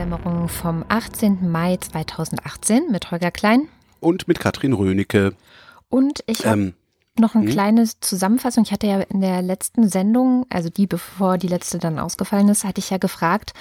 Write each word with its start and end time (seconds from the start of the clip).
Wochendämmerung 0.00 0.48
vom 0.48 0.82
18. 0.88 1.50
Mai 1.50 1.76
2018 1.76 2.90
mit 2.90 3.10
Holger 3.10 3.30
Klein. 3.30 3.68
Und 4.00 4.28
mit 4.28 4.40
Katrin 4.40 4.72
Rönecke. 4.72 5.34
Und 5.90 6.24
ich 6.26 6.46
habe 6.46 6.58
ähm, 6.58 6.74
noch 7.18 7.34
eine 7.34 7.44
hm? 7.44 7.50
kleine 7.50 7.84
Zusammenfassung. 8.00 8.64
Ich 8.64 8.72
hatte 8.72 8.86
ja 8.86 9.00
in 9.00 9.20
der 9.20 9.42
letzten 9.42 9.90
Sendung, 9.90 10.46
also 10.48 10.70
die 10.70 10.86
bevor 10.86 11.36
die 11.36 11.48
letzte 11.48 11.78
dann 11.78 11.98
ausgefallen 11.98 12.48
ist, 12.48 12.64
hatte 12.64 12.78
ich 12.78 12.88
ja 12.88 12.96
gefragt, 12.96 13.52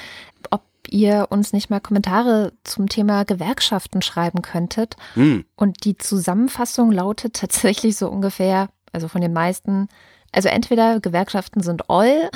ob 0.49 0.61
ihr 0.87 1.27
uns 1.29 1.51
nicht 1.51 1.69
mal 1.69 1.81
Kommentare 1.81 2.53
zum 2.63 2.87
Thema 2.87 3.25
Gewerkschaften 3.25 4.01
schreiben 4.01 4.41
könntet. 4.41 4.95
Hm. 5.15 5.43
Und 5.57 5.83
die 5.83 5.97
Zusammenfassung 5.97 6.93
lautet 6.93 7.33
tatsächlich 7.41 7.97
so 7.97 8.07
ungefähr, 8.07 8.69
also 8.93 9.09
von 9.09 9.19
den 9.19 9.33
meisten, 9.33 9.89
also 10.31 10.47
entweder 10.47 11.01
Gewerkschaften 11.01 11.61
sind 11.61 11.89
all 11.89 12.29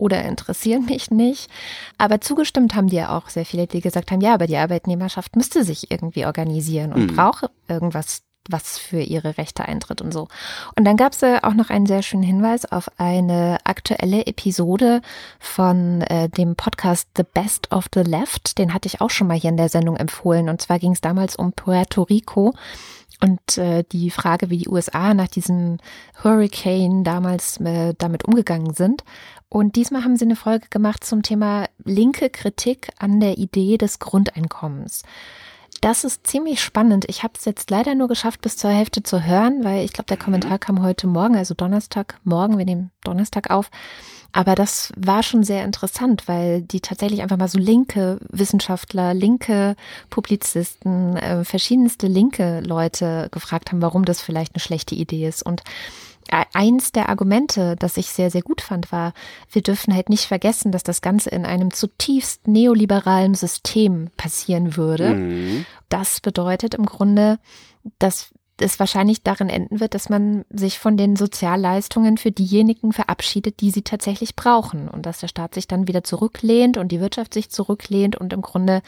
oder 0.00 0.24
interessieren 0.24 0.86
mich 0.86 1.10
nicht. 1.10 1.50
Aber 1.98 2.20
zugestimmt 2.20 2.74
haben 2.74 2.88
dir 2.88 3.12
auch 3.12 3.28
sehr 3.28 3.44
viele, 3.44 3.66
die 3.66 3.80
gesagt 3.80 4.10
haben, 4.10 4.20
ja, 4.20 4.34
aber 4.34 4.46
die 4.46 4.56
Arbeitnehmerschaft 4.56 5.36
müsste 5.36 5.64
sich 5.64 5.90
irgendwie 5.90 6.26
organisieren 6.26 6.92
und 6.92 7.10
mhm. 7.10 7.16
brauche 7.16 7.50
irgendwas 7.68 8.22
was 8.48 8.78
für 8.78 9.00
ihre 9.00 9.38
Rechte 9.38 9.64
eintritt 9.64 10.00
und 10.00 10.12
so. 10.12 10.28
Und 10.76 10.84
dann 10.84 10.96
gab 10.96 11.12
es 11.12 11.22
äh, 11.22 11.38
auch 11.42 11.54
noch 11.54 11.70
einen 11.70 11.86
sehr 11.86 12.02
schönen 12.02 12.22
Hinweis 12.22 12.64
auf 12.64 12.90
eine 12.98 13.58
aktuelle 13.64 14.26
Episode 14.26 15.02
von 15.38 16.00
äh, 16.02 16.28
dem 16.28 16.56
Podcast 16.56 17.08
The 17.16 17.22
Best 17.22 17.70
of 17.70 17.86
the 17.94 18.00
Left. 18.00 18.58
Den 18.58 18.74
hatte 18.74 18.86
ich 18.86 19.00
auch 19.00 19.10
schon 19.10 19.26
mal 19.26 19.38
hier 19.38 19.50
in 19.50 19.56
der 19.56 19.68
Sendung 19.68 19.96
empfohlen. 19.96 20.48
Und 20.48 20.62
zwar 20.62 20.78
ging 20.78 20.92
es 20.92 21.00
damals 21.00 21.36
um 21.36 21.52
Puerto 21.52 22.02
Rico. 22.02 22.54
Und 23.22 23.58
äh, 23.58 23.84
die 23.92 24.10
Frage, 24.10 24.48
wie 24.50 24.58
die 24.58 24.68
USA 24.68 25.12
nach 25.12 25.28
diesem 25.28 25.78
Hurricane 26.22 27.04
damals 27.04 27.60
äh, 27.60 27.94
damit 27.98 28.24
umgegangen 28.24 28.72
sind. 28.72 29.04
Und 29.48 29.76
diesmal 29.76 30.04
haben 30.04 30.16
sie 30.16 30.24
eine 30.24 30.36
Folge 30.36 30.68
gemacht 30.70 31.04
zum 31.04 31.22
Thema 31.22 31.66
linke 31.84 32.30
Kritik 32.30 32.92
an 32.98 33.20
der 33.20 33.36
Idee 33.36 33.76
des 33.76 33.98
Grundeinkommens. 33.98 35.02
Das 35.80 36.04
ist 36.04 36.26
ziemlich 36.26 36.62
spannend. 36.62 37.06
Ich 37.08 37.22
habe 37.22 37.32
es 37.38 37.46
jetzt 37.46 37.70
leider 37.70 37.94
nur 37.94 38.08
geschafft, 38.08 38.42
bis 38.42 38.56
zur 38.56 38.70
Hälfte 38.70 39.02
zu 39.02 39.24
hören, 39.24 39.64
weil 39.64 39.84
ich 39.84 39.92
glaube, 39.92 40.08
der 40.08 40.18
Kommentar 40.18 40.52
mhm. 40.52 40.60
kam 40.60 40.82
heute 40.82 41.06
Morgen, 41.06 41.36
also 41.36 41.54
Donnerstag, 41.54 42.20
morgen, 42.22 42.58
wir 42.58 42.66
nehmen 42.66 42.90
Donnerstag 43.02 43.50
auf. 43.50 43.70
Aber 44.32 44.54
das 44.54 44.92
war 44.96 45.22
schon 45.22 45.42
sehr 45.42 45.64
interessant, 45.64 46.28
weil 46.28 46.62
die 46.62 46.80
tatsächlich 46.80 47.22
einfach 47.22 47.36
mal 47.36 47.48
so 47.48 47.58
linke 47.58 48.18
Wissenschaftler, 48.28 49.12
linke 49.12 49.74
Publizisten, 50.08 51.16
äh, 51.16 51.44
verschiedenste 51.44 52.06
linke 52.06 52.60
Leute 52.60 53.28
gefragt 53.32 53.72
haben, 53.72 53.82
warum 53.82 54.04
das 54.04 54.20
vielleicht 54.20 54.54
eine 54.54 54.60
schlechte 54.60 54.94
Idee 54.94 55.26
ist. 55.26 55.42
Und 55.42 55.62
eins 56.52 56.92
der 56.92 57.08
Argumente, 57.08 57.76
das 57.76 57.96
ich 57.96 58.06
sehr, 58.10 58.30
sehr 58.30 58.42
gut 58.42 58.60
fand, 58.60 58.92
war, 58.92 59.12
wir 59.50 59.62
dürfen 59.62 59.94
halt 59.94 60.08
nicht 60.08 60.26
vergessen, 60.26 60.70
dass 60.70 60.82
das 60.82 61.02
Ganze 61.02 61.30
in 61.30 61.44
einem 61.44 61.72
zutiefst 61.72 62.46
neoliberalen 62.46 63.34
System 63.34 64.10
passieren 64.16 64.76
würde. 64.76 65.14
Mhm. 65.14 65.66
Das 65.88 66.20
bedeutet 66.20 66.74
im 66.74 66.86
Grunde, 66.86 67.38
dass 67.98 68.30
es 68.60 68.78
wahrscheinlich 68.78 69.22
darin 69.22 69.48
enden 69.48 69.80
wird, 69.80 69.94
dass 69.94 70.08
man 70.08 70.44
sich 70.50 70.78
von 70.78 70.96
den 70.96 71.16
Sozialleistungen 71.16 72.18
für 72.18 72.30
diejenigen 72.30 72.92
verabschiedet, 72.92 73.60
die 73.60 73.70
sie 73.70 73.82
tatsächlich 73.82 74.36
brauchen 74.36 74.88
und 74.88 75.06
dass 75.06 75.20
der 75.20 75.28
Staat 75.28 75.54
sich 75.54 75.68
dann 75.68 75.88
wieder 75.88 76.04
zurücklehnt 76.04 76.76
und 76.76 76.92
die 76.92 77.00
Wirtschaft 77.00 77.34
sich 77.34 77.50
zurücklehnt 77.50 78.16
und 78.16 78.32
im 78.32 78.42
Grunde 78.42 78.82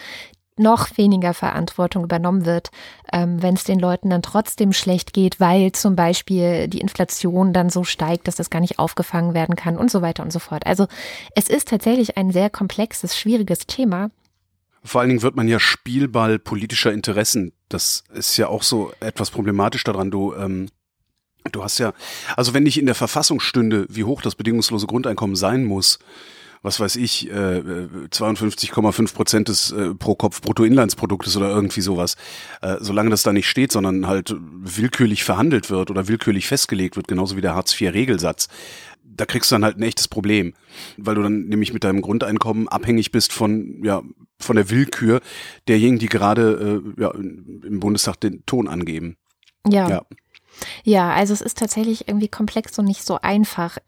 noch 0.56 0.96
weniger 0.98 1.32
Verantwortung 1.34 2.04
übernommen 2.04 2.44
wird, 2.44 2.70
ähm, 3.12 3.42
wenn 3.42 3.54
es 3.54 3.64
den 3.64 3.78
Leuten 3.78 4.10
dann 4.10 4.22
trotzdem 4.22 4.72
schlecht 4.72 5.12
geht, 5.12 5.40
weil 5.40 5.72
zum 5.72 5.96
Beispiel 5.96 6.68
die 6.68 6.80
Inflation 6.80 7.52
dann 7.52 7.70
so 7.70 7.84
steigt, 7.84 8.28
dass 8.28 8.36
das 8.36 8.50
gar 8.50 8.60
nicht 8.60 8.78
aufgefangen 8.78 9.34
werden 9.34 9.56
kann 9.56 9.78
und 9.78 9.90
so 9.90 10.02
weiter 10.02 10.22
und 10.22 10.32
so 10.32 10.38
fort. 10.38 10.66
Also 10.66 10.86
es 11.34 11.48
ist 11.48 11.68
tatsächlich 11.68 12.16
ein 12.16 12.30
sehr 12.30 12.50
komplexes, 12.50 13.16
schwieriges 13.16 13.66
Thema. 13.66 14.10
Vor 14.84 15.00
allen 15.00 15.10
Dingen 15.10 15.22
wird 15.22 15.36
man 15.36 15.48
ja 15.48 15.60
Spielball 15.60 16.38
politischer 16.38 16.92
Interessen. 16.92 17.52
Das 17.68 18.04
ist 18.12 18.36
ja 18.36 18.48
auch 18.48 18.62
so 18.62 18.92
etwas 19.00 19.30
problematisch 19.30 19.84
daran. 19.84 20.10
Du 20.10 20.34
ähm 20.34 20.68
Du 21.50 21.64
hast 21.64 21.78
ja, 21.78 21.92
also 22.36 22.54
wenn 22.54 22.62
nicht 22.62 22.78
in 22.78 22.86
der 22.86 22.94
Verfassung 22.94 23.40
stünde, 23.40 23.86
wie 23.88 24.04
hoch 24.04 24.22
das 24.22 24.36
bedingungslose 24.36 24.86
Grundeinkommen 24.86 25.34
sein 25.34 25.64
muss, 25.64 25.98
was 26.62 26.78
weiß 26.78 26.96
ich, 26.96 27.28
äh, 27.30 27.62
52,5 28.10 29.14
Prozent 29.14 29.48
des 29.48 29.72
äh, 29.72 29.94
pro 29.94 30.14
Kopf 30.14 30.40
Bruttoinlandsproduktes 30.40 31.36
oder 31.36 31.48
irgendwie 31.48 31.80
sowas. 31.80 32.16
Äh, 32.60 32.76
solange 32.80 33.10
das 33.10 33.24
da 33.24 33.32
nicht 33.32 33.48
steht, 33.48 33.72
sondern 33.72 34.06
halt 34.06 34.34
willkürlich 34.38 35.24
verhandelt 35.24 35.70
wird 35.70 35.90
oder 35.90 36.08
willkürlich 36.08 36.46
festgelegt 36.46 36.96
wird, 36.96 37.08
genauso 37.08 37.36
wie 37.36 37.40
der 37.40 37.54
Hartz-IV-Regelsatz, 37.54 38.48
da 39.04 39.26
kriegst 39.26 39.50
du 39.50 39.56
dann 39.56 39.64
halt 39.64 39.76
ein 39.76 39.82
echtes 39.82 40.08
Problem, 40.08 40.54
weil 40.96 41.16
du 41.16 41.22
dann 41.22 41.46
nämlich 41.46 41.72
mit 41.72 41.84
deinem 41.84 42.00
Grundeinkommen 42.00 42.68
abhängig 42.68 43.12
bist 43.12 43.32
von, 43.32 43.82
ja, 43.84 44.02
von 44.38 44.56
der 44.56 44.70
Willkür 44.70 45.20
derjenigen, 45.68 45.98
die 45.98 46.08
gerade 46.08 46.82
äh, 46.96 47.00
ja, 47.00 47.10
im 47.10 47.80
Bundestag 47.80 48.20
den 48.20 48.44
Ton 48.46 48.68
angeben. 48.68 49.16
Ja. 49.66 49.88
ja. 49.88 50.02
Ja, 50.84 51.10
also 51.12 51.32
es 51.32 51.40
ist 51.40 51.58
tatsächlich 51.58 52.08
irgendwie 52.08 52.28
komplex 52.28 52.78
und 52.78 52.84
nicht 52.84 53.04
so 53.04 53.18
einfach. 53.20 53.78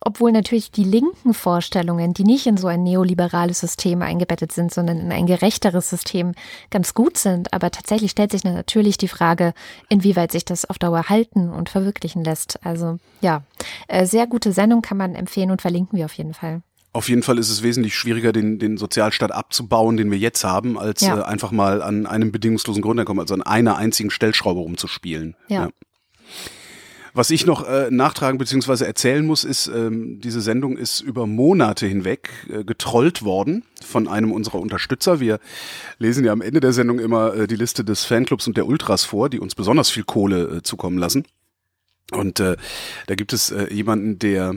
Obwohl 0.00 0.30
natürlich 0.30 0.70
die 0.70 0.84
linken 0.84 1.34
Vorstellungen, 1.34 2.14
die 2.14 2.22
nicht 2.22 2.46
in 2.46 2.56
so 2.56 2.68
ein 2.68 2.84
neoliberales 2.84 3.58
System 3.60 4.00
eingebettet 4.02 4.52
sind, 4.52 4.72
sondern 4.72 5.00
in 5.00 5.10
ein 5.10 5.26
gerechteres 5.26 5.90
System, 5.90 6.34
ganz 6.70 6.94
gut 6.94 7.18
sind. 7.18 7.52
Aber 7.52 7.70
tatsächlich 7.70 8.12
stellt 8.12 8.30
sich 8.30 8.44
natürlich 8.44 8.96
die 8.96 9.08
Frage, 9.08 9.54
inwieweit 9.88 10.30
sich 10.30 10.44
das 10.44 10.64
auf 10.64 10.78
Dauer 10.78 11.08
halten 11.08 11.50
und 11.50 11.68
verwirklichen 11.68 12.22
lässt. 12.22 12.64
Also 12.64 12.98
ja, 13.20 13.42
äh, 13.88 14.06
sehr 14.06 14.28
gute 14.28 14.52
Sendung 14.52 14.82
kann 14.82 14.96
man 14.96 15.16
empfehlen 15.16 15.50
und 15.50 15.62
verlinken 15.62 15.98
wir 15.98 16.04
auf 16.04 16.14
jeden 16.14 16.34
Fall. 16.34 16.62
Auf 16.92 17.08
jeden 17.08 17.22
Fall 17.22 17.38
ist 17.38 17.50
es 17.50 17.62
wesentlich 17.62 17.94
schwieriger, 17.94 18.32
den, 18.32 18.58
den 18.58 18.76
Sozialstaat 18.76 19.32
abzubauen, 19.32 19.96
den 19.96 20.10
wir 20.10 20.18
jetzt 20.18 20.42
haben, 20.44 20.78
als 20.78 21.00
ja. 21.00 21.18
äh, 21.18 21.22
einfach 21.22 21.50
mal 21.50 21.82
an 21.82 22.06
einem 22.06 22.32
bedingungslosen 22.32 22.82
Grundeinkommen, 22.82 23.20
also 23.20 23.34
an 23.34 23.42
einer 23.42 23.76
einzigen 23.76 24.10
Stellschraube 24.10 24.60
rumzuspielen. 24.60 25.36
ja. 25.48 25.64
ja. 25.64 25.70
Was 27.18 27.30
ich 27.30 27.46
noch 27.46 27.66
äh, 27.66 27.88
nachtragen 27.90 28.38
bzw. 28.38 28.84
erzählen 28.84 29.26
muss, 29.26 29.42
ist, 29.42 29.66
ähm, 29.66 30.20
diese 30.20 30.40
Sendung 30.40 30.76
ist 30.76 31.00
über 31.00 31.26
Monate 31.26 31.84
hinweg 31.84 32.30
äh, 32.48 32.62
getrollt 32.62 33.24
worden 33.24 33.64
von 33.84 34.06
einem 34.06 34.30
unserer 34.30 34.60
Unterstützer. 34.60 35.18
Wir 35.18 35.40
lesen 35.98 36.24
ja 36.24 36.30
am 36.30 36.42
Ende 36.42 36.60
der 36.60 36.72
Sendung 36.72 37.00
immer 37.00 37.34
äh, 37.34 37.46
die 37.48 37.56
Liste 37.56 37.82
des 37.82 38.04
Fanclubs 38.04 38.46
und 38.46 38.56
der 38.56 38.68
Ultras 38.68 39.02
vor, 39.02 39.30
die 39.30 39.40
uns 39.40 39.56
besonders 39.56 39.90
viel 39.90 40.04
Kohle 40.04 40.58
äh, 40.58 40.62
zukommen 40.62 40.96
lassen. 40.96 41.24
Und 42.12 42.38
äh, 42.38 42.56
da 43.08 43.16
gibt 43.16 43.32
es 43.32 43.50
äh, 43.50 43.66
jemanden, 43.74 44.20
der 44.20 44.54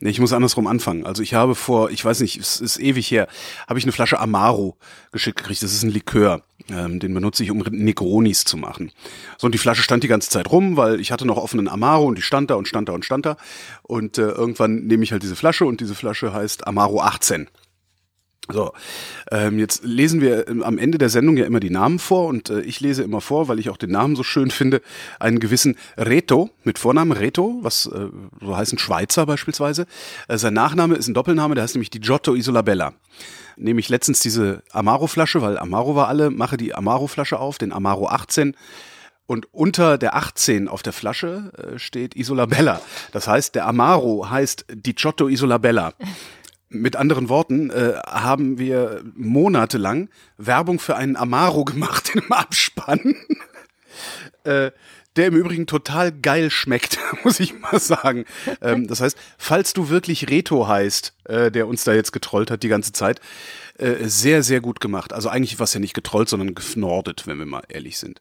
Nee, 0.00 0.10
ich 0.10 0.20
muss 0.20 0.32
andersrum 0.32 0.68
anfangen. 0.68 1.06
Also 1.06 1.24
ich 1.24 1.34
habe 1.34 1.56
vor, 1.56 1.90
ich 1.90 2.04
weiß 2.04 2.20
nicht, 2.20 2.38
es 2.38 2.60
ist 2.60 2.78
ewig 2.78 3.10
her, 3.10 3.26
habe 3.66 3.80
ich 3.80 3.84
eine 3.84 3.90
Flasche 3.90 4.20
Amaro 4.20 4.76
geschickt 5.10 5.38
gekriegt. 5.38 5.60
Das 5.62 5.72
ist 5.72 5.82
ein 5.82 5.90
Likör. 5.90 6.42
Ähm, 6.70 7.00
den 7.00 7.14
benutze 7.14 7.42
ich, 7.42 7.50
um 7.50 7.58
Negronis 7.58 8.44
zu 8.44 8.56
machen. 8.56 8.92
So, 9.38 9.46
und 9.46 9.54
die 9.54 9.58
Flasche 9.58 9.82
stand 9.82 10.04
die 10.04 10.08
ganze 10.08 10.30
Zeit 10.30 10.52
rum, 10.52 10.76
weil 10.76 11.00
ich 11.00 11.10
hatte 11.10 11.26
noch 11.26 11.36
offenen 11.36 11.66
Amaro 11.66 12.04
und 12.04 12.16
die 12.16 12.22
stand 12.22 12.50
da 12.50 12.54
und 12.54 12.68
stand 12.68 12.88
da 12.88 12.92
und 12.92 13.04
stand 13.04 13.26
da. 13.26 13.36
Und 13.82 14.18
äh, 14.18 14.28
irgendwann 14.28 14.86
nehme 14.86 15.02
ich 15.02 15.10
halt 15.10 15.24
diese 15.24 15.34
Flasche 15.34 15.64
und 15.64 15.80
diese 15.80 15.96
Flasche 15.96 16.32
heißt 16.32 16.66
Amaro 16.66 17.00
18. 17.00 17.48
So, 18.50 18.72
ähm, 19.30 19.58
jetzt 19.58 19.84
lesen 19.84 20.22
wir 20.22 20.48
ähm, 20.48 20.62
am 20.62 20.78
Ende 20.78 20.96
der 20.96 21.10
Sendung 21.10 21.36
ja 21.36 21.44
immer 21.44 21.60
die 21.60 21.68
Namen 21.68 21.98
vor 21.98 22.28
und 22.28 22.48
äh, 22.48 22.60
ich 22.60 22.80
lese 22.80 23.02
immer 23.02 23.20
vor, 23.20 23.46
weil 23.48 23.58
ich 23.58 23.68
auch 23.68 23.76
den 23.76 23.90
Namen 23.90 24.16
so 24.16 24.22
schön 24.22 24.50
finde, 24.50 24.80
einen 25.20 25.38
gewissen 25.38 25.76
Reto 25.98 26.48
mit 26.64 26.78
Vornamen 26.78 27.12
Reto, 27.12 27.58
was 27.60 27.86
äh, 27.86 28.06
so 28.40 28.56
heißt 28.56 28.72
ein 28.72 28.78
Schweizer 28.78 29.26
beispielsweise. 29.26 29.86
Äh, 30.28 30.38
sein 30.38 30.54
Nachname 30.54 30.94
ist 30.94 31.08
ein 31.08 31.14
Doppelname, 31.14 31.54
der 31.56 31.64
heißt 31.64 31.74
nämlich 31.74 31.90
Di 31.90 31.98
Giotto 31.98 32.34
Isolabella. 32.34 32.94
Nehme 33.56 33.80
ich 33.80 33.90
letztens 33.90 34.20
diese 34.20 34.62
Amaro-Flasche, 34.72 35.42
weil 35.42 35.58
Amaro 35.58 35.94
war 35.94 36.08
alle, 36.08 36.30
mache 36.30 36.56
die 36.56 36.74
Amaro-Flasche 36.74 37.38
auf, 37.38 37.58
den 37.58 37.72
Amaro 37.72 38.08
18 38.08 38.54
und 39.28 39.52
unter 39.52 39.98
der 39.98 40.16
18 40.16 40.68
auf 40.68 40.82
der 40.82 40.94
Flasche 40.94 41.52
äh, 41.58 41.78
steht 41.78 42.16
Isolabella. 42.16 42.80
Das 43.12 43.28
heißt, 43.28 43.54
der 43.54 43.66
Amaro 43.66 44.30
heißt 44.30 44.64
Di 44.72 44.94
Giotto 44.94 45.28
Isolabella. 45.28 45.92
Mit 46.70 46.96
anderen 46.96 47.28
Worten 47.28 47.70
äh, 47.70 47.94
haben 48.06 48.58
wir 48.58 49.02
monatelang 49.14 50.08
Werbung 50.36 50.78
für 50.78 50.96
einen 50.96 51.16
Amaro 51.16 51.64
gemacht 51.64 52.10
in 52.14 52.20
einem 52.20 52.32
Abspann, 52.32 53.16
äh, 54.44 54.70
der 55.16 55.26
im 55.26 55.34
Übrigen 55.34 55.66
total 55.66 56.12
geil 56.12 56.50
schmeckt, 56.50 56.98
muss 57.24 57.40
ich 57.40 57.58
mal 57.58 57.80
sagen. 57.80 58.24
Ähm, 58.60 58.86
das 58.86 59.00
heißt, 59.00 59.16
falls 59.38 59.72
du 59.72 59.88
wirklich 59.88 60.28
Reto 60.28 60.68
heißt, 60.68 61.14
äh, 61.24 61.50
der 61.50 61.66
uns 61.66 61.84
da 61.84 61.92
jetzt 61.92 62.12
getrollt 62.12 62.50
hat 62.50 62.62
die 62.62 62.68
ganze 62.68 62.92
Zeit, 62.92 63.20
äh, 63.78 64.06
sehr, 64.06 64.42
sehr 64.42 64.60
gut 64.60 64.80
gemacht. 64.80 65.12
Also 65.12 65.28
eigentlich 65.28 65.58
war 65.58 65.64
es 65.64 65.74
ja 65.74 65.80
nicht 65.80 65.94
getrollt, 65.94 66.28
sondern 66.28 66.54
gefnordet, 66.54 67.26
wenn 67.26 67.38
wir 67.38 67.46
mal 67.46 67.62
ehrlich 67.68 67.98
sind. 67.98 68.20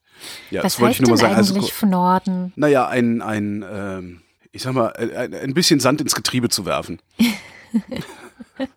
Ja, 0.52 0.64
Was 0.64 0.74
das 0.74 0.82
wollte 0.82 0.94
ich 0.94 1.02
nur 1.02 1.12
mal 1.12 1.18
sagen. 1.18 1.36
Also, 1.36 1.62
Fnorden? 1.62 2.54
Naja, 2.56 2.88
ein, 2.88 3.22
ein 3.22 3.66
ähm, 3.70 4.22
ich 4.52 4.64
sag 4.64 4.74
mal, 4.74 4.88
ein, 4.94 5.34
ein 5.34 5.54
bisschen 5.54 5.80
Sand 5.80 6.02
ins 6.02 6.16
Getriebe 6.16 6.50
zu 6.50 6.66
werfen. 6.66 7.00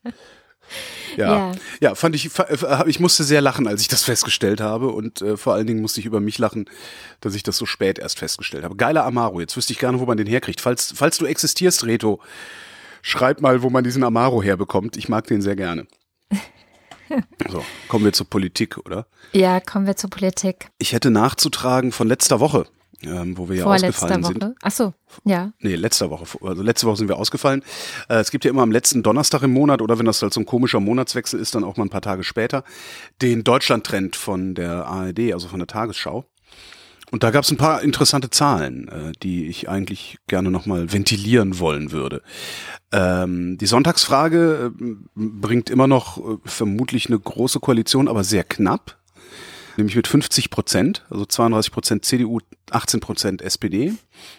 Ja. 1.17 1.51
ja, 1.51 1.53
ja, 1.81 1.95
fand 1.97 2.15
ich, 2.15 2.31
äh, 2.39 2.89
ich 2.89 3.01
musste 3.01 3.25
sehr 3.25 3.41
lachen, 3.41 3.67
als 3.67 3.83
ich 3.83 3.89
das 3.89 4.05
festgestellt 4.05 4.61
habe 4.61 4.89
und 4.89 5.21
äh, 5.21 5.37
vor 5.37 5.55
allen 5.55 5.67
Dingen 5.67 5.81
musste 5.81 5.99
ich 5.99 6.07
über 6.07 6.21
mich 6.21 6.39
lachen, 6.39 6.67
dass 7.21 7.35
ich 7.35 7.43
das 7.43 7.57
so 7.57 7.67
spät 7.67 7.99
erst 7.99 8.21
festgestellt 8.21 8.63
habe. 8.63 8.77
Geiler 8.77 9.05
Amaro, 9.05 9.41
jetzt 9.41 9.57
wüsste 9.57 9.73
ich 9.73 9.81
gerne, 9.81 9.99
wo 9.99 10.07
man 10.07 10.17
den 10.17 10.29
herkriegt. 10.29 10.61
Falls, 10.61 10.93
falls 10.95 11.19
du 11.19 11.27
existierst, 11.27 11.85
Reto, 11.85 12.21
schreib 13.03 13.41
mal, 13.41 13.63
wo 13.63 13.71
man 13.71 13.83
diesen 13.83 14.05
Amaro 14.05 14.43
herbekommt. 14.43 14.97
Ich 14.97 15.09
mag 15.09 15.27
den 15.27 15.43
sehr 15.43 15.57
gerne. 15.57 15.89
so, 17.51 17.65
kommen 17.89 18.05
wir 18.05 18.13
zur 18.13 18.31
Politik, 18.31 18.79
oder? 18.79 19.07
Ja, 19.33 19.59
kommen 19.59 19.87
wir 19.87 19.97
zur 19.97 20.11
Politik. 20.11 20.69
Ich 20.79 20.93
hätte 20.93 21.11
nachzutragen 21.11 21.91
von 21.91 22.07
letzter 22.07 22.39
Woche 22.39 22.67
ähm, 23.03 23.37
wo 23.37 23.49
wir 23.49 23.57
ja 23.57 23.65
ausgefallen 23.65 24.23
Woche. 24.25 24.33
sind. 24.41 24.57
Ach 24.63 24.71
so, 24.71 24.95
ja. 25.25 25.53
Nee, 25.61 25.75
letzter 25.77 26.11
Woche. 26.11 26.25
Also 26.43 26.63
letzte 26.63 26.87
Woche 26.87 26.97
sind 26.97 27.09
wir 27.09 27.17
ausgefallen. 27.17 27.63
Äh, 28.09 28.17
es 28.17 28.31
gibt 28.31 28.45
ja 28.45 28.51
immer 28.51 28.63
am 28.63 28.73
letzten 28.73 29.03
Donnerstag 29.03 29.43
im 29.43 29.53
Monat 29.53 29.83
oder 29.83 29.99
wenn 29.99 30.07
das 30.07 30.23
halt 30.23 30.33
so 30.33 30.41
ein 30.41 30.47
komischer 30.47 30.81
Monatswechsel 30.81 31.41
ist, 31.41 31.55
dann 31.55 31.65
auch 31.65 31.77
mal 31.77 31.85
ein 31.85 31.91
paar 31.91 32.03
Tage 32.03 32.25
später, 32.25 32.65
den 33.23 33.45
Deutschland-Trend 33.45 34.17
von 34.17 34.55
der 34.55 34.87
ARD, 34.87 35.33
also 35.33 35.49
von 35.49 35.59
der 35.61 35.67
Tagesschau. 35.67 36.27
Und 37.11 37.25
da 37.25 37.31
gab 37.31 37.43
es 37.43 37.51
ein 37.51 37.57
paar 37.57 37.83
interessante 37.83 38.31
Zahlen, 38.31 38.89
äh, 38.89 39.13
die 39.23 39.47
ich 39.47 39.69
eigentlich 39.69 40.19
gerne 40.29 40.51
nochmal 40.51 40.93
ventilieren 40.93 41.59
wollen 41.59 41.91
würde. 41.91 42.23
Ähm, 42.93 43.59
die 43.59 43.67
Sonntagsfrage 43.67 44.73
äh, 44.81 44.95
bringt 45.17 45.71
immer 45.71 45.89
noch 45.89 46.19
äh, 46.19 46.37
vermutlich 46.45 47.07
eine 47.07 47.19
große 47.19 47.59
Koalition, 47.61 48.09
aber 48.09 48.23
sehr 48.23 48.45
knapp 48.45 49.00
nämlich 49.81 49.97
mit 49.97 50.07
50 50.07 50.51
Prozent, 50.51 51.05
also 51.11 51.27
32 51.27 51.73
Prozent 51.73 52.05
CDU, 52.05 52.39
18 52.71 53.01
Prozent 53.01 53.43
SPD. 53.43 53.95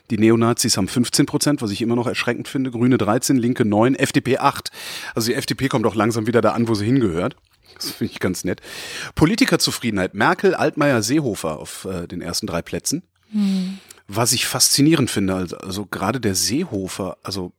Die 0.09 0.17
Neonazis 0.17 0.77
haben 0.77 0.87
15 0.87 1.25
Prozent, 1.25 1.61
was 1.61 1.71
ich 1.71 1.81
immer 1.81 1.95
noch 1.95 2.07
erschreckend 2.07 2.47
finde. 2.47 2.71
Grüne 2.71 2.97
13, 2.97 3.37
Linke 3.37 3.65
9, 3.65 3.95
FDP 3.95 4.37
8. 4.37 4.71
Also 5.15 5.27
die 5.27 5.35
FDP 5.35 5.67
kommt 5.67 5.85
auch 5.85 5.95
langsam 5.95 6.27
wieder 6.27 6.41
da 6.41 6.51
an, 6.51 6.67
wo 6.67 6.75
sie 6.75 6.85
hingehört. 6.85 7.35
Das 7.75 7.91
finde 7.91 8.13
ich 8.13 8.19
ganz 8.19 8.43
nett. 8.43 8.61
Politikerzufriedenheit. 9.15 10.13
Merkel, 10.13 10.55
Altmaier, 10.55 11.01
Seehofer 11.01 11.59
auf 11.59 11.85
äh, 11.85 12.07
den 12.07 12.21
ersten 12.21 12.47
drei 12.47 12.61
Plätzen. 12.61 13.03
Hm. 13.31 13.79
Was 14.07 14.33
ich 14.33 14.45
faszinierend 14.45 15.09
finde, 15.09 15.35
also, 15.35 15.57
also 15.57 15.85
gerade 15.85 16.19
der 16.19 16.35
Seehofer, 16.35 17.17
also 17.23 17.53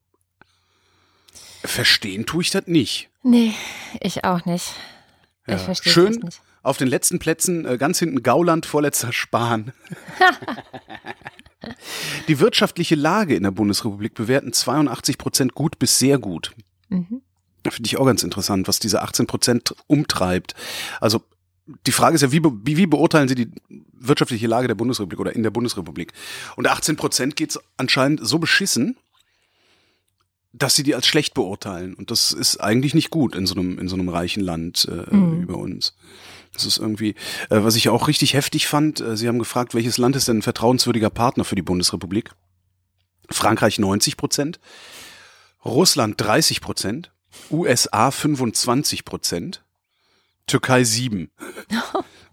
verstehen 1.65 2.27
tue 2.27 2.43
ich 2.43 2.51
das 2.51 2.67
nicht. 2.67 3.09
Nee, 3.23 3.55
ich 4.01 4.25
auch 4.25 4.45
nicht. 4.45 4.75
Ja. 5.47 5.57
Ich 5.57 5.63
verstehe 5.63 5.93
Schön, 5.93 6.13
das 6.13 6.23
nicht. 6.23 6.43
Auf 6.63 6.77
den 6.77 6.89
letzten 6.89 7.19
Plätzen 7.19 7.65
äh, 7.65 7.77
ganz 7.79 7.99
hinten 7.99 8.23
Gauland, 8.23 8.67
vorletzter 8.67 9.13
Spahn. 9.13 9.73
Die 12.29 12.41
wirtschaftliche 12.41 12.95
Lage 12.95 13.35
in 13.35 13.43
der 13.43 13.51
Bundesrepublik 13.51 14.15
bewerten 14.15 14.53
82 14.53 15.19
Prozent 15.19 15.55
gut 15.55 15.79
bis 15.79 15.99
sehr 15.99 16.19
gut. 16.19 16.53
Mhm. 16.89 17.23
Finde 17.69 17.87
ich 17.87 17.97
auch 17.97 18.07
ganz 18.07 18.23
interessant, 18.25 18.67
was 18.67 18.81
diese 18.81 19.03
18 19.03 19.27
Prozent 19.29 19.75
umtreibt. 19.87 20.55
Also 21.01 21.23
die 21.87 21.93
Frage 21.93 22.17
ist 22.17 22.23
ja, 22.23 22.33
wie, 22.33 22.43
wie, 22.43 22.77
wie 22.77 22.87
beurteilen 22.87 23.29
Sie 23.29 23.37
die 23.37 23.51
wirtschaftliche 23.93 24.49
Lage 24.49 24.67
der 24.67 24.75
Bundesrepublik 24.75 25.21
oder 25.21 25.35
in 25.35 25.45
der 25.45 25.51
Bundesrepublik? 25.51 26.13
Und 26.57 26.67
18 26.67 26.97
Prozent 26.97 27.37
geht 27.37 27.51
es 27.51 27.61
anscheinend 27.77 28.27
so 28.27 28.41
beschissen, 28.41 28.97
dass 30.53 30.75
sie 30.75 30.83
die 30.83 30.95
als 30.95 31.07
schlecht 31.07 31.35
beurteilen. 31.35 31.95
Und 31.95 32.11
das 32.11 32.33
ist 32.33 32.59
eigentlich 32.59 32.95
nicht 32.95 33.11
gut 33.11 33.35
in 33.35 33.47
so 33.47 33.55
einem, 33.55 33.79
in 33.79 33.89
so 33.89 33.95
einem 33.95 34.09
reichen 34.09 34.43
Land 34.43 34.89
äh, 34.91 35.15
mhm. 35.15 35.43
über 35.43 35.57
uns. 35.57 35.95
Das 36.53 36.67
ist 36.67 36.79
irgendwie, 36.79 37.11
äh, 37.51 37.63
was 37.63 37.77
ich 37.77 37.89
auch 37.89 38.09
richtig 38.09 38.35
heftig 38.35 38.67
fand, 38.67 39.01
äh, 39.01 39.17
Sie 39.17 39.29
haben 39.29 39.39
gefragt, 39.39 39.75
welches 39.75 39.99
Land 39.99 40.17
ist 40.17 40.29
denn 40.29 40.39
ein 40.39 40.43
vertrauenswürdiger 40.43 41.11
Partner 41.11 41.45
für 41.45 41.55
die 41.55 41.63
Bundesrepublik? 41.63 42.31
Frankreich 43.31 43.79
90 43.79 44.17
Prozent, 44.17 44.61
Russland 45.65 46.21
30 46.21 46.61
Prozent, 46.61 47.13
USA 47.51 48.11
25 48.11 49.05
Prozent, 49.05 49.65
Türkei 50.47 50.85
7. 50.85 51.31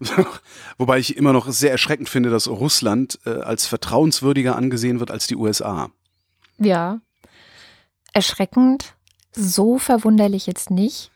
Wobei 0.78 0.98
ich 0.98 1.16
immer 1.16 1.32
noch 1.32 1.50
sehr 1.50 1.70
erschreckend 1.70 2.08
finde, 2.08 2.30
dass 2.30 2.48
Russland 2.48 3.18
äh, 3.24 3.30
als 3.30 3.66
vertrauenswürdiger 3.66 4.56
angesehen 4.56 5.00
wird 5.00 5.10
als 5.10 5.26
die 5.26 5.36
USA. 5.36 5.90
Ja, 6.58 7.00
erschreckend, 8.12 8.94
so 9.32 9.78
verwunderlich 9.78 10.46
jetzt 10.46 10.70
nicht. 10.70 11.10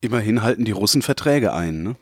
Immerhin 0.00 0.42
halten 0.42 0.64
die 0.64 0.72
Russen 0.72 1.02
Verträge 1.02 1.52
ein, 1.52 1.82
ne? 1.82 1.96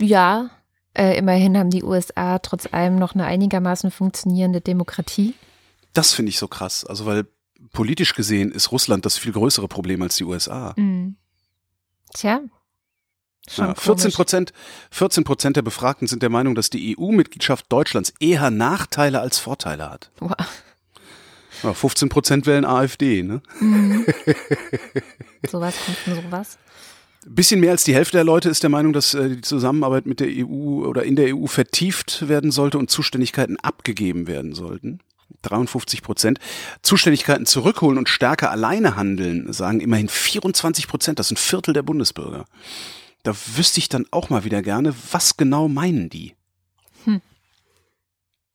Ja, 0.00 0.50
äh, 0.96 1.16
immerhin 1.16 1.56
haben 1.58 1.70
die 1.70 1.82
USA 1.82 2.38
trotz 2.38 2.72
allem 2.72 2.96
noch 2.96 3.14
eine 3.14 3.24
einigermaßen 3.24 3.90
funktionierende 3.90 4.60
Demokratie. 4.60 5.34
Das 5.92 6.12
finde 6.12 6.30
ich 6.30 6.38
so 6.38 6.48
krass. 6.48 6.84
Also, 6.84 7.06
weil 7.06 7.26
politisch 7.72 8.14
gesehen 8.14 8.50
ist 8.50 8.72
Russland 8.72 9.04
das 9.04 9.18
viel 9.18 9.32
größere 9.32 9.68
Problem 9.68 10.02
als 10.02 10.16
die 10.16 10.24
USA. 10.24 10.74
Mhm. 10.76 11.16
Tja. 12.12 12.40
Ja, 13.56 13.74
14 13.74 14.12
Prozent, 14.12 14.52
14 14.90 15.24
Prozent 15.24 15.56
der 15.56 15.62
Befragten 15.62 16.08
sind 16.08 16.22
der 16.22 16.30
Meinung, 16.30 16.54
dass 16.54 16.70
die 16.70 16.96
EU-Mitgliedschaft 16.96 17.66
Deutschlands 17.70 18.14
eher 18.18 18.50
Nachteile 18.50 19.20
als 19.20 19.38
Vorteile 19.38 19.90
hat. 19.90 20.10
Wow. 20.18 20.34
Ja, 21.62 21.74
15 21.74 22.08
Prozent 22.08 22.46
wählen 22.46 22.64
AfD, 22.64 23.22
ne? 23.22 23.42
Mhm. 23.60 24.06
sowas 25.50 25.74
kommt 25.84 25.98
von 25.98 26.14
sowas. 26.14 26.58
Bisschen 27.26 27.60
mehr 27.60 27.70
als 27.70 27.84
die 27.84 27.94
Hälfte 27.94 28.18
der 28.18 28.24
Leute 28.24 28.48
ist 28.50 28.62
der 28.62 28.70
Meinung, 28.70 28.92
dass 28.92 29.14
äh, 29.14 29.30
die 29.30 29.40
Zusammenarbeit 29.40 30.06
mit 30.06 30.20
der 30.20 30.28
EU 30.28 30.84
oder 30.86 31.04
in 31.04 31.16
der 31.16 31.34
EU 31.34 31.46
vertieft 31.46 32.28
werden 32.28 32.50
sollte 32.50 32.78
und 32.78 32.90
Zuständigkeiten 32.90 33.58
abgegeben 33.58 34.26
werden 34.26 34.54
sollten. 34.54 35.00
53 35.42 36.02
Prozent. 36.02 36.38
Zuständigkeiten 36.82 37.46
zurückholen 37.46 37.98
und 37.98 38.08
stärker 38.08 38.50
alleine 38.50 38.96
handeln, 38.96 39.52
sagen 39.52 39.80
immerhin 39.80 40.08
24 40.08 40.88
Prozent. 40.88 41.18
Das 41.18 41.28
sind 41.28 41.38
Viertel 41.38 41.72
der 41.74 41.82
Bundesbürger. 41.82 42.44
Da 43.22 43.34
wüsste 43.56 43.78
ich 43.78 43.88
dann 43.88 44.06
auch 44.10 44.28
mal 44.28 44.44
wieder 44.44 44.62
gerne, 44.62 44.94
was 45.10 45.36
genau 45.36 45.68
meinen 45.68 46.10
die? 46.10 46.34
Hm. 47.04 47.22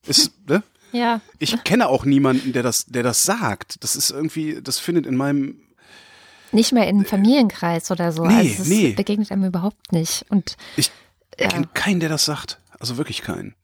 Ist, 0.05 0.31
ne? 0.47 0.63
Ja. 0.91 1.21
Ich 1.37 1.63
kenne 1.63 1.87
auch 1.87 2.05
niemanden, 2.05 2.53
der 2.53 2.63
das, 2.63 2.85
der 2.85 3.03
das 3.03 3.23
sagt. 3.23 3.83
Das 3.83 3.95
ist 3.95 4.11
irgendwie, 4.11 4.59
das 4.61 4.79
findet 4.79 5.05
in 5.05 5.15
meinem 5.15 5.61
nicht 6.51 6.71
mehr 6.71 6.87
in 6.87 7.05
Familienkreis 7.05 7.91
oder 7.91 8.11
so. 8.11 8.25
Nee, 8.25 8.55
also 8.57 8.63
nee. 8.63 8.91
begegnet 8.93 9.31
einem 9.31 9.45
überhaupt 9.45 9.91
nicht. 9.91 10.25
Und 10.29 10.57
ich 10.77 10.91
ja. 11.39 11.47
kenne 11.47 11.69
keinen, 11.73 11.99
der 11.99 12.09
das 12.09 12.25
sagt. 12.25 12.59
Also 12.79 12.97
wirklich 12.97 13.21
keinen. 13.21 13.55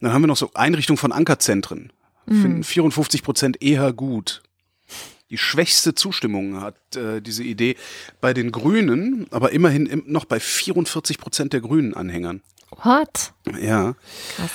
Dann 0.00 0.12
haben 0.12 0.22
wir 0.22 0.26
noch 0.26 0.36
so 0.36 0.50
Einrichtung 0.54 0.96
von 0.96 1.12
Ankerzentren. 1.12 1.92
Mhm. 2.26 2.42
Finden 2.42 2.64
54 2.64 3.22
Prozent 3.22 3.62
eher 3.62 3.92
gut. 3.92 4.42
Die 5.30 5.38
schwächste 5.38 5.94
Zustimmung 5.94 6.60
hat 6.60 6.76
äh, 6.94 7.22
diese 7.22 7.42
Idee 7.42 7.76
bei 8.20 8.34
den 8.34 8.52
Grünen, 8.52 9.26
aber 9.30 9.52
immerhin 9.52 9.86
im, 9.86 10.04
noch 10.06 10.26
bei 10.26 10.38
44 10.38 11.18
Prozent 11.18 11.54
der 11.54 11.62
Grünen-Anhängern. 11.62 12.42
What? 12.82 13.32
Ja. 13.58 13.94
Krass 14.36 14.50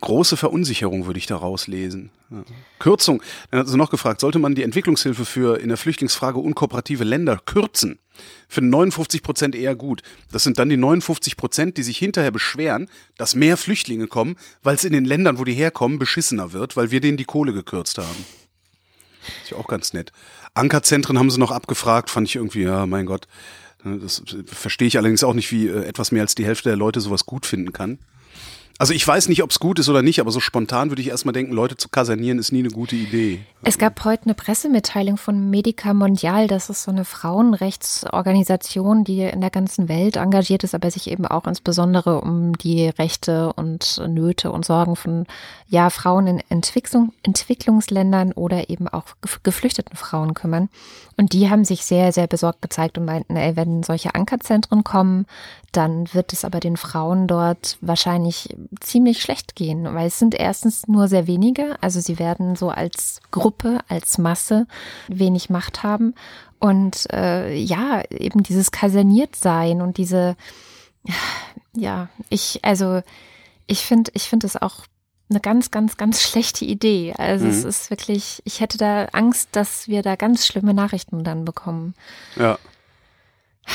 große 0.00 0.36
Verunsicherung 0.36 1.06
würde 1.06 1.18
ich 1.18 1.26
da 1.26 1.36
rauslesen. 1.36 2.10
Ja. 2.30 2.44
Kürzung, 2.78 3.22
dann 3.50 3.60
hat 3.60 3.68
sie 3.68 3.76
noch 3.76 3.90
gefragt, 3.90 4.20
sollte 4.20 4.38
man 4.38 4.54
die 4.54 4.62
Entwicklungshilfe 4.62 5.24
für 5.24 5.60
in 5.60 5.68
der 5.68 5.78
Flüchtlingsfrage 5.78 6.38
unkooperative 6.38 7.04
Länder 7.04 7.40
kürzen? 7.44 7.98
Für 8.48 8.60
59 8.60 9.22
Prozent 9.22 9.54
eher 9.54 9.76
gut. 9.76 10.02
Das 10.32 10.42
sind 10.42 10.58
dann 10.58 10.68
die 10.68 10.76
59 10.76 11.36
Prozent, 11.36 11.76
die 11.76 11.82
sich 11.82 11.98
hinterher 11.98 12.30
beschweren, 12.30 12.88
dass 13.16 13.34
mehr 13.34 13.56
Flüchtlinge 13.56 14.06
kommen, 14.06 14.36
weil 14.62 14.74
es 14.74 14.84
in 14.84 14.92
den 14.92 15.04
Ländern, 15.04 15.38
wo 15.38 15.44
die 15.44 15.54
herkommen, 15.54 15.98
beschissener 15.98 16.52
wird, 16.52 16.76
weil 16.76 16.90
wir 16.90 17.00
denen 17.00 17.16
die 17.16 17.24
Kohle 17.24 17.52
gekürzt 17.52 17.98
haben. 17.98 18.26
Ist 19.42 19.50
ja 19.50 19.56
auch 19.56 19.68
ganz 19.68 19.92
nett. 19.92 20.12
Ankerzentren 20.54 21.18
haben 21.18 21.30
sie 21.30 21.38
noch 21.38 21.50
abgefragt, 21.50 22.10
fand 22.10 22.28
ich 22.28 22.36
irgendwie, 22.36 22.62
ja, 22.62 22.86
mein 22.86 23.06
Gott. 23.06 23.28
Das 23.84 24.22
verstehe 24.46 24.88
ich 24.88 24.98
allerdings 24.98 25.22
auch 25.22 25.34
nicht, 25.34 25.52
wie 25.52 25.68
äh, 25.68 25.84
etwas 25.84 26.10
mehr 26.10 26.22
als 26.22 26.34
die 26.34 26.44
Hälfte 26.44 26.70
der 26.70 26.76
Leute 26.76 27.00
sowas 27.00 27.26
gut 27.26 27.46
finden 27.46 27.72
kann. 27.72 27.98
Also 28.80 28.92
ich 28.94 29.06
weiß 29.06 29.28
nicht, 29.28 29.42
ob 29.42 29.50
es 29.50 29.58
gut 29.58 29.80
ist 29.80 29.88
oder 29.88 30.02
nicht, 30.02 30.20
aber 30.20 30.30
so 30.30 30.38
spontan 30.38 30.90
würde 30.90 31.02
ich 31.02 31.08
erstmal 31.08 31.32
denken, 31.32 31.52
Leute 31.52 31.76
zu 31.76 31.88
kasernieren 31.88 32.38
ist 32.38 32.52
nie 32.52 32.60
eine 32.60 32.68
gute 32.68 32.94
Idee. 32.94 33.40
Es 33.64 33.76
gab 33.76 34.04
heute 34.04 34.26
eine 34.26 34.34
Pressemitteilung 34.34 35.16
von 35.16 35.50
Medica 35.50 35.92
Mondial, 35.94 36.46
das 36.46 36.70
ist 36.70 36.84
so 36.84 36.92
eine 36.92 37.04
Frauenrechtsorganisation, 37.04 39.02
die 39.02 39.22
in 39.22 39.40
der 39.40 39.50
ganzen 39.50 39.88
Welt 39.88 40.16
engagiert 40.16 40.62
ist, 40.62 40.76
aber 40.76 40.92
sich 40.92 41.10
eben 41.10 41.26
auch 41.26 41.48
insbesondere 41.48 42.20
um 42.20 42.56
die 42.56 42.88
Rechte 42.88 43.52
und 43.54 44.00
Nöte 44.06 44.52
und 44.52 44.64
Sorgen 44.64 44.94
von 44.94 45.26
ja, 45.66 45.90
Frauen 45.90 46.28
in 46.28 46.42
Entwicklung, 46.48 47.12
Entwicklungsländern 47.24 48.30
oder 48.30 48.70
eben 48.70 48.86
auch 48.86 49.06
geflüchteten 49.42 49.96
Frauen 49.96 50.34
kümmern. 50.34 50.68
Und 51.18 51.32
die 51.32 51.50
haben 51.50 51.64
sich 51.64 51.84
sehr, 51.84 52.12
sehr 52.12 52.28
besorgt 52.28 52.62
gezeigt 52.62 52.96
und 52.96 53.04
meinten, 53.04 53.34
ey, 53.34 53.56
wenn 53.56 53.82
solche 53.82 54.14
Ankerzentren 54.14 54.84
kommen, 54.84 55.26
dann 55.72 56.14
wird 56.14 56.32
es 56.32 56.44
aber 56.44 56.60
den 56.60 56.76
Frauen 56.76 57.26
dort 57.26 57.76
wahrscheinlich 57.80 58.56
ziemlich 58.80 59.20
schlecht 59.20 59.56
gehen, 59.56 59.92
weil 59.94 60.06
es 60.06 60.20
sind 60.20 60.36
erstens 60.36 60.86
nur 60.86 61.08
sehr 61.08 61.26
wenige, 61.26 61.76
also 61.80 61.98
sie 61.98 62.20
werden 62.20 62.54
so 62.54 62.70
als 62.70 63.20
Gruppe, 63.32 63.80
als 63.88 64.16
Masse 64.18 64.68
wenig 65.08 65.50
Macht 65.50 65.82
haben. 65.82 66.14
Und 66.60 67.12
äh, 67.12 67.52
ja, 67.52 68.00
eben 68.10 68.44
dieses 68.44 68.70
kaserniert 68.70 69.34
sein 69.34 69.82
und 69.82 69.96
diese, 69.96 70.36
ja, 71.74 72.10
ich, 72.28 72.60
also 72.62 73.02
ich 73.66 73.80
finde, 73.80 74.12
ich 74.14 74.28
finde 74.28 74.46
es 74.46 74.56
auch 74.56 74.86
eine 75.30 75.40
ganz, 75.40 75.70
ganz, 75.70 75.96
ganz 75.96 76.22
schlechte 76.22 76.64
Idee. 76.64 77.14
Also 77.16 77.44
mhm. 77.44 77.50
es 77.50 77.64
ist 77.64 77.90
wirklich, 77.90 78.42
ich 78.44 78.60
hätte 78.60 78.78
da 78.78 79.06
Angst, 79.12 79.50
dass 79.52 79.88
wir 79.88 80.02
da 80.02 80.16
ganz 80.16 80.46
schlimme 80.46 80.74
Nachrichten 80.74 81.24
dann 81.24 81.44
bekommen. 81.44 81.94
Ja. 82.36 82.58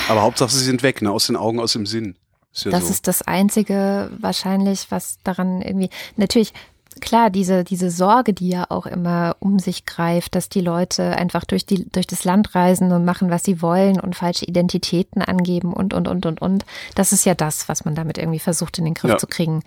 Aber 0.09 0.23
Hauptsache, 0.23 0.51
sie 0.51 0.63
sind 0.63 0.81
weg, 0.81 1.01
ne? 1.01 1.11
Aus 1.11 1.27
den 1.27 1.35
Augen, 1.35 1.59
aus 1.59 1.73
dem 1.73 1.85
Sinn. 1.85 2.15
Ist 2.53 2.65
ja 2.65 2.71
das 2.71 2.85
so. 2.85 2.89
ist 2.89 3.07
das 3.07 3.21
Einzige 3.21 4.11
wahrscheinlich, 4.19 4.87
was 4.89 5.17
daran 5.23 5.61
irgendwie. 5.61 5.89
Natürlich, 6.17 6.53
klar, 7.01 7.29
diese, 7.29 7.63
diese 7.63 7.89
Sorge, 7.89 8.33
die 8.33 8.49
ja 8.49 8.65
auch 8.69 8.85
immer 8.85 9.35
um 9.39 9.59
sich 9.59 9.85
greift, 9.85 10.35
dass 10.35 10.49
die 10.49 10.61
Leute 10.61 11.15
einfach 11.15 11.45
durch, 11.45 11.65
die, 11.65 11.89
durch 11.89 12.07
das 12.07 12.23
Land 12.23 12.55
reisen 12.55 12.91
und 12.91 13.05
machen, 13.05 13.29
was 13.29 13.43
sie 13.43 13.61
wollen 13.61 13.99
und 13.99 14.15
falsche 14.15 14.45
Identitäten 14.45 15.21
angeben 15.21 15.73
und, 15.73 15.93
und, 15.93 16.07
und, 16.07 16.25
und, 16.25 16.41
und. 16.41 16.65
Das 16.95 17.11
ist 17.11 17.25
ja 17.25 17.35
das, 17.35 17.69
was 17.69 17.85
man 17.85 17.95
damit 17.95 18.17
irgendwie 18.17 18.39
versucht 18.39 18.77
in 18.77 18.85
den 18.85 18.93
Griff 18.93 19.11
ja. 19.11 19.17
zu 19.17 19.27
kriegen, 19.27 19.63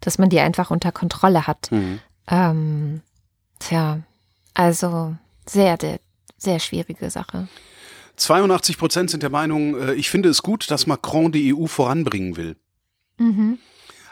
dass 0.00 0.18
man 0.18 0.28
die 0.28 0.40
einfach 0.40 0.70
unter 0.70 0.92
Kontrolle 0.92 1.46
hat. 1.46 1.70
Mhm. 1.70 2.00
Ähm, 2.28 3.00
tja, 3.58 4.00
also 4.54 5.14
sehr, 5.46 5.78
sehr, 6.36 6.58
schwierige 6.58 7.10
Sache. 7.10 7.48
82 8.16 8.76
Prozent 8.78 9.10
sind 9.10 9.22
der 9.22 9.30
Meinung, 9.30 9.80
äh, 9.80 9.94
ich 9.94 10.10
finde 10.10 10.28
es 10.28 10.42
gut, 10.42 10.70
dass 10.70 10.86
Macron 10.86 11.32
die 11.32 11.54
EU 11.54 11.66
voranbringen 11.66 12.36
will. 12.36 12.56
Mhm. 13.18 13.58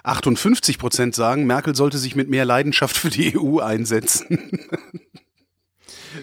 58 0.07 0.79
Prozent 0.79 1.15
sagen, 1.15 1.47
Merkel 1.47 1.75
sollte 1.75 1.99
sich 1.99 2.15
mit 2.15 2.31
mehr 2.31 2.45
Leidenschaft 2.45 2.97
für 2.97 3.11
die 3.11 3.37
EU 3.39 3.59
einsetzen. 3.59 4.51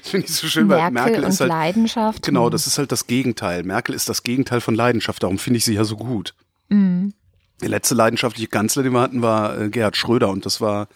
das 0.02 0.10
finde 0.10 0.28
ich 0.28 0.34
so 0.34 0.48
schön, 0.48 0.68
Merkel 0.68 0.86
weil 0.86 0.92
Merkel 0.92 1.24
ist 1.24 1.42
halt. 1.42 1.50
Leidenschaft. 1.50 2.24
Genau, 2.24 2.46
hm. 2.46 2.52
das 2.52 2.66
ist 2.66 2.78
halt 2.78 2.92
das 2.92 3.08
Gegenteil. 3.08 3.64
Merkel 3.64 3.94
ist 3.94 4.08
das 4.08 4.24
Gegenteil 4.24 4.62
von 4.62 4.76
Leidenschaft, 4.76 5.24
darum 5.24 5.38
finde 5.38 5.58
ich 5.58 5.66
sie 5.66 5.74
ja 5.74 5.84
so 5.84 5.98
gut. 5.98 6.34
Mhm. 6.70 7.14
Der 7.62 7.70
letzte 7.70 7.96
leidenschaftliche 7.96 8.48
Kanzler, 8.48 8.84
den 8.84 8.94
wir 8.94 9.02
hatten, 9.02 9.22
war 9.22 9.60
äh, 9.60 9.70
Gerhard 9.70 9.96
Schröder 9.96 10.30
und 10.30 10.46
das 10.46 10.60
war 10.60 10.88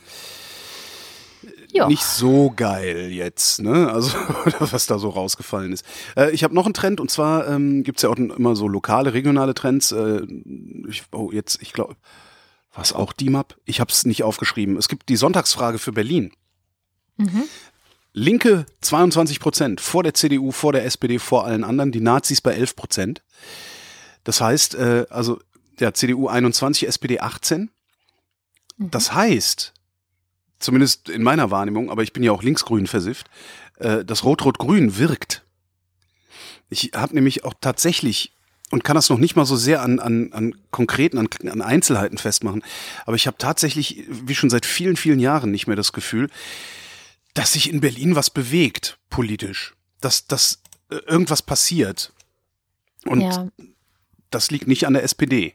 jo. 1.72 1.88
nicht 1.88 2.04
so 2.04 2.52
geil 2.56 3.10
jetzt, 3.12 3.62
ne? 3.62 3.92
Also 3.92 4.18
was 4.60 4.88
da 4.88 4.98
so 4.98 5.10
rausgefallen 5.10 5.74
ist. 5.74 5.86
Äh, 6.16 6.32
ich 6.32 6.44
habe 6.44 6.56
noch 6.56 6.66
einen 6.66 6.74
Trend 6.74 7.00
und 7.00 7.12
zwar 7.12 7.48
ähm, 7.48 7.84
gibt 7.84 8.02
ja 8.02 8.10
auch 8.10 8.16
immer 8.16 8.56
so 8.56 8.68
lokale, 8.68 9.14
regionale 9.14 9.54
Trends. 9.54 9.92
Äh, 9.92 10.22
ich, 10.90 11.04
oh, 11.12 11.32
jetzt, 11.32 11.62
ich 11.62 11.74
glaube, 11.74 11.96
was 12.78 12.94
auch 12.94 13.12
DIMAP? 13.12 13.58
Ich 13.66 13.80
habe 13.80 13.92
es 13.92 14.06
nicht 14.06 14.24
aufgeschrieben. 14.24 14.78
Es 14.78 14.88
gibt 14.88 15.10
die 15.10 15.16
Sonntagsfrage 15.16 15.80
für 15.80 15.92
Berlin. 15.92 16.32
Mhm. 17.18 17.44
Linke 18.14 18.66
22 18.82 19.40
Prozent, 19.40 19.82
vor 19.82 20.04
der 20.04 20.14
CDU, 20.14 20.52
vor 20.52 20.74
der 20.74 20.86
SPD, 20.86 21.20
vor 21.20 21.46
allen 21.46 21.64
anderen, 21.64 21.92
die 21.92 22.00
Nazis 22.00 22.42
bei 22.42 22.54
11 22.54 22.76
Prozent. 22.76 23.24
Das 24.24 24.42
heißt, 24.42 24.76
äh, 24.76 25.06
also 25.10 25.40
der 25.80 25.94
CDU 25.94 26.28
21, 26.28 26.88
SPD 26.88 27.20
18. 27.20 27.72
Mhm. 28.78 28.92
Das 28.92 29.14
heißt, 29.14 29.74
zumindest 30.60 31.10
in 31.10 31.24
meiner 31.24 31.52
Wahrnehmung, 31.52 31.90
aber 31.90 32.04
ich 32.04 32.14
bin 32.14 32.24
ja 32.24 32.32
auch 32.32 32.44
linksgrün 32.44 32.88
versifft, 32.88 33.28
äh, 33.78 34.06
das 34.06 34.24
Rot-Rot-Grün 34.24 34.98
wirkt. 34.98 35.46
Ich 36.70 36.92
habe 36.96 37.16
nämlich 37.16 37.44
auch 37.44 37.54
tatsächlich 37.60 38.37
und 38.72 38.84
kann 38.84 38.96
das 38.96 39.10
noch 39.10 39.18
nicht 39.18 39.36
mal 39.36 39.46
so 39.46 39.56
sehr 39.56 39.82
an, 39.82 40.00
an, 40.00 40.34
an 40.34 40.56
konkreten, 40.72 41.18
an, 41.18 41.28
an 41.50 41.62
Einzelheiten 41.62 42.18
festmachen, 42.18 42.64
aber 43.06 43.16
ich 43.16 43.28
habe 43.28 43.38
tatsächlich, 43.38 44.04
wie 44.10 44.36
schon 44.36 44.50
seit 44.50 44.66
vielen, 44.66 44.98
vielen 44.98 45.20
Jahren 45.20 45.52
nicht 45.52 45.68
mehr 45.68 45.76
das 45.76 45.94
Gefühl, 45.94 46.30
dass 47.34 47.54
sich 47.54 47.70
in 47.70 47.82
Berlin 47.82 48.16
was 48.16 48.30
bewegt, 48.30 48.98
politisch. 49.10 49.76
Dass, 50.02 50.28
dass 50.28 50.62
äh, 50.90 50.96
irgendwas 51.08 51.42
passiert. 51.42 52.14
Und 53.06 53.22
ja. 53.22 53.48
das 54.32 54.52
liegt 54.52 54.68
nicht 54.68 54.86
an 54.86 54.94
der 54.94 55.04
SPD. 55.04 55.54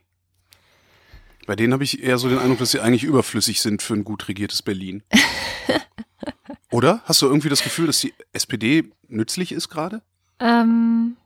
Bei 1.47 1.57
denen 1.57 1.73
habe 1.73 1.85
ich 1.85 2.02
eher 2.02 2.19
so 2.19 2.28
den 2.28 2.38
Eindruck, 2.38 2.59
dass 2.59 2.71
sie 2.71 2.81
eigentlich 2.81 3.04
überflüssig 3.04 3.61
sind 3.61 3.83
für 3.83 3.95
ein 3.95 4.04
gut 4.04 4.28
regiertes 4.28 4.62
Berlin. 4.62 5.02
Oder? 6.71 7.02
Hast 7.04 7.21
du 7.21 7.26
irgendwie 7.26 7.49
das 7.49 7.62
Gefühl, 7.62 7.87
dass 7.87 8.00
die 8.00 8.14
SPD 8.33 8.90
nützlich 9.09 9.52
ist 9.52 9.69
gerade? 9.69 10.02
Ähm, 10.38 11.16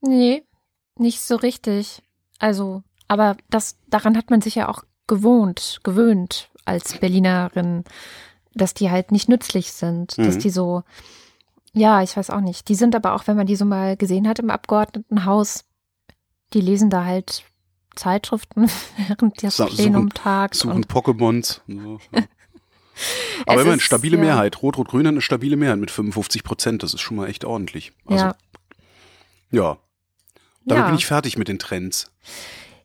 nee, 0.00 0.44
nicht 0.98 1.20
so 1.20 1.36
richtig. 1.36 2.02
Also, 2.38 2.82
aber 3.08 3.36
das, 3.50 3.76
daran 3.88 4.16
hat 4.16 4.30
man 4.30 4.40
sich 4.40 4.54
ja 4.54 4.68
auch 4.68 4.84
gewohnt, 5.06 5.80
gewöhnt 5.82 6.50
als 6.64 6.98
Berlinerin, 6.98 7.84
dass 8.54 8.74
die 8.74 8.90
halt 8.90 9.12
nicht 9.12 9.28
nützlich 9.28 9.72
sind, 9.72 10.16
mhm. 10.16 10.24
dass 10.24 10.38
die 10.38 10.50
so, 10.50 10.82
ja, 11.72 12.02
ich 12.02 12.16
weiß 12.16 12.30
auch 12.30 12.40
nicht. 12.40 12.68
Die 12.68 12.74
sind 12.74 12.94
aber 12.94 13.14
auch, 13.14 13.26
wenn 13.26 13.36
man 13.36 13.46
die 13.46 13.56
so 13.56 13.64
mal 13.64 13.96
gesehen 13.96 14.28
hat 14.28 14.38
im 14.38 14.50
Abgeordnetenhaus, 14.50 15.64
die 16.52 16.60
lesen 16.60 16.90
da 16.90 17.04
halt 17.04 17.44
Zeitschriften 17.96 18.70
während 19.08 19.42
des 19.42 19.56
so, 19.56 19.66
Plenumtags. 19.66 20.60
Suchen, 20.60 20.82
suchen 20.82 20.84
Pokémons. 20.84 21.60
So. 22.96 23.42
Aber 23.46 23.62
immerhin, 23.62 23.80
stabile 23.80 24.16
ja. 24.16 24.22
Mehrheit. 24.22 24.62
Rot-Rot-Grün 24.62 25.04
hat 25.04 25.14
eine 25.14 25.20
stabile 25.20 25.56
Mehrheit 25.56 25.80
mit 25.80 25.90
55 25.90 26.44
Prozent. 26.44 26.84
Das 26.84 26.94
ist 26.94 27.00
schon 27.00 27.16
mal 27.16 27.28
echt 27.28 27.44
ordentlich. 27.44 27.92
Also, 28.06 28.26
ja. 28.26 28.36
Ja. 29.50 29.78
Damit 30.64 30.82
ja. 30.82 30.88
bin 30.88 30.98
ich 30.98 31.06
fertig 31.06 31.36
mit 31.38 31.48
den 31.48 31.58
Trends. 31.58 32.10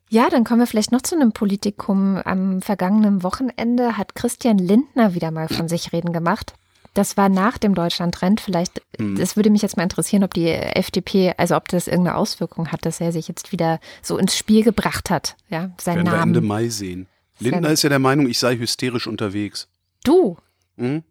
Ja, 0.10 0.30
dann 0.30 0.44
kommen 0.44 0.60
wir 0.60 0.68
vielleicht 0.68 0.92
noch 0.92 1.04
zu 1.04 1.16
einem 1.16 1.32
Politikum. 1.32 2.18
Am 2.18 2.62
vergangenen 2.62 3.22
Wochenende 3.22 3.96
hat 3.96 4.16
Christian 4.16 4.58
Lindner 4.58 5.14
wieder 5.14 5.30
mal 5.30 5.48
von 5.48 5.68
sich 5.68 5.94
reden 5.94 6.12
gemacht. 6.12 6.54
Das 6.96 7.16
war 7.16 7.30
nach 7.30 7.60
dem 7.60 7.76
Deutschland-Trend. 7.76 8.42
Vielleicht, 8.42 8.82
mhm. 8.98 9.16
das 9.16 9.36
würde 9.36 9.52
mich 9.52 9.62
jetzt 9.62 9.78
mal 9.78 9.84
interessieren, 9.84 10.24
ob 10.24 10.34
die 10.34 10.48
FDP, 10.48 11.36
also 11.38 11.56
ob 11.56 11.68
das 11.68 11.88
irgendeine 11.88 12.18
Auswirkung 12.18 12.72
hat, 12.72 12.86
dass 12.88 13.00
er 13.00 13.12
sich 13.12 13.28
jetzt 13.28 13.52
wieder 13.52 13.80
so 14.02 14.18
ins 14.18 14.36
Spiel 14.36 14.64
gebracht 14.64 15.12
hat. 15.12 15.38
Ja, 15.50 15.70
sein 15.80 15.98
Werden 15.98 16.06
Namen. 16.06 16.34
Wir 16.34 16.40
Ende 16.40 16.42
Mai 16.42 16.70
sehen. 16.70 17.08
Lindner 17.38 17.70
ist 17.70 17.84
ja 17.84 17.90
der 17.90 18.00
Meinung, 18.00 18.28
ich 18.28 18.40
sei 18.40 18.58
hysterisch 18.58 19.06
unterwegs. 19.06 19.70
Du? 20.04 20.38
Mhm. 20.76 21.04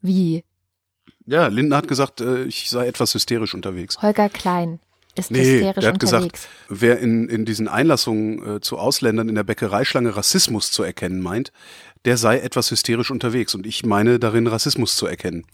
Wie? 0.00 0.44
Ja, 1.26 1.48
Lindner 1.48 1.76
hat 1.76 1.88
gesagt, 1.88 2.22
äh, 2.22 2.44
ich 2.44 2.70
sei 2.70 2.86
etwas 2.86 3.12
hysterisch 3.12 3.54
unterwegs. 3.54 4.00
Holger 4.00 4.30
Klein 4.30 4.80
ist 5.18 5.30
nee, 5.30 5.38
hysterisch 5.38 5.82
der 5.82 5.92
hat 5.92 6.02
unterwegs. 6.02 6.32
gesagt, 6.32 6.48
wer 6.68 6.98
in, 6.98 7.28
in 7.28 7.44
diesen 7.44 7.68
Einlassungen 7.68 8.56
äh, 8.56 8.60
zu 8.60 8.78
Ausländern 8.78 9.28
in 9.28 9.34
der 9.34 9.44
Bäckereischlange 9.44 10.16
Rassismus 10.16 10.70
zu 10.70 10.82
erkennen 10.82 11.20
meint, 11.20 11.52
der 12.04 12.16
sei 12.16 12.38
etwas 12.38 12.70
hysterisch 12.70 13.10
unterwegs. 13.10 13.54
Und 13.54 13.66
ich 13.66 13.84
meine 13.84 14.18
darin 14.18 14.46
Rassismus 14.46 14.96
zu 14.96 15.06
erkennen. 15.06 15.44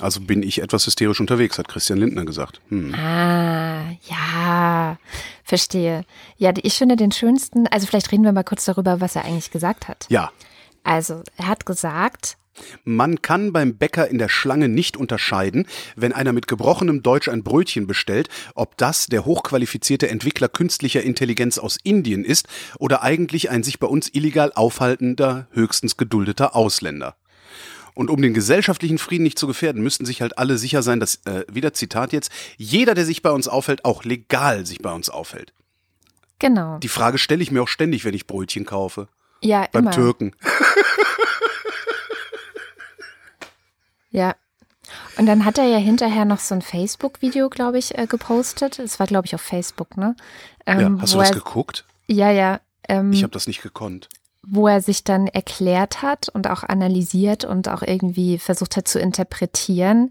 Also 0.00 0.20
bin 0.20 0.44
ich 0.44 0.62
etwas 0.62 0.86
hysterisch 0.86 1.20
unterwegs, 1.20 1.58
hat 1.58 1.66
Christian 1.66 1.98
Lindner 1.98 2.24
gesagt. 2.24 2.60
Hm. 2.68 2.94
Ah, 2.94 3.90
ja, 4.08 4.96
verstehe. 5.42 6.04
Ja, 6.36 6.52
ich 6.56 6.74
finde 6.74 6.94
den 6.94 7.10
schönsten, 7.10 7.66
also 7.68 7.86
vielleicht 7.86 8.12
reden 8.12 8.22
wir 8.22 8.32
mal 8.32 8.44
kurz 8.44 8.64
darüber, 8.64 9.00
was 9.00 9.16
er 9.16 9.24
eigentlich 9.24 9.50
gesagt 9.50 9.88
hat. 9.88 10.06
Ja. 10.08 10.30
Also, 10.84 11.22
er 11.36 11.48
hat 11.48 11.66
gesagt, 11.66 12.37
man 12.84 13.22
kann 13.22 13.52
beim 13.52 13.76
Bäcker 13.76 14.08
in 14.08 14.18
der 14.18 14.28
Schlange 14.28 14.68
nicht 14.68 14.96
unterscheiden, 14.96 15.66
wenn 15.96 16.12
einer 16.12 16.32
mit 16.32 16.48
gebrochenem 16.48 17.02
Deutsch 17.02 17.28
ein 17.28 17.42
Brötchen 17.42 17.86
bestellt, 17.86 18.28
ob 18.54 18.76
das 18.76 19.06
der 19.06 19.24
hochqualifizierte 19.24 20.08
Entwickler 20.08 20.48
künstlicher 20.48 21.02
Intelligenz 21.02 21.58
aus 21.58 21.78
Indien 21.82 22.24
ist 22.24 22.48
oder 22.78 23.02
eigentlich 23.02 23.50
ein 23.50 23.62
sich 23.62 23.78
bei 23.78 23.86
uns 23.86 24.08
illegal 24.12 24.52
aufhaltender, 24.54 25.48
höchstens 25.52 25.96
geduldeter 25.96 26.54
Ausländer. 26.56 27.16
Und 27.94 28.10
um 28.10 28.22
den 28.22 28.32
gesellschaftlichen 28.32 28.98
Frieden 28.98 29.24
nicht 29.24 29.40
zu 29.40 29.48
gefährden, 29.48 29.82
müssten 29.82 30.04
sich 30.04 30.22
halt 30.22 30.38
alle 30.38 30.56
sicher 30.56 30.84
sein, 30.84 31.00
dass, 31.00 31.16
äh, 31.24 31.44
wieder 31.50 31.72
Zitat 31.72 32.12
jetzt, 32.12 32.30
jeder, 32.56 32.94
der 32.94 33.04
sich 33.04 33.22
bei 33.22 33.30
uns 33.30 33.48
aufhält, 33.48 33.84
auch 33.84 34.04
legal 34.04 34.64
sich 34.66 34.78
bei 34.78 34.92
uns 34.92 35.10
aufhält. 35.10 35.52
Genau. 36.38 36.78
Die 36.78 36.88
Frage 36.88 37.18
stelle 37.18 37.42
ich 37.42 37.50
mir 37.50 37.60
auch 37.60 37.68
ständig, 37.68 38.04
wenn 38.04 38.14
ich 38.14 38.28
Brötchen 38.28 38.64
kaufe. 38.64 39.08
Ja, 39.42 39.66
Beim 39.72 39.84
immer. 39.84 39.90
Türken. 39.90 40.32
Ja. 44.10 44.34
Und 45.18 45.26
dann 45.26 45.44
hat 45.44 45.58
er 45.58 45.66
ja 45.66 45.76
hinterher 45.78 46.24
noch 46.24 46.38
so 46.38 46.54
ein 46.54 46.62
Facebook-Video, 46.62 47.50
glaube 47.50 47.78
ich, 47.78 47.98
äh, 47.98 48.06
gepostet. 48.06 48.78
Es 48.78 48.98
war, 48.98 49.06
glaube 49.06 49.26
ich, 49.26 49.34
auf 49.34 49.40
Facebook, 49.40 49.96
ne? 49.96 50.16
Ähm, 50.66 50.80
ja, 50.80 51.02
hast 51.02 51.14
du 51.14 51.18
das 51.18 51.30
er, 51.30 51.36
geguckt? 51.36 51.84
Ja, 52.06 52.30
ja. 52.30 52.60
Ähm, 52.88 53.12
ich 53.12 53.22
habe 53.22 53.32
das 53.32 53.46
nicht 53.46 53.62
gekonnt. 53.62 54.08
Wo 54.46 54.66
er 54.66 54.80
sich 54.80 55.04
dann 55.04 55.26
erklärt 55.26 56.00
hat 56.00 56.28
und 56.30 56.48
auch 56.48 56.62
analysiert 56.62 57.44
und 57.44 57.68
auch 57.68 57.82
irgendwie 57.82 58.38
versucht 58.38 58.76
hat 58.76 58.88
zu 58.88 58.98
interpretieren. 58.98 60.10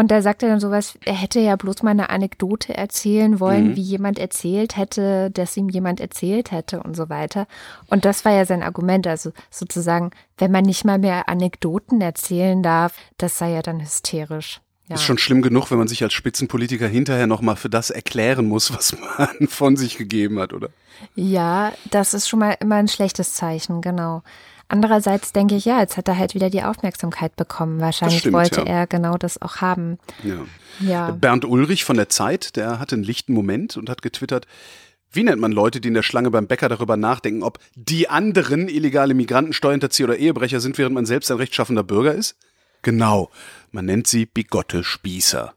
Und 0.00 0.10
da 0.10 0.22
sagt 0.22 0.42
er 0.42 0.48
dann 0.48 0.60
sowas, 0.60 0.94
er 1.04 1.12
hätte 1.12 1.40
ja 1.40 1.56
bloß 1.56 1.82
mal 1.82 1.90
eine 1.90 2.08
Anekdote 2.08 2.74
erzählen 2.74 3.38
wollen, 3.38 3.72
mhm. 3.72 3.76
wie 3.76 3.82
jemand 3.82 4.18
erzählt 4.18 4.78
hätte, 4.78 5.30
dass 5.30 5.58
ihm 5.58 5.68
jemand 5.68 6.00
erzählt 6.00 6.52
hätte 6.52 6.82
und 6.82 6.96
so 6.96 7.10
weiter. 7.10 7.46
Und 7.88 8.06
das 8.06 8.24
war 8.24 8.32
ja 8.32 8.46
sein 8.46 8.62
Argument, 8.62 9.06
also 9.06 9.32
sozusagen, 9.50 10.12
wenn 10.38 10.52
man 10.52 10.64
nicht 10.64 10.86
mal 10.86 10.98
mehr 10.98 11.28
Anekdoten 11.28 12.00
erzählen 12.00 12.62
darf, 12.62 12.94
das 13.18 13.36
sei 13.36 13.50
ja 13.50 13.60
dann 13.60 13.82
hysterisch. 13.82 14.62
Ja. 14.88 14.94
Ist 14.94 15.02
schon 15.02 15.18
schlimm 15.18 15.42
genug, 15.42 15.70
wenn 15.70 15.76
man 15.76 15.86
sich 15.86 16.02
als 16.02 16.14
Spitzenpolitiker 16.14 16.88
hinterher 16.88 17.26
nochmal 17.26 17.56
für 17.56 17.68
das 17.68 17.90
erklären 17.90 18.46
muss, 18.46 18.72
was 18.72 18.96
man 18.98 19.48
von 19.48 19.76
sich 19.76 19.98
gegeben 19.98 20.38
hat, 20.38 20.54
oder? 20.54 20.70
Ja, 21.14 21.74
das 21.90 22.14
ist 22.14 22.26
schon 22.26 22.38
mal 22.38 22.56
immer 22.58 22.76
ein 22.76 22.88
schlechtes 22.88 23.34
Zeichen, 23.34 23.82
genau. 23.82 24.22
Andererseits 24.70 25.32
denke 25.32 25.56
ich, 25.56 25.64
ja, 25.64 25.80
jetzt 25.80 25.96
hat 25.96 26.06
er 26.06 26.16
halt 26.16 26.36
wieder 26.36 26.48
die 26.48 26.62
Aufmerksamkeit 26.62 27.34
bekommen. 27.34 27.80
Wahrscheinlich 27.80 28.20
stimmt, 28.20 28.36
wollte 28.36 28.60
ja. 28.60 28.66
er 28.66 28.86
genau 28.86 29.16
das 29.16 29.42
auch 29.42 29.56
haben. 29.56 29.98
Ja. 30.22 30.46
ja. 30.78 31.10
Bernd 31.10 31.44
Ulrich 31.44 31.84
von 31.84 31.96
der 31.96 32.08
Zeit, 32.08 32.54
der 32.54 32.78
hatte 32.78 32.94
einen 32.94 33.02
lichten 33.02 33.32
Moment 33.32 33.76
und 33.76 33.90
hat 33.90 34.00
getwittert, 34.00 34.46
wie 35.10 35.24
nennt 35.24 35.40
man 35.40 35.50
Leute, 35.50 35.80
die 35.80 35.88
in 35.88 35.94
der 35.94 36.04
Schlange 36.04 36.30
beim 36.30 36.46
Bäcker 36.46 36.68
darüber 36.68 36.96
nachdenken, 36.96 37.42
ob 37.42 37.58
die 37.74 38.08
anderen 38.08 38.68
illegale 38.68 39.12
Migranten, 39.12 39.52
Steuerhinterzieher 39.52 40.06
oder 40.06 40.18
Ehebrecher 40.18 40.60
sind, 40.60 40.78
während 40.78 40.94
man 40.94 41.04
selbst 41.04 41.32
ein 41.32 41.38
rechtschaffender 41.38 41.82
Bürger 41.82 42.14
ist? 42.14 42.36
Genau, 42.82 43.28
man 43.72 43.86
nennt 43.86 44.06
sie 44.06 44.24
bigotte 44.24 44.84
Spießer. 44.84 45.52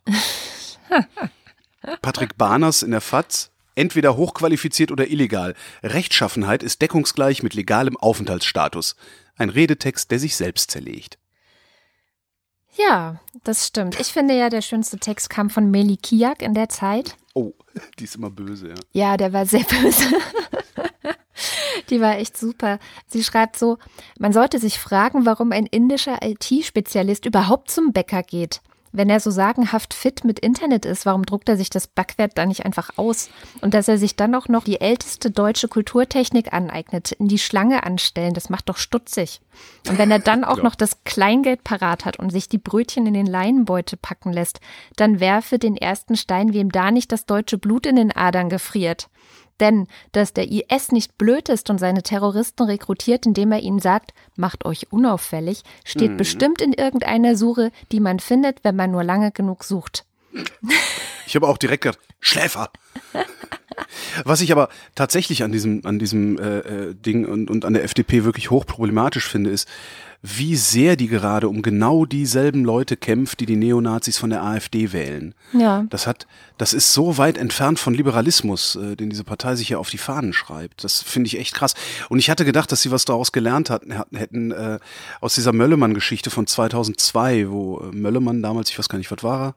Patrick 2.02 2.36
Barners 2.36 2.82
in 2.82 2.90
der 2.90 3.02
FAZ 3.02 3.52
Entweder 3.76 4.18
hochqualifiziert 4.18 4.92
oder 4.92 5.10
illegal. 5.10 5.56
Rechtschaffenheit 5.82 6.64
ist 6.64 6.82
deckungsgleich 6.82 7.44
mit 7.44 7.54
legalem 7.54 7.98
Aufenthaltsstatus. 7.98 8.96
Ein 9.36 9.50
Redetext, 9.50 10.12
der 10.12 10.20
sich 10.20 10.36
selbst 10.36 10.72
zerlegt. 10.72 11.18
Ja, 12.76 13.20
das 13.44 13.68
stimmt. 13.68 14.00
Ich 14.00 14.08
finde 14.08 14.36
ja, 14.36 14.50
der 14.50 14.62
schönste 14.62 14.98
Text 14.98 15.30
kam 15.30 15.50
von 15.50 15.70
Meli 15.70 15.98
Kiak 15.98 16.42
in 16.42 16.54
der 16.54 16.70
Zeit. 16.70 17.16
Oh, 17.34 17.54
die 18.00 18.06
ist 18.06 18.16
immer 18.16 18.30
böse, 18.30 18.70
ja. 18.70 18.76
Ja, 18.92 19.18
der 19.18 19.34
war 19.34 19.46
sehr 19.46 19.64
böse. 19.82 20.06
die 21.90 22.02
war 22.02 22.18
echt 22.18 22.38
super. 22.38 22.80
Sie 23.08 23.24
schreibt 23.24 23.58
so, 23.58 23.78
man 24.20 24.34
sollte 24.34 24.60
sich 24.60 24.80
fragen, 24.80 25.26
warum 25.26 25.52
ein 25.52 25.66
indischer 25.66 26.20
IT-Spezialist 26.24 27.26
überhaupt 27.26 27.70
zum 27.70 27.92
Bäcker 27.92 28.24
geht. 28.24 28.62
Wenn 28.96 29.10
er 29.10 29.20
so 29.20 29.32
sagenhaft 29.32 29.96
fit 29.96 30.24
mit 30.24 30.40
Internet 30.40 30.86
ist, 30.86 31.08
warum 31.08 31.26
druckt 31.26 31.50
er 31.50 31.58
sich 31.58 31.72
das 31.72 31.88
Backwerk 31.88 32.36
da 32.36 32.46
nicht 32.46 32.64
einfach 32.64 32.92
aus? 32.96 33.30
Und 33.60 33.74
dass 33.74 33.88
er 33.88 33.98
sich 33.98 34.16
dann 34.16 34.36
auch 34.36 34.48
noch 34.48 34.64
die 34.64 34.82
älteste 34.82 35.32
deutsche 35.32 35.68
Kulturtechnik 35.68 36.54
aneignet, 36.54 37.12
in 37.12 37.28
die 37.28 37.40
Schlange 37.40 37.84
anstellen, 37.84 38.36
das 38.36 38.52
macht 38.52 38.70
doch 38.70 38.78
stutzig. 38.78 39.42
Und 39.90 39.98
wenn 39.98 40.12
er 40.12 40.20
dann 40.20 40.44
auch 40.44 40.58
ja. 40.58 40.64
noch 40.64 40.76
das 40.76 41.04
Kleingeld 41.06 41.64
parat 41.64 42.06
hat 42.06 42.20
und 42.20 42.30
sich 42.30 42.50
die 42.50 42.60
Brötchen 42.60 43.08
in 43.08 43.16
den 43.16 43.26
Leinenbeutel 43.26 43.98
packen 44.00 44.32
lässt, 44.32 44.60
dann 44.96 45.20
werfe 45.20 45.58
den 45.58 45.76
ersten 45.76 46.16
Stein, 46.16 46.54
wem 46.54 46.72
da 46.72 46.92
nicht 46.92 47.12
das 47.12 47.26
deutsche 47.26 47.58
Blut 47.58 47.88
in 47.88 47.96
den 47.96 48.16
Adern 48.16 48.50
gefriert. 48.50 49.10
Denn 49.60 49.88
dass 50.12 50.34
der 50.34 50.52
IS 50.52 50.92
nicht 50.92 51.18
blöd 51.18 51.50
ist 51.50 51.70
und 51.70 51.78
seine 51.78 52.04
Terroristen 52.04 52.64
rekrutiert, 52.64 53.26
indem 53.26 53.52
er 53.52 53.60
ihnen 53.60 53.80
sagt, 53.80 54.14
macht 54.36 54.66
euch 54.66 54.92
unauffällig, 54.92 55.64
steht 55.86 56.12
hm. 56.12 56.18
bestimmt 56.18 56.62
in 56.62 56.74
irgendeiner 56.74 57.36
Suche, 57.36 57.72
die 57.92 58.00
man 58.00 58.20
findet, 58.20 58.64
wenn 58.64 58.76
man 58.76 58.92
nur 58.92 59.04
lange 59.04 59.32
genug 59.32 59.64
sucht. 59.64 60.06
Ich 61.26 61.36
habe 61.36 61.48
auch 61.48 61.58
direkt 61.58 61.84
gedacht, 61.84 62.00
Schläfer. 62.20 62.70
Was 64.26 64.42
ich 64.42 64.52
aber 64.52 64.70
tatsächlich 64.96 65.44
an 65.44 65.52
diesem, 65.52 65.86
an 65.86 66.00
diesem 66.00 66.38
äh, 66.38 66.60
äh 66.60 66.94
Ding 66.94 67.26
und, 67.26 67.50
und 67.50 67.66
an 67.66 67.74
der 67.74 67.84
FDP 67.84 68.24
wirklich 68.24 68.52
hochproblematisch 68.52 69.28
finde, 69.28 69.50
ist, 69.50 69.68
wie 70.26 70.56
sehr 70.56 70.96
die 70.96 71.10
gerade 71.10 71.50
um 71.50 71.62
genau 71.62 72.06
dieselben 72.06 72.64
Leute 72.64 72.96
kämpft, 72.96 73.42
die 73.42 73.46
die 73.46 73.58
Neonazis 73.58 74.18
von 74.18 74.30
der 74.30 74.42
AfD 74.42 74.94
wählen. 74.94 75.36
Ja. 75.52 75.86
Das 75.90 76.08
hat, 76.08 76.28
das 76.58 76.74
ist 76.74 76.94
so 76.94 77.18
weit 77.18 77.38
entfernt 77.38 77.78
von 77.78 77.94
Liberalismus, 77.94 78.78
äh, 78.78 78.96
den 78.96 79.10
diese 79.10 79.26
Partei 79.26 79.58
sich 79.58 79.68
ja 79.68 79.80
auf 79.80 79.90
die 79.90 79.98
Fahnen 79.98 80.32
schreibt. 80.32 80.86
Das 80.86 81.04
finde 81.04 81.28
ich 81.28 81.38
echt 81.38 81.54
krass. 81.54 81.74
Und 82.08 82.20
ich 82.20 82.30
hatte 82.30 82.46
gedacht, 82.46 82.72
dass 82.72 82.82
sie 82.82 82.90
was 82.90 83.04
daraus 83.04 83.34
gelernt 83.34 83.70
hatten, 83.70 83.94
hätten 84.16 84.52
äh, 84.52 84.80
aus 85.20 85.36
dieser 85.36 85.52
Möllemann-Geschichte 85.52 86.30
von 86.30 86.48
2002, 86.48 87.50
wo 87.50 87.80
äh, 87.82 87.94
Möllemann 87.94 88.42
damals, 88.42 88.70
ich 88.70 88.80
weiß 88.80 88.88
gar 88.88 89.00
nicht, 89.00 89.12
was 89.12 89.24
war 89.24 89.48
er? 89.48 89.56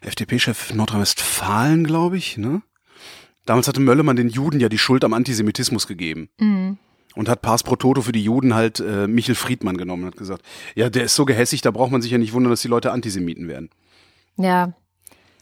FDP-Chef 0.00 0.72
Nordrhein-Westfalen, 0.72 1.84
glaube 1.84 2.16
ich, 2.16 2.38
ne? 2.38 2.62
Damals 3.44 3.68
hatte 3.68 3.80
Möllemann 3.80 4.16
den 4.16 4.28
Juden 4.30 4.60
ja 4.60 4.70
die 4.70 4.78
Schuld 4.78 5.04
am 5.04 5.12
Antisemitismus 5.12 5.86
gegeben. 5.86 6.30
Mhm 6.38 6.78
und 7.18 7.28
hat 7.28 7.42
Pass 7.42 7.64
pro 7.64 7.74
Toto 7.74 8.00
für 8.00 8.12
die 8.12 8.22
Juden 8.22 8.54
halt 8.54 8.78
äh, 8.78 9.08
Michel 9.08 9.34
Friedmann 9.34 9.76
genommen 9.76 10.04
und 10.04 10.10
hat 10.12 10.16
gesagt, 10.16 10.42
ja, 10.76 10.88
der 10.88 11.02
ist 11.02 11.16
so 11.16 11.24
gehässig, 11.24 11.62
da 11.62 11.72
braucht 11.72 11.90
man 11.90 12.00
sich 12.00 12.12
ja 12.12 12.18
nicht 12.18 12.32
wundern, 12.32 12.52
dass 12.52 12.62
die 12.62 12.68
Leute 12.68 12.92
Antisemiten 12.92 13.48
werden. 13.48 13.70
Ja. 14.36 14.72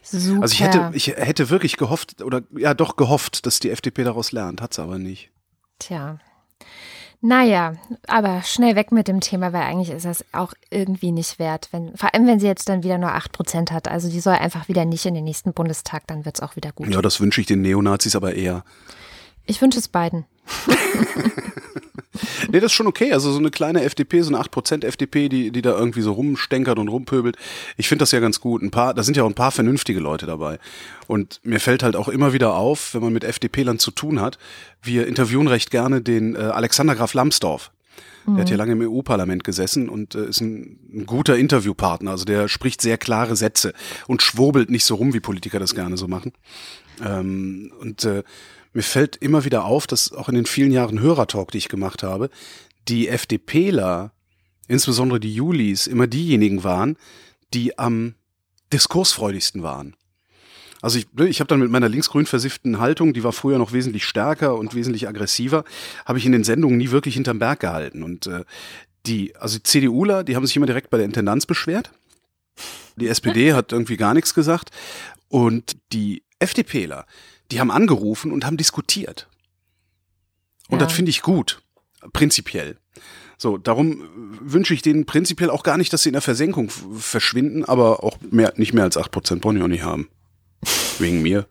Super. 0.01 0.41
Also 0.41 0.53
ich 0.53 0.61
hätte, 0.61 0.89
ich 0.93 1.07
hätte 1.09 1.51
wirklich 1.51 1.77
gehofft, 1.77 2.23
oder 2.23 2.41
ja 2.57 2.73
doch 2.73 2.95
gehofft, 2.95 3.45
dass 3.45 3.59
die 3.59 3.69
FDP 3.69 4.05
daraus 4.05 4.31
lernt, 4.31 4.59
hat 4.59 4.73
sie 4.73 4.81
aber 4.81 4.97
nicht. 4.97 5.29
Tja. 5.77 6.17
Naja, 7.21 7.75
aber 8.07 8.41
schnell 8.41 8.75
weg 8.75 8.91
mit 8.91 9.07
dem 9.07 9.19
Thema, 9.19 9.53
weil 9.53 9.61
eigentlich 9.61 9.91
ist 9.91 10.05
das 10.05 10.25
auch 10.31 10.53
irgendwie 10.71 11.11
nicht 11.11 11.37
wert. 11.37 11.69
Wenn, 11.71 11.95
vor 11.95 12.11
allem, 12.11 12.25
wenn 12.25 12.39
sie 12.39 12.47
jetzt 12.47 12.69
dann 12.69 12.83
wieder 12.83 12.97
nur 12.97 13.11
8% 13.11 13.71
hat. 13.71 13.87
Also 13.87 14.09
die 14.09 14.19
soll 14.19 14.33
einfach 14.33 14.67
wieder 14.67 14.85
nicht 14.85 15.05
in 15.05 15.13
den 15.13 15.25
nächsten 15.25 15.53
Bundestag, 15.53 16.07
dann 16.07 16.25
wird 16.25 16.37
es 16.37 16.41
auch 16.41 16.55
wieder 16.55 16.71
gut. 16.71 16.87
Ja, 16.89 17.03
das 17.03 17.21
wünsche 17.21 17.41
ich 17.41 17.47
den 17.47 17.61
Neonazis 17.61 18.15
aber 18.15 18.33
eher. 18.33 18.63
Ich 19.45 19.61
wünsche 19.61 19.77
es 19.77 19.87
beiden. 19.87 20.25
nee, 22.51 22.59
das 22.59 22.71
ist 22.71 22.73
schon 22.73 22.87
okay. 22.87 23.13
Also 23.13 23.31
so 23.31 23.39
eine 23.39 23.51
kleine 23.51 23.83
FDP, 23.83 24.21
so 24.21 24.33
eine 24.33 24.43
8% 24.43 24.85
FDP, 24.85 25.29
die, 25.29 25.51
die 25.51 25.61
da 25.61 25.77
irgendwie 25.77 26.01
so 26.01 26.13
rumstenkert 26.13 26.79
und 26.79 26.87
rumpöbelt. 26.87 27.37
Ich 27.77 27.87
finde 27.87 28.03
das 28.03 28.11
ja 28.11 28.19
ganz 28.19 28.39
gut. 28.39 28.61
Ein 28.61 28.71
paar, 28.71 28.93
da 28.93 29.03
sind 29.03 29.17
ja 29.17 29.23
auch 29.23 29.29
ein 29.29 29.35
paar 29.35 29.51
vernünftige 29.51 29.99
Leute 29.99 30.25
dabei. 30.25 30.59
Und 31.07 31.39
mir 31.43 31.59
fällt 31.59 31.83
halt 31.83 31.95
auch 31.95 32.07
immer 32.07 32.33
wieder 32.33 32.55
auf, 32.55 32.93
wenn 32.93 33.01
man 33.01 33.13
mit 33.13 33.23
FDP-Land 33.23 33.81
zu 33.81 33.91
tun 33.91 34.21
hat, 34.21 34.37
wir 34.81 35.07
interviewen 35.07 35.47
recht 35.47 35.71
gerne 35.71 36.01
den 36.01 36.35
äh, 36.35 36.39
Alexander 36.39 36.95
Graf 36.95 37.13
Lambsdorff. 37.13 37.71
Der 38.27 38.41
hat 38.41 38.49
ja 38.49 38.55
mhm. 38.55 38.57
lange 38.57 38.71
im 38.73 38.81
EU-Parlament 38.81 39.45
gesessen 39.45 39.87
und 39.87 40.13
äh, 40.13 40.27
ist 40.27 40.41
ein, 40.41 40.77
ein, 40.93 41.05
guter 41.05 41.37
Interviewpartner. 41.37 42.11
Also 42.11 42.25
der 42.25 42.49
spricht 42.49 42.81
sehr 42.81 42.97
klare 42.97 43.37
Sätze 43.37 43.71
und 44.05 44.21
schwurbelt 44.21 44.69
nicht 44.69 44.83
so 44.83 44.95
rum, 44.95 45.13
wie 45.13 45.21
Politiker 45.21 45.59
das 45.59 45.73
gerne 45.73 45.95
so 45.95 46.09
machen. 46.09 46.33
Ähm, 47.01 47.71
und 47.79 48.03
äh, 48.03 48.23
mir 48.77 48.83
fällt 48.83 49.15
immer 49.15 49.43
wieder 49.43 49.65
auf, 49.65 49.87
dass 49.87 50.11
auch 50.11 50.29
in 50.29 50.35
den 50.35 50.45
vielen 50.45 50.71
Jahren 50.71 50.99
Hörertalk, 50.99 51.49
die 51.49 51.57
ich 51.57 51.67
gemacht 51.67 52.03
habe, 52.03 52.29
die 52.87 53.07
FDPler, 53.07 54.11
insbesondere 54.67 55.19
die 55.19 55.33
Julis, 55.33 55.87
immer 55.87 56.05
diejenigen 56.05 56.63
waren, 56.63 56.95
die 57.55 57.79
am 57.79 58.13
diskursfreudigsten 58.71 59.63
waren. 59.63 59.95
Also 60.79 60.99
ich, 60.99 61.07
ich 61.19 61.39
habe 61.39 61.47
dann 61.47 61.59
mit 61.59 61.71
meiner 61.71 61.89
linksgrün 61.89 62.27
versifften 62.27 62.77
Haltung, 62.77 63.13
die 63.13 63.23
war 63.23 63.33
früher 63.33 63.57
noch 63.57 63.73
wesentlich 63.73 64.05
stärker 64.05 64.55
und 64.55 64.75
wesentlich 64.75 65.07
aggressiver, 65.07 65.63
habe 66.05 66.19
ich 66.19 66.27
in 66.27 66.31
den 66.31 66.43
Sendungen 66.43 66.77
nie 66.77 66.91
wirklich 66.91 67.15
hinterm 67.15 67.39
Berg 67.39 67.61
gehalten. 67.61 68.03
Und 68.03 68.27
äh, 68.27 68.43
die, 69.07 69.35
also 69.37 69.57
die 69.57 69.63
CDUler, 69.63 70.23
die 70.23 70.35
haben 70.35 70.45
sich 70.45 70.55
immer 70.55 70.67
direkt 70.67 70.91
bei 70.91 70.97
der 70.97 71.07
Intendanz 71.07 71.47
beschwert. 71.47 71.93
Die 72.95 73.07
SPD 73.07 73.53
hat 73.53 73.71
irgendwie 73.71 73.97
gar 73.97 74.13
nichts 74.13 74.35
gesagt. 74.35 74.69
Und 75.29 75.77
die 75.93 76.21
FDPler, 76.39 77.05
die 77.51 77.59
haben 77.59 77.71
angerufen 77.71 78.31
und 78.31 78.45
haben 78.45 78.57
diskutiert. 78.57 79.27
Und 80.69 80.79
ja. 80.79 80.85
das 80.85 80.93
finde 80.93 81.09
ich 81.09 81.21
gut, 81.21 81.61
prinzipiell. 82.13 82.77
So, 83.37 83.57
darum 83.57 84.03
wünsche 84.41 84.73
ich 84.73 84.81
denen 84.81 85.05
prinzipiell 85.05 85.51
auch 85.51 85.63
gar 85.63 85.77
nicht, 85.77 85.93
dass 85.93 86.03
sie 86.03 86.09
in 86.09 86.13
der 86.13 86.21
Versenkung 86.23 86.69
verschwinden, 86.69 87.63
aber 87.65 88.03
auch 88.03 88.17
mehr, 88.31 88.53
nicht 88.55 88.73
mehr 88.73 88.83
als 88.83 88.97
8% 88.97 89.43
wollen 89.43 89.59
ja 89.59 89.67
nicht 89.67 89.83
haben. 89.83 90.09
Wegen 90.99 91.21
mir. 91.21 91.47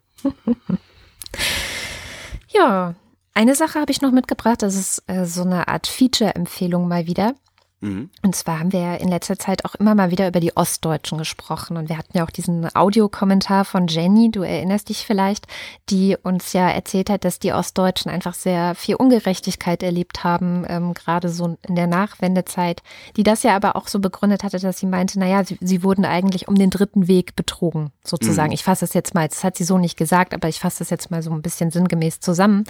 ja, 2.49 2.97
eine 3.35 3.55
Sache 3.55 3.79
habe 3.79 3.93
ich 3.93 4.01
noch 4.01 4.11
mitgebracht, 4.11 4.63
das 4.63 4.75
ist 4.75 5.03
äh, 5.07 5.27
so 5.27 5.43
eine 5.43 5.69
Art 5.69 5.87
Feature-Empfehlung 5.87 6.89
mal 6.89 7.07
wieder. 7.07 7.35
Mhm. 7.81 8.09
Und 8.23 8.35
zwar 8.35 8.59
haben 8.59 8.73
wir 8.73 8.81
ja 8.81 8.95
in 8.95 9.09
letzter 9.09 9.39
Zeit 9.39 9.65
auch 9.67 9.75
immer 9.75 9.95
mal 9.95 10.11
wieder 10.11 10.27
über 10.29 10.41
die 10.41 10.57
Ostdeutschen 10.57 11.19
gesprochen. 11.19 11.77
Und 11.77 11.91
wir 11.91 11.99
hatten 11.99 12.17
ja 12.17 12.25
auch 12.25 12.31
diesen 12.31 12.75
Audiokommentar 12.75 13.67
von 13.67 13.87
Jenny, 13.87 14.31
du 14.31 14.43
erinnerst 14.43 14.89
dich 14.89 15.05
vielleicht, 15.07 15.47
die 15.91 16.17
uns 16.23 16.55
ja 16.55 16.71
erzählt 16.71 17.11
hat, 17.11 17.25
dass 17.25 17.39
die 17.39 17.53
Ostdeutschen 17.53 18.11
einfach 18.11 18.35
sehr 18.35 18.75
viel 18.75 18.95
Ungerechtigkeit 18.95 19.83
erlebt 19.83 20.25
haben, 20.25 20.65
ähm, 20.69 20.95
gerade 20.95 21.29
so 21.29 21.57
in 21.69 21.75
der 21.75 21.87
Nachwendezeit, 21.87 22.83
die 23.17 23.25
das 23.25 23.43
ja 23.43 23.55
aber 23.55 23.77
auch 23.77 23.89
so 23.89 23.99
begründet 24.01 24.43
hatte, 24.43 24.59
dass 24.59 24.79
sie 24.79 24.87
meinte, 24.87 25.19
naja, 25.19 25.45
sie, 25.45 25.59
sie 25.61 25.83
wurden 25.83 26.07
eigentlich 26.07 26.49
um 26.49 26.55
den 26.55 26.71
dritten 26.71 27.09
Weg 27.09 27.37
betrogen, 27.37 27.93
sozusagen. 28.03 28.49
Mhm. 28.49 28.55
Ich 28.55 28.65
fasse 28.65 28.87
das 28.87 28.95
jetzt 28.95 29.15
mal, 29.15 29.29
das 29.29 29.45
hat 29.45 29.57
sie 29.57 29.65
so 29.65 29.77
nicht 29.77 29.99
gesagt, 29.99 30.33
aber 30.33 30.49
ich 30.49 30.61
fasse 30.61 30.79
das 30.79 30.91
jetzt 30.91 31.11
mal 31.11 31.23
so 31.23 31.31
ein 31.31 31.43
bisschen 31.43 31.71
sinngemäß 31.71 32.21
zusammen. 32.21 32.65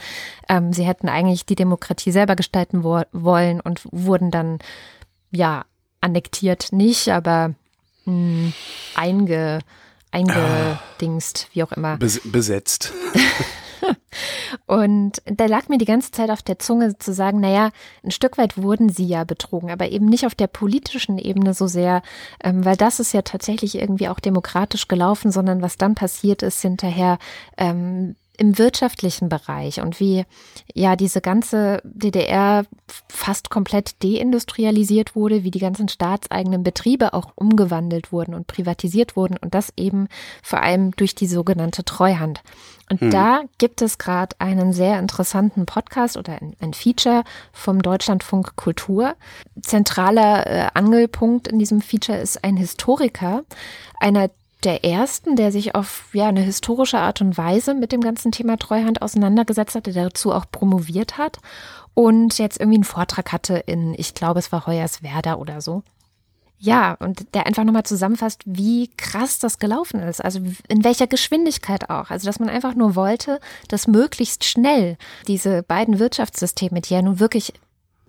Ähm, 0.49 0.73
sie 0.73 0.85
hätten 0.85 1.09
eigentlich 1.09 1.47
die 1.47 1.55
Demokratie 1.55 2.11
selber 2.11 2.35
gestalten 2.35 2.83
wo 2.83 3.03
wollen 3.12 3.61
und 3.61 3.83
wurden 3.92 4.31
dann 4.31 4.59
ja, 5.37 5.64
annektiert 6.01 6.72
nicht, 6.72 7.09
aber 7.09 7.55
mh, 8.05 8.12
hm, 8.12 8.53
einge, 8.94 9.61
eingedingst, 10.11 11.49
wie 11.53 11.62
auch 11.62 11.72
immer. 11.72 11.99
besetzt. 11.99 12.92
Und 14.66 15.22
da 15.27 15.46
lag 15.46 15.68
mir 15.68 15.79
die 15.79 15.85
ganze 15.85 16.11
Zeit 16.11 16.31
auf 16.31 16.42
der 16.42 16.59
Zunge 16.59 16.99
zu 16.99 17.12
sagen, 17.12 17.40
naja, 17.40 17.70
ein 18.03 18.11
Stück 18.11 18.38
weit 18.38 18.57
wurden 18.61 18.88
sie 18.88 19.07
ja 19.07 19.25
betrogen, 19.25 19.70
aber 19.70 19.90
eben 19.90 20.07
nicht 20.07 20.27
auf 20.27 20.35
der 20.35 20.46
politischen 20.46 21.18
Ebene 21.18 21.55
so 21.55 21.66
sehr, 21.66 22.03
ähm, 22.42 22.64
weil 22.64 22.77
das 22.77 22.99
ist 22.99 23.12
ja 23.12 23.22
tatsächlich 23.22 23.77
irgendwie 23.77 24.09
auch 24.09 24.20
demokratisch 24.20 24.88
gelaufen, 24.88 25.31
sondern 25.31 25.62
was 25.62 25.77
dann 25.77 25.94
passiert 25.94 26.42
ist 26.42 26.61
hinterher, 26.62 27.18
ähm, 27.57 28.16
im 28.38 28.59
wirtschaftlichen 28.59 29.29
Bereich 29.29 29.81
und 29.81 30.01
wie 30.01 30.25
ja 30.75 30.96
diese 30.96 31.20
ganze 31.20 31.81
DDR 31.85 32.64
fast 33.09 33.51
komplett 33.51 34.03
deindustrialisiert 34.03 35.16
wurde, 35.16 35.44
wie 35.44 35.51
die 35.51 35.59
ganzen 35.59 35.88
staatseigenen 35.88 36.62
Betriebe 36.62 37.14
auch 37.14 37.33
umgewandelt 37.35 38.12
wurden 38.12 38.35
und 38.35 38.46
privatisiert 38.46 39.16
wurden 39.16 39.37
und 39.37 39.55
das 39.55 39.72
eben 39.77 40.09
vor 40.42 40.62
allem 40.62 40.92
durch 40.92 41.14
die 41.14 41.27
sogenannte 41.27 41.85
Treuhand. 41.85 42.42
Und 42.90 43.01
hm. 43.01 43.11
da 43.11 43.42
gibt 43.59 43.83
es 43.83 43.99
gerade 43.99 44.37
einen 44.38 44.72
sehr 44.72 44.99
interessanten 44.99 45.66
Podcast 45.66 46.16
oder 46.16 46.35
ein, 46.40 46.55
ein, 46.61 46.72
Feature 46.72 47.25
vom 47.53 47.83
Deutschlandfunk 47.83 48.55
Kultur. 48.57 49.16
Zentraler 49.61 50.46
äh, 50.46 50.68
Angelpunkt 50.75 51.49
in 51.49 51.59
diesem 51.59 51.81
Feature 51.81 52.18
ist 52.18 52.44
ein 52.44 52.57
Historiker, 52.57 53.42
einer 53.99 54.31
der 54.64 54.85
ersten, 54.85 55.37
der 55.37 55.53
sich 55.53 55.75
auf 55.75 56.09
ja, 56.12 56.29
eine 56.29 56.40
historische 56.40 56.99
Art 56.99 57.21
und 57.21 57.37
Weise 57.37 57.75
mit 57.75 57.92
dem 57.92 58.01
ganzen 58.01 58.33
Thema 58.33 58.57
Treuhand 58.57 59.03
auseinandergesetzt 59.03 59.75
hat, 59.75 59.87
der 59.87 60.05
dazu 60.05 60.33
auch 60.33 60.47
promoviert 60.51 61.19
hat 61.19 61.38
und 61.95 62.38
jetzt 62.38 62.59
irgendwie 62.59 62.79
einen 62.79 62.85
Vortrag 62.85 63.33
hatte 63.33 63.57
in, 63.57 63.95
ich 63.97 64.14
glaube, 64.14 64.38
es 64.38 64.53
war 64.53 64.66
Hoyerswerda 64.66 65.35
oder 65.37 65.61
so. 65.61 65.83
Ja, 66.59 66.95
und 67.01 67.35
der 67.35 67.47
einfach 67.47 67.64
nochmal 67.64 67.85
zusammenfasst, 67.85 68.42
wie 68.47 68.90
krass 68.97 69.38
das 69.38 69.59
gelaufen 69.59 70.01
ist. 70.01 70.25
Also 70.25 70.40
in 70.69 70.85
welcher 70.85 71.07
Geschwindigkeit 71.07 71.90
auch. 71.90 72.11
Also, 72.11 72.27
dass 72.27 72.40
man 72.40 72.49
einfach 72.49 72.75
nur 72.75 72.97
wollte, 72.97 73.40
dass 73.69 73.87
möglichst 73.87 74.45
schnell 74.45 74.97
diese 75.27 75.62
beiden 75.62 75.99
Wirtschaftssysteme, 75.99 76.81
die 76.81 76.95
ja 76.95 77.03
nun 77.03 77.21
wirklich 77.21 77.53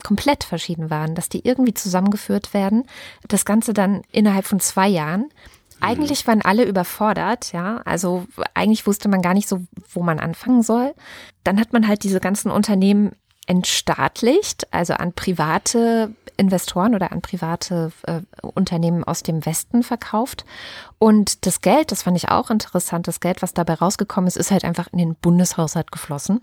komplett 0.04 0.44
verschieden 0.44 0.90
waren, 0.90 1.16
dass 1.16 1.28
die 1.28 1.46
irgendwie 1.46 1.74
zusammengeführt 1.74 2.54
werden. 2.54 2.86
Das 3.28 3.46
Ganze 3.46 3.74
dann 3.74 4.04
innerhalb 4.12 4.46
von 4.46 4.60
zwei 4.60 4.88
Jahren. 4.88 5.30
Eigentlich 5.80 6.26
waren 6.28 6.42
alle 6.42 6.66
überfordert, 6.66 7.52
ja. 7.54 7.82
Also 7.86 8.26
eigentlich 8.54 8.88
wusste 8.88 9.10
man 9.10 9.22
gar 9.22 9.34
nicht 9.34 9.48
so, 9.48 9.66
wo 9.90 10.04
man 10.04 10.20
anfangen 10.20 10.64
soll. 10.64 10.94
Dann 11.44 11.60
hat 11.60 11.74
man 11.74 11.88
halt 11.88 12.04
diese 12.04 12.20
ganzen 12.20 12.52
Unternehmen 12.52 13.12
entstaatlicht, 13.48 14.72
also 14.74 14.94
an 14.94 15.14
private 15.14 16.14
Investoren 16.36 16.94
oder 16.94 17.12
an 17.12 17.22
private 17.22 17.92
äh, 18.04 18.22
Unternehmen 18.42 19.04
aus 19.04 19.24
dem 19.24 19.46
Westen 19.46 19.84
verkauft. 19.84 20.46
Und 21.00 21.46
das 21.46 21.62
Geld, 21.62 21.92
das 21.92 22.04
fand 22.04 22.18
ich 22.18 22.30
auch 22.30 22.50
interessant, 22.52 23.08
das 23.08 23.20
Geld, 23.20 23.42
was 23.42 23.54
dabei 23.54 23.76
rausgekommen 23.76 24.28
ist, 24.28 24.38
ist 24.38 24.52
halt 24.52 24.64
einfach 24.64 24.88
in 24.92 25.00
den 25.00 25.16
Bundeshaushalt 25.16 25.92
geflossen. 25.92 26.42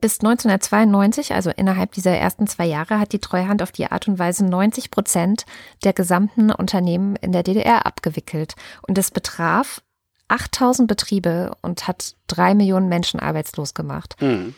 Bis 0.00 0.20
1992, 0.20 1.34
also 1.34 1.50
innerhalb 1.50 1.92
dieser 1.92 2.12
ersten 2.12 2.46
zwei 2.46 2.66
Jahre, 2.66 2.98
hat 2.98 3.12
die 3.12 3.20
Treuhand 3.20 3.62
auf 3.62 3.72
die 3.72 3.90
Art 3.90 4.08
und 4.08 4.18
Weise 4.18 4.44
90 4.44 4.90
Prozent 4.90 5.46
der 5.84 5.92
gesamten 5.92 6.50
Unternehmen 6.50 7.16
in 7.16 7.32
der 7.32 7.42
DDR 7.42 7.86
abgewickelt. 7.86 8.54
Und 8.86 8.98
das 8.98 9.10
betraf 9.10 9.82
8000 10.28 10.88
Betriebe 10.88 11.52
und 11.62 11.86
hat 11.86 12.16
drei 12.26 12.54
Millionen 12.54 12.88
Menschen 12.88 13.20
arbeitslos 13.20 13.74
gemacht. 13.74 14.16
Mhm 14.20 14.54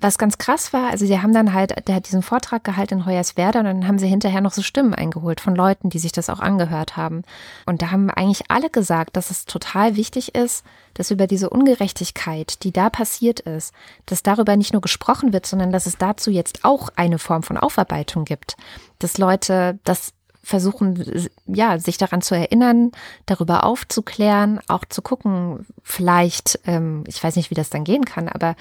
was 0.00 0.18
ganz 0.18 0.38
krass 0.38 0.72
war, 0.72 0.90
also 0.90 1.04
sie 1.04 1.20
haben 1.20 1.34
dann 1.34 1.52
halt, 1.52 1.86
der 1.86 1.94
hat 1.94 2.06
diesen 2.06 2.22
Vortrag 2.22 2.64
gehalten 2.64 2.94
in 2.94 3.06
Hoyerswerda 3.06 3.60
und 3.60 3.66
dann 3.66 3.86
haben 3.86 3.98
sie 3.98 4.08
hinterher 4.08 4.40
noch 4.40 4.52
so 4.52 4.62
Stimmen 4.62 4.94
eingeholt 4.94 5.40
von 5.40 5.54
Leuten, 5.54 5.90
die 5.90 5.98
sich 5.98 6.12
das 6.12 6.30
auch 6.30 6.40
angehört 6.40 6.96
haben. 6.96 7.22
Und 7.66 7.82
da 7.82 7.90
haben 7.90 8.10
eigentlich 8.10 8.50
alle 8.50 8.70
gesagt, 8.70 9.16
dass 9.16 9.30
es 9.30 9.44
total 9.44 9.96
wichtig 9.96 10.34
ist, 10.34 10.64
dass 10.94 11.10
über 11.10 11.26
diese 11.26 11.50
Ungerechtigkeit, 11.50 12.62
die 12.64 12.72
da 12.72 12.90
passiert 12.90 13.40
ist, 13.40 13.74
dass 14.06 14.22
darüber 14.22 14.56
nicht 14.56 14.72
nur 14.72 14.82
gesprochen 14.82 15.32
wird, 15.32 15.46
sondern 15.46 15.72
dass 15.72 15.86
es 15.86 15.98
dazu 15.98 16.30
jetzt 16.30 16.64
auch 16.64 16.88
eine 16.96 17.18
Form 17.18 17.42
von 17.42 17.56
Aufarbeitung 17.56 18.24
gibt. 18.24 18.56
Dass 18.98 19.18
Leute 19.18 19.78
das 19.84 20.12
versuchen, 20.42 21.28
ja, 21.46 21.78
sich 21.78 21.98
daran 21.98 22.22
zu 22.22 22.34
erinnern, 22.34 22.92
darüber 23.26 23.64
aufzuklären, 23.64 24.60
auch 24.68 24.84
zu 24.88 25.02
gucken, 25.02 25.66
vielleicht, 25.82 26.58
ähm, 26.64 27.04
ich 27.06 27.22
weiß 27.22 27.36
nicht, 27.36 27.50
wie 27.50 27.54
das 27.54 27.70
dann 27.70 27.84
gehen 27.84 28.04
kann, 28.04 28.28
aber 28.28 28.56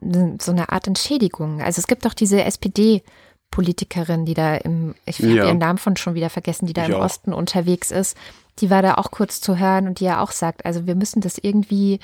so 0.00 0.50
eine 0.50 0.70
Art 0.70 0.86
Entschädigung. 0.86 1.62
Also 1.62 1.80
es 1.80 1.86
gibt 1.86 2.04
doch 2.04 2.14
diese 2.14 2.42
SPD 2.44 3.02
Politikerin, 3.50 4.24
die 4.24 4.34
da 4.34 4.56
im, 4.56 4.96
ich 5.06 5.20
habe 5.20 5.28
ja. 5.28 5.46
ihren 5.46 5.58
Namen 5.58 5.78
von 5.78 5.96
schon 5.96 6.14
wieder 6.14 6.28
vergessen, 6.28 6.66
die 6.66 6.72
da 6.72 6.82
ich 6.82 6.88
im 6.88 6.96
auch. 6.96 7.04
Osten 7.04 7.32
unterwegs 7.32 7.92
ist. 7.92 8.16
Die 8.58 8.68
war 8.68 8.82
da 8.82 8.94
auch 8.94 9.12
kurz 9.12 9.40
zu 9.40 9.58
hören 9.58 9.86
und 9.86 10.00
die 10.00 10.04
ja 10.04 10.20
auch 10.20 10.32
sagt, 10.32 10.66
also 10.66 10.86
wir 10.86 10.96
müssen 10.96 11.20
das 11.20 11.38
irgendwie 11.38 12.00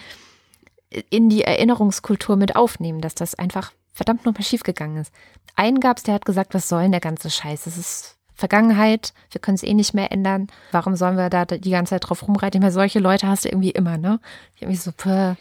in 1.11 1.29
die 1.29 1.43
Erinnerungskultur 1.43 2.37
mit 2.37 2.55
aufnehmen, 2.55 3.01
dass 3.01 3.17
das 3.17 3.35
einfach 3.35 3.73
verdammt 3.93 4.25
nochmal 4.25 4.45
schiefgegangen 4.45 4.99
ist. 4.99 5.13
Einen 5.57 5.81
gab 5.81 5.97
es, 5.97 6.05
der 6.05 6.15
hat 6.15 6.25
gesagt, 6.25 6.55
was 6.55 6.69
soll 6.69 6.83
denn 6.83 6.93
der 6.93 7.01
ganze 7.01 7.31
Scheiß? 7.31 7.65
Das 7.65 7.77
ist 7.77 8.17
Vergangenheit, 8.35 9.13
wir 9.31 9.41
können 9.41 9.57
es 9.57 9.63
eh 9.63 9.75
nicht 9.75 9.93
mehr 9.93 10.13
ändern. 10.13 10.47
Warum 10.71 10.97
sollen 10.97 11.17
wir 11.17 11.31
da 11.31 11.45
die 11.45 11.71
ganze 11.71 11.91
Zeit 11.91 12.09
drauf 12.09 12.27
rumreiten? 12.27 12.59
Ich 12.59 12.63
meine, 12.63 12.73
solche 12.73 13.01
Leute 13.01 13.27
hast 13.27 13.45
du 13.45 13.49
irgendwie 13.49 13.71
immer, 13.71 13.99
ne? 13.99 14.21
Ich 14.55 14.63
irgendwie 14.63 14.79
so, 14.79 14.93
pö, 14.93 15.35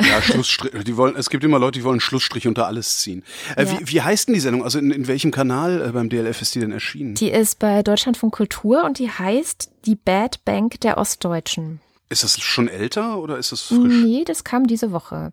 ja, 0.00 0.22
Schlussstrich. 0.22 0.84
Die 0.84 0.96
wollen, 0.96 1.16
es 1.16 1.30
gibt 1.30 1.44
immer 1.44 1.58
Leute, 1.58 1.78
die 1.78 1.84
wollen 1.84 2.00
Schlussstrich 2.00 2.46
unter 2.46 2.66
alles 2.66 2.98
ziehen. 2.98 3.22
Äh, 3.56 3.64
ja. 3.64 3.72
wie, 3.72 3.92
wie 3.92 4.02
heißt 4.02 4.28
denn 4.28 4.34
die 4.34 4.40
Sendung? 4.40 4.64
Also 4.64 4.78
in, 4.78 4.90
in 4.90 5.06
welchem 5.06 5.30
Kanal 5.30 5.82
äh, 5.82 5.92
beim 5.92 6.08
DLF 6.08 6.42
ist 6.42 6.54
die 6.54 6.60
denn 6.60 6.72
erschienen? 6.72 7.14
Die 7.14 7.30
ist 7.30 7.58
bei 7.58 7.82
Deutschlandfunk 7.82 8.34
Kultur 8.34 8.84
und 8.84 8.98
die 8.98 9.10
heißt 9.10 9.70
Die 9.86 9.96
Bad 9.96 10.44
Bank 10.44 10.80
der 10.80 10.98
Ostdeutschen. 10.98 11.80
Ist 12.08 12.22
das 12.22 12.40
schon 12.40 12.68
älter 12.68 13.18
oder 13.18 13.36
ist 13.36 13.52
das 13.52 13.62
frisch? 13.62 13.78
Nee, 13.78 14.24
das 14.24 14.44
kam 14.44 14.66
diese 14.66 14.92
Woche. 14.92 15.32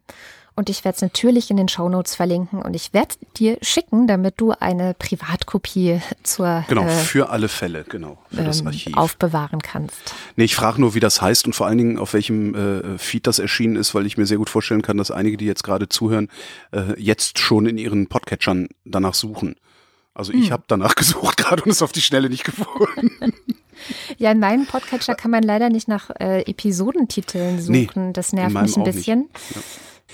Und 0.55 0.69
ich 0.69 0.85
werde 0.85 0.97
es 0.97 1.01
natürlich 1.01 1.49
in 1.49 1.57
den 1.57 1.67
Shownotes 1.67 2.15
verlinken 2.15 2.61
und 2.61 2.75
ich 2.75 2.93
werde 2.93 3.15
dir 3.37 3.57
schicken, 3.61 4.05
damit 4.05 4.35
du 4.37 4.51
eine 4.51 4.93
Privatkopie 4.93 5.99
zur 6.23 6.63
genau 6.67 6.83
äh, 6.83 6.89
für 6.89 7.29
alle 7.29 7.47
Fälle 7.47 7.85
genau 7.87 8.19
für 8.29 8.43
das 8.43 8.61
ähm, 8.61 8.67
Archiv 8.67 8.95
aufbewahren 8.95 9.61
kannst. 9.61 10.13
Nee, 10.35 10.43
ich 10.43 10.55
frage 10.55 10.79
nur, 10.79 10.93
wie 10.93 10.99
das 10.99 11.21
heißt 11.21 11.47
und 11.47 11.53
vor 11.53 11.65
allen 11.65 11.79
Dingen 11.79 11.97
auf 11.97 12.13
welchem 12.13 12.53
äh, 12.53 12.97
Feed 12.99 13.25
das 13.25 13.39
erschienen 13.39 13.75
ist, 13.75 13.95
weil 13.95 14.05
ich 14.05 14.17
mir 14.17 14.27
sehr 14.27 14.37
gut 14.37 14.49
vorstellen 14.49 14.83
kann, 14.83 14.97
dass 14.97 15.09
einige, 15.09 15.37
die 15.37 15.45
jetzt 15.45 15.63
gerade 15.63 15.89
zuhören, 15.89 16.29
äh, 16.71 16.99
jetzt 17.01 17.39
schon 17.39 17.65
in 17.65 17.79
ihren 17.79 18.07
Podcatchern 18.07 18.69
danach 18.85 19.15
suchen. 19.15 19.55
Also 20.13 20.31
ich 20.33 20.45
hm. 20.45 20.51
habe 20.51 20.63
danach 20.67 20.93
gesucht 20.95 21.37
gerade 21.37 21.63
und 21.63 21.71
es 21.71 21.81
auf 21.81 21.91
die 21.91 22.01
Schnelle 22.01 22.29
nicht 22.29 22.43
gefunden. 22.43 23.33
Ja, 24.17 24.31
in 24.31 24.39
meinem 24.39 24.65
Podcatcher 24.65 25.15
kann 25.15 25.31
man 25.31 25.43
leider 25.43 25.69
nicht 25.69 25.87
nach 25.87 26.11
äh, 26.19 26.41
Episodentiteln 26.41 27.59
suchen. 27.59 28.07
Nee, 28.07 28.13
das 28.13 28.31
nervt 28.31 28.53
mich 28.53 28.77
ein 28.77 28.83
bisschen. 28.83 29.29
Ja. 29.53 29.61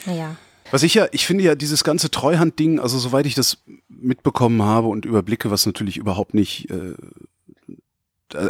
Naja. 0.05 0.35
Was 0.71 0.83
ich 0.83 0.93
ja, 0.93 1.07
ich 1.11 1.25
finde 1.25 1.43
ja 1.43 1.55
dieses 1.55 1.83
ganze 1.83 2.11
Treuhandding, 2.11 2.79
also 2.79 2.99
soweit 2.99 3.25
ich 3.25 3.35
das 3.35 3.57
mitbekommen 3.87 4.61
habe 4.61 4.87
und 4.87 5.05
überblicke, 5.05 5.49
was 5.49 5.65
natürlich 5.65 5.97
überhaupt 5.97 6.33
nicht, 6.33 6.69
äh, 6.69 6.93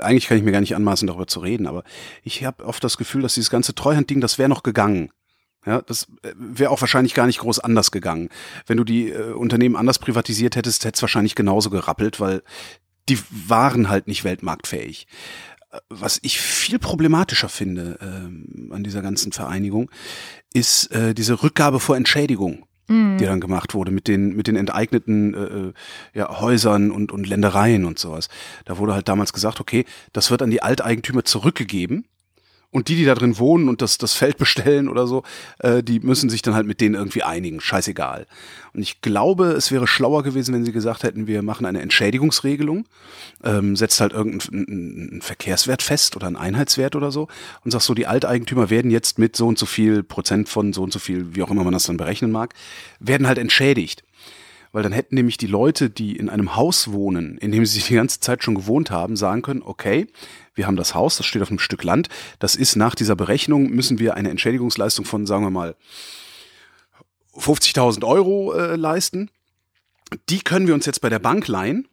eigentlich 0.01 0.27
kann 0.27 0.37
ich 0.37 0.43
mir 0.43 0.51
gar 0.51 0.59
nicht 0.59 0.75
anmaßen, 0.75 1.07
darüber 1.07 1.27
zu 1.27 1.39
reden, 1.39 1.65
aber 1.65 1.83
ich 2.23 2.43
habe 2.43 2.65
oft 2.65 2.83
das 2.83 2.97
Gefühl, 2.97 3.21
dass 3.21 3.35
dieses 3.35 3.49
ganze 3.49 3.73
Treuhandding, 3.73 4.19
das 4.19 4.37
wäre 4.37 4.49
noch 4.49 4.63
gegangen. 4.63 5.11
Ja, 5.65 5.81
das 5.81 6.07
äh, 6.23 6.33
wäre 6.35 6.71
auch 6.71 6.81
wahrscheinlich 6.81 7.13
gar 7.13 7.25
nicht 7.25 7.39
groß 7.39 7.59
anders 7.59 7.91
gegangen. 7.91 8.29
Wenn 8.65 8.77
du 8.77 8.83
die 8.83 9.11
äh, 9.11 9.33
Unternehmen 9.33 9.75
anders 9.75 9.99
privatisiert 9.99 10.55
hättest, 10.55 10.85
hätte 10.85 10.97
es 10.97 11.01
wahrscheinlich 11.01 11.35
genauso 11.35 11.69
gerappelt, 11.69 12.19
weil 12.19 12.43
die 13.09 13.19
waren 13.47 13.89
halt 13.89 14.07
nicht 14.07 14.23
weltmarktfähig 14.23 15.07
was 15.89 16.19
ich 16.23 16.39
viel 16.39 16.79
problematischer 16.79 17.49
finde 17.49 17.97
ähm, 18.01 18.71
an 18.73 18.83
dieser 18.83 19.01
ganzen 19.01 19.31
Vereinigung, 19.31 19.91
ist 20.53 20.91
äh, 20.91 21.13
diese 21.13 21.43
Rückgabe 21.43 21.79
vor 21.79 21.95
Entschädigung, 21.95 22.65
mhm. 22.87 23.17
die 23.17 23.25
dann 23.25 23.39
gemacht 23.39 23.73
wurde 23.73 23.91
mit 23.91 24.07
den 24.07 24.35
mit 24.35 24.47
den 24.47 24.55
enteigneten 24.55 25.33
äh, 25.33 25.37
äh, 25.37 25.73
ja, 26.13 26.39
Häusern 26.39 26.91
und 26.91 27.11
und 27.11 27.27
Ländereien 27.27 27.85
und 27.85 27.99
sowas. 27.99 28.29
Da 28.65 28.77
wurde 28.77 28.93
halt 28.93 29.07
damals 29.07 29.33
gesagt, 29.33 29.59
okay, 29.59 29.85
das 30.11 30.31
wird 30.31 30.41
an 30.41 30.49
die 30.49 30.63
Alteigentümer 30.63 31.23
zurückgegeben 31.23 32.05
und 32.71 32.87
die, 32.87 32.95
die 32.95 33.05
da 33.05 33.15
drin 33.15 33.39
wohnen 33.39 33.67
und 33.67 33.81
das, 33.81 33.97
das 33.97 34.13
Feld 34.13 34.37
bestellen 34.37 34.89
oder 34.89 35.07
so, 35.07 35.23
äh, 35.59 35.81
die 35.81 35.99
müssen 35.99 36.29
sich 36.29 36.41
dann 36.41 36.53
halt 36.53 36.67
mit 36.67 36.81
denen 36.81 36.95
irgendwie 36.95 37.23
einigen. 37.23 37.59
Scheißegal. 37.59 38.27
Und 38.73 38.81
ich 38.81 39.01
glaube, 39.01 39.47
es 39.47 39.71
wäre 39.71 39.87
schlauer 39.87 40.21
gewesen, 40.23 40.53
wenn 40.53 40.63
sie 40.63 40.71
gesagt 40.71 41.03
hätten, 41.03 41.25
wir 41.25 41.41
machen 41.41 41.65
eine 41.65 41.81
Entschädigungsregelung, 41.81 42.85
ähm, 43.43 43.75
setzt 43.75 44.01
halt 44.01 44.13
irgendeinen 44.13 45.21
Verkehrswert 45.21 45.81
fest 45.81 46.15
oder 46.15 46.27
einen 46.27 46.35
Einheitswert 46.35 46.95
oder 46.95 47.11
so 47.11 47.27
und 47.65 47.71
sagst 47.71 47.87
so, 47.87 47.95
die 47.95 48.05
Alteigentümer 48.05 48.69
werden 48.69 48.91
jetzt 48.91 49.17
mit 49.17 49.35
so 49.35 49.47
und 49.47 49.57
so 49.57 49.65
viel 49.65 50.03
Prozent 50.03 50.47
von 50.47 50.71
so 50.71 50.83
und 50.83 50.93
so 50.93 50.99
viel, 50.99 51.35
wie 51.35 51.41
auch 51.41 51.49
immer 51.49 51.63
man 51.63 51.73
das 51.73 51.85
dann 51.85 51.97
berechnen 51.97 52.31
mag, 52.31 52.53
werden 52.99 53.27
halt 53.27 53.39
entschädigt 53.39 54.03
weil 54.71 54.83
dann 54.83 54.91
hätten 54.91 55.15
nämlich 55.15 55.37
die 55.37 55.47
Leute, 55.47 55.89
die 55.89 56.15
in 56.15 56.29
einem 56.29 56.55
Haus 56.55 56.91
wohnen, 56.91 57.37
in 57.37 57.51
dem 57.51 57.65
sie 57.65 57.81
die 57.81 57.95
ganze 57.95 58.19
Zeit 58.19 58.43
schon 58.43 58.55
gewohnt 58.55 58.91
haben, 58.91 59.15
sagen 59.15 59.41
können, 59.41 59.63
okay, 59.63 60.07
wir 60.53 60.67
haben 60.67 60.75
das 60.75 60.93
Haus, 60.93 61.17
das 61.17 61.25
steht 61.25 61.41
auf 61.41 61.49
einem 61.49 61.59
Stück 61.59 61.83
Land, 61.83 62.09
das 62.39 62.55
ist 62.55 62.75
nach 62.75 62.95
dieser 62.95 63.15
Berechnung, 63.15 63.69
müssen 63.69 63.99
wir 63.99 64.15
eine 64.15 64.29
Entschädigungsleistung 64.29 65.05
von, 65.05 65.25
sagen 65.25 65.43
wir 65.43 65.51
mal, 65.51 65.75
50.000 67.35 68.05
Euro 68.05 68.53
äh, 68.53 68.75
leisten. 68.75 69.31
Die 70.29 70.39
können 70.39 70.67
wir 70.67 70.73
uns 70.73 70.85
jetzt 70.85 71.01
bei 71.01 71.09
der 71.09 71.19
Bank 71.19 71.47
leihen 71.47 71.87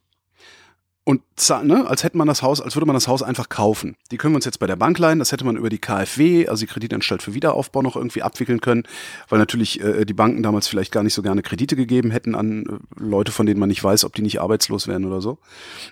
und 1.08 1.22
ne, 1.62 1.86
als 1.86 2.02
hätte 2.02 2.18
man 2.18 2.26
das 2.26 2.42
Haus, 2.42 2.60
als 2.60 2.74
würde 2.74 2.86
man 2.86 2.94
das 2.94 3.06
Haus 3.06 3.22
einfach 3.22 3.48
kaufen. 3.48 3.94
Die 4.10 4.16
können 4.16 4.34
wir 4.34 4.38
uns 4.38 4.44
jetzt 4.44 4.58
bei 4.58 4.66
der 4.66 4.74
Bank 4.74 4.98
leihen, 4.98 5.20
das 5.20 5.30
hätte 5.30 5.44
man 5.44 5.56
über 5.56 5.70
die 5.70 5.78
KfW, 5.78 6.48
also 6.48 6.62
die 6.62 6.66
Kreditanstalt 6.66 7.22
für 7.22 7.32
Wiederaufbau, 7.32 7.80
noch 7.80 7.94
irgendwie 7.94 8.24
abwickeln 8.24 8.60
können, 8.60 8.82
weil 9.28 9.38
natürlich 9.38 9.80
äh, 9.80 10.04
die 10.04 10.14
Banken 10.14 10.42
damals 10.42 10.66
vielleicht 10.66 10.90
gar 10.90 11.04
nicht 11.04 11.14
so 11.14 11.22
gerne 11.22 11.42
Kredite 11.42 11.76
gegeben 11.76 12.10
hätten 12.10 12.34
an 12.34 12.66
äh, 12.66 13.00
Leute, 13.00 13.30
von 13.30 13.46
denen 13.46 13.60
man 13.60 13.68
nicht 13.68 13.84
weiß, 13.84 14.02
ob 14.02 14.16
die 14.16 14.22
nicht 14.22 14.40
arbeitslos 14.40 14.88
wären 14.88 15.04
oder 15.04 15.20
so. 15.20 15.38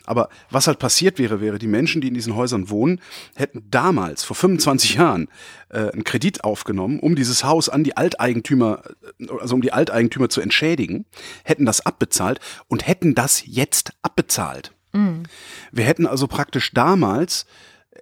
Aber 0.04 0.30
was 0.50 0.66
halt 0.66 0.80
passiert 0.80 1.20
wäre, 1.20 1.40
wäre, 1.40 1.60
die 1.60 1.68
Menschen, 1.68 2.00
die 2.00 2.08
in 2.08 2.14
diesen 2.14 2.34
Häusern 2.34 2.68
wohnen, 2.68 3.00
hätten 3.36 3.62
damals, 3.70 4.24
vor 4.24 4.34
25 4.34 4.96
Jahren, 4.96 5.28
äh, 5.68 5.92
einen 5.92 6.02
Kredit 6.02 6.42
aufgenommen, 6.42 6.98
um 6.98 7.14
dieses 7.14 7.44
Haus 7.44 7.68
an 7.68 7.84
die 7.84 7.96
Alteigentümer, 7.96 8.82
äh, 9.20 9.26
also 9.40 9.54
um 9.54 9.62
die 9.62 9.72
Alteigentümer 9.72 10.28
zu 10.28 10.40
entschädigen, 10.40 11.04
hätten 11.44 11.66
das 11.66 11.86
abbezahlt 11.86 12.40
und 12.66 12.84
hätten 12.88 13.14
das 13.14 13.44
jetzt 13.46 13.92
abbezahlt. 14.02 14.73
Mhm. 14.94 15.24
Wir 15.72 15.84
hätten 15.84 16.06
also 16.06 16.26
praktisch 16.26 16.72
damals, 16.72 17.46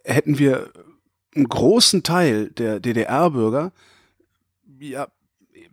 hätten 0.05 0.39
wir 0.39 0.71
einen 1.35 1.49
großen 1.49 2.03
Teil 2.03 2.51
der 2.51 2.79
DDR-Bürger 2.81 3.73
ja, 4.79 5.09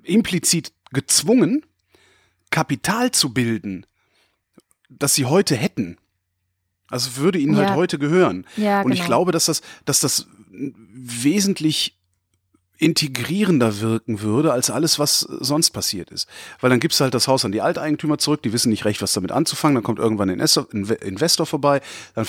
implizit 0.03 0.71
gezwungen, 0.91 1.65
Kapital 2.49 3.11
zu 3.11 3.33
bilden, 3.33 3.85
das 4.89 5.15
sie 5.15 5.25
heute 5.25 5.55
hätten. 5.55 5.97
Also 6.87 7.17
würde 7.17 7.37
ihnen 7.37 7.55
halt 7.55 7.65
ja. 7.65 7.69
halt 7.71 7.79
heute 7.79 7.99
gehören. 7.99 8.47
Ja, 8.57 8.81
Und 8.81 8.91
ich 8.91 8.99
genau. 8.99 9.07
glaube, 9.07 9.31
dass 9.31 9.45
das, 9.45 9.61
dass 9.85 9.99
das 9.99 10.27
wesentlich 10.49 11.98
integrierender 12.79 13.81
wirken 13.81 14.21
würde 14.21 14.53
als 14.53 14.69
alles, 14.69 14.99
was 14.99 15.19
sonst 15.19 15.71
passiert 15.71 16.09
ist. 16.11 16.27
Weil 16.61 16.69
dann 16.69 16.79
gibst 16.79 16.99
du 16.99 17.03
halt 17.03 17.13
das 17.13 17.27
Haus 17.27 17.43
an 17.43 17.51
die 17.51 17.61
Alteigentümer 17.61 18.17
zurück, 18.17 18.41
die 18.41 18.53
wissen 18.53 18.69
nicht 18.69 18.85
recht, 18.85 19.01
was 19.01 19.13
damit 19.13 19.31
anzufangen, 19.31 19.75
dann 19.75 19.83
kommt 19.83 19.99
irgendwann 19.99 20.29
ein 20.29 20.39
Investor 20.39 21.45
vorbei, 21.45 21.81
dann 22.15 22.25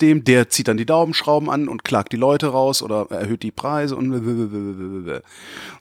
dem, 0.00 0.24
der 0.24 0.48
zieht 0.48 0.68
dann 0.68 0.76
die 0.76 0.86
Daumenschrauben 0.86 1.48
an 1.48 1.68
und 1.68 1.84
klagt 1.84 2.12
die 2.12 2.16
Leute 2.16 2.48
raus 2.48 2.82
oder 2.82 3.06
erhöht 3.10 3.42
die 3.42 3.52
Preise 3.52 3.96
und 3.96 4.12
und 4.12 5.22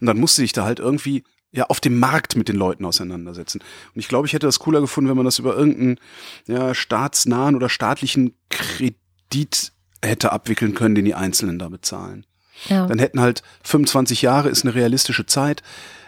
dann 0.01 0.19
musst 0.19 0.37
du 0.37 0.43
dich 0.43 0.53
da 0.53 0.63
halt 0.63 0.79
irgendwie 0.79 1.23
ja 1.51 1.65
auf 1.65 1.79
dem 1.79 1.99
Markt 1.99 2.35
mit 2.35 2.49
den 2.49 2.55
Leuten 2.55 2.85
auseinandersetzen. 2.85 3.61
Und 3.93 3.99
ich 3.99 4.07
glaube, 4.07 4.27
ich 4.27 4.33
hätte 4.33 4.47
das 4.47 4.59
cooler 4.59 4.81
gefunden, 4.81 5.09
wenn 5.09 5.17
man 5.17 5.25
das 5.25 5.39
über 5.39 5.55
irgendeinen 5.55 5.99
ja, 6.47 6.73
staatsnahen 6.75 7.55
oder 7.55 7.69
staatlichen 7.69 8.33
Kredit 8.49 9.71
hätte 10.03 10.31
abwickeln 10.31 10.73
können, 10.73 10.95
den 10.95 11.05
die 11.05 11.15
Einzelnen 11.15 11.59
da 11.59 11.69
bezahlen. 11.69 12.25
Ja. 12.69 12.87
Dann 12.87 12.99
hätten 12.99 13.19
halt 13.19 13.43
25 13.63 14.21
Jahre 14.21 14.49
ist 14.49 14.63
eine 14.63 14.75
realistische 14.75 15.25
Zeit. 15.25 15.63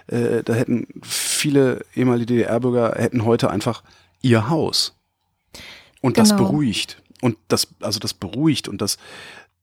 Äh, 0.07 0.43
da 0.43 0.53
hätten 0.53 0.87
viele 1.03 1.83
ehemalige 1.95 2.27
DDR-Bürger 2.27 2.95
hätten 2.97 3.25
heute 3.25 3.49
einfach 3.49 3.83
ihr 4.21 4.49
Haus. 4.49 4.95
Und 6.01 6.13
genau. 6.13 6.27
das 6.27 6.37
beruhigt. 6.37 7.01
Und 7.21 7.37
das, 7.47 7.67
also 7.81 7.99
das 7.99 8.13
beruhigt 8.13 8.67
und 8.67 8.81
das 8.81 8.97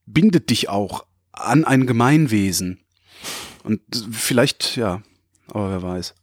bindet 0.05 0.49
dich 0.49 0.69
auch 0.69 1.05
an 1.31 1.65
ein 1.65 1.87
Gemeinwesen. 1.87 2.79
Und 3.63 3.81
vielleicht, 4.11 4.75
ja, 4.75 5.01
aber 5.47 5.69
wer 5.69 5.81
weiß. 5.81 6.13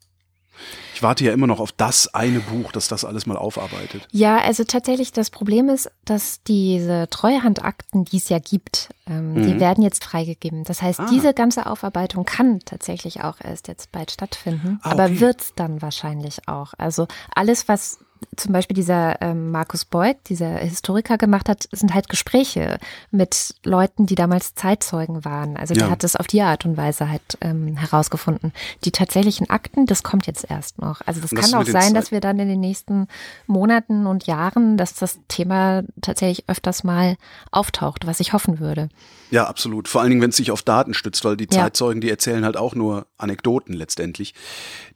Ich 0.95 1.03
warte 1.03 1.25
ja 1.25 1.33
immer 1.33 1.47
noch 1.47 1.61
auf 1.61 1.73
das 1.73 2.13
eine 2.15 2.41
Buch, 2.41 2.73
das 2.73 2.89
das 2.89 3.05
alles 3.05 3.27
mal 3.27 3.37
aufarbeitet. 3.37 4.07
Ja, 4.13 4.39
also 4.39 4.65
tatsächlich 4.65 5.13
das 5.13 5.31
Problem 5.31 5.69
ist, 5.69 5.91
dass 6.05 6.43
diese 6.43 7.09
Treuhandakten, 7.09 8.05
die 8.05 8.19
es 8.19 8.29
ja 8.29 8.39
gibt, 8.39 8.91
ähm, 9.07 9.33
mhm. 9.35 9.43
die 9.47 9.61
werden 9.61 9.83
jetzt 9.83 10.05
freigegeben. 10.05 10.65
Das 10.65 10.83
heißt, 10.83 11.01
ah. 11.01 11.07
diese 11.11 11.33
ganze 11.33 11.67
Aufarbeitung 11.67 12.25
kann 12.25 12.61
tatsächlich 12.65 13.23
auch 13.23 13.37
erst 13.43 13.69
jetzt 13.69 13.93
bald 13.93 14.11
stattfinden, 14.11 14.79
ah, 14.83 14.91
okay. 14.91 15.01
aber 15.01 15.21
wird 15.21 15.41
es 15.41 15.55
dann 15.55 15.81
wahrscheinlich 15.81 16.49
auch. 16.49 16.75
Also 16.77 17.07
alles, 17.35 17.67
was 17.69 17.99
zum 18.37 18.53
Beispiel 18.53 18.75
dieser 18.75 19.21
ähm, 19.23 19.51
Markus 19.51 19.85
Beug, 19.85 20.17
dieser 20.27 20.57
Historiker 20.59 21.19
gemacht 21.19 21.49
hat, 21.49 21.69
sind 21.73 21.95
halt 21.95 22.09
Gespräche 22.09 22.79
mit 23.11 23.55
Leuten, 23.65 24.07
die 24.07 24.15
damals 24.15 24.55
Zeitzeugen 24.55 25.25
waren. 25.25 25.57
Also 25.57 25.75
der 25.75 25.85
ja. 25.85 25.91
hat 25.91 26.05
das 26.05 26.17
auf 26.17 26.27
die 26.27 26.43
Art 26.43 26.65
und 26.65 26.77
Weise 26.77 27.09
halt 27.09 27.39
ähm, 27.41 27.77
herausgefunden. 27.77 28.53
Die 28.85 28.91
tatsächlichen 28.91 29.51
Akten, 29.51 29.87
das 29.87 30.03
kommt 30.03 30.27
jetzt 30.27 30.51
erst 30.51 30.81
noch. 30.81 31.01
Also 31.07 31.21
das, 31.21 31.31
das 31.31 31.51
kann 31.51 31.61
auch 31.61 31.67
sein, 31.67 31.95
dass 31.95 32.11
wir 32.11 32.21
dann 32.21 32.39
in 32.39 32.49
den 32.49 32.61
nächsten 32.61 33.09
Monaten 33.47 34.07
und 34.07 34.27
Jahren, 34.27 34.77
dass 34.77 34.95
das 34.95 35.19
Thema 35.29 35.83
tatsächlich 36.01 36.45
öfters 36.49 36.85
mal 36.85 37.17
auftaucht, 37.51 38.07
was 38.07 38.21
ich 38.21 38.33
hoffen 38.33 38.61
würde. 38.61 38.89
Ja, 39.31 39.47
absolut. 39.47 39.89
Vor 39.89 40.01
allen 40.01 40.11
Dingen, 40.11 40.23
wenn 40.23 40.31
es 40.31 40.37
sich 40.37 40.51
auf 40.51 40.63
Daten 40.63 40.93
stützt, 40.95 41.25
weil 41.25 41.37
die 41.37 41.45
ja. 41.45 41.63
Zeitzeugen, 41.63 42.01
die 42.01 42.11
erzählen 42.11 42.45
halt 42.45 42.57
auch 42.57 42.75
nur 42.75 43.07
Anekdoten 43.17 43.75
letztendlich, 43.75 44.35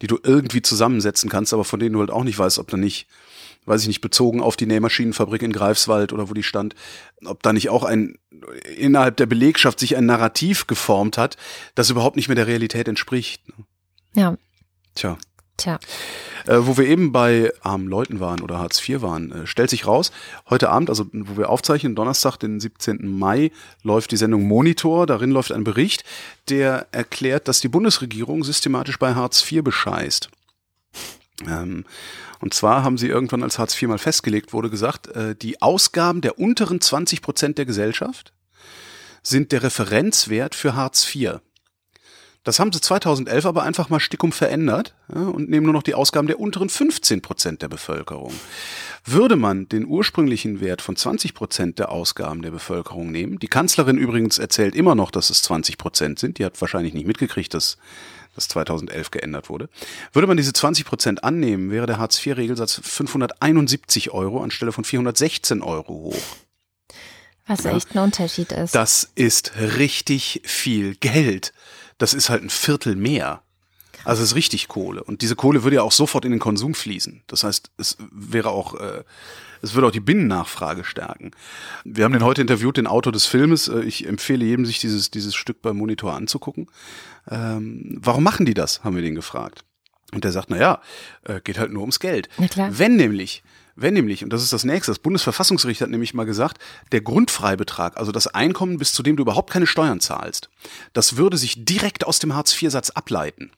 die 0.03 0.07
du 0.07 0.19
irgendwie 0.23 0.63
zusammensetzen 0.63 1.31
kannst, 1.31 1.55
aber 1.55 1.65
von 1.65 1.79
denen 1.79 1.95
du 1.95 2.01
halt 2.01 2.11
auch 2.11 2.25
nicht 2.25 2.39
weißt, 2.39 2.59
ob 2.59 2.69
da 2.69 2.77
nicht, 2.77 3.07
weiß 3.67 3.83
ich 3.83 3.89
nicht, 3.89 4.01
bezogen 4.01 4.41
auf 4.41 4.57
die 4.57 4.67
Nähmaschinenfabrik 4.67 5.43
in 5.43 5.53
Greifswald 5.53 6.13
oder 6.13 6.29
wo 6.29 6.35
die 6.35 6.43
stand, 6.43 6.75
ob 7.25 7.43
da 7.43 7.53
nicht 7.53 7.71
auch 7.71 7.85
ein 7.85 8.19
innerhalb 8.77 9.17
der 9.17 9.27
Belegschaft 9.27 9.79
sich 9.79 9.97
ein 9.97 10.07
Narrativ 10.07 10.67
geformt 10.67 11.19
hat, 11.19 11.37
das 11.75 11.91
überhaupt 11.91 12.17
nicht 12.17 12.29
mehr 12.29 12.35
der 12.35 12.47
Realität 12.47 12.89
entspricht. 12.89 13.43
Ne? 13.49 13.65
Ja. 14.15 14.37
Tja. 14.95 15.19
Tja. 15.57 15.79
Äh, 16.47 16.59
wo 16.63 16.77
wir 16.77 16.87
eben 16.87 17.13
bei 17.13 17.53
armen 17.63 17.87
Leuten 17.87 18.19
waren 18.19 18.41
oder 18.41 18.59
Hartz 18.59 18.87
IV 18.87 19.03
waren, 19.03 19.31
äh, 19.31 19.47
stellt 19.47 19.71
sich 19.71 19.87
raus, 19.87 20.11
heute 20.51 20.69
Abend, 20.69 20.91
also 20.91 21.07
wo 21.13 21.37
wir 21.37 21.49
aufzeichnen, 21.49 21.95
Donnerstag, 21.95 22.39
den 22.39 22.59
17. 22.59 23.07
Mai, 23.07 23.53
läuft 23.83 24.11
die 24.11 24.17
Sendung 24.17 24.49
Monitor. 24.49 25.07
Darin 25.07 25.31
läuft 25.31 25.53
ein 25.53 25.65
Bericht, 25.65 26.05
der 26.49 26.89
erklärt, 26.91 27.47
dass 27.47 27.61
die 27.61 27.69
Bundesregierung 27.69 28.43
systematisch 28.43 28.99
bei 28.99 29.15
Hartz 29.15 29.51
IV 29.51 29.63
bescheißt. 29.63 30.29
Ähm, 31.49 31.85
und 32.45 32.53
zwar 32.53 32.85
haben 32.85 32.99
sie 32.99 33.09
irgendwann, 33.09 33.43
als 33.43 33.59
Hartz 33.59 33.75
IV 33.75 33.89
mal 33.89 33.97
festgelegt 33.97 34.53
wurde, 34.53 34.69
gesagt, 34.69 35.07
äh, 35.07 35.35
die 35.35 35.63
Ausgaben 35.63 36.21
der 36.21 36.39
unteren 36.39 36.79
20 36.79 37.23
Prozent 37.23 37.57
der 37.57 37.65
Gesellschaft 37.65 38.35
sind 39.23 39.51
der 39.51 39.63
Referenzwert 39.63 40.55
für 40.55 40.77
Hartz 40.77 41.09
IV. 41.15 41.41
Das 42.43 42.61
haben 42.61 42.71
sie 42.71 42.83
2011 42.83 43.47
aber 43.47 43.63
einfach 43.63 43.89
mal 43.89 43.99
stickum 43.99 44.31
verändert 44.31 44.95
ja, 45.09 45.23
und 45.23 45.49
nehmen 45.49 45.65
nur 45.65 45.73
noch 45.73 45.83
die 45.83 45.95
Ausgaben 45.95 46.27
der 46.27 46.39
unteren 46.39 46.69
15 46.69 47.23
Prozent 47.23 47.63
der 47.63 47.69
Bevölkerung. 47.69 48.35
Würde 49.07 49.37
man 49.37 49.67
den 49.67 49.87
ursprünglichen 49.87 50.61
Wert 50.61 50.83
von 50.83 50.97
20 50.97 51.33
Prozent 51.33 51.79
der 51.79 51.91
Ausgaben 51.91 52.43
der 52.43 52.51
Bevölkerung 52.51 53.11
nehmen, 53.11 53.39
die 53.39 53.49
Kanzlerin 53.49 53.97
übrigens 53.97 54.39
erzählt 54.39 54.75
immer 54.75 54.95
noch, 54.95 55.11
dass 55.11 55.31
es 55.31 55.41
20 55.41 55.79
Prozent 55.79 56.19
sind, 56.19 56.37
die 56.39 56.45
hat 56.45 56.61
wahrscheinlich 56.61 56.93
nicht 56.93 57.07
mitgekriegt, 57.07 57.55
dass 57.55 57.79
das 58.35 58.49
2011 58.49 59.11
geändert 59.11 59.49
wurde. 59.49 59.69
Würde 60.13 60.27
man 60.27 60.37
diese 60.37 60.53
20 60.53 60.85
Prozent 60.85 61.25
annehmen, 61.25 61.71
wäre 61.71 61.87
der 61.87 61.99
Hartz-IV-Regelsatz 61.99 62.81
571 62.83 64.11
Euro 64.13 64.43
anstelle 64.43 64.73
von 64.73 64.85
416 64.85 65.63
Euro 65.63 65.93
hoch. 65.95 66.37
Was 67.47 67.65
ja, 67.65 67.77
echt 67.77 67.95
ein 67.95 67.99
Unterschied 67.99 68.53
ist. 68.53 68.75
Das 68.75 69.11
ist 69.15 69.53
richtig 69.57 70.41
viel 70.45 70.95
Geld 70.97 71.53
das 71.99 72.15
ist 72.15 72.29
halt 72.29 72.43
ein 72.43 72.51
Viertel 72.51 72.97
mehr. 72.97 73.43
Also 74.05 74.23
es 74.23 74.31
ist 74.31 74.35
richtig 74.35 74.69
Kohle. 74.69 75.03
Und 75.03 75.23
diese 75.23 75.37
Kohle 75.37 75.63
würde 75.63 75.77
ja 75.77 75.83
auch 75.83 75.93
sofort 75.93 76.25
in 76.25 76.31
den 76.31 76.41
Konsum 76.41 76.75
fließen. 76.75 77.23
Das 77.27 77.45
heißt, 77.45 77.71
es 77.79 77.97
wäre 78.11 78.51
auch, 78.51 78.75
äh, 78.75 79.03
es 79.65 79.75
würde 79.75 79.89
auch 79.89 79.93
die 79.93 80.01
Binnennachfrage 80.01 80.85
stärken. 80.85 81.33
Wir 81.85 82.05
haben 82.05 82.13
den 82.13 82.23
heute 82.23 82.41
interviewt, 82.41 82.77
den 82.77 82.87
Autor 82.87 83.13
des 83.13 83.27
Filmes. 83.27 83.69
Äh, 83.69 83.81
ich 83.81 84.07
empfehle 84.07 84.45
jedem, 84.45 84.67
sich 84.67 84.79
dieses, 84.79 85.11
dieses 85.11 85.35
Stück 85.35 85.63
beim 85.63 85.77
Monitor 85.77 86.15
anzugucken. 86.15 86.69
Ähm, 87.29 87.99
warum 88.01 88.23
machen 88.23 88.47
die 88.47 88.55
das, 88.55 88.85
haben 88.85 88.95
wir 88.95 89.03
den 89.03 89.15
gefragt. 89.15 89.65
Und 90.13 90.25
der 90.25 90.33
sagt, 90.33 90.51
na 90.51 90.59
ja, 90.59 90.81
äh, 91.25 91.41
geht 91.41 91.59
halt 91.59 91.73
nur 91.73 91.83
ums 91.83 91.99
Geld. 91.99 92.29
Wenn 92.79 92.97
nämlich 92.97 93.43
wenn 93.77 93.95
nämlich, 93.95 94.23
und 94.23 94.33
das 94.33 94.43
ist 94.43 94.53
das 94.53 94.63
nächste, 94.63 94.93
das 94.93 95.01
Bundesverfassungsgericht 95.01 95.81
hat 95.81 95.91
nämlich 95.91 96.15
mal 96.15 96.25
gesagt, 96.25 96.59
der 96.93 97.01
Grundfreibetrag, 97.01 97.97
also 97.97 98.13
das 98.13 98.29
Einkommen, 98.29 98.79
bis 98.79 98.93
zu 98.93 99.03
dem 99.03 99.17
du 99.17 99.23
überhaupt 99.23 99.51
keine 99.51 99.67
Steuern 99.67 99.99
zahlst, 99.99 100.49
das 100.93 101.17
würde 101.17 101.37
sich 101.37 101.65
direkt 101.65 102.07
aus 102.07 102.21
dem 102.21 102.35
Hartz-IV-Satz 102.35 102.91
ableiten. 102.91 103.51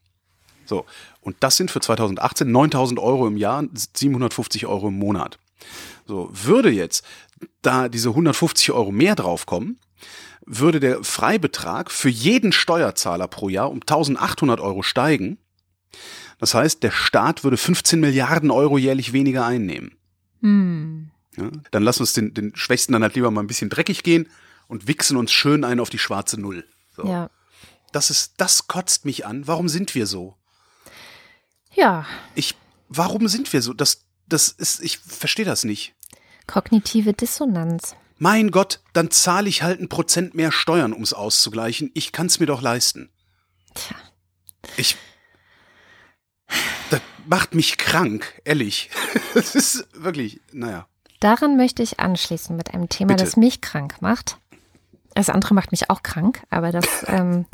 So. 0.64 0.86
Und 1.20 1.36
das 1.40 1.56
sind 1.56 1.70
für 1.70 1.80
2018 1.80 2.50
9000 2.50 2.98
Euro 2.98 3.26
im 3.26 3.36
Jahr, 3.36 3.64
750 3.74 4.66
Euro 4.66 4.88
im 4.88 4.98
Monat. 4.98 5.38
So. 6.06 6.30
Würde 6.32 6.70
jetzt 6.70 7.04
da 7.62 7.88
diese 7.88 8.10
150 8.10 8.72
Euro 8.72 8.92
mehr 8.92 9.14
draufkommen, 9.14 9.78
würde 10.44 10.80
der 10.80 11.02
Freibetrag 11.02 11.90
für 11.90 12.08
jeden 12.08 12.52
Steuerzahler 12.52 13.26
pro 13.28 13.48
Jahr 13.48 13.70
um 13.70 13.80
1800 13.80 14.60
Euro 14.60 14.82
steigen. 14.82 15.38
Das 16.38 16.54
heißt, 16.54 16.82
der 16.82 16.90
Staat 16.92 17.44
würde 17.44 17.56
15 17.56 17.98
Milliarden 17.98 18.50
Euro 18.50 18.78
jährlich 18.78 19.12
weniger 19.12 19.44
einnehmen. 19.44 19.96
Hm. 20.42 21.10
Ja, 21.36 21.50
dann 21.70 21.82
lass 21.82 22.00
uns 22.00 22.12
den, 22.12 22.32
den 22.32 22.54
Schwächsten 22.54 22.92
dann 22.92 23.02
halt 23.02 23.14
lieber 23.14 23.30
mal 23.30 23.42
ein 23.42 23.46
bisschen 23.46 23.70
dreckig 23.70 24.02
gehen 24.02 24.28
und 24.68 24.86
wichsen 24.86 25.16
uns 25.16 25.32
schön 25.32 25.64
ein 25.64 25.80
auf 25.80 25.90
die 25.90 25.98
schwarze 25.98 26.40
Null. 26.40 26.64
So. 26.94 27.06
Ja. 27.06 27.30
Das 27.92 28.10
ist, 28.10 28.34
das 28.36 28.68
kotzt 28.68 29.04
mich 29.04 29.26
an. 29.26 29.46
Warum 29.46 29.68
sind 29.68 29.94
wir 29.94 30.06
so? 30.06 30.36
Ja. 31.74 32.06
Ich, 32.34 32.54
warum 32.88 33.28
sind 33.28 33.52
wir 33.52 33.62
so? 33.62 33.72
Das, 33.72 34.04
das 34.28 34.48
ist, 34.48 34.80
ich 34.80 34.98
verstehe 34.98 35.44
das 35.44 35.64
nicht. 35.64 35.94
Kognitive 36.46 37.12
Dissonanz. 37.12 37.96
Mein 38.18 38.50
Gott, 38.50 38.80
dann 38.92 39.10
zahle 39.10 39.48
ich 39.48 39.62
halt 39.62 39.80
ein 39.80 39.88
Prozent 39.88 40.34
mehr 40.34 40.50
Steuern, 40.50 40.92
um 40.92 41.02
es 41.02 41.12
auszugleichen. 41.12 41.90
Ich 41.94 42.12
kann 42.12 42.26
es 42.26 42.40
mir 42.40 42.46
doch 42.46 42.62
leisten. 42.62 43.10
Tja. 43.74 43.96
Ich, 44.76 44.96
das 46.90 47.00
macht 47.26 47.54
mich 47.54 47.76
krank, 47.76 48.40
ehrlich. 48.44 48.90
Das 49.34 49.54
ist 49.54 49.86
wirklich, 49.92 50.40
naja. 50.50 50.88
Daran 51.20 51.58
möchte 51.58 51.82
ich 51.82 52.00
anschließen 52.00 52.56
mit 52.56 52.72
einem 52.72 52.88
Thema, 52.88 53.08
Bitte. 53.08 53.24
das 53.24 53.36
mich 53.36 53.60
krank 53.60 54.00
macht. 54.00 54.38
Das 55.14 55.28
andere 55.28 55.52
macht 55.52 55.72
mich 55.72 55.90
auch 55.90 56.02
krank, 56.02 56.42
aber 56.48 56.72
das, 56.72 56.86
ähm, 57.06 57.44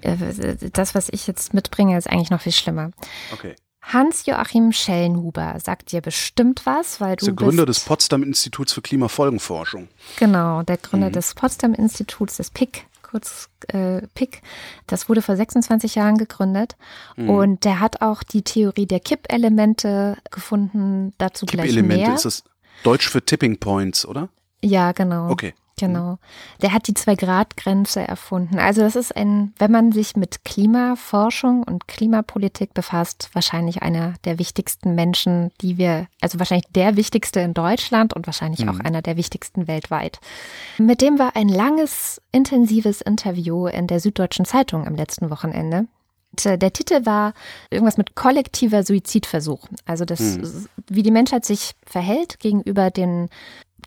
äh, 0.00 0.70
das, 0.72 0.94
was 0.94 1.10
ich 1.10 1.26
jetzt 1.26 1.52
mitbringe, 1.52 1.98
ist 1.98 2.08
eigentlich 2.08 2.30
noch 2.30 2.40
viel 2.40 2.52
schlimmer. 2.52 2.90
Okay. 3.32 3.54
Hans-Joachim 3.82 4.72
Schellenhuber 4.72 5.58
sagt 5.58 5.92
dir 5.92 6.00
bestimmt 6.00 6.66
was, 6.66 7.00
weil 7.00 7.16
du. 7.16 7.26
Der 7.26 7.34
Gründer 7.34 7.66
des 7.66 7.80
Potsdam-Instituts 7.80 8.72
für 8.72 8.82
Klimafolgenforschung. 8.82 9.88
Genau, 10.16 10.62
der 10.62 10.76
Gründer 10.76 11.08
mhm. 11.08 11.12
des 11.14 11.34
Potsdam-Instituts, 11.34 12.36
des 12.36 12.50
PIC 12.50 12.86
kurz 13.10 13.48
äh, 13.68 14.02
Pick. 14.14 14.42
Das 14.86 15.08
wurde 15.08 15.22
vor 15.22 15.36
26 15.36 15.96
Jahren 15.96 16.16
gegründet 16.16 16.76
mhm. 17.16 17.30
und 17.30 17.64
der 17.64 17.80
hat 17.80 18.02
auch 18.02 18.22
die 18.22 18.42
Theorie 18.42 18.86
der 18.86 19.00
Kippelemente 19.00 20.16
gefunden. 20.30 21.12
Dazu 21.18 21.46
gleich 21.46 21.74
mehr. 21.82 22.14
ist 22.14 22.24
das 22.24 22.44
Deutsch 22.82 23.08
für 23.08 23.24
Tipping 23.24 23.58
Points, 23.58 24.06
oder? 24.06 24.28
Ja, 24.62 24.92
genau. 24.92 25.30
Okay. 25.30 25.54
Genau. 25.80 26.18
Der 26.62 26.72
hat 26.72 26.86
die 26.86 26.94
Zwei-Grad-Grenze 26.94 28.00
erfunden. 28.00 28.58
Also 28.58 28.80
das 28.82 28.96
ist 28.96 29.16
ein, 29.16 29.52
wenn 29.58 29.70
man 29.70 29.92
sich 29.92 30.16
mit 30.16 30.44
Klimaforschung 30.44 31.62
und 31.62 31.88
Klimapolitik 31.88 32.74
befasst, 32.74 33.30
wahrscheinlich 33.32 33.82
einer 33.82 34.14
der 34.24 34.38
wichtigsten 34.38 34.94
Menschen, 34.94 35.50
die 35.60 35.78
wir, 35.78 36.06
also 36.20 36.38
wahrscheinlich 36.38 36.68
der 36.74 36.96
wichtigste 36.96 37.40
in 37.40 37.54
Deutschland 37.54 38.14
und 38.14 38.26
wahrscheinlich 38.26 38.64
mhm. 38.64 38.68
auch 38.70 38.80
einer 38.80 39.02
der 39.02 39.16
wichtigsten 39.16 39.66
weltweit. 39.66 40.20
Mit 40.78 41.00
dem 41.02 41.18
war 41.18 41.36
ein 41.36 41.48
langes, 41.48 42.20
intensives 42.32 43.00
Interview 43.00 43.66
in 43.66 43.86
der 43.86 44.00
Süddeutschen 44.00 44.44
Zeitung 44.44 44.86
am 44.86 44.94
letzten 44.94 45.30
Wochenende. 45.30 45.86
Der 46.44 46.72
Titel 46.72 47.04
war 47.06 47.34
irgendwas 47.70 47.96
mit 47.96 48.14
kollektiver 48.14 48.84
Suizidversuch. 48.84 49.66
Also 49.84 50.04
das, 50.04 50.20
hm. 50.20 50.66
wie 50.88 51.02
die 51.02 51.10
Menschheit 51.10 51.44
sich 51.44 51.72
verhält 51.84 52.38
gegenüber 52.38 52.90
den, 52.90 53.28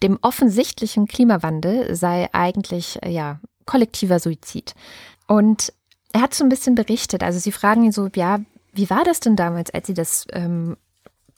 dem 0.02 0.18
offensichtlichen 0.22 1.08
Klimawandel 1.08 1.96
sei 1.96 2.30
eigentlich 2.34 3.00
äh, 3.04 3.10
ja 3.10 3.40
kollektiver 3.66 4.20
Suizid. 4.20 4.74
Und 5.28 5.74
er 6.12 6.22
hat 6.22 6.34
so 6.34 6.44
ein 6.44 6.50
bisschen 6.50 6.76
berichtet. 6.76 7.24
Also 7.24 7.40
sie 7.40 7.52
fragen 7.52 7.84
ihn 7.84 7.92
so, 7.92 8.10
ja, 8.16 8.40
wie 8.74 8.90
war 8.90 9.04
das 9.04 9.20
denn 9.20 9.36
damals, 9.36 9.72
als 9.72 9.88
Sie 9.88 9.94
das 9.94 10.26
ähm, 10.32 10.78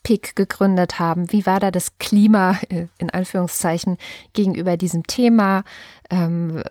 PIC 0.04 0.36
gegründet 0.36 1.00
haben? 1.00 1.32
Wie 1.32 1.46
war 1.46 1.60
da 1.60 1.72
das 1.72 1.98
Klima 1.98 2.58
äh, 2.70 2.88
in 2.98 3.10
Anführungszeichen 3.10 3.98
gegenüber 4.34 4.78
diesem 4.78 5.06
Thema? 5.06 5.64
Ähm, 6.10 6.62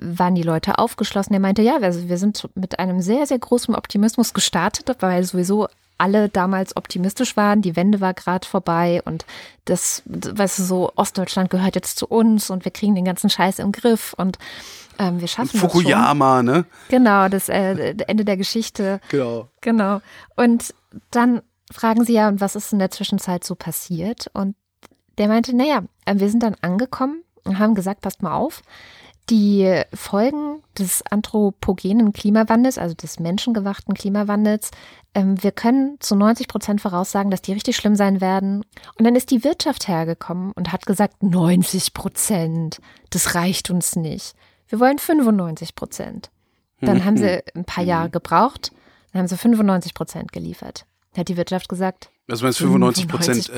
waren 0.00 0.34
die 0.34 0.42
Leute 0.42 0.78
aufgeschlossen? 0.78 1.34
Er 1.34 1.40
meinte, 1.40 1.62
ja, 1.62 1.78
also 1.78 2.08
wir 2.08 2.18
sind 2.18 2.48
mit 2.54 2.78
einem 2.78 3.00
sehr, 3.00 3.26
sehr 3.26 3.38
großen 3.38 3.74
Optimismus 3.74 4.32
gestartet, 4.32 4.96
weil 5.00 5.24
sowieso 5.24 5.68
alle 5.98 6.28
damals 6.28 6.76
optimistisch 6.76 7.36
waren. 7.36 7.62
Die 7.62 7.76
Wende 7.76 8.00
war 8.00 8.14
gerade 8.14 8.46
vorbei 8.46 9.02
und 9.04 9.24
das, 9.64 10.02
weißt 10.06 10.58
du, 10.58 10.62
so 10.62 10.92
Ostdeutschland 10.96 11.50
gehört 11.50 11.74
jetzt 11.74 11.98
zu 11.98 12.06
uns 12.06 12.50
und 12.50 12.64
wir 12.64 12.72
kriegen 12.72 12.94
den 12.94 13.04
ganzen 13.04 13.30
Scheiß 13.30 13.58
im 13.58 13.72
Griff 13.72 14.14
und 14.16 14.38
ähm, 14.98 15.20
wir 15.20 15.28
schaffen 15.28 15.58
Fukuyama, 15.58 16.42
das 16.42 16.52
schon. 16.52 16.60
ne? 16.60 16.66
Genau, 16.88 17.28
das 17.28 17.48
äh, 17.48 17.94
Ende 18.06 18.24
der 18.24 18.36
Geschichte. 18.36 19.00
Genau. 19.08 19.48
Genau. 19.60 20.00
Und 20.36 20.74
dann 21.10 21.42
fragen 21.70 22.04
sie 22.04 22.14
ja, 22.14 22.28
und 22.28 22.40
was 22.40 22.56
ist 22.56 22.72
in 22.72 22.78
der 22.78 22.90
Zwischenzeit 22.90 23.44
so 23.44 23.54
passiert? 23.54 24.30
Und 24.34 24.54
der 25.18 25.28
meinte, 25.28 25.54
naja, 25.56 25.82
äh, 26.04 26.14
wir 26.16 26.28
sind 26.28 26.42
dann 26.42 26.56
angekommen 26.60 27.22
und 27.44 27.58
haben 27.58 27.74
gesagt, 27.74 28.02
passt 28.02 28.22
mal 28.22 28.34
auf, 28.34 28.62
die 29.30 29.82
Folgen 29.94 30.62
des 30.78 31.02
anthropogenen 31.10 32.12
Klimawandels, 32.12 32.78
also 32.78 32.94
des 32.94 33.18
menschengewachten 33.18 33.94
Klimawandels, 33.94 34.70
wir 35.14 35.52
können 35.52 35.96
zu 36.00 36.16
90 36.16 36.48
Prozent 36.48 36.80
voraussagen, 36.80 37.30
dass 37.30 37.42
die 37.42 37.52
richtig 37.52 37.76
schlimm 37.76 37.96
sein 37.96 38.20
werden. 38.20 38.64
Und 38.98 39.04
dann 39.04 39.14
ist 39.14 39.30
die 39.30 39.44
Wirtschaft 39.44 39.88
hergekommen 39.88 40.52
und 40.52 40.72
hat 40.72 40.86
gesagt, 40.86 41.22
90 41.22 41.94
Prozent, 41.94 42.80
das 43.10 43.34
reicht 43.34 43.70
uns 43.70 43.96
nicht. 43.96 44.34
Wir 44.68 44.80
wollen 44.80 44.98
95 44.98 45.74
Prozent. 45.74 46.30
Dann 46.80 47.04
haben 47.04 47.16
sie 47.16 47.40
ein 47.54 47.64
paar 47.64 47.84
Jahre 47.84 48.10
gebraucht, 48.10 48.72
dann 49.12 49.20
haben 49.20 49.28
sie 49.28 49.36
95 49.36 49.94
Prozent 49.94 50.32
geliefert 50.32 50.86
hat 51.18 51.28
die 51.28 51.36
Wirtschaft 51.36 51.68
gesagt. 51.68 52.10
Also 52.28 52.44
meinst 52.44 52.58
95 52.58 53.08
Prozent, 53.08 53.50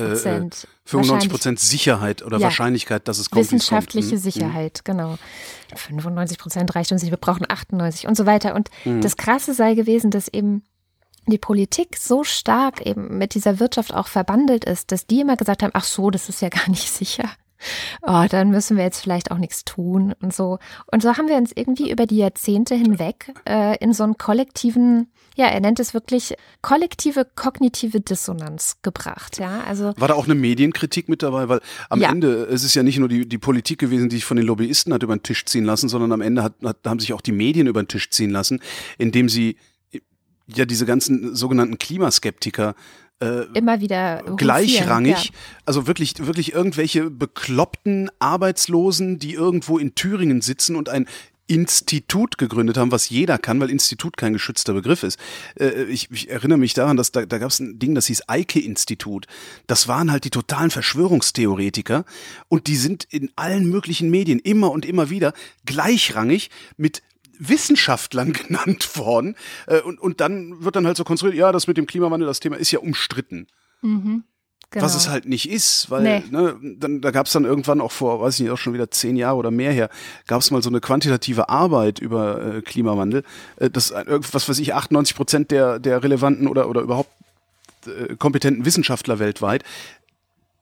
95 0.85 1.29
Prozent 1.29 1.59
äh, 1.59 1.61
Sicherheit 1.61 2.21
oder 2.21 2.37
ja. 2.37 2.45
Wahrscheinlichkeit, 2.45 3.07
dass 3.07 3.17
es 3.17 3.29
kommt. 3.29 3.45
Wissenschaftliche 3.45 4.09
kommt. 4.09 4.21
Sicherheit, 4.21 4.81
mhm. 4.85 4.91
genau. 4.91 5.17
95 5.75 6.37
Prozent 6.37 6.75
reicht 6.75 6.91
uns 6.91 7.01
nicht, 7.01 7.11
wir 7.11 7.17
brauchen 7.17 7.45
98 7.47 8.07
und 8.07 8.17
so 8.17 8.25
weiter. 8.25 8.55
Und 8.55 8.69
mhm. 8.83 9.01
das 9.01 9.15
Krasse 9.15 9.53
sei 9.53 9.73
gewesen, 9.73 10.11
dass 10.11 10.27
eben 10.27 10.63
die 11.31 11.37
Politik 11.37 11.97
so 11.97 12.23
stark 12.23 12.85
eben 12.85 13.17
mit 13.17 13.33
dieser 13.33 13.59
Wirtschaft 13.59 13.93
auch 13.93 14.07
verbandelt 14.07 14.65
ist, 14.65 14.91
dass 14.91 15.07
die 15.07 15.21
immer 15.21 15.37
gesagt 15.37 15.63
haben, 15.63 15.71
ach 15.73 15.83
so, 15.83 16.09
das 16.09 16.29
ist 16.29 16.41
ja 16.41 16.49
gar 16.57 16.69
nicht 16.69 16.89
sicher. 16.89 17.29
Oh, 18.03 18.25
dann 18.29 18.51
müssen 18.51 18.77
wir 18.77 18.83
jetzt 18.83 19.01
vielleicht 19.01 19.31
auch 19.31 19.39
nichts 19.39 19.65
tun 19.65 20.13
und 20.21 20.31
so. 20.33 20.59
Und 20.91 21.01
so 21.01 21.17
haben 21.17 21.27
wir 21.27 21.37
uns 21.37 21.51
irgendwie 21.55 21.89
über 21.89 22.05
die 22.05 22.17
Jahrzehnte 22.17 22.75
hinweg 22.75 23.33
äh, 23.49 23.77
in 23.77 23.93
so 23.93 24.03
einen 24.03 24.17
kollektiven 24.17 25.07
ja, 25.37 25.45
er 25.45 25.59
nennt 25.59 25.79
es 25.79 25.93
wirklich 25.93 26.33
kollektive 26.63 27.25
kognitive 27.35 28.01
Dissonanz 28.01 28.77
gebracht. 28.81 29.37
Ja, 29.37 29.61
also 29.67 29.93
war 29.95 30.07
da 30.07 30.15
auch 30.15 30.25
eine 30.25 30.33
Medienkritik 30.33 31.09
mit 31.09 31.21
dabei, 31.21 31.47
weil 31.47 31.61
am 31.89 32.01
ja. 32.01 32.09
Ende 32.09 32.27
ist 32.45 32.63
es 32.63 32.73
ja 32.73 32.81
nicht 32.81 32.97
nur 32.97 33.07
die, 33.07 33.29
die 33.29 33.37
Politik 33.37 33.77
gewesen, 33.77 34.09
die 34.09 34.15
sich 34.15 34.25
von 34.25 34.35
den 34.35 34.47
Lobbyisten 34.47 34.91
hat 34.93 35.03
über 35.03 35.15
den 35.15 35.21
Tisch 35.21 35.45
ziehen 35.45 35.63
lassen, 35.63 35.89
sondern 35.89 36.11
am 36.11 36.21
Ende 36.21 36.41
hat, 36.41 36.55
hat, 36.63 36.77
haben 36.85 36.99
sich 36.99 37.13
auch 37.13 37.21
die 37.21 37.31
Medien 37.31 37.67
über 37.67 37.83
den 37.83 37.87
Tisch 37.87 38.09
ziehen 38.09 38.31
lassen, 38.31 38.61
indem 38.97 39.29
sie 39.29 39.57
ja 40.47 40.65
diese 40.65 40.85
ganzen 40.85 41.35
sogenannten 41.35 41.77
Klimaskeptiker 41.77 42.75
äh, 43.19 43.45
immer 43.53 43.81
wieder 43.81 44.23
gleichrangig, 44.35 45.25
ja. 45.25 45.31
also 45.65 45.87
wirklich, 45.87 46.13
wirklich 46.19 46.53
irgendwelche 46.53 47.09
bekloppten 47.09 48.11
Arbeitslosen, 48.19 49.17
die 49.17 49.33
irgendwo 49.33 49.79
in 49.79 49.95
Thüringen 49.95 50.41
sitzen 50.41 50.75
und 50.75 50.89
ein 50.89 51.07
Institut 51.47 52.37
gegründet 52.37 52.77
haben, 52.77 52.91
was 52.91 53.09
jeder 53.09 53.37
kann, 53.37 53.59
weil 53.59 53.69
Institut 53.69 54.17
kein 54.17 54.33
geschützter 54.33 54.73
Begriff 54.73 55.03
ist. 55.03 55.17
Äh, 55.59 55.85
ich, 55.85 56.11
ich 56.11 56.29
erinnere 56.29 56.59
mich 56.59 56.73
daran, 56.73 56.97
dass 56.97 57.11
da, 57.11 57.25
da 57.25 57.37
gab 57.37 57.49
es 57.49 57.59
ein 57.59 57.79
Ding, 57.79 57.95
das 57.95 58.07
hieß 58.07 58.23
Eike-Institut. 58.27 59.25
Das 59.65 59.87
waren 59.87 60.11
halt 60.11 60.25
die 60.25 60.29
totalen 60.29 60.69
Verschwörungstheoretiker 60.69 62.05
und 62.49 62.67
die 62.67 62.75
sind 62.75 63.05
in 63.05 63.31
allen 63.35 63.69
möglichen 63.69 64.09
Medien 64.09 64.39
immer 64.39 64.71
und 64.71 64.85
immer 64.85 65.09
wieder 65.09 65.33
gleichrangig 65.65 66.49
mit 66.75 67.01
Wissenschaftlern 67.39 68.33
genannt 68.47 68.97
worden. 68.97 69.35
Äh, 69.67 69.81
und, 69.81 69.99
und 69.99 70.21
dann 70.21 70.63
wird 70.63 70.75
dann 70.75 70.85
halt 70.85 70.97
so 70.97 71.03
konstruiert, 71.03 71.35
ja, 71.35 71.51
das 71.51 71.67
mit 71.67 71.77
dem 71.77 71.87
Klimawandel, 71.87 72.27
das 72.27 72.39
Thema 72.39 72.57
ist 72.57 72.71
ja 72.71 72.79
umstritten. 72.79 73.47
Mhm. 73.81 74.23
Genau. 74.69 74.83
Was 74.83 74.95
es 74.95 75.07
halt 75.07 75.25
nicht 75.25 75.49
ist, 75.49 75.89
weil 75.89 76.03
nee. 76.03 76.23
ne, 76.29 76.57
dann, 76.77 76.99
da 76.99 77.11
gab 77.11 77.27
es 77.27 77.31
dann 77.31 77.45
irgendwann 77.45 77.79
auch 77.79 77.93
vor, 77.93 78.19
weiß 78.19 78.35
ich 78.35 78.41
nicht, 78.41 78.51
auch 78.51 78.57
schon 78.57 78.73
wieder 78.73 78.91
zehn 78.91 79.15
Jahre 79.15 79.37
oder 79.37 79.49
mehr 79.49 79.71
her, 79.71 79.89
gab 80.27 80.41
es 80.41 80.51
mal 80.51 80.61
so 80.61 80.69
eine 80.69 80.81
quantitative 80.81 81.47
Arbeit 81.47 81.99
über 81.99 82.55
äh, 82.55 82.61
Klimawandel, 82.61 83.23
äh, 83.55 83.69
dass 83.69 83.93
was 83.93 84.49
weiß 84.49 84.59
ich, 84.59 84.73
98 84.73 85.15
Prozent 85.15 85.51
der, 85.51 85.79
der 85.79 86.03
relevanten 86.03 86.49
oder, 86.49 86.67
oder 86.67 86.81
überhaupt 86.81 87.09
äh, 87.85 88.17
kompetenten 88.17 88.65
Wissenschaftler 88.65 89.19
weltweit 89.19 89.63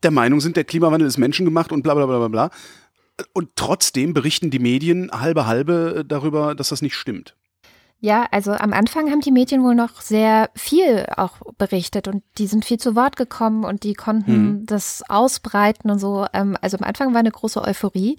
der 0.02 0.10
Meinung 0.10 0.40
sind, 0.40 0.56
der 0.56 0.64
Klimawandel 0.64 1.08
ist 1.08 1.18
menschengemacht 1.18 1.72
und 1.72 1.82
bla 1.82 1.94
bla 1.94 2.06
bla 2.06 2.18
bla 2.18 2.28
bla. 2.28 2.50
Und 3.32 3.50
trotzdem 3.56 4.12
berichten 4.12 4.50
die 4.50 4.58
Medien 4.58 5.10
halbe 5.10 5.46
halbe 5.46 6.04
darüber, 6.06 6.54
dass 6.54 6.68
das 6.68 6.82
nicht 6.82 6.94
stimmt. 6.94 7.34
Ja, 7.98 8.26
also 8.30 8.52
am 8.52 8.74
Anfang 8.74 9.10
haben 9.10 9.22
die 9.22 9.32
Medien 9.32 9.62
wohl 9.62 9.74
noch 9.74 10.02
sehr 10.02 10.50
viel 10.54 11.06
auch 11.16 11.38
berichtet 11.56 12.08
und 12.08 12.22
die 12.36 12.46
sind 12.46 12.64
viel 12.64 12.78
zu 12.78 12.94
Wort 12.94 13.16
gekommen 13.16 13.64
und 13.64 13.84
die 13.84 13.94
konnten 13.94 14.32
hm. 14.32 14.66
das 14.66 15.02
ausbreiten 15.08 15.90
und 15.90 15.98
so. 15.98 16.26
Ähm, 16.34 16.58
also 16.60 16.76
am 16.76 16.84
Anfang 16.84 17.14
war 17.14 17.20
eine 17.20 17.30
große 17.30 17.62
Euphorie. 17.62 18.18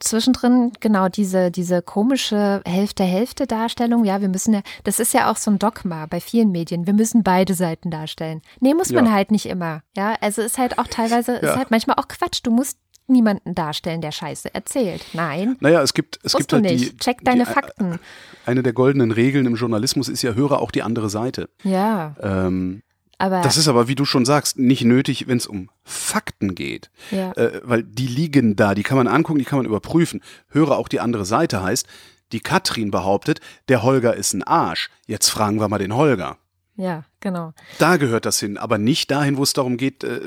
Zwischendrin 0.00 0.72
genau 0.80 1.08
diese, 1.08 1.50
diese 1.50 1.82
komische 1.82 2.62
Hälfte-Hälfte-Darstellung. 2.64 4.06
Ja, 4.06 4.22
wir 4.22 4.28
müssen 4.28 4.54
ja, 4.54 4.62
das 4.84 4.98
ist 4.98 5.12
ja 5.12 5.30
auch 5.30 5.36
so 5.36 5.50
ein 5.50 5.58
Dogma 5.58 6.06
bei 6.06 6.20
vielen 6.20 6.50
Medien. 6.50 6.86
Wir 6.86 6.94
müssen 6.94 7.22
beide 7.22 7.52
Seiten 7.52 7.90
darstellen. 7.90 8.40
Nee, 8.60 8.72
muss 8.72 8.92
man 8.92 9.06
ja. 9.06 9.12
halt 9.12 9.30
nicht 9.30 9.46
immer. 9.46 9.82
Ja, 9.94 10.16
also 10.22 10.40
ist 10.40 10.56
halt 10.56 10.78
auch 10.78 10.86
teilweise, 10.86 11.32
ja. 11.32 11.38
ist 11.38 11.56
halt 11.56 11.70
manchmal 11.70 11.96
auch 11.98 12.08
Quatsch. 12.08 12.40
Du 12.42 12.50
musst 12.50 12.78
niemanden 13.08 13.54
darstellen, 13.54 14.00
der 14.00 14.12
Scheiße 14.12 14.54
erzählt. 14.54 15.04
Nein. 15.12 15.56
Naja, 15.60 15.82
es 15.82 15.94
gibt, 15.94 16.18
es 16.22 16.34
gibt 16.34 16.52
halt 16.52 16.64
nicht. 16.64 16.92
die. 16.92 16.96
Check 16.98 17.24
deine 17.24 17.44
die, 17.44 17.50
Fakten. 17.50 17.98
Eine 18.46 18.62
der 18.62 18.72
goldenen 18.72 19.10
Regeln 19.10 19.46
im 19.46 19.54
Journalismus 19.54 20.08
ist 20.08 20.22
ja, 20.22 20.32
höre 20.32 20.60
auch 20.60 20.70
die 20.70 20.82
andere 20.82 21.10
Seite. 21.10 21.48
Ja. 21.62 22.14
Ähm, 22.20 22.82
aber 23.18 23.40
das 23.42 23.56
ist 23.56 23.66
aber, 23.66 23.88
wie 23.88 23.96
du 23.96 24.04
schon 24.04 24.24
sagst, 24.24 24.58
nicht 24.58 24.84
nötig, 24.84 25.26
wenn 25.26 25.38
es 25.38 25.46
um 25.46 25.70
Fakten 25.82 26.54
geht. 26.54 26.90
Ja. 27.10 27.32
Äh, 27.32 27.60
weil 27.64 27.82
die 27.82 28.06
liegen 28.06 28.54
da, 28.54 28.74
die 28.74 28.84
kann 28.84 28.96
man 28.96 29.08
angucken, 29.08 29.40
die 29.40 29.44
kann 29.44 29.58
man 29.58 29.66
überprüfen. 29.66 30.22
Höre 30.48 30.78
auch 30.78 30.88
die 30.88 31.00
andere 31.00 31.24
Seite 31.24 31.62
heißt, 31.62 31.86
die 32.30 32.40
Katrin 32.40 32.90
behauptet, 32.90 33.40
der 33.68 33.82
Holger 33.82 34.14
ist 34.14 34.34
ein 34.34 34.44
Arsch. 34.44 34.90
Jetzt 35.06 35.30
fragen 35.30 35.60
wir 35.60 35.68
mal 35.68 35.78
den 35.78 35.94
Holger. 35.94 36.38
Ja, 36.76 37.04
genau. 37.18 37.54
Da 37.78 37.96
gehört 37.96 38.24
das 38.24 38.38
hin, 38.38 38.56
aber 38.56 38.78
nicht 38.78 39.10
dahin, 39.10 39.36
wo 39.36 39.42
es 39.42 39.52
darum 39.52 39.76
geht, 39.76 40.04
äh, 40.04 40.20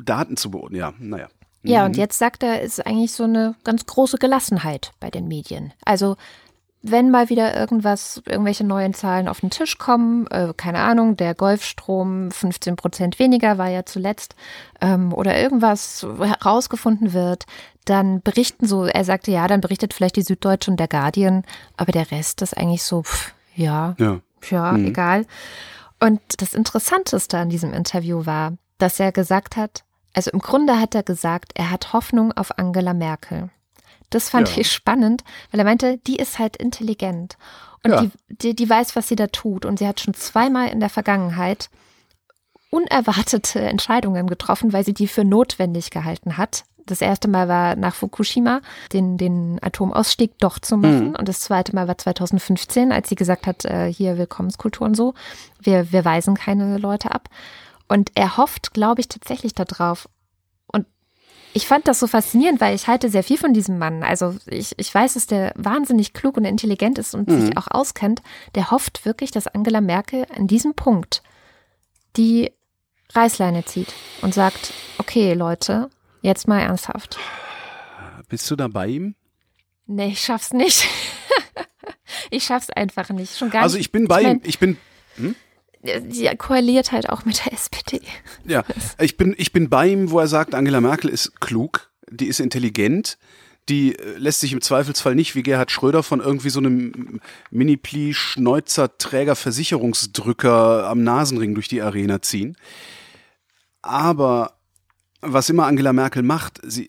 Daten 0.00 0.36
zu 0.36 0.52
beurteilen. 0.52 0.78
Ja, 0.78 0.94
naja. 0.98 1.28
Ja, 1.62 1.84
und 1.84 1.92
mhm. 1.92 2.00
jetzt 2.00 2.18
sagt 2.18 2.42
er, 2.42 2.62
ist 2.62 2.86
eigentlich 2.86 3.12
so 3.12 3.24
eine 3.24 3.54
ganz 3.64 3.84
große 3.86 4.16
Gelassenheit 4.16 4.92
bei 4.98 5.10
den 5.10 5.28
Medien. 5.28 5.72
Also 5.84 6.16
wenn 6.82 7.10
mal 7.10 7.28
wieder 7.28 7.54
irgendwas, 7.54 8.22
irgendwelche 8.26 8.64
neuen 8.64 8.94
Zahlen 8.94 9.28
auf 9.28 9.40
den 9.40 9.50
Tisch 9.50 9.76
kommen, 9.76 10.26
äh, 10.28 10.54
keine 10.56 10.78
Ahnung, 10.78 11.16
der 11.16 11.34
Golfstrom 11.34 12.30
15 12.30 12.76
Prozent 12.76 13.18
weniger 13.18 13.58
war 13.58 13.68
ja 13.68 13.84
zuletzt, 13.84 14.34
ähm, 14.80 15.12
oder 15.12 15.38
irgendwas 15.38 16.06
herausgefunden 16.18 17.12
wird, 17.12 17.44
dann 17.84 18.22
berichten 18.22 18.66
so, 18.66 18.84
er 18.84 19.04
sagte, 19.04 19.30
ja, 19.30 19.46
dann 19.46 19.60
berichtet 19.60 19.92
vielleicht 19.92 20.16
die 20.16 20.22
Süddeutsche 20.22 20.70
und 20.70 20.80
der 20.80 20.88
Guardian, 20.88 21.44
aber 21.76 21.92
der 21.92 22.10
Rest 22.10 22.40
ist 22.40 22.56
eigentlich 22.56 22.82
so, 22.82 23.02
pff, 23.02 23.34
ja, 23.54 23.94
ja, 23.98 24.20
ja 24.48 24.72
mhm. 24.72 24.86
egal. 24.86 25.26
Und 25.98 26.20
das 26.38 26.54
Interessanteste 26.54 27.36
an 27.36 27.50
diesem 27.50 27.74
Interview 27.74 28.24
war, 28.24 28.54
dass 28.78 28.98
er 28.98 29.12
gesagt 29.12 29.56
hat, 29.56 29.84
also 30.14 30.30
im 30.30 30.40
Grunde 30.40 30.80
hat 30.80 30.94
er 30.94 31.02
gesagt, 31.02 31.52
er 31.54 31.70
hat 31.70 31.92
Hoffnung 31.92 32.32
auf 32.32 32.58
Angela 32.58 32.94
Merkel. 32.94 33.50
Das 34.10 34.28
fand 34.28 34.48
ja. 34.50 34.58
ich 34.58 34.72
spannend, 34.72 35.22
weil 35.50 35.60
er 35.60 35.64
meinte, 35.64 35.98
die 35.98 36.16
ist 36.16 36.38
halt 36.38 36.56
intelligent 36.56 37.36
und 37.82 37.92
ja. 37.92 38.02
die, 38.02 38.10
die, 38.28 38.56
die 38.56 38.68
weiß, 38.68 38.96
was 38.96 39.08
sie 39.08 39.16
da 39.16 39.28
tut. 39.28 39.64
Und 39.64 39.78
sie 39.78 39.86
hat 39.86 40.00
schon 40.00 40.14
zweimal 40.14 40.68
in 40.68 40.80
der 40.80 40.90
Vergangenheit 40.90 41.70
unerwartete 42.70 43.60
Entscheidungen 43.68 44.26
getroffen, 44.26 44.72
weil 44.72 44.84
sie 44.84 44.94
die 44.94 45.08
für 45.08 45.24
notwendig 45.24 45.90
gehalten 45.90 46.36
hat. 46.36 46.64
Das 46.86 47.00
erste 47.00 47.28
Mal 47.28 47.46
war 47.46 47.76
nach 47.76 47.94
Fukushima, 47.94 48.62
den, 48.92 49.16
den 49.16 49.58
Atomausstieg 49.62 50.38
doch 50.38 50.58
zu 50.58 50.76
machen. 50.76 51.10
Mhm. 51.10 51.16
Und 51.16 51.28
das 51.28 51.40
zweite 51.40 51.74
Mal 51.74 51.86
war 51.86 51.96
2015, 51.96 52.90
als 52.90 53.08
sie 53.08 53.14
gesagt 53.14 53.46
hat, 53.46 53.64
äh, 53.64 53.92
hier 53.92 54.18
Willkommenskultur 54.18 54.86
und 54.86 54.96
so. 54.96 55.14
Wir, 55.60 55.92
wir 55.92 56.04
weisen 56.04 56.34
keine 56.34 56.78
Leute 56.78 57.12
ab. 57.12 57.28
Und 57.90 58.12
er 58.14 58.36
hofft, 58.36 58.72
glaube 58.72 59.00
ich, 59.00 59.08
tatsächlich 59.08 59.52
darauf. 59.52 60.08
Und 60.68 60.86
ich 61.52 61.66
fand 61.66 61.88
das 61.88 61.98
so 61.98 62.06
faszinierend, 62.06 62.60
weil 62.60 62.72
ich 62.76 62.86
halte 62.86 63.10
sehr 63.10 63.24
viel 63.24 63.36
von 63.36 63.52
diesem 63.52 63.78
Mann. 63.78 64.04
Also 64.04 64.36
ich, 64.46 64.78
ich 64.78 64.94
weiß, 64.94 65.14
dass 65.14 65.26
der 65.26 65.52
wahnsinnig 65.56 66.12
klug 66.12 66.36
und 66.36 66.44
intelligent 66.44 66.98
ist 66.98 67.16
und 67.16 67.26
mhm. 67.26 67.46
sich 67.46 67.58
auch 67.58 67.66
auskennt. 67.68 68.22
Der 68.54 68.70
hofft 68.70 69.04
wirklich, 69.04 69.32
dass 69.32 69.48
Angela 69.48 69.80
Merkel 69.80 70.24
an 70.32 70.46
diesem 70.46 70.74
Punkt 70.74 71.24
die 72.16 72.52
Reißleine 73.12 73.64
zieht 73.64 73.92
und 74.22 74.34
sagt, 74.34 74.72
okay, 74.98 75.34
Leute, 75.34 75.90
jetzt 76.22 76.46
mal 76.46 76.60
ernsthaft. 76.60 77.18
Bist 78.28 78.48
du 78.52 78.54
da 78.54 78.68
bei 78.68 78.86
ihm? 78.86 79.16
Nee, 79.88 80.10
ich 80.12 80.20
schaff's 80.20 80.52
nicht. 80.52 80.86
ich 82.30 82.44
schaff's 82.44 82.70
einfach 82.70 83.10
nicht. 83.10 83.36
Schon 83.36 83.50
gar 83.50 83.64
also 83.64 83.78
ich 83.78 83.90
bin 83.90 84.06
bei 84.06 84.20
ich 84.20 84.26
mein, 84.28 84.36
ihm. 84.36 84.42
Ich 84.44 84.58
bin. 84.60 84.76
Hm? 85.16 85.34
Sie 85.82 86.28
koaliert 86.36 86.92
halt 86.92 87.08
auch 87.08 87.24
mit 87.24 87.44
der 87.44 87.52
SPD. 87.52 88.00
Ja, 88.44 88.64
ich 88.98 89.16
bin, 89.16 89.34
ich 89.38 89.52
bin 89.52 89.70
bei 89.70 89.88
ihm, 89.88 90.10
wo 90.10 90.18
er 90.18 90.26
sagt, 90.26 90.54
Angela 90.54 90.80
Merkel 90.80 91.08
ist 91.08 91.40
klug, 91.40 91.90
die 92.10 92.26
ist 92.26 92.40
intelligent, 92.40 93.16
die 93.68 93.94
äh, 93.94 94.16
lässt 94.18 94.40
sich 94.40 94.52
im 94.52 94.60
Zweifelsfall 94.60 95.14
nicht 95.14 95.34
wie 95.34 95.42
Gerhard 95.42 95.70
Schröder 95.70 96.02
von 96.02 96.20
irgendwie 96.20 96.50
so 96.50 96.60
einem 96.60 97.20
Mini-Pli 97.50 98.12
Schneuzer 98.12 98.98
Träger 98.98 99.36
Versicherungsdrücker 99.36 100.86
am 100.86 101.02
Nasenring 101.02 101.54
durch 101.54 101.68
die 101.68 101.80
Arena 101.80 102.20
ziehen. 102.20 102.56
Aber 103.80 104.56
was 105.22 105.48
immer 105.48 105.66
Angela 105.66 105.92
Merkel 105.92 106.22
macht, 106.22 106.60
sie, 106.62 106.88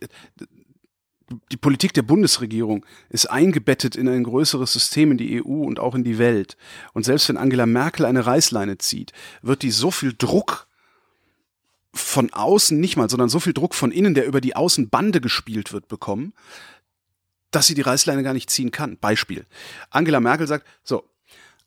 die 1.51 1.57
Politik 1.57 1.93
der 1.93 2.01
Bundesregierung 2.01 2.86
ist 3.09 3.27
eingebettet 3.27 3.95
in 3.95 4.07
ein 4.07 4.23
größeres 4.23 4.71
System, 4.71 5.11
in 5.11 5.17
die 5.17 5.43
EU 5.43 5.63
und 5.63 5.79
auch 5.79 5.95
in 5.95 6.03
die 6.03 6.17
Welt. 6.17 6.57
Und 6.93 7.03
selbst 7.03 7.29
wenn 7.29 7.38
Angela 7.38 7.65
Merkel 7.65 8.05
eine 8.05 8.25
Reißleine 8.25 8.77
zieht, 8.77 9.13
wird 9.41 9.61
die 9.61 9.71
so 9.71 9.91
viel 9.91 10.13
Druck 10.17 10.67
von 11.93 12.32
außen 12.32 12.79
nicht 12.79 12.95
mal, 12.95 13.09
sondern 13.09 13.29
so 13.29 13.39
viel 13.39 13.53
Druck 13.53 13.75
von 13.75 13.91
innen, 13.91 14.13
der 14.13 14.25
über 14.25 14.41
die 14.41 14.55
Außenbande 14.55 15.21
gespielt 15.21 15.73
wird, 15.73 15.88
bekommen, 15.88 16.34
dass 17.51 17.67
sie 17.67 17.75
die 17.75 17.82
Reißleine 17.82 18.23
gar 18.23 18.34
nicht 18.34 18.49
ziehen 18.49 18.71
kann. 18.71 18.97
Beispiel. 18.97 19.45
Angela 19.89 20.19
Merkel 20.19 20.47
sagt, 20.47 20.65
so, 20.84 21.03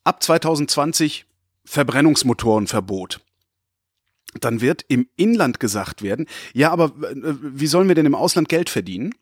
ab 0.02 0.22
2020 0.22 1.26
Verbrennungsmotorenverbot 1.64 3.20
dann 4.40 4.60
wird 4.60 4.84
im 4.88 5.08
Inland 5.16 5.60
gesagt 5.60 6.02
werden, 6.02 6.26
ja, 6.52 6.70
aber 6.70 6.86
äh, 6.86 7.34
wie 7.40 7.66
sollen 7.66 7.88
wir 7.88 7.94
denn 7.94 8.06
im 8.06 8.14
Ausland 8.14 8.48
Geld 8.48 8.68
verdienen? 8.68 9.14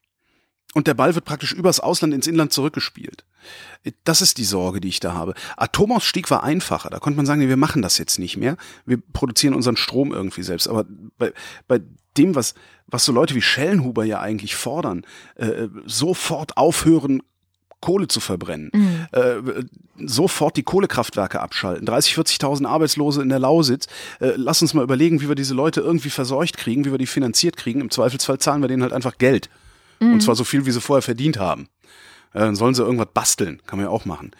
Und 0.74 0.86
der 0.86 0.94
Ball 0.94 1.14
wird 1.14 1.24
praktisch 1.24 1.52
übers 1.52 1.80
Ausland 1.80 2.14
ins 2.14 2.26
Inland 2.26 2.52
zurückgespielt. 2.52 3.24
Das 4.04 4.22
ist 4.22 4.38
die 4.38 4.44
Sorge, 4.44 4.80
die 4.80 4.88
ich 4.88 5.00
da 5.00 5.12
habe. 5.12 5.34
Atomausstieg 5.56 6.30
war 6.30 6.42
einfacher. 6.42 6.88
Da 6.88 6.98
konnte 6.98 7.16
man 7.16 7.26
sagen, 7.26 7.40
nee, 7.40 7.48
wir 7.48 7.56
machen 7.56 7.82
das 7.82 7.98
jetzt 7.98 8.18
nicht 8.18 8.36
mehr. 8.36 8.56
Wir 8.86 8.98
produzieren 9.12 9.54
unseren 9.54 9.76
Strom 9.76 10.12
irgendwie 10.12 10.42
selbst. 10.42 10.68
Aber 10.68 10.86
bei, 11.18 11.32
bei 11.68 11.80
dem, 12.16 12.34
was, 12.34 12.54
was 12.86 13.04
so 13.04 13.12
Leute 13.12 13.34
wie 13.34 13.42
Schellenhuber 13.42 14.04
ja 14.04 14.20
eigentlich 14.20 14.54
fordern, 14.54 15.04
äh, 15.34 15.68
sofort 15.84 16.56
aufhören, 16.56 17.22
Kohle 17.80 18.06
zu 18.06 18.20
verbrennen, 18.20 18.70
mhm. 18.72 19.06
äh, 19.10 19.64
sofort 20.06 20.56
die 20.56 20.62
Kohlekraftwerke 20.62 21.40
abschalten, 21.40 21.84
30, 21.84 22.14
40.000 22.14 22.66
Arbeitslose 22.66 23.20
in 23.20 23.28
der 23.28 23.40
Lausitz. 23.40 23.88
Äh, 24.20 24.34
lass 24.36 24.62
uns 24.62 24.72
mal 24.72 24.84
überlegen, 24.84 25.20
wie 25.20 25.28
wir 25.28 25.34
diese 25.34 25.52
Leute 25.52 25.80
irgendwie 25.80 26.10
verseucht 26.10 26.56
kriegen, 26.56 26.84
wie 26.84 26.92
wir 26.92 26.98
die 26.98 27.06
finanziert 27.06 27.56
kriegen. 27.56 27.80
Im 27.80 27.90
Zweifelsfall 27.90 28.38
zahlen 28.38 28.62
wir 28.62 28.68
denen 28.68 28.82
halt 28.82 28.92
einfach 28.92 29.18
Geld. 29.18 29.50
Mhm. 30.02 30.14
Und 30.14 30.20
zwar 30.22 30.34
so 30.34 30.44
viel, 30.44 30.66
wie 30.66 30.70
sie 30.70 30.80
vorher 30.80 31.02
verdient 31.02 31.38
haben. 31.38 31.68
Äh, 32.32 32.40
dann 32.40 32.56
sollen 32.56 32.74
sie 32.74 32.82
irgendwas 32.82 33.08
basteln, 33.12 33.60
kann 33.66 33.78
man 33.78 33.86
ja 33.86 33.90
auch 33.90 34.04
machen. 34.04 34.32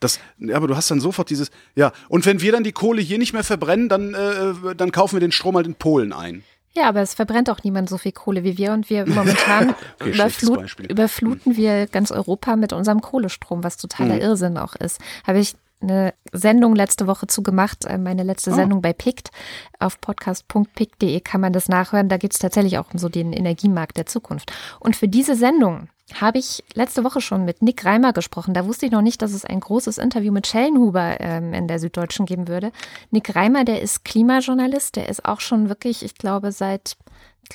Das, 0.00 0.20
ja, 0.38 0.56
aber 0.56 0.68
du 0.68 0.76
hast 0.76 0.90
dann 0.90 1.00
sofort 1.00 1.30
dieses, 1.30 1.50
ja, 1.74 1.92
und 2.08 2.24
wenn 2.24 2.40
wir 2.40 2.52
dann 2.52 2.62
die 2.62 2.72
Kohle 2.72 3.00
hier 3.00 3.18
nicht 3.18 3.32
mehr 3.32 3.44
verbrennen, 3.44 3.88
dann, 3.88 4.14
äh, 4.14 4.74
dann 4.76 4.92
kaufen 4.92 5.16
wir 5.16 5.20
den 5.20 5.32
Strom 5.32 5.56
halt 5.56 5.66
in 5.66 5.74
Polen 5.74 6.12
ein. 6.12 6.44
Ja, 6.74 6.88
aber 6.88 7.00
es 7.00 7.14
verbrennt 7.14 7.50
auch 7.50 7.64
niemand 7.64 7.88
so 7.88 7.98
viel 7.98 8.12
Kohle 8.12 8.44
wie 8.44 8.56
wir 8.56 8.72
und 8.72 8.88
wir 8.90 9.06
momentan 9.06 9.70
okay, 10.00 10.10
überflut, 10.10 10.78
überfluten 10.88 11.56
wir 11.56 11.86
ganz 11.86 12.12
Europa 12.12 12.54
mit 12.54 12.72
unserem 12.72 13.00
Kohlestrom, 13.00 13.64
was 13.64 13.78
totaler 13.78 14.14
mhm. 14.14 14.20
Irrsinn 14.20 14.58
auch 14.58 14.76
ist. 14.76 15.00
Habe 15.26 15.40
ich 15.40 15.54
eine 15.80 16.14
Sendung 16.32 16.74
letzte 16.74 17.06
Woche 17.06 17.26
zu 17.26 17.42
gemacht, 17.42 17.84
äh, 17.84 17.98
meine 17.98 18.22
letzte 18.22 18.50
oh. 18.50 18.54
Sendung 18.54 18.82
bei 18.82 18.92
PICT. 18.92 19.30
Auf 19.78 20.00
podcast.pict.de 20.00 21.20
kann 21.20 21.40
man 21.40 21.52
das 21.52 21.68
nachhören. 21.68 22.08
Da 22.08 22.16
geht 22.16 22.32
es 22.32 22.38
tatsächlich 22.38 22.78
auch 22.78 22.92
um 22.92 22.98
so 22.98 23.08
den 23.08 23.32
Energiemarkt 23.32 23.96
der 23.96 24.06
Zukunft. 24.06 24.52
Und 24.80 24.96
für 24.96 25.08
diese 25.08 25.34
Sendung 25.36 25.88
habe 26.14 26.38
ich 26.38 26.64
letzte 26.74 27.04
Woche 27.04 27.20
schon 27.20 27.44
mit 27.44 27.62
Nick 27.62 27.84
Reimer 27.84 28.12
gesprochen. 28.12 28.54
Da 28.54 28.66
wusste 28.66 28.86
ich 28.86 28.92
noch 28.92 29.02
nicht, 29.02 29.20
dass 29.20 29.32
es 29.32 29.44
ein 29.44 29.60
großes 29.60 29.98
Interview 29.98 30.32
mit 30.32 30.46
Schellenhuber 30.46 31.20
ähm, 31.20 31.52
in 31.52 31.68
der 31.68 31.78
Süddeutschen 31.78 32.26
geben 32.26 32.48
würde. 32.48 32.72
Nick 33.10 33.36
Reimer, 33.36 33.64
der 33.64 33.82
ist 33.82 34.04
Klimajournalist, 34.04 34.96
der 34.96 35.08
ist 35.08 35.24
auch 35.24 35.40
schon 35.40 35.68
wirklich, 35.68 36.02
ich 36.02 36.14
glaube, 36.14 36.50
seit 36.52 36.96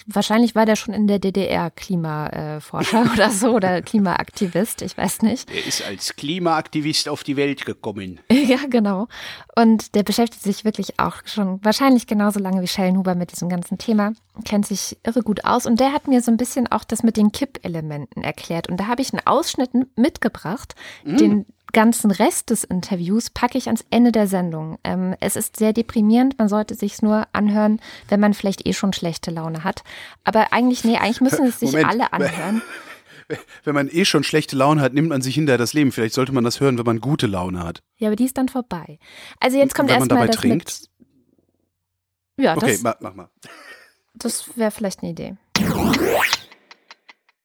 Wahrscheinlich 0.07 0.55
war 0.55 0.65
der 0.65 0.75
schon 0.75 0.93
in 0.93 1.07
der 1.07 1.19
DDR 1.19 1.71
Klimaforscher 1.71 3.09
oder 3.13 3.29
so 3.29 3.55
oder 3.55 3.81
Klimaaktivist, 3.81 4.81
ich 4.81 4.97
weiß 4.97 5.21
nicht. 5.21 5.49
Er 5.51 5.65
ist 5.65 5.85
als 5.85 6.15
Klimaaktivist 6.15 7.09
auf 7.09 7.23
die 7.23 7.35
Welt 7.37 7.65
gekommen. 7.65 8.19
Ja, 8.43 8.57
genau. 8.69 9.07
Und 9.55 9.95
der 9.95 10.03
beschäftigt 10.03 10.43
sich 10.43 10.65
wirklich 10.65 10.99
auch 10.99 11.17
schon 11.25 11.63
wahrscheinlich 11.63 12.07
genauso 12.07 12.39
lange 12.39 12.61
wie 12.61 12.67
Schellenhuber 12.67 13.15
mit 13.15 13.31
diesem 13.31 13.47
ganzen 13.47 13.77
Thema, 13.77 14.13
kennt 14.43 14.67
sich 14.67 14.97
irre 15.03 15.21
gut 15.21 15.45
aus 15.45 15.65
und 15.65 15.79
der 15.79 15.93
hat 15.93 16.09
mir 16.09 16.21
so 16.21 16.29
ein 16.29 16.35
bisschen 16.35 16.69
auch 16.69 16.83
das 16.83 17.03
mit 17.03 17.15
den 17.15 17.31
Kippelementen 17.31 18.21
erklärt 18.21 18.67
und 18.67 18.77
da 18.77 18.87
habe 18.87 19.01
ich 19.01 19.13
einen 19.13 19.25
Ausschnitt 19.25 19.69
mitgebracht, 19.95 20.75
mm. 21.05 21.17
den 21.17 21.45
ganzen 21.73 22.11
Rest 22.11 22.49
des 22.49 22.63
Interviews 22.63 23.29
packe 23.29 23.57
ich 23.57 23.67
ans 23.67 23.83
Ende 23.89 24.11
der 24.11 24.27
Sendung. 24.27 24.77
Ähm, 24.83 25.15
es 25.19 25.35
ist 25.35 25.57
sehr 25.57 25.73
deprimierend, 25.73 26.37
man 26.37 26.47
sollte 26.47 26.75
sich 26.75 27.01
nur 27.01 27.27
anhören, 27.33 27.81
wenn 28.07 28.19
man 28.19 28.33
vielleicht 28.33 28.65
eh 28.65 28.73
schon 28.73 28.93
schlechte 28.93 29.31
Laune 29.31 29.63
hat. 29.63 29.83
Aber 30.23 30.53
eigentlich, 30.53 30.83
nee, 30.83 30.97
eigentlich 30.97 31.21
müssen 31.21 31.47
es 31.47 31.59
sich 31.59 31.71
Moment. 31.71 31.89
alle 31.89 32.13
anhören. 32.13 32.61
Wenn 33.63 33.73
man 33.73 33.87
eh 33.89 34.03
schon 34.03 34.25
schlechte 34.25 34.57
Laune 34.57 34.81
hat, 34.81 34.93
nimmt 34.93 35.07
man 35.07 35.21
sich 35.21 35.35
hinterher 35.35 35.57
das 35.57 35.73
Leben. 35.73 35.93
Vielleicht 35.93 36.13
sollte 36.13 36.33
man 36.33 36.43
das 36.43 36.59
hören, 36.59 36.77
wenn 36.77 36.85
man 36.85 36.99
gute 36.99 37.25
Laune 37.25 37.63
hat. 37.63 37.81
Ja, 37.97 38.09
aber 38.09 38.17
die 38.17 38.25
ist 38.25 38.37
dann 38.37 38.49
vorbei. 38.49 38.99
Also 39.39 39.57
jetzt 39.57 39.73
kommt 39.75 39.89
erstmal 39.89 40.27
das 40.27 40.35
trinkt? 40.35 40.89
mit. 42.37 42.45
Ja, 42.45 42.57
okay, 42.57 42.77
das, 42.83 42.97
mach 42.99 43.13
mal. 43.13 43.29
Das 44.13 44.57
wäre 44.57 44.71
vielleicht 44.71 45.01
eine 45.01 45.11
Idee. 45.11 45.37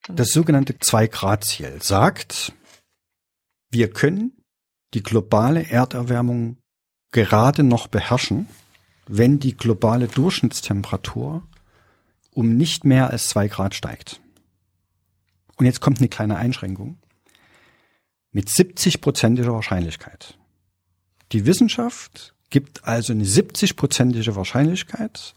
Das 0.09 0.29
sogenannte 0.29 0.77
Zwei-Grad-Ziel 0.77 1.79
sagt, 1.81 2.53
wir 3.71 3.89
können 3.89 4.33
die 4.93 5.03
globale 5.03 5.69
Erderwärmung 5.69 6.57
gerade 7.11 7.63
noch 7.63 7.87
beherrschen, 7.87 8.47
wenn 9.07 9.39
die 9.39 9.55
globale 9.55 10.07
Durchschnittstemperatur 10.07 11.43
um 12.31 12.55
nicht 12.55 12.85
mehr 12.85 13.09
als 13.09 13.27
zwei 13.29 13.47
Grad 13.47 13.75
steigt. 13.75 14.21
Und 15.57 15.65
jetzt 15.65 15.81
kommt 15.81 15.99
eine 15.99 16.07
kleine 16.07 16.37
Einschränkung. 16.37 16.97
Mit 18.31 18.47
70-prozentiger 18.47 19.51
Wahrscheinlichkeit. 19.51 20.37
Die 21.31 21.45
Wissenschaft 21.45 22.35
gibt 22.49 22.85
also 22.85 23.13
eine 23.13 23.25
70-prozentige 23.25 24.35
Wahrscheinlichkeit, 24.35 25.33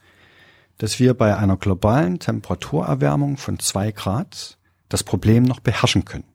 dass 0.79 1.01
wir 1.01 1.15
bei 1.15 1.37
einer 1.37 1.57
globalen 1.57 2.19
Temperaturerwärmung 2.19 3.37
von 3.37 3.59
zwei 3.59 3.93
Grad 3.93 4.59
das 4.89 5.03
Problem 5.03 5.43
noch 5.43 5.61
beherrschen 5.61 6.05
können. 6.05 6.32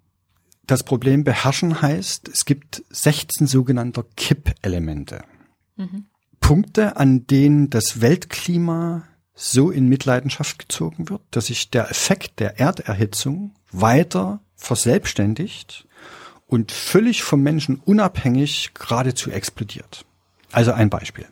Das 0.68 0.84
Problem 0.84 1.24
beherrschen 1.24 1.82
heißt, 1.82 2.28
es 2.28 2.44
gibt 2.44 2.84
16 2.90 3.48
sogenannte 3.48 4.06
Kippelemente. 4.18 5.24
Mhm. 5.78 6.08
Punkte, 6.42 6.98
an 6.98 7.26
denen 7.26 7.70
das 7.70 8.02
Weltklima 8.02 9.08
so 9.34 9.72
in 9.72 9.88
Mitleidenschaft 9.88 10.60
gezogen 10.60 11.10
wird, 11.10 11.22
dass 11.32 11.48
sich 11.48 11.70
der 11.70 11.90
Effekt 11.90 12.40
der 12.40 12.60
Erderhitzung 12.60 13.54
weiter 13.72 14.42
verselbstständigt 14.56 15.88
und 16.48 16.74
völlig 16.74 17.24
vom 17.24 17.42
Menschen 17.42 17.78
unabhängig 17.78 18.74
geradezu 18.74 19.32
explodiert. 19.32 20.06
Also 20.52 20.74
ein 20.74 20.90
Beispiel. 20.90 21.28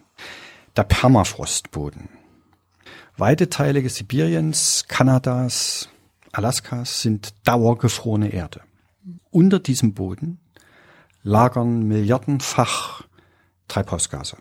Der 0.78 0.84
Permafrostboden. 0.84 2.08
Weite 3.18 3.50
Teile 3.50 3.88
Sibiriens, 3.90 4.86
Kanadas, 4.88 5.90
Alaskas 6.32 7.02
sind 7.02 7.34
dauergefrorene 7.46 8.30
Erde 8.30 8.62
unter 9.32 9.60
diesem 9.60 9.94
Boden 9.94 10.40
lagern 11.24 11.88
milliardenfach 11.88 13.04
Treibhausgase. 13.68 14.38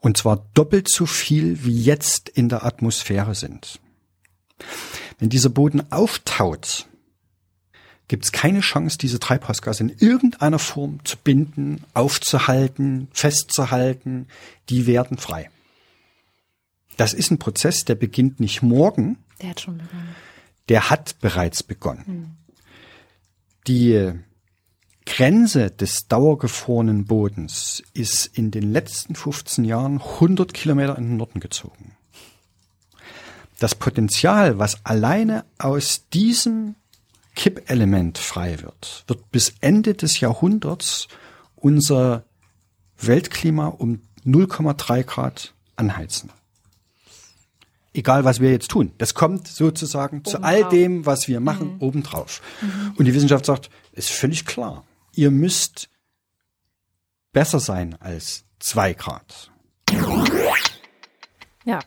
Und 0.00 0.16
zwar 0.16 0.46
doppelt 0.54 0.88
so 0.90 1.06
viel, 1.06 1.64
wie 1.64 1.80
jetzt 1.80 2.28
in 2.28 2.48
der 2.48 2.64
Atmosphäre 2.64 3.34
sind. 3.34 3.80
Wenn 5.18 5.30
dieser 5.30 5.48
Boden 5.48 5.90
auftaut, 5.90 6.86
gibt 8.08 8.24
es 8.24 8.32
keine 8.32 8.60
Chance, 8.60 8.98
diese 8.98 9.18
Treibhausgase 9.18 9.84
in 9.84 9.96
irgendeiner 9.98 10.58
Form 10.58 11.02
zu 11.04 11.16
binden, 11.16 11.84
aufzuhalten, 11.94 13.08
festzuhalten. 13.12 14.26
Die 14.68 14.86
werden 14.86 15.16
frei. 15.16 15.50
Das 16.96 17.14
ist 17.14 17.30
ein 17.30 17.38
Prozess, 17.38 17.84
der 17.84 17.94
beginnt 17.94 18.40
nicht 18.40 18.62
morgen. 18.62 19.18
Der 19.40 19.50
hat 19.50 19.60
schon 19.60 19.78
begonnen. 19.78 20.14
der 20.68 20.90
hat 20.90 21.18
bereits 21.20 21.62
begonnen. 21.62 22.04
Hm. 22.06 22.43
Die 23.66 24.12
Grenze 25.06 25.70
des 25.70 26.08
dauergefrorenen 26.08 27.06
Bodens 27.06 27.82
ist 27.94 28.26
in 28.26 28.50
den 28.50 28.72
letzten 28.72 29.14
15 29.14 29.64
Jahren 29.64 30.00
100 30.00 30.52
Kilometer 30.52 30.98
in 30.98 31.04
den 31.04 31.16
Norden 31.16 31.40
gezogen. 31.40 31.96
Das 33.58 33.74
Potenzial, 33.74 34.58
was 34.58 34.84
alleine 34.84 35.44
aus 35.58 36.08
diesem 36.12 36.74
Kippelement 37.34 38.18
frei 38.18 38.60
wird, 38.62 39.04
wird 39.06 39.30
bis 39.30 39.54
Ende 39.60 39.94
des 39.94 40.20
Jahrhunderts 40.20 41.08
unser 41.56 42.24
Weltklima 42.98 43.68
um 43.68 44.02
0,3 44.24 45.04
Grad 45.04 45.54
anheizen. 45.76 46.30
Egal, 47.94 48.24
was 48.24 48.40
wir 48.40 48.50
jetzt 48.50 48.70
tun. 48.70 48.92
Das 48.98 49.14
kommt 49.14 49.48
sozusagen 49.48 50.18
obendrauf. 50.18 50.32
zu 50.32 50.42
all 50.42 50.68
dem, 50.68 51.06
was 51.06 51.28
wir 51.28 51.40
machen, 51.40 51.74
mhm. 51.74 51.82
obendrauf. 51.82 52.42
Mhm. 52.60 52.94
Und 52.96 53.04
die 53.06 53.14
Wissenschaft 53.14 53.46
sagt, 53.46 53.70
ist 53.92 54.10
völlig 54.10 54.44
klar. 54.44 54.84
Ihr 55.14 55.30
müsst 55.30 55.88
besser 57.32 57.60
sein 57.60 57.96
als 58.00 58.44
zwei 58.58 58.92
Grad. 58.92 59.50
Ja, 61.64 61.78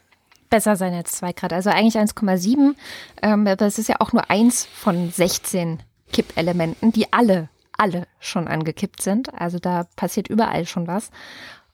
besser 0.49 0.75
sein 0.75 0.93
als 0.93 1.13
2 1.13 1.33
Grad. 1.33 1.53
Also 1.53 1.69
eigentlich 1.69 1.97
1,7. 1.97 2.75
Ähm, 3.21 3.47
aber 3.47 3.65
es 3.65 3.79
ist 3.79 3.89
ja 3.89 3.97
auch 3.99 4.13
nur 4.13 4.29
eins 4.29 4.65
von 4.65 5.11
16 5.11 5.79
Kippelementen, 6.11 6.91
die 6.91 7.11
alle, 7.11 7.49
alle 7.77 8.07
schon 8.19 8.47
angekippt 8.47 9.01
sind. 9.01 9.33
Also 9.33 9.59
da 9.59 9.87
passiert 9.95 10.27
überall 10.27 10.65
schon 10.65 10.87
was. 10.87 11.11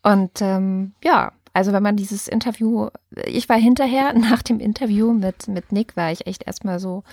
Und 0.01 0.41
ähm, 0.41 0.93
ja, 1.03 1.31
also 1.53 1.71
wenn 1.71 1.83
man 1.83 1.95
dieses 1.95 2.27
Interview, 2.27 2.89
ich 3.25 3.47
war 3.49 3.57
hinterher, 3.57 4.13
nach 4.17 4.41
dem 4.41 4.59
Interview 4.59 5.13
mit, 5.13 5.47
mit 5.47 5.71
Nick, 5.71 5.95
war 5.95 6.11
ich 6.11 6.27
echt 6.27 6.45
erstmal 6.45 6.79
so, 6.79 7.03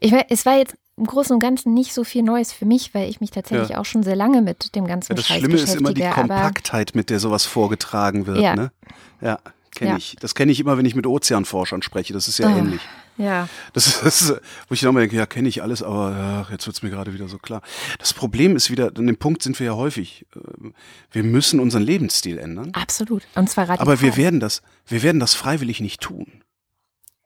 ich 0.00 0.12
war, 0.12 0.24
es 0.28 0.44
war 0.44 0.58
jetzt 0.58 0.76
im 0.96 1.06
Großen 1.06 1.32
und 1.34 1.40
Ganzen 1.40 1.72
nicht 1.72 1.94
so 1.94 2.04
viel 2.04 2.22
Neues 2.22 2.52
für 2.52 2.66
mich, 2.66 2.92
weil 2.94 3.08
ich 3.08 3.20
mich 3.20 3.30
tatsächlich 3.30 3.70
ja. 3.70 3.78
auch 3.78 3.84
schon 3.84 4.02
sehr 4.02 4.16
lange 4.16 4.42
mit 4.42 4.74
dem 4.74 4.86
ganzen 4.86 5.12
ja, 5.12 5.16
Das 5.16 5.26
Scheiß 5.26 5.38
Schlimme 5.38 5.54
ist 5.54 5.74
immer 5.74 5.94
die 5.94 6.02
Kompaktheit, 6.02 6.94
mit 6.94 7.08
der 7.08 7.18
sowas 7.18 7.46
vorgetragen 7.46 8.26
wird. 8.26 8.40
Ja. 8.40 8.54
Ne? 8.54 8.72
ja 9.20 9.38
kenne 9.74 9.92
ja. 9.92 9.96
ich. 9.96 10.16
Das 10.20 10.34
kenne 10.34 10.52
ich 10.52 10.60
immer, 10.60 10.78
wenn 10.78 10.86
ich 10.86 10.94
mit 10.94 11.06
Ozeanforschern 11.06 11.82
spreche. 11.82 12.12
Das 12.12 12.28
ist 12.28 12.38
ja 12.38 12.48
oh, 12.48 12.58
ähnlich. 12.58 12.80
Ja. 13.18 13.48
Das, 13.72 14.00
das 14.00 14.22
ist, 14.30 14.40
wo 14.68 14.74
ich 14.74 14.82
immer 14.82 15.00
denke, 15.00 15.16
ja, 15.16 15.26
kenne 15.26 15.48
ich 15.48 15.62
alles, 15.62 15.82
aber 15.82 16.10
ja, 16.12 16.46
jetzt 16.50 16.66
wird's 16.66 16.82
mir 16.82 16.90
gerade 16.90 17.12
wieder 17.14 17.28
so 17.28 17.38
klar. 17.38 17.62
Das 17.98 18.12
Problem 18.12 18.56
ist 18.56 18.70
wieder, 18.70 18.92
an 18.96 19.06
dem 19.06 19.16
Punkt 19.16 19.42
sind 19.42 19.58
wir 19.58 19.66
ja 19.66 19.74
häufig. 19.74 20.26
Äh, 20.34 20.70
wir 21.10 21.22
müssen 21.22 21.60
unseren 21.60 21.82
Lebensstil 21.82 22.38
ändern. 22.38 22.70
Absolut. 22.72 23.22
Und 23.34 23.50
zwar 23.50 23.68
radikal. 23.68 23.86
Aber 23.86 24.00
wir 24.00 24.16
werden 24.16 24.40
das, 24.40 24.62
wir 24.86 25.02
werden 25.02 25.20
das 25.20 25.34
freiwillig 25.34 25.80
nicht 25.80 26.00
tun. 26.00 26.42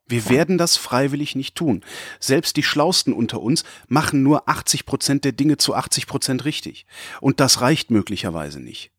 Wir 0.08 0.20
ja. 0.20 0.30
werden 0.30 0.56
das 0.56 0.76
freiwillig 0.76 1.34
nicht 1.34 1.56
tun. 1.56 1.84
Selbst 2.20 2.56
die 2.56 2.62
Schlausten 2.62 3.12
unter 3.12 3.40
uns 3.40 3.64
machen 3.88 4.22
nur 4.22 4.48
80 4.48 4.86
Prozent 4.86 5.24
der 5.24 5.32
Dinge 5.32 5.56
zu 5.56 5.74
80 5.74 6.06
Prozent 6.06 6.44
richtig. 6.44 6.86
Und 7.20 7.40
das 7.40 7.60
reicht 7.60 7.90
möglicherweise 7.90 8.60
nicht. 8.60 8.92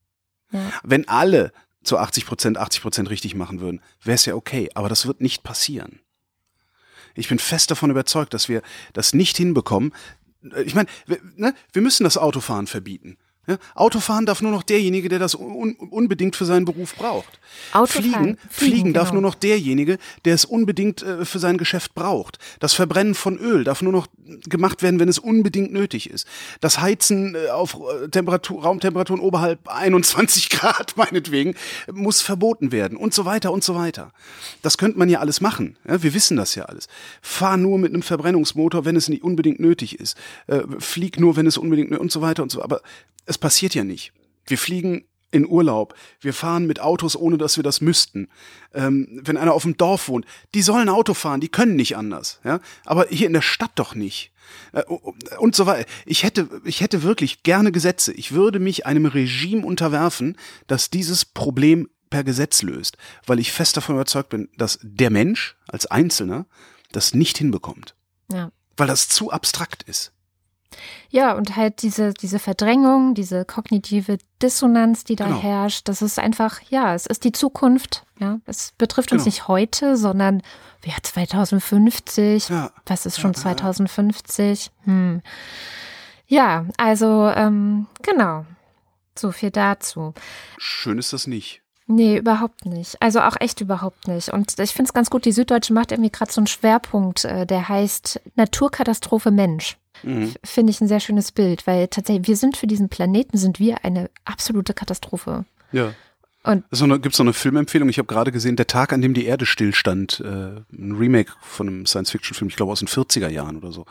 Ja. 0.51 0.59
Wenn 0.83 1.07
alle 1.07 1.53
zu 1.83 1.97
80 1.97 2.25
Prozent, 2.25 2.57
80 2.57 2.81
Prozent 2.81 3.09
richtig 3.09 3.35
machen 3.35 3.61
würden, 3.61 3.81
wäre 4.03 4.15
es 4.15 4.25
ja 4.25 4.35
okay. 4.35 4.69
Aber 4.75 4.89
das 4.89 5.07
wird 5.07 5.21
nicht 5.21 5.43
passieren. 5.43 6.01
Ich 7.17 7.29
bin 7.29 7.39
fest 7.39 7.71
davon 7.71 7.89
überzeugt, 7.89 8.33
dass 8.33 8.47
wir 8.47 8.61
das 8.93 9.13
nicht 9.13 9.37
hinbekommen. 9.37 9.93
Ich 10.63 10.75
meine, 10.75 10.87
wir, 11.05 11.19
ne, 11.35 11.53
wir 11.73 11.81
müssen 11.81 12.03
das 12.03 12.17
Autofahren 12.17 12.67
verbieten. 12.67 13.17
Ja, 13.47 13.57
Autofahren 13.75 14.25
darf 14.25 14.41
nur 14.41 14.51
noch 14.51 14.63
derjenige, 14.63 15.07
der 15.07 15.19
das 15.19 15.33
un 15.35 15.75
unbedingt 15.75 16.35
für 16.35 16.45
seinen 16.45 16.65
Beruf 16.65 16.95
braucht. 16.95 17.39
Autofahren, 17.71 18.11
fliegen, 18.11 18.37
fliegen, 18.49 18.93
darf 18.93 19.09
genau. 19.09 19.21
nur 19.21 19.31
noch 19.31 19.35
derjenige, 19.35 19.97
der 20.25 20.35
es 20.35 20.43
unbedingt 20.45 21.01
äh, 21.01 21.23
für 21.23 21.39
sein 21.39 21.57
Geschäft 21.57 21.95
braucht. 21.95 22.39
Das 22.59 22.73
Verbrennen 22.73 23.15
von 23.15 23.37
Öl 23.37 23.63
darf 23.63 23.81
nur 23.81 23.93
noch 23.93 24.07
gemacht 24.49 24.81
werden, 24.81 24.99
wenn 24.99 25.09
es 25.09 25.19
unbedingt 25.19 25.71
nötig 25.71 26.09
ist. 26.09 26.27
Das 26.59 26.79
Heizen 26.79 27.35
äh, 27.35 27.49
auf 27.49 27.75
äh, 27.75 28.09
Temperatur, 28.09 28.63
Raumtemperaturen 28.63 29.21
oberhalb 29.21 29.67
21 29.67 30.49
Grad 30.49 30.97
meinetwegen 30.97 31.55
muss 31.91 32.21
verboten 32.21 32.71
werden 32.71 32.97
und 32.97 33.13
so 33.13 33.25
weiter 33.25 33.51
und 33.51 33.63
so 33.63 33.75
weiter. 33.75 34.11
Das 34.61 34.77
könnte 34.77 34.99
man 34.99 35.09
ja 35.09 35.19
alles 35.19 35.41
machen. 35.41 35.77
Ja, 35.87 36.03
wir 36.03 36.13
wissen 36.13 36.37
das 36.37 36.55
ja 36.55 36.65
alles. 36.65 36.87
Fahr 37.21 37.57
nur 37.57 37.77
mit 37.77 37.93
einem 37.93 38.01
Verbrennungsmotor, 38.01 38.85
wenn 38.85 38.95
es 38.95 39.07
nicht 39.09 39.23
unbedingt 39.23 39.59
nötig 39.59 39.99
ist. 39.99 40.17
Äh, 40.47 40.61
flieg 40.79 41.19
nur, 41.19 41.35
wenn 41.35 41.47
es 41.47 41.57
unbedingt 41.57 41.97
und 41.97 42.11
so 42.11 42.21
weiter 42.21 42.43
und 42.43 42.51
so. 42.51 42.61
Aber 42.61 42.81
es 43.25 43.36
passiert 43.37 43.75
ja 43.75 43.83
nicht. 43.83 44.13
Wir 44.45 44.57
fliegen 44.57 45.05
in 45.31 45.45
Urlaub. 45.45 45.93
Wir 46.21 46.33
fahren 46.33 46.65
mit 46.65 46.79
Autos, 46.79 47.15
ohne 47.15 47.37
dass 47.37 47.57
wir 47.57 47.63
das 47.63 47.81
müssten. 47.81 48.29
Ähm, 48.73 49.21
wenn 49.23 49.37
einer 49.37 49.53
auf 49.53 49.63
dem 49.63 49.77
Dorf 49.77 50.07
wohnt, 50.07 50.25
die 50.53 50.61
sollen 50.61 50.89
Auto 50.89 51.13
fahren, 51.13 51.41
die 51.41 51.49
können 51.49 51.75
nicht 51.75 51.97
anders. 51.97 52.39
Ja? 52.43 52.59
Aber 52.85 53.07
hier 53.09 53.27
in 53.27 53.33
der 53.33 53.41
Stadt 53.41 53.71
doch 53.75 53.93
nicht. 53.93 54.31
Äh, 54.71 54.83
und 55.37 55.55
so 55.55 55.65
weiter. 55.65 55.87
Ich 56.05 56.23
hätte, 56.23 56.49
ich 56.63 56.81
hätte 56.81 57.03
wirklich 57.03 57.43
gerne 57.43 57.71
Gesetze. 57.71 58.13
Ich 58.13 58.31
würde 58.31 58.59
mich 58.59 58.85
einem 58.85 59.05
Regime 59.05 59.65
unterwerfen, 59.65 60.37
das 60.67 60.89
dieses 60.89 61.25
Problem 61.25 61.89
per 62.09 62.23
Gesetz 62.23 62.61
löst, 62.61 62.97
weil 63.25 63.39
ich 63.39 63.51
fest 63.51 63.75
davon 63.75 63.95
überzeugt 63.95 64.29
bin, 64.29 64.49
dass 64.57 64.79
der 64.81 65.09
Mensch 65.09 65.57
als 65.67 65.87
Einzelner 65.87 66.45
das 66.93 67.13
nicht 67.13 67.37
hinbekommt. 67.37 67.95
Ja. 68.31 68.51
Weil 68.77 68.87
das 68.87 69.09
zu 69.09 69.31
abstrakt 69.31 69.83
ist. 69.83 70.13
Ja, 71.09 71.33
und 71.33 71.55
halt 71.55 71.81
diese, 71.81 72.13
diese 72.13 72.39
Verdrängung, 72.39 73.13
diese 73.13 73.45
kognitive 73.45 74.17
Dissonanz, 74.41 75.03
die 75.03 75.15
da 75.15 75.25
genau. 75.25 75.41
herrscht, 75.41 75.87
das 75.87 76.01
ist 76.01 76.19
einfach, 76.19 76.59
ja, 76.69 76.93
es 76.93 77.05
ist 77.05 77.23
die 77.23 77.31
Zukunft. 77.31 78.05
Ja, 78.19 78.39
es 78.45 78.73
betrifft 78.77 79.11
uns 79.11 79.23
genau. 79.23 79.27
nicht 79.27 79.47
heute, 79.47 79.95
sondern 79.95 80.41
ja, 80.83 80.95
2050. 81.01 82.49
Ja. 82.49 82.71
Was 82.85 83.05
ist 83.05 83.19
schon 83.19 83.33
ja, 83.33 83.41
2050? 83.41 84.71
Hm. 84.83 85.21
Ja, 86.27 86.65
also 86.77 87.27
ähm, 87.27 87.87
genau. 88.01 88.45
So 89.17 89.31
viel 89.31 89.51
dazu. 89.51 90.13
Schön 90.57 90.97
ist 90.97 91.13
das 91.13 91.27
nicht. 91.27 91.61
Nee, 91.89 92.17
überhaupt 92.17 92.65
nicht. 92.65 93.01
Also 93.01 93.21
auch 93.21 93.37
echt 93.39 93.61
überhaupt 93.61 94.09
nicht. 94.09 94.29
Und 94.33 94.59
ich 94.59 94.71
finde 94.71 94.89
es 94.89 94.93
ganz 94.93 95.09
gut, 95.09 95.23
die 95.23 95.31
Süddeutsche 95.31 95.73
macht 95.73 95.93
irgendwie 95.93 96.11
gerade 96.11 96.31
so 96.31 96.41
einen 96.41 96.47
Schwerpunkt, 96.47 97.23
äh, 97.23 97.45
der 97.45 97.69
heißt 97.69 98.19
Naturkatastrophe 98.35 99.31
Mensch. 99.31 99.77
Mhm. 100.03 100.33
Finde 100.43 100.71
ich 100.71 100.81
ein 100.81 100.87
sehr 100.87 100.99
schönes 100.99 101.31
Bild, 101.31 101.67
weil 101.67 101.87
tatsächlich, 101.87 102.27
wir 102.27 102.37
sind 102.37 102.57
für 102.57 102.67
diesen 102.67 102.89
Planeten, 102.89 103.37
sind 103.37 103.59
wir 103.59 103.83
eine 103.83 104.09
absolute 104.25 104.73
Katastrophe. 104.73 105.45
Ja. 105.71 105.93
Und 106.47 106.63
so 106.71 106.87
gibt 106.87 107.07
es 107.07 107.19
noch 107.19 107.25
eine 107.25 107.33
Filmempfehlung? 107.33 107.89
Ich 107.89 107.97
habe 107.97 108.07
gerade 108.07 108.31
gesehen, 108.31 108.55
Der 108.55 108.67
Tag, 108.67 108.93
an 108.93 109.01
dem 109.01 109.13
die 109.13 109.25
Erde 109.25 109.45
stillstand, 109.45 110.21
äh, 110.21 110.61
ein 110.71 110.95
Remake 110.97 111.33
von 111.41 111.67
einem 111.67 111.85
Science-Fiction-Film, 111.85 112.47
ich 112.47 112.55
glaube 112.55 112.71
aus 112.71 112.79
den 112.79 112.87
40er 112.87 113.27
Jahren 113.27 113.57
oder 113.57 113.73
so. 113.73 113.85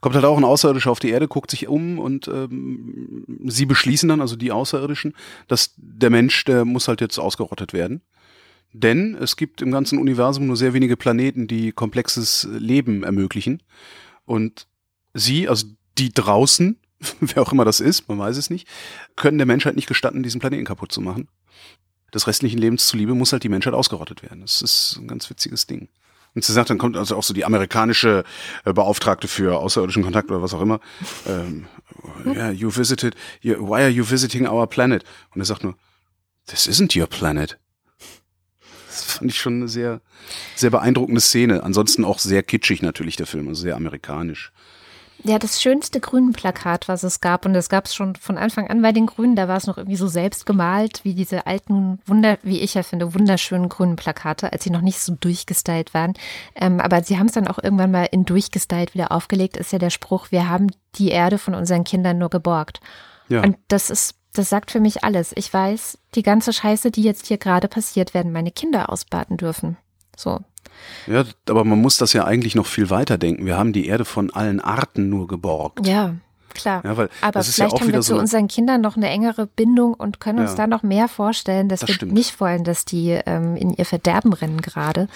Kommt 0.00 0.14
halt 0.14 0.24
auch 0.24 0.38
ein 0.38 0.44
Außerirdischer 0.44 0.90
auf 0.90 0.98
die 0.98 1.10
Erde, 1.10 1.28
guckt 1.28 1.50
sich 1.50 1.68
um 1.68 1.98
und 1.98 2.26
ähm, 2.26 3.26
sie 3.44 3.66
beschließen 3.66 4.08
dann, 4.08 4.22
also 4.22 4.36
die 4.36 4.50
Außerirdischen, 4.50 5.14
dass 5.46 5.74
der 5.76 6.08
Mensch, 6.08 6.42
der 6.44 6.64
muss 6.64 6.88
halt 6.88 7.02
jetzt 7.02 7.18
ausgerottet 7.18 7.74
werden. 7.74 8.00
Denn 8.72 9.14
es 9.20 9.36
gibt 9.36 9.60
im 9.60 9.70
ganzen 9.70 9.98
Universum 9.98 10.46
nur 10.46 10.56
sehr 10.56 10.72
wenige 10.72 10.96
Planeten, 10.96 11.48
die 11.48 11.70
komplexes 11.72 12.48
Leben 12.50 13.02
ermöglichen. 13.02 13.62
Und 14.24 14.68
sie, 15.14 15.48
also 15.48 15.66
die 15.98 16.12
draußen, 16.12 16.78
wer 17.20 17.42
auch 17.42 17.52
immer 17.52 17.64
das 17.64 17.80
ist, 17.80 18.08
man 18.08 18.18
weiß 18.18 18.36
es 18.36 18.50
nicht, 18.50 18.68
können 19.16 19.38
der 19.38 19.46
Menschheit 19.46 19.76
nicht 19.76 19.86
gestatten, 19.88 20.22
diesen 20.22 20.40
Planeten 20.40 20.64
kaputt 20.64 20.92
zu 20.92 21.00
machen. 21.00 21.28
Des 22.12 22.26
restlichen 22.26 22.58
Lebens 22.58 22.86
zuliebe 22.88 23.14
muss 23.14 23.32
halt 23.32 23.44
die 23.44 23.48
Menschheit 23.48 23.74
ausgerottet 23.74 24.22
werden. 24.22 24.40
Das 24.40 24.62
ist 24.62 24.96
ein 25.00 25.06
ganz 25.06 25.30
witziges 25.30 25.66
Ding. 25.66 25.88
Und 26.34 26.44
sie 26.44 26.52
sagt, 26.52 26.70
dann 26.70 26.78
kommt 26.78 26.96
also 26.96 27.16
auch 27.16 27.22
so 27.22 27.34
die 27.34 27.44
amerikanische 27.44 28.24
äh, 28.64 28.72
Beauftragte 28.72 29.26
für 29.26 29.58
außerirdischen 29.58 30.04
Kontakt 30.04 30.30
oder 30.30 30.42
was 30.42 30.54
auch 30.54 30.60
immer. 30.60 30.80
Ähm, 31.26 31.66
yeah, 32.24 32.50
you 32.50 32.74
visited, 32.74 33.16
why 33.42 33.80
are 33.80 33.88
you 33.88 34.08
visiting 34.08 34.46
our 34.46 34.66
planet? 34.68 35.04
Und 35.34 35.40
er 35.40 35.44
sagt 35.44 35.64
nur, 35.64 35.74
this 36.46 36.68
isn't 36.68 36.98
your 36.98 37.08
planet. 37.08 37.58
Das 38.88 39.04
fand 39.04 39.30
ich 39.30 39.40
schon 39.40 39.54
eine 39.54 39.68
sehr, 39.68 40.00
sehr 40.54 40.70
beeindruckende 40.70 41.20
Szene. 41.20 41.64
Ansonsten 41.64 42.04
auch 42.04 42.18
sehr 42.18 42.42
kitschig 42.42 42.82
natürlich 42.82 43.16
der 43.16 43.26
Film, 43.26 43.48
also 43.48 43.62
sehr 43.62 43.76
amerikanisch. 43.76 44.52
Ja, 45.22 45.38
das 45.38 45.60
schönste 45.60 46.00
Grünen-Plakat, 46.00 46.88
was 46.88 47.02
es 47.02 47.20
gab, 47.20 47.44
und 47.44 47.52
das 47.52 47.68
gab 47.68 47.86
es 47.86 47.94
schon 47.94 48.16
von 48.16 48.38
Anfang 48.38 48.68
an 48.68 48.80
bei 48.80 48.92
den 48.92 49.06
Grünen, 49.06 49.36
da 49.36 49.48
war 49.48 49.58
es 49.58 49.66
noch 49.66 49.76
irgendwie 49.76 49.96
so 49.96 50.08
selbst 50.08 50.46
gemalt, 50.46 51.04
wie 51.04 51.14
diese 51.14 51.46
alten, 51.46 52.00
wunder, 52.06 52.38
wie 52.42 52.60
ich 52.60 52.74
ja 52.74 52.82
finde, 52.82 53.14
wunderschönen 53.14 53.68
grünen 53.68 53.96
Plakate, 53.96 54.52
als 54.52 54.64
sie 54.64 54.70
noch 54.70 54.80
nicht 54.80 54.98
so 55.00 55.14
durchgestylt 55.14 55.92
waren. 55.92 56.14
Ähm, 56.54 56.80
aber 56.80 57.02
sie 57.02 57.18
haben 57.18 57.26
es 57.26 57.32
dann 57.32 57.48
auch 57.48 57.58
irgendwann 57.62 57.90
mal 57.90 58.08
in 58.10 58.24
durchgestylt 58.24 58.94
wieder 58.94 59.12
aufgelegt, 59.12 59.56
ist 59.58 59.72
ja 59.72 59.78
der 59.78 59.90
Spruch, 59.90 60.28
wir 60.30 60.48
haben 60.48 60.68
die 60.94 61.10
Erde 61.10 61.36
von 61.36 61.54
unseren 61.54 61.84
Kindern 61.84 62.18
nur 62.18 62.30
geborgt. 62.30 62.80
Ja. 63.28 63.42
Und 63.42 63.58
das 63.68 63.90
ist, 63.90 64.14
das 64.32 64.48
sagt 64.48 64.70
für 64.70 64.80
mich 64.80 65.04
alles. 65.04 65.32
Ich 65.36 65.52
weiß, 65.52 65.98
die 66.14 66.22
ganze 66.22 66.52
Scheiße, 66.52 66.90
die 66.90 67.02
jetzt 67.02 67.26
hier 67.26 67.38
gerade 67.38 67.68
passiert, 67.68 68.14
werden 68.14 68.32
meine 68.32 68.50
Kinder 68.50 68.90
ausbaden 68.90 69.36
dürfen. 69.36 69.76
So, 70.16 70.40
ja, 71.06 71.24
aber 71.48 71.64
man 71.64 71.80
muss 71.80 71.96
das 71.96 72.12
ja 72.12 72.24
eigentlich 72.24 72.54
noch 72.54 72.66
viel 72.66 72.90
weiter 72.90 73.18
denken. 73.18 73.46
Wir 73.46 73.56
haben 73.58 73.72
die 73.72 73.86
Erde 73.86 74.04
von 74.04 74.30
allen 74.32 74.60
Arten 74.60 75.08
nur 75.08 75.26
geborgt. 75.28 75.86
Ja. 75.86 76.14
Klar, 76.52 76.82
ja, 76.84 76.96
weil 76.96 77.08
aber 77.20 77.44
vielleicht 77.44 77.74
ja 77.74 77.80
haben 77.80 77.92
wir 77.92 78.02
so 78.02 78.14
zu 78.14 78.20
unseren 78.20 78.48
Kindern 78.48 78.80
noch 78.80 78.96
eine 78.96 79.08
engere 79.08 79.46
Bindung 79.46 79.94
und 79.94 80.18
können 80.18 80.40
uns 80.40 80.50
Ja. 80.50 80.56
da 80.56 80.66
noch 80.66 80.82
mehr 80.82 81.06
vorstellen, 81.06 81.68
dass 81.68 81.80
Das 81.80 81.88
wir 81.88 81.94
stimmt. 81.94 82.12
nicht 82.12 82.40
wollen, 82.40 82.64
dass 82.64 82.84
die 82.84 83.10
ähm, 83.24 83.54
in 83.54 83.72
ihr 83.72 83.84
Verderben 83.86 84.32
rennen 84.32 84.60
gerade. 84.60 85.06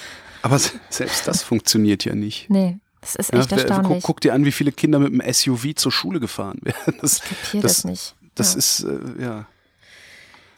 Aber 0.42 0.60
se- 0.60 0.70
selbst 0.90 1.26
das 1.26 1.42
funktioniert 1.42 2.04
ja 2.04 2.14
nicht. 2.14 2.48
Nee, 2.50 2.78
das 3.00 3.16
ist 3.16 3.32
echt 3.32 3.50
wer- 3.50 3.58
erstaunlich. 3.58 4.04
guck, 4.04 4.14
guck 4.14 4.20
dir 4.20 4.32
an, 4.32 4.44
wie 4.44 4.52
viele 4.52 4.70
Kinder 4.70 5.00
mit 5.00 5.12
dem 5.12 5.20
SUV 5.32 5.74
zur 5.74 5.90
Schule 5.90 6.20
gefahren 6.20 6.60
werden. 6.62 6.98
Das, 7.00 7.14
ich 7.16 7.22
kapiere 7.42 7.62
das- 7.64 7.72
das, 7.78 7.84
nicht. 7.84 8.14
das 8.36 8.54
ist, 8.54 8.84
äh, 8.84 9.22
ja. 9.22 9.46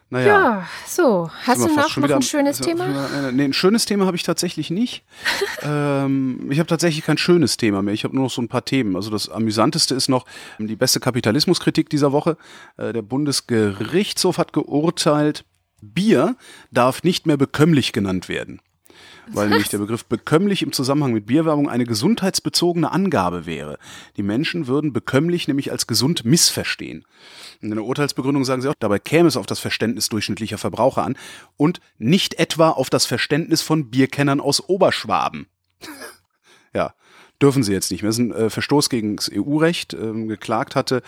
Naja. 0.09 0.27
Ja, 0.27 0.69
so. 0.87 1.31
Hast 1.47 1.63
du 1.63 1.69
noch, 1.75 1.97
noch 1.97 2.05
wieder- 2.05 2.17
ein 2.17 2.23
schönes 2.23 2.61
Thema? 2.61 2.87
äh, 3.29 3.33
Nee, 3.33 3.45
ein 3.45 3.53
schönes 3.53 3.87
Thema 3.87 4.07
habe 4.07 4.17
ich 4.17 4.23
tatsächlich 4.23 4.71
nicht. 4.71 5.05
ähm, 5.63 6.47
ich 6.51 6.59
habe 6.61 6.69
tatsächlich 6.69 7.05
kein 7.05 7.19
schönes 7.19 7.57
Thema 7.57 7.83
mehr. 7.83 7.93
Ich 7.93 8.05
habe 8.05 8.15
nur 8.15 8.25
noch 8.25 8.31
so 8.31 8.41
ein 8.41 8.49
paar 8.49 8.65
Themen. 8.65 8.95
Also 8.95 9.11
das 9.11 9.29
Amüsanteste 9.29 9.95
ist 9.97 10.09
noch 10.09 10.25
die 10.59 10.77
beste 10.77 11.01
Kapitalismuskritik 11.01 11.91
dieser 11.91 12.13
Woche. 12.13 12.37
Äh, 12.77 12.93
der 12.93 13.03
Bundesgerichtshof 13.03 14.39
hat 14.39 14.53
geurteilt, 14.53 15.45
Bier 15.83 16.37
darf 16.71 17.03
nicht 17.03 17.27
mehr 17.27 17.37
bekömmlich 17.37 17.93
genannt 17.93 18.29
werden. 18.29 18.61
Weil 19.29 19.49
nämlich 19.49 19.69
der 19.69 19.79
Begriff 19.79 20.05
bekömmlich 20.05 20.63
im 20.63 20.73
Zusammenhang 20.73 21.13
mit 21.13 21.27
Bierwerbung 21.27 21.69
eine 21.69 21.85
gesundheitsbezogene 21.85 22.91
Angabe 22.93 23.47
wäre. 23.47 23.79
Die 24.17 24.23
Menschen 24.23 24.67
würden 24.67 24.93
bekömmlich 24.93 25.49
nämlich 25.49 25.73
als 25.73 25.87
gesund 25.87 26.25
missverstehen. 26.25 27.05
In 27.61 27.71
der 27.71 27.85
Urteilsbegründung 27.85 28.45
sagen 28.45 28.63
sie 28.63 28.69
auch, 28.69 28.75
dabei 28.79 28.99
käme 28.99 29.29
es 29.29 29.37
auf 29.37 29.47
das 29.47 29.59
Verständnis 29.59 30.09
durchschnittlicher 30.09 30.59
Verbraucher 30.59 31.03
an 31.03 31.17
und 31.57 31.81
nicht 31.99 32.39
etwa 32.39 32.71
auf 32.71 32.91
das 32.91 33.07
Verständnis 33.07 33.63
von 33.63 33.91
Bierkennern 33.91 34.41
aus 34.41 34.61
Oberschwaben. 34.61 35.47
ja, 36.75 36.95
dürfen 37.43 37.63
sie 37.63 37.73
jetzt 37.73 37.91
nicht 37.91 38.03
mehr. 38.03 38.11
Das 38.11 38.19
ist 38.19 38.25
ein 38.25 38.33
äh, 38.33 38.51
Verstoß 38.51 38.89
gegen 38.91 39.17
das 39.17 39.31
EU-Recht 39.33 39.95
ähm, 39.95 40.29
geklagt 40.29 40.77
hatte 40.77 41.03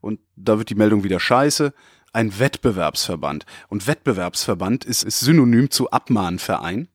und 0.00 0.20
da 0.36 0.58
wird 0.58 0.70
die 0.70 0.74
Meldung 0.76 1.04
wieder 1.04 1.20
scheiße. 1.20 1.72
Ein 2.12 2.38
Wettbewerbsverband. 2.38 3.44
Und 3.68 3.86
Wettbewerbsverband 3.86 4.84
ist, 4.84 5.02
ist 5.02 5.20
synonym 5.20 5.70
zu 5.70 5.90
Abmahnverein. 5.90 6.88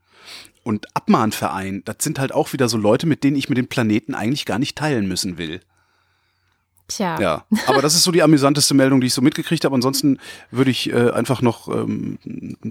Und 0.64 0.88
Abmahnverein, 0.96 1.82
das 1.86 1.98
sind 2.02 2.20
halt 2.20 2.32
auch 2.32 2.54
wieder 2.54 2.70
so 2.70 2.78
Leute, 2.78 3.08
mit 3.08 3.24
denen 3.24 3.36
ich 3.36 3.50
mir 3.50 3.56
den 3.56 3.68
Planeten 3.68 4.14
eigentlich 4.14 4.46
gar 4.46 4.60
nicht 4.60 4.78
teilen 4.78 5.08
müssen 5.08 5.38
will. 5.38 5.62
Tja, 6.92 7.20
Ja, 7.20 7.46
aber 7.68 7.82
das 7.82 7.96
ist 7.96 8.04
so 8.04 8.12
die 8.12 8.22
amüsanteste 8.22 8.74
Meldung, 8.74 9.00
die 9.00 9.08
ich 9.08 9.14
so 9.14 9.22
mitgekriegt 9.22 9.64
habe. 9.64 9.74
Ansonsten 9.74 10.20
würde 10.52 10.72
ich 10.72 10.92
äh, 10.92 11.12
einfach 11.12 11.42
noch 11.42 11.68
ähm, 11.70 12.18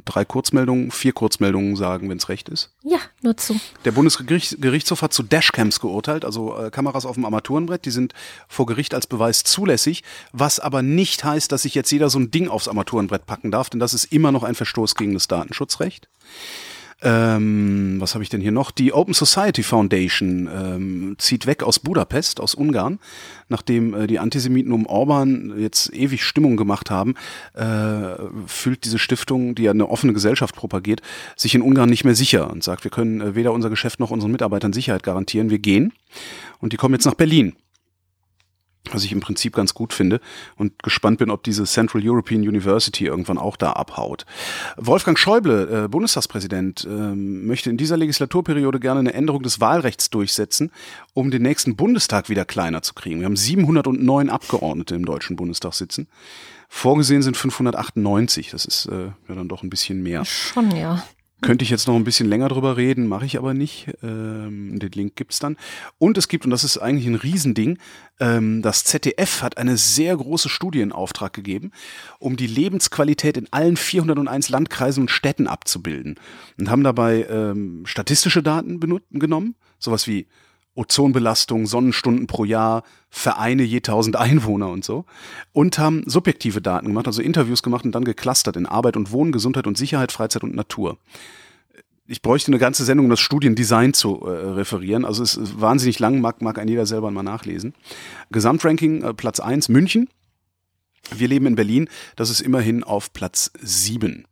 drei 0.05 0.25
Kurzmeldungen, 0.25 0.91
vier 0.91 1.13
Kurzmeldungen 1.13 1.75
sagen, 1.77 2.11
wenn 2.11 2.19
es 2.19 2.29
recht 2.29 2.49
ist. 2.49 2.71
ja, 2.83 2.99
nur 3.23 3.37
zu. 3.37 3.59
Der 3.85 3.93
Bundesgerichtshof 3.93 5.03
hat 5.03 5.13
zu 5.13 5.23
Dashcams 5.23 5.81
geurteilt, 5.81 6.25
also 6.25 6.57
äh, 6.59 6.71
Kameras 6.71 7.07
auf 7.07 7.15
dem 7.15 7.25
Armaturenbrett, 7.25 7.85
die 7.85 7.91
sind 7.91 8.13
vor 8.49 8.67
Gericht 8.67 8.95
als 8.95 9.07
Beweis 9.07 9.43
zulässig, 9.45 10.03
was 10.33 10.61
aber 10.61 10.83
nicht 10.83 11.25
heißt, 11.25 11.51
dass 11.51 11.63
sich 11.63 11.75
jetzt 11.75 11.91
jeder 11.91 12.11
so 12.11 12.19
ein 12.19 12.31
Ding 12.31 12.49
aufs 12.49 12.69
Armaturenbrett 12.69 13.27
packen 13.27 13.51
darf, 13.51 13.71
denn 13.71 13.81
das 13.81 13.95
ist 13.95 14.13
immer 14.13 14.33
noch 14.33 14.43
ein 14.43 14.55
Verstoß 14.55 14.95
gegen 14.97 15.15
das 15.15 15.29
Datenschutzrecht. 15.29 16.09
Ähm, 17.03 17.97
was 17.99 18.15
habe 18.15 18.23
ich 18.23 18.29
denn 18.29 18.43
hier 18.43 18.53
noch? 18.53 18.71
Die 18.71 18.93
Open 18.93 19.15
Society 19.15 19.63
Foundation 19.63 20.49
ähm, 20.55 21.15
zieht 21.19 21.47
weg 21.47 21.63
aus 21.63 21.79
Budapest, 21.79 22.41
aus 22.41 22.55
Ungarn, 22.55 22.99
nachdem 23.49 23.95
äh, 23.95 24.07
die 24.07 24.19
Antisemiten 24.19 24.73
um 24.73 24.87
Orban 24.87 25.55
jetzt 25.59 25.93
ewig 25.95 26.23
Stimmung 26.23 26.59
gemacht 26.59 26.91
haben, 26.91 27.15
äh, 27.55 28.17
fühlt 28.47 28.85
diese 28.85 28.99
Stiftung, 28.99 29.55
die 29.55 29.63
ja 29.63 29.71
eine 29.71 29.89
offene 29.89 30.13
Gesellschaft 30.13 30.55
propagiert, 30.55 31.01
sich 31.37 31.55
in 31.55 31.63
Ungarn 31.63 31.89
nicht 31.89 32.05
mehr 32.05 32.15
sicher 32.15 32.51
und 32.51 32.63
sagt, 32.63 32.85
wir 32.85 32.91
können 32.91 33.21
äh, 33.21 33.35
weder 33.35 33.53
unser 33.53 33.71
Geschäft 33.71 33.99
noch 33.99 34.11
unseren 34.11 34.33
Mitarbeitern 34.33 34.75
Sicherheit 34.75 35.03
garantieren, 35.03 35.49
wir 35.49 35.59
gehen. 35.59 35.93
Und 36.59 36.75
die 36.75 36.77
kommen 36.77 36.95
jetzt 36.95 37.07
nach 37.07 37.15
Berlin 37.15 37.55
was 38.91 39.05
ich 39.05 39.13
im 39.13 39.21
Prinzip 39.21 39.55
ganz 39.55 39.75
gut 39.75 39.93
finde 39.93 40.21
und 40.57 40.83
gespannt 40.83 41.19
bin, 41.19 41.31
ob 41.31 41.43
diese 41.43 41.65
Central 41.65 42.03
European 42.05 42.41
University 42.41 43.07
irgendwann 43.07 43.39
auch 43.39 43.57
da 43.57 43.73
abhaut. 43.73 44.25
Wolfgang 44.77 45.19
Schäuble, 45.19 45.85
äh, 45.85 45.89
Bundestagspräsident, 45.89 46.87
ähm, 46.89 47.47
möchte 47.47 47.71
in 47.71 47.77
dieser 47.77 47.97
Legislaturperiode 47.97 48.81
gerne 48.81 49.01
eine 49.01 49.13
Änderung 49.13 49.43
des 49.43 49.61
Wahlrechts 49.61 50.11
durchsetzen, 50.11 50.71
um 51.15 51.31
den 51.31 51.43
nächsten 51.43 51.77
Bundestag 51.77 52.29
wieder 52.29 52.45
kleiner 52.45 52.83
zu 52.83 52.95
kriegen. 52.95 53.21
Wir 53.21 53.27
haben 53.27 53.37
709 53.37 54.31
Abgeordnete 54.31 54.95
im 54.95 55.05
Deutschen 55.05 55.37
Bundestag 55.37 55.75
sitzen. 55.75 56.09
Vorgesehen 56.69 57.23
sind 57.23 57.37
598. 57.37 58.51
Das 58.51 58.65
ist 58.65 58.87
äh, 58.87 59.07
ja 59.29 59.35
dann 59.35 59.49
doch 59.49 59.63
ein 59.63 59.71
bisschen 59.71 60.03
mehr. 60.03 60.25
Schon, 60.25 60.71
ja. 60.75 61.03
Könnte 61.43 61.63
ich 61.63 61.71
jetzt 61.71 61.89
noch 61.89 61.95
ein 61.95 62.05
bisschen 62.05 62.29
länger 62.29 62.49
drüber 62.49 62.77
reden, 62.77 63.07
mache 63.07 63.25
ich 63.25 63.39
aber 63.39 63.55
nicht. 63.55 63.89
Ähm, 64.03 64.79
den 64.79 64.91
Link 64.93 65.17
gibt's 65.17 65.39
dann. 65.39 65.57
Und 65.99 66.19
es 66.19 66.29
gibt, 66.29 66.45
und 66.45 66.51
das 66.51 66.65
ist 66.65 66.79
eigentlich 66.79 67.07
ein 67.07 67.15
Riesending, 67.15 67.79
ähm, 68.19 68.61
das 68.63 68.85
ZDF 68.85 69.43
hat 69.43 69.57
eine 69.57 69.77
sehr 69.77 70.17
große 70.17 70.49
Studie 70.49 70.81
in 70.81 70.93
Auftrag 70.93 71.33
gegeben, 71.33 71.73
um 72.19 72.37
die 72.37 72.47
Lebensqualität 72.47 73.37
in 73.37 73.49
allen 73.51 73.77
401 73.77 74.51
Landkreisen 74.51 75.05
und 75.05 75.11
Städten 75.11 75.47
abzubilden. 75.47 76.21
Und 76.59 76.71
haben 76.71 76.85
dabei 76.85 77.27
ähm, 77.31 77.83
statistische 77.87 78.43
Daten 78.43 78.79
genommen, 79.11 79.55
sowas 79.79 80.07
wie 80.07 80.27
Ozonbelastung, 80.75 81.67
Sonnenstunden 81.67 82.27
pro 82.27 82.45
Jahr, 82.45 82.85
Vereine 83.11 83.63
je 83.65 83.79
1000 83.79 84.17
Einwohner 84.17 84.69
und 84.71 84.85
so. 84.85 85.05
Und 85.53 85.79
haben 85.79 86.05
subjektive 86.07 86.63
Daten 86.63 86.87
gemacht, 86.87 87.07
also 87.07 87.23
Interviews 87.23 87.63
gemacht 87.63 87.85
und 87.85 87.93
dann 87.93 88.05
geclustert 88.05 88.57
in 88.57 88.67
Arbeit 88.67 88.97
und 88.97 89.11
Wohnen, 89.13 89.33
Gesundheit 89.33 89.67
und 89.67 89.77
Sicherheit, 89.77 90.13
Freizeit 90.13 90.43
und 90.43 90.55
Natur. 90.55 90.99
Ich 92.07 92.23
bräuchte 92.23 92.49
eine 92.49 92.59
ganze 92.59 92.85
Sendung, 92.85 93.07
um 93.07 93.11
das 93.11 93.21
Studiendesign 93.21 93.95
zu 93.95 94.21
äh, 94.27 94.31
referieren. 94.31 95.05
Also 95.05 95.23
es 95.23 95.37
ist 95.37 95.61
wahnsinnig 95.61 95.99
lang, 96.01 96.21
mag, 96.21 96.43
mag 96.43 96.59
ein 96.59 96.67
jeder 96.67 96.87
selber 96.87 97.11
mal 97.11 97.23
nachlesen. 97.23 97.75
Gesamtranking, 98.31 99.03
äh, 99.03 99.15
Platz 99.15 99.39
1, 99.39 99.69
München. 99.69 100.09
Wir 101.15 101.29
leben 101.29 101.47
in 101.47 101.55
Berlin, 101.55 101.89
das 102.17 102.31
ist 102.31 102.41
immerhin 102.41 102.85
auf 102.85 103.13
Platz 103.13 103.53
7. 103.61 104.27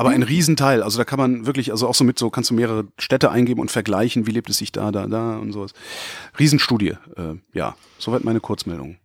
Aber 0.00 0.08
ein 0.08 0.22
Riesenteil, 0.22 0.82
also 0.82 0.96
da 0.96 1.04
kann 1.04 1.18
man 1.18 1.44
wirklich, 1.44 1.72
also 1.72 1.86
auch 1.86 1.94
so 1.94 2.04
mit 2.04 2.18
so, 2.18 2.30
kannst 2.30 2.48
du 2.48 2.54
mehrere 2.54 2.86
Städte 2.98 3.30
eingeben 3.30 3.60
und 3.60 3.70
vergleichen, 3.70 4.26
wie 4.26 4.30
lebt 4.30 4.48
es 4.48 4.56
sich 4.56 4.72
da, 4.72 4.90
da, 4.90 5.06
da 5.06 5.36
und 5.36 5.52
sowas. 5.52 5.72
Riesenstudie, 6.38 6.94
äh, 7.18 7.34
ja, 7.52 7.76
soweit 7.98 8.24
meine 8.24 8.40
Kurzmeldung. 8.40 8.96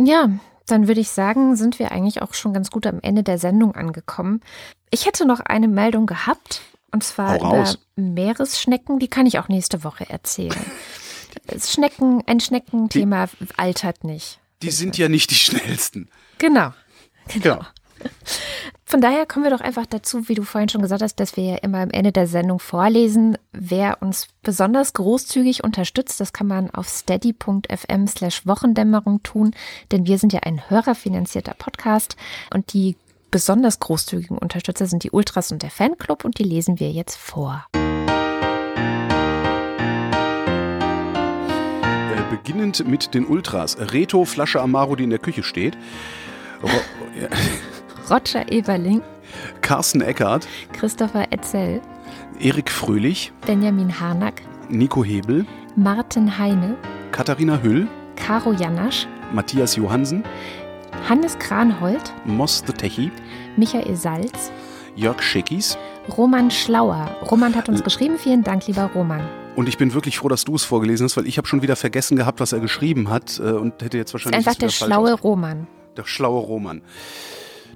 Ja, 0.00 0.30
dann 0.66 0.88
würde 0.88 1.02
ich 1.02 1.10
sagen, 1.10 1.56
sind 1.56 1.78
wir 1.78 1.92
eigentlich 1.92 2.22
auch 2.22 2.32
schon 2.32 2.54
ganz 2.54 2.70
gut 2.70 2.86
am 2.86 3.00
Ende 3.02 3.22
der 3.22 3.36
Sendung 3.36 3.74
angekommen. 3.74 4.40
Ich 4.90 5.04
hätte 5.04 5.26
noch 5.26 5.40
eine 5.40 5.68
Meldung 5.68 6.06
gehabt, 6.06 6.62
und 6.90 7.04
zwar 7.04 7.36
über. 7.36 7.74
Meeresschnecken. 7.96 8.98
Die 9.00 9.08
kann 9.08 9.26
ich 9.26 9.38
auch 9.38 9.48
nächste 9.48 9.84
Woche 9.84 10.08
erzählen. 10.08 10.56
Schnecken, 11.62 12.22
ein 12.26 12.40
Schneckenthema 12.40 13.28
altert 13.58 14.04
nicht. 14.04 14.40
Die 14.62 14.70
sind 14.70 14.96
ja 14.96 15.10
nicht 15.10 15.30
die 15.30 15.34
schnellsten. 15.34 16.08
Genau. 16.38 16.72
Genau. 17.28 17.60
Von 18.86 19.00
daher 19.00 19.26
kommen 19.26 19.44
wir 19.44 19.50
doch 19.50 19.60
einfach 19.60 19.86
dazu, 19.86 20.28
wie 20.28 20.34
du 20.34 20.44
vorhin 20.44 20.68
schon 20.68 20.82
gesagt 20.82 21.02
hast, 21.02 21.16
dass 21.16 21.36
wir 21.36 21.44
ja 21.44 21.56
immer 21.56 21.78
am 21.78 21.90
Ende 21.90 22.12
der 22.12 22.26
Sendung 22.28 22.60
vorlesen, 22.60 23.36
wer 23.52 24.00
uns 24.02 24.28
besonders 24.42 24.92
großzügig 24.92 25.64
unterstützt. 25.64 26.20
Das 26.20 26.32
kann 26.32 26.46
man 26.46 26.70
auf 26.70 26.88
steady.fm 26.88 28.06
slash 28.06 28.46
Wochendämmerung 28.46 29.22
tun, 29.22 29.52
denn 29.90 30.06
wir 30.06 30.18
sind 30.18 30.32
ja 30.32 30.40
ein 30.44 30.70
hörerfinanzierter 30.70 31.54
Podcast 31.54 32.16
und 32.52 32.72
die 32.72 32.96
besonders 33.32 33.80
großzügigen 33.80 34.38
Unterstützer 34.38 34.86
sind 34.86 35.02
die 35.02 35.10
Ultras 35.10 35.50
und 35.50 35.62
der 35.62 35.70
Fanclub 35.70 36.24
und 36.24 36.38
die 36.38 36.44
lesen 36.44 36.78
wir 36.78 36.92
jetzt 36.92 37.16
vor. 37.16 37.66
Äh, 37.72 37.80
beginnend 42.30 42.86
mit 42.86 43.12
den 43.12 43.26
Ultras. 43.26 43.76
Reto, 43.80 44.24
Flasche 44.24 44.60
Amaro, 44.60 44.94
die 44.94 45.02
in 45.02 45.10
der 45.10 45.18
Küche 45.18 45.42
steht. 45.42 45.76
Ro 46.62 46.68
ja. 47.20 47.28
Roger 48.10 48.50
Eberling, 48.50 49.02
Carsten 49.62 50.00
Eckert, 50.00 50.46
Christopher 50.72 51.26
Etzel, 51.30 51.80
Erik 52.40 52.70
Fröhlich, 52.70 53.32
Benjamin 53.46 53.98
Harnack, 53.98 54.42
Nico 54.68 55.04
Hebel, 55.04 55.46
Martin 55.76 56.38
Heine, 56.38 56.76
Katharina 57.12 57.60
Hüll, 57.62 57.86
Caro 58.16 58.52
Janasch, 58.52 59.06
Matthias 59.32 59.76
Johansen, 59.76 60.24
Hannes 61.08 61.38
Kranhold, 61.38 62.12
Moss 62.24 62.62
the 62.66 62.72
Techie, 62.72 63.10
Michael 63.56 63.96
Salz, 63.96 64.52
Jörg 64.96 65.22
Schickis. 65.22 65.76
Roman 66.16 66.50
Schlauer. 66.50 67.10
Roman 67.30 67.54
hat 67.56 67.68
uns 67.68 67.82
geschrieben. 67.82 68.18
Vielen 68.18 68.44
Dank, 68.44 68.66
lieber 68.66 68.90
Roman. 68.94 69.22
Und 69.56 69.68
ich 69.68 69.78
bin 69.78 69.92
wirklich 69.94 70.18
froh, 70.18 70.28
dass 70.28 70.44
du 70.44 70.54
es 70.54 70.64
vorgelesen 70.64 71.04
hast, 71.04 71.16
weil 71.16 71.26
ich 71.26 71.38
habe 71.38 71.48
schon 71.48 71.62
wieder 71.62 71.76
vergessen 71.76 72.16
gehabt, 72.16 72.40
was 72.40 72.52
er 72.52 72.60
geschrieben 72.60 73.08
hat 73.10 73.40
äh, 73.40 73.52
und 73.52 73.82
hätte 73.82 73.96
jetzt 73.96 74.12
wahrscheinlich 74.12 74.38
Einfach 74.38 74.54
der 74.54 74.68
schlaue. 74.68 75.14
Roman. 75.14 75.66
Der 75.96 76.04
schlaue 76.04 76.40
Roman. 76.40 76.82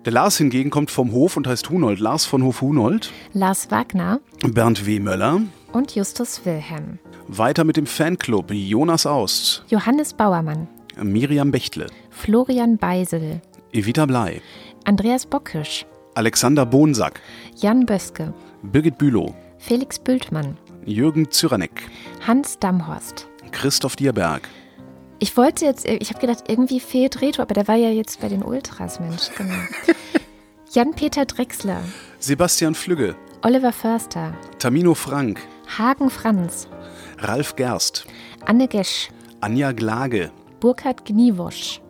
Der 0.05 0.13
Lars 0.13 0.39
hingegen 0.39 0.71
kommt 0.71 0.91
vom 0.91 1.13
Hof 1.13 1.37
und 1.37 1.47
heißt 1.47 1.69
Hunold. 1.71 1.99
Lars 2.01 2.25
von 2.25 2.43
Hof 2.43 2.61
Hunold. 2.61 3.13
Lars 3.33 3.71
Wagner 3.71 4.21
Bernd 4.47 4.87
W. 4.87 5.01
Möller. 5.01 5.43
und 5.73 5.95
Justus 5.95 6.45
Wilhelm. 6.45 6.99
Weiter 7.27 7.65
mit 7.65 7.77
dem 7.77 7.87
Fanclub. 7.87 8.51
Jonas 8.53 9.07
Aust. 9.07 9.65
Johannes 9.69 10.15
Bauermann, 10.15 10.67
Miriam 11.03 11.51
Bechtle. 11.51 11.87
Florian 12.11 12.79
Beisel, 12.79 13.43
Evita 13.73 14.07
Blei. 14.07 14.41
Andreas 14.85 15.27
Bockisch, 15.27 15.85
Alexander 16.15 16.65
Bonsack. 16.65 17.21
Jan 17.57 17.85
Böske, 17.85 18.33
Birgit 18.63 18.97
Bülow. 18.97 19.35
Felix 19.59 19.99
Bültmann, 19.99 20.57
Jürgen 20.87 21.31
Zyranek. 21.31 21.83
Hans 22.27 22.59
Damhorst, 22.59 23.27
Christoph 23.53 23.97
Dierberg. 23.97 24.49
Ich 25.21 25.37
wollte 25.37 25.65
jetzt, 25.65 25.85
ich 25.85 26.11
habe 26.11 26.21
gedacht, 26.21 26.45
irgendwie 26.47 26.79
fehlt 26.79 27.21
Reto, 27.21 27.43
aber 27.43 27.55
der 27.55 27.67
war 27.67 27.75
ja 27.75 27.91
jetzt 27.91 28.21
bei 28.21 28.29
den 28.29 28.43
Ultras, 28.43 29.01
Mensch. 29.01 29.31
Genau. 29.37 29.55
Jan-Peter 30.73 31.25
Drechsler. 31.25 31.81
Sebastian 32.21 32.75
Flügge. 32.75 33.17
Oliver 33.43 33.73
Förster. 33.73 34.35
Tamino 34.59 34.95
Frank. 34.95 35.41
Hagen 35.77 36.11
Franz. 36.11 36.69
Ralf 37.19 37.57
Gerst. 37.57 38.07
Anne 38.47 38.69
Gesch. 38.69 39.11
Anja 39.41 39.73
Glage. 39.73 40.31
Burkhard 40.61 41.05
Gniewosch. 41.05 41.81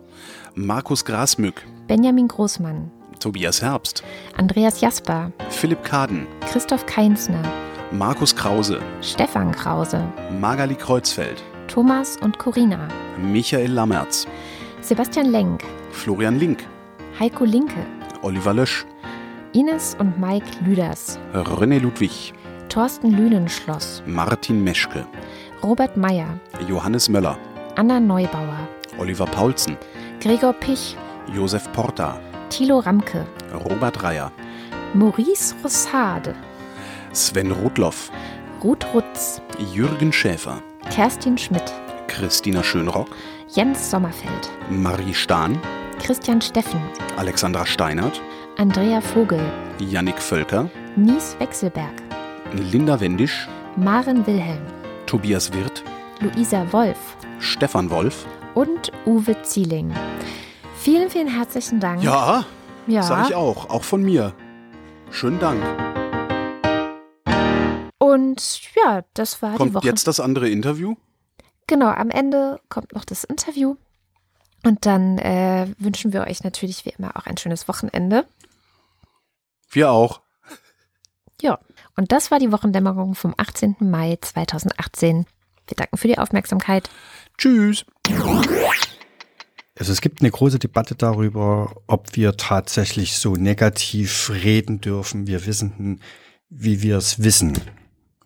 Markus 0.55 1.05
Grasmück. 1.05 1.65
Benjamin 1.87 2.27
Großmann. 2.27 2.89
Tobias 3.19 3.61
Herbst. 3.61 4.03
Andreas 4.37 4.81
Jasper. 4.81 5.31
Philipp 5.49 5.83
Kaden. 5.83 6.25
Christoph 6.51 6.85
Keinsner. 6.85 7.43
Markus 7.91 8.35
Krause. 8.35 8.79
Stefan 9.01 9.51
Krause. 9.51 10.03
Magali 10.39 10.75
Kreuzfeld. 10.75 11.43
Thomas 11.69 12.17
und 12.17 12.39
Corina. 12.39 12.87
Michael 13.17 13.71
Lammertz. 13.71 14.27
Sebastian 14.81 15.27
Lenk. 15.27 15.63
Florian 15.91 16.39
Link. 16.39 16.65
Heiko 17.19 17.45
Linke. 17.45 17.85
Oliver 18.23 18.53
Lösch. 18.53 18.85
Ines 19.53 19.95
und 19.99 20.19
Mike 20.19 20.47
Lüders. 20.65 21.19
René 21.33 21.79
Ludwig. 21.79 22.33
Thorsten 22.69 23.11
Lühnenschloss. 23.11 24.01
Martin 24.07 24.63
Meschke. 24.63 25.05
Robert 25.63 25.95
Meyer. 25.95 26.27
Johannes 26.67 27.07
Möller. 27.07 27.37
Anna 27.75 27.99
Neubauer. 27.99 28.67
Oliver 28.97 29.25
Paulsen. 29.27 29.77
Gregor 30.21 30.53
Pich. 30.53 30.97
Josef 31.35 31.71
Porta. 31.71 32.19
Thilo 32.49 32.79
Ramke. 32.79 33.25
Robert 33.53 34.01
Reyer. 34.01 34.31
Maurice 34.95 35.53
Rossade. 35.63 36.33
Sven 37.13 37.51
Rudloff. 37.51 38.11
Ruth 38.63 38.85
Rutz. 38.93 39.39
Jürgen 39.73 40.11
Schäfer. 40.11 40.63
Kerstin 40.89 41.37
Schmidt. 41.37 41.71
Christina 42.07 42.63
Schönrock. 42.63 43.07
Jens 43.47 43.91
Sommerfeld. 43.91 44.49
Marie 44.69 45.13
Stahn. 45.13 45.59
Christian 46.01 46.41
Steffen. 46.41 46.81
Alexandra 47.15 47.65
Steinert. 47.65 48.21
Andrea 48.57 48.99
Vogel. 48.99 49.39
Jannik 49.79 50.19
Völker. 50.19 50.69
Nies 50.95 51.35
Wechselberg. 51.39 51.93
Linda 52.53 52.99
Wendisch. 52.99 53.47
Maren 53.75 54.25
Wilhelm. 54.25 54.61
Tobias 55.05 55.53
Wirth. 55.53 55.83
Luisa 56.21 56.65
Wolf. 56.73 57.17
Stefan 57.39 57.89
Wolf. 57.91 58.25
Und 58.55 58.91
Uwe 59.05 59.41
Zieling. 59.43 59.93
Vielen, 60.75 61.09
vielen 61.09 61.27
herzlichen 61.27 61.79
Dank. 61.79 62.03
Ja, 62.03 62.45
ja. 62.87 63.03
sag 63.03 63.29
ich 63.29 63.35
auch. 63.35 63.69
Auch 63.69 63.83
von 63.83 64.01
mir. 64.01 64.33
Schönen 65.11 65.39
Dank. 65.39 65.61
Und 68.09 68.61
ja, 68.75 69.03
das 69.13 69.41
war 69.41 69.55
Kommt 69.55 69.71
die 69.71 69.75
Woche. 69.75 69.85
jetzt 69.85 70.07
das 70.07 70.19
andere 70.19 70.49
Interview? 70.49 70.95
Genau, 71.67 71.89
am 71.89 72.09
Ende 72.09 72.59
kommt 72.67 72.93
noch 72.93 73.05
das 73.05 73.23
Interview. 73.23 73.75
Und 74.65 74.85
dann 74.87 75.19
äh, 75.19 75.67
wünschen 75.77 76.11
wir 76.11 76.21
euch 76.21 76.43
natürlich 76.43 76.85
wie 76.85 76.89
immer 76.97 77.15
auch 77.15 77.27
ein 77.27 77.37
schönes 77.37 77.67
Wochenende. 77.67 78.25
Wir 79.69 79.91
auch. 79.91 80.21
Ja, 81.39 81.59
und 81.95 82.11
das 82.11 82.31
war 82.31 82.39
die 82.39 82.51
Wochendämmerung 82.51 83.13
vom 83.13 83.35
18. 83.37 83.75
Mai 83.79 84.17
2018. 84.19 85.27
Wir 85.67 85.75
danken 85.75 85.97
für 85.97 86.07
die 86.07 86.17
Aufmerksamkeit. 86.17 86.89
Tschüss. 87.37 87.85
Also 89.77 89.91
es 89.91 90.01
gibt 90.01 90.21
eine 90.21 90.31
große 90.31 90.57
Debatte 90.57 90.95
darüber, 90.95 91.75
ob 91.85 92.15
wir 92.15 92.35
tatsächlich 92.35 93.17
so 93.17 93.35
negativ 93.35 94.31
reden 94.31 94.81
dürfen. 94.81 95.27
Wir 95.27 95.45
wissen, 95.45 96.01
wie 96.49 96.81
wir 96.81 96.97
es 96.97 97.23
wissen. 97.23 97.53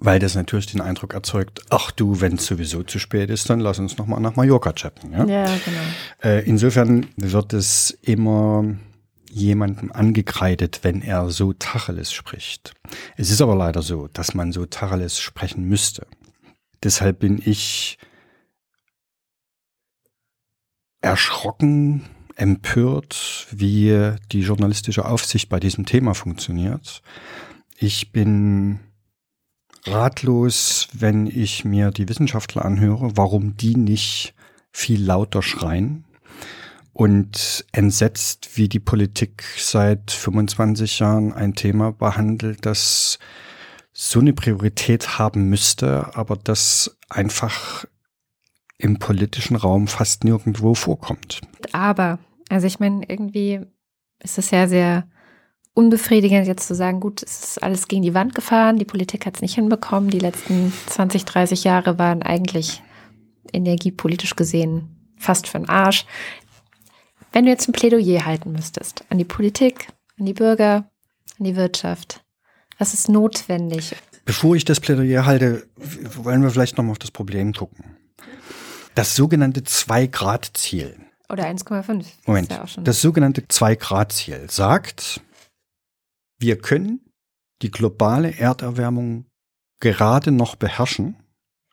Weil 0.03 0.19
das 0.19 0.35
natürlich 0.35 0.65
den 0.65 0.81
Eindruck 0.81 1.13
erzeugt, 1.13 1.61
ach 1.69 1.89
du, 1.89 2.19
wenn 2.19 2.33
es 2.33 2.45
sowieso 2.45 2.83
zu 2.83 2.99
spät 2.99 3.29
ist, 3.29 3.49
dann 3.49 3.61
lass 3.61 3.79
uns 3.79 3.97
nochmal 3.97 4.19
nach 4.19 4.35
Mallorca 4.35 4.73
chatten. 4.73 5.13
Ja, 5.13 5.25
ja 5.25 5.45
genau. 5.45 5.81
Äh, 6.21 6.43
insofern 6.43 7.07
wird 7.15 7.53
es 7.53 7.91
immer 8.01 8.65
jemandem 9.31 9.93
angekreidet, 9.93 10.81
wenn 10.83 11.01
er 11.01 11.29
so 11.29 11.53
Tacheles 11.53 12.11
spricht. 12.11 12.73
Es 13.15 13.31
ist 13.31 13.39
aber 13.41 13.55
leider 13.55 13.81
so, 13.81 14.09
dass 14.11 14.33
man 14.33 14.51
so 14.51 14.65
Tacheles 14.65 15.19
sprechen 15.19 15.69
müsste. 15.69 16.05
Deshalb 16.83 17.19
bin 17.19 17.41
ich 17.43 17.97
erschrocken, 20.99 22.03
empört, 22.35 23.47
wie 23.51 24.15
die 24.33 24.41
journalistische 24.41 25.05
Aufsicht 25.05 25.47
bei 25.47 25.61
diesem 25.61 25.85
Thema 25.85 26.13
funktioniert. 26.13 27.01
Ich 27.77 28.11
bin 28.11 28.81
ratlos, 29.85 30.87
wenn 30.93 31.27
ich 31.27 31.65
mir 31.65 31.91
die 31.91 32.07
Wissenschaftler 32.07 32.65
anhöre, 32.65 33.17
warum 33.17 33.57
die 33.57 33.75
nicht 33.75 34.33
viel 34.71 35.03
lauter 35.03 35.41
schreien 35.41 36.05
und 36.93 37.65
entsetzt, 37.71 38.51
wie 38.55 38.69
die 38.69 38.79
Politik 38.79 39.43
seit 39.57 40.11
25 40.11 40.99
Jahren 40.99 41.33
ein 41.33 41.55
Thema 41.55 41.91
behandelt, 41.91 42.65
das 42.65 43.19
so 43.91 44.19
eine 44.19 44.33
Priorität 44.33 45.19
haben 45.19 45.49
müsste, 45.49 46.15
aber 46.15 46.35
das 46.35 46.97
einfach 47.09 47.85
im 48.77 48.99
politischen 48.99 49.55
Raum 49.55 49.87
fast 49.87 50.23
nirgendwo 50.23 50.73
vorkommt. 50.73 51.41
Aber, 51.71 52.19
also 52.49 52.67
ich 52.67 52.79
meine, 52.79 53.07
irgendwie 53.07 53.61
ist 54.19 54.37
es 54.37 54.51
ja 54.51 54.67
sehr 54.67 55.07
unbefriedigend, 55.73 56.47
jetzt 56.47 56.67
zu 56.67 56.75
sagen, 56.75 56.99
gut, 56.99 57.23
es 57.23 57.43
ist 57.43 57.63
alles 57.63 57.87
gegen 57.87 58.03
die 58.03 58.13
Wand 58.13 58.35
gefahren, 58.35 58.77
die 58.77 58.85
Politik 58.85 59.25
hat 59.25 59.35
es 59.35 59.41
nicht 59.41 59.55
hinbekommen, 59.55 60.09
die 60.09 60.19
letzten 60.19 60.71
20, 60.87 61.25
30 61.25 61.63
Jahre 61.63 61.97
waren 61.97 62.21
eigentlich 62.21 62.81
energiepolitisch 63.51 64.35
gesehen 64.35 65.13
fast 65.17 65.47
für 65.47 65.57
den 65.57 65.69
Arsch. 65.69 66.05
Wenn 67.31 67.45
du 67.45 67.51
jetzt 67.51 67.67
ein 67.67 67.71
Plädoyer 67.71 68.25
halten 68.25 68.51
müsstest 68.51 69.05
an 69.09 69.17
die 69.17 69.25
Politik, 69.25 69.87
an 70.19 70.25
die 70.25 70.33
Bürger, 70.33 70.89
an 71.39 71.45
die 71.45 71.55
Wirtschaft, 71.55 72.23
was 72.77 72.93
ist 72.93 73.09
notwendig? 73.09 73.95
Bevor 74.25 74.55
ich 74.55 74.65
das 74.65 74.79
Plädoyer 74.79 75.25
halte, 75.25 75.67
wollen 75.75 76.43
wir 76.43 76.49
vielleicht 76.51 76.77
nochmal 76.77 76.91
auf 76.91 76.99
das 76.99 77.11
Problem 77.11 77.53
gucken. 77.53 77.97
Das 78.95 79.15
sogenannte 79.15 79.63
Zwei-Grad-Ziel. 79.63 80.97
Oder 81.29 81.45
1,5. 81.45 82.05
Moment. 82.25 82.51
Ja 82.51 82.65
das 82.83 83.01
sogenannte 83.01 83.47
Zwei-Grad-Ziel 83.47 84.47
sagt, 84.49 85.21
wir 86.43 86.57
können 86.57 86.99
die 87.61 87.71
globale 87.71 88.37
Erderwärmung 88.37 89.25
gerade 89.79 90.29
noch 90.29 90.57
beherrschen, 90.57 91.15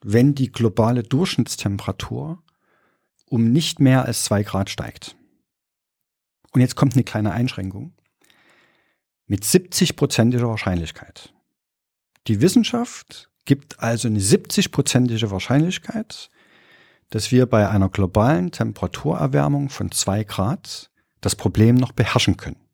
wenn 0.01 0.37
die 0.37 0.53
globale 0.53 1.03
Durchschnittstemperatur 1.03 2.43
um 3.27 3.51
nicht 3.51 3.81
mehr 3.81 4.05
als 4.05 4.23
zwei 4.23 4.45
Grad 4.45 4.71
steigt. 4.71 5.17
Und 6.53 6.61
jetzt 6.61 6.77
kommt 6.77 6.95
eine 6.95 7.03
kleine 7.03 7.33
Einschränkung. 7.33 7.93
Mit 9.27 9.45
70-prozentiger 9.45 10.49
Wahrscheinlichkeit. 10.49 11.35
Die 12.29 12.41
Wissenschaft 12.41 13.29
gibt 13.45 13.81
also 13.81 14.07
eine 14.07 14.21
70-prozentige 14.21 15.31
Wahrscheinlichkeit, 15.33 16.31
dass 17.11 17.33
wir 17.33 17.47
bei 17.47 17.69
einer 17.69 17.89
globalen 17.89 18.53
Temperaturerwärmung 18.53 19.69
von 19.69 19.91
zwei 19.91 20.23
Grad 20.23 20.93
das 21.21 21.35
Problem 21.35 21.75
noch 21.75 21.91
beherrschen 21.91 22.37
können. 22.37 22.70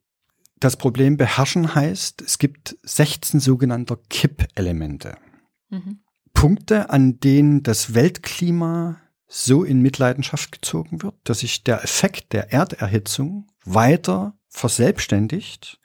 Das 0.59 0.77
Problem 0.77 1.17
beherrschen 1.17 1.75
heißt, 1.75 2.23
es 2.23 2.39
gibt 2.39 2.77
16 2.83 3.41
sogenannte 3.41 3.99
Kippelemente. 4.09 5.17
Mhm. 5.69 6.01
Punkte, 6.33 6.91
an 6.91 7.19
denen 7.21 7.63
das 7.63 7.95
Weltklima 7.95 9.01
so 9.27 9.65
in 9.65 9.83
Mitleidenschaft 9.83 10.53
gezogen 10.53 11.03
wird, 11.03 11.15
dass 11.25 11.41
sich 11.41 11.65
der 11.65 11.83
Effekt 11.83 12.33
der 12.33 12.53
Erderhitzung 12.53 13.49
weiter 13.65 14.39
verselbstständigt 14.49 15.81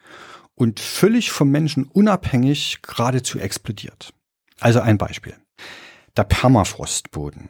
und 0.56 0.80
völlig 0.80 1.32
vom 1.32 1.50
Menschen 1.50 1.86
unabhängig 1.86 2.82
geradezu 2.82 3.40
explodiert. 3.40 4.14
Also 4.60 4.80
ein 4.80 4.98
Beispiel. 4.98 5.36
Der 6.16 6.24
Permafrostboden. 6.24 7.50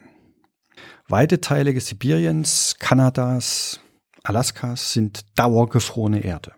Weite 1.08 1.40
Teile 1.40 1.78
Sibiriens, 1.78 2.76
Kanadas, 2.78 3.80
Alaskas 4.24 4.92
sind 4.92 5.26
dauergefrorene 5.36 6.20
Erde. 6.20 6.54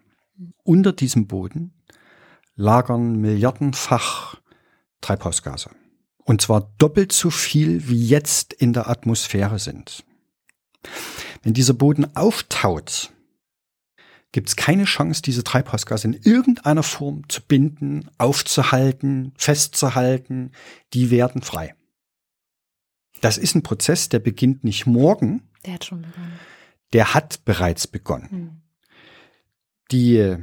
Unter 0.62 0.92
diesem 0.92 1.26
Boden 1.26 1.72
lagern 2.56 3.20
milliardenfach 3.20 4.40
Treibhausgase. 5.00 5.70
Und 6.24 6.40
zwar 6.40 6.72
doppelt 6.78 7.12
so 7.12 7.30
viel, 7.30 7.88
wie 7.88 8.06
jetzt 8.06 8.52
in 8.52 8.72
der 8.72 8.88
Atmosphäre 8.88 9.58
sind. 9.58 10.04
Wenn 11.42 11.52
dieser 11.52 11.74
Boden 11.74 12.16
auftaut, 12.16 13.12
gibt 14.32 14.48
es 14.48 14.56
keine 14.56 14.84
Chance, 14.84 15.22
diese 15.22 15.44
Treibhausgase 15.44 16.08
in 16.08 16.14
irgendeiner 16.14 16.82
Form 16.82 17.28
zu 17.28 17.42
binden, 17.42 18.10
aufzuhalten, 18.18 19.32
festzuhalten. 19.36 20.52
Die 20.92 21.10
werden 21.10 21.42
frei. 21.42 21.74
Das 23.20 23.38
ist 23.38 23.54
ein 23.54 23.62
Prozess, 23.62 24.08
der 24.08 24.18
beginnt 24.18 24.64
nicht 24.64 24.86
morgen. 24.86 25.48
Der 25.64 25.74
hat 25.74 25.84
schon 25.84 26.02
begonnen. 26.02 26.32
Der 26.92 27.14
hat 27.14 27.44
bereits 27.44 27.86
begonnen. 27.86 28.30
Hm. 28.30 28.63
Die 29.90 30.36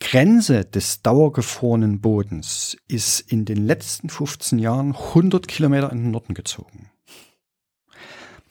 Grenze 0.00 0.64
des 0.64 1.02
dauergefrorenen 1.02 2.00
Bodens 2.00 2.76
ist 2.88 3.20
in 3.20 3.44
den 3.44 3.66
letzten 3.66 4.08
15 4.08 4.58
Jahren 4.58 4.94
100 4.94 5.48
Kilometer 5.48 5.90
in 5.90 5.98
den 5.98 6.10
Norden 6.10 6.34
gezogen. 6.34 6.90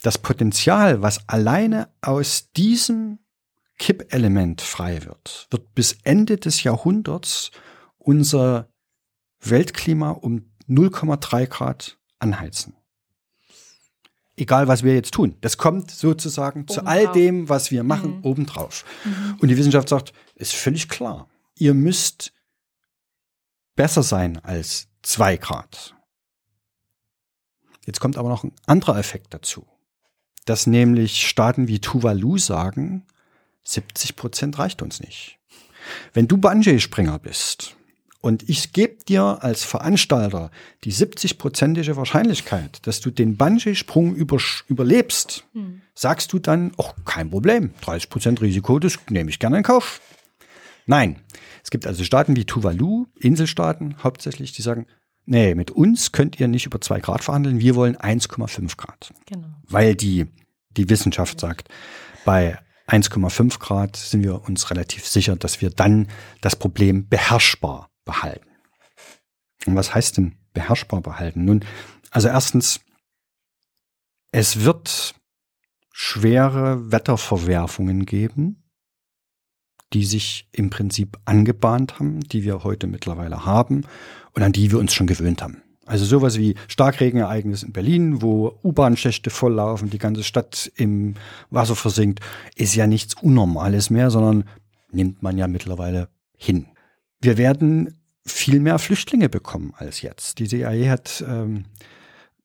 das 0.01 0.17
Potenzial, 0.17 1.01
was 1.01 1.29
alleine 1.29 1.89
aus 2.01 2.51
diesem 2.51 3.19
Kippelement 3.79 4.61
frei 4.61 5.05
wird, 5.05 5.47
wird 5.49 5.73
bis 5.75 5.97
Ende 6.03 6.37
des 6.37 6.63
Jahrhunderts 6.63 7.51
unser 7.97 8.69
Weltklima 9.39 10.11
um 10.11 10.51
0,3 10.67 11.47
Grad 11.47 11.97
anheizen. 12.19 12.75
Egal, 14.35 14.67
was 14.67 14.83
wir 14.83 14.95
jetzt 14.95 15.13
tun. 15.13 15.37
Das 15.41 15.57
kommt 15.57 15.91
sozusagen 15.91 16.61
obendrauf. 16.61 16.75
zu 16.75 16.85
all 16.87 17.11
dem, 17.11 17.49
was 17.49 17.69
wir 17.69 17.83
machen, 17.83 18.17
mhm. 18.17 18.23
obendrauf. 18.23 18.83
Mhm. 19.05 19.37
Und 19.39 19.47
die 19.49 19.57
Wissenschaft 19.57 19.89
sagt, 19.89 20.13
ist 20.35 20.53
völlig 20.53 20.89
klar. 20.89 21.29
Ihr 21.57 21.73
müsst 21.73 22.33
besser 23.75 24.01
sein 24.01 24.39
als 24.39 24.87
zwei 25.03 25.37
Grad. 25.37 25.95
Jetzt 27.85 27.99
kommt 27.99 28.17
aber 28.17 28.29
noch 28.29 28.43
ein 28.43 28.53
anderer 28.65 28.97
Effekt 28.97 29.33
dazu, 29.33 29.67
dass 30.45 30.67
nämlich 30.67 31.27
Staaten 31.27 31.67
wie 31.67 31.79
Tuvalu 31.79 32.37
sagen, 32.37 33.05
70 33.65 34.15
Prozent 34.15 34.57
reicht 34.57 34.81
uns 34.81 34.99
nicht. 34.99 35.37
Wenn 36.13 36.27
du 36.27 36.37
Bungee-Springer 36.37 37.19
bist 37.19 37.75
und 38.23 38.47
ich 38.47 38.71
gebe 38.71 39.03
dir 39.03 39.39
als 39.41 39.65
Veranstalter 39.65 40.49
die 40.85 40.93
70-prozentige 40.93 41.97
Wahrscheinlichkeit, 41.97 42.79
dass 42.87 43.01
du 43.01 43.11
den 43.11 43.35
Bungee-Sprung 43.35 44.15
über, 44.15 44.37
überlebst, 44.69 45.43
hm. 45.51 45.81
sagst 45.93 46.31
du 46.31 46.39
dann, 46.39 46.71
oh, 46.77 46.89
kein 47.03 47.29
Problem, 47.29 47.73
30 47.81 48.09
Prozent 48.09 48.41
Risiko, 48.41 48.79
das 48.79 48.97
nehme 49.09 49.29
ich 49.29 49.39
gerne 49.39 49.57
in 49.57 49.63
Kauf. 49.63 49.99
Nein, 50.85 51.19
es 51.65 51.69
gibt 51.69 51.85
also 51.85 52.05
Staaten 52.05 52.37
wie 52.37 52.45
Tuvalu, 52.45 53.07
Inselstaaten 53.19 53.97
hauptsächlich, 54.01 54.53
die 54.53 54.61
sagen, 54.61 54.87
nee, 55.25 55.53
mit 55.53 55.71
uns 55.71 56.13
könnt 56.13 56.39
ihr 56.39 56.47
nicht 56.47 56.65
über 56.65 56.79
zwei 56.79 57.01
Grad 57.01 57.25
verhandeln, 57.25 57.59
wir 57.59 57.75
wollen 57.75 57.97
1,5 57.97 58.77
Grad. 58.77 59.13
Genau. 59.25 59.49
Weil 59.67 59.95
die, 59.95 60.27
die 60.77 60.89
Wissenschaft 60.89 61.41
sagt, 61.41 61.67
bei 62.23 62.57
1,5 62.87 63.59
Grad 63.59 63.97
sind 63.97 64.23
wir 64.23 64.47
uns 64.47 64.71
relativ 64.71 65.05
sicher, 65.05 65.35
dass 65.35 65.59
wir 65.59 65.71
dann 65.71 66.07
das 66.39 66.55
Problem 66.55 67.09
beherrschbar 67.09 67.89
behalten. 68.05 68.49
Und 69.65 69.75
was 69.75 69.93
heißt 69.93 70.17
denn 70.17 70.35
beherrschbar 70.53 71.01
behalten? 71.01 71.45
Nun, 71.45 71.65
also 72.11 72.27
erstens, 72.27 72.81
es 74.31 74.63
wird 74.63 75.15
schwere 75.91 76.91
Wetterverwerfungen 76.91 78.05
geben, 78.05 78.63
die 79.93 80.05
sich 80.05 80.49
im 80.51 80.69
Prinzip 80.69 81.19
angebahnt 81.25 81.99
haben, 81.99 82.21
die 82.21 82.43
wir 82.43 82.63
heute 82.63 82.87
mittlerweile 82.87 83.45
haben 83.45 83.85
und 84.33 84.41
an 84.41 84.51
die 84.51 84.71
wir 84.71 84.79
uns 84.79 84.93
schon 84.93 85.07
gewöhnt 85.07 85.41
haben. 85.41 85.61
Also 85.85 86.05
sowas 86.05 86.37
wie 86.37 86.55
Starkregenereignis 86.67 87.61
in 87.63 87.73
Berlin, 87.73 88.21
wo 88.21 88.57
U-Bahn-Schächte 88.63 89.29
volllaufen, 89.29 89.89
die 89.89 89.97
ganze 89.97 90.23
Stadt 90.23 90.71
im 90.75 91.15
Wasser 91.49 91.75
versinkt, 91.75 92.21
ist 92.55 92.73
ja 92.73 92.87
nichts 92.87 93.15
Unnormales 93.21 93.89
mehr, 93.89 94.09
sondern 94.09 94.45
nimmt 94.91 95.21
man 95.21 95.37
ja 95.37 95.47
mittlerweile 95.47 96.09
hin. 96.37 96.67
Wir 97.23 97.37
werden 97.37 97.97
viel 98.25 98.59
mehr 98.59 98.79
Flüchtlinge 98.79 99.29
bekommen 99.29 99.73
als 99.77 100.01
jetzt. 100.01 100.39
Die 100.39 100.47
CIA 100.47 100.89
hat 100.89 101.23
ähm, 101.25 101.63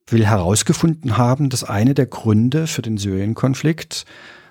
will 0.07 0.25
herausgefunden 0.25 1.17
haben, 1.17 1.51
dass 1.51 1.65
eine 1.65 1.95
der 1.95 2.07
Gründe 2.07 2.69
für 2.69 2.83
den 2.83 2.97
Syrien-Konflikt 2.97 4.05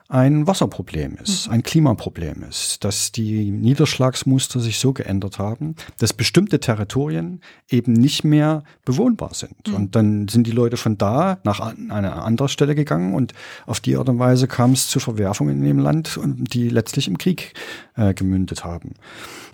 ein 0.10 0.47
Wasserproblem 0.47 1.18
ist, 1.22 1.47
mhm. 1.47 1.53
ein 1.53 1.64
Klimaproblem 1.64 2.43
ist, 2.43 2.84
dass 2.84 3.12
die 3.12 3.51
Niederschlagsmuster 3.51 4.60
sich 4.60 4.80
so 4.80 4.93
geändert 4.93 5.38
haben, 5.38 5.76
dass 5.99 6.14
bestimmte 6.14 6.60
Territorien 6.60 7.41
eben 7.70 7.93
nicht 7.93 8.24
mehr 8.24 8.64
bewohnbar 8.86 9.34
sind. 9.34 9.68
Mhm. 9.68 9.76
Und 9.76 9.95
dann 9.95 10.28
sind 10.28 10.47
die 10.47 10.51
Leute 10.51 10.78
von 10.78 10.97
da 10.97 11.39
nach 11.43 11.60
einer 11.60 12.24
anderen 12.24 12.49
Stelle 12.49 12.74
gegangen 12.74 13.14
und 13.14 13.34
auf 13.66 13.80
die 13.80 13.97
Art 13.97 14.08
und 14.08 14.20
Weise 14.20 14.47
kam 14.47 14.72
es 14.72 14.88
zu 14.88 14.99
Verwerfungen 14.99 15.58
in 15.58 15.64
dem 15.64 15.80
Land, 15.80 16.20
die 16.24 16.70
letztlich 16.70 17.08
im 17.08 17.18
Krieg 17.18 17.53
äh, 17.95 18.14
gemündet 18.14 18.64
haben. 18.64 18.93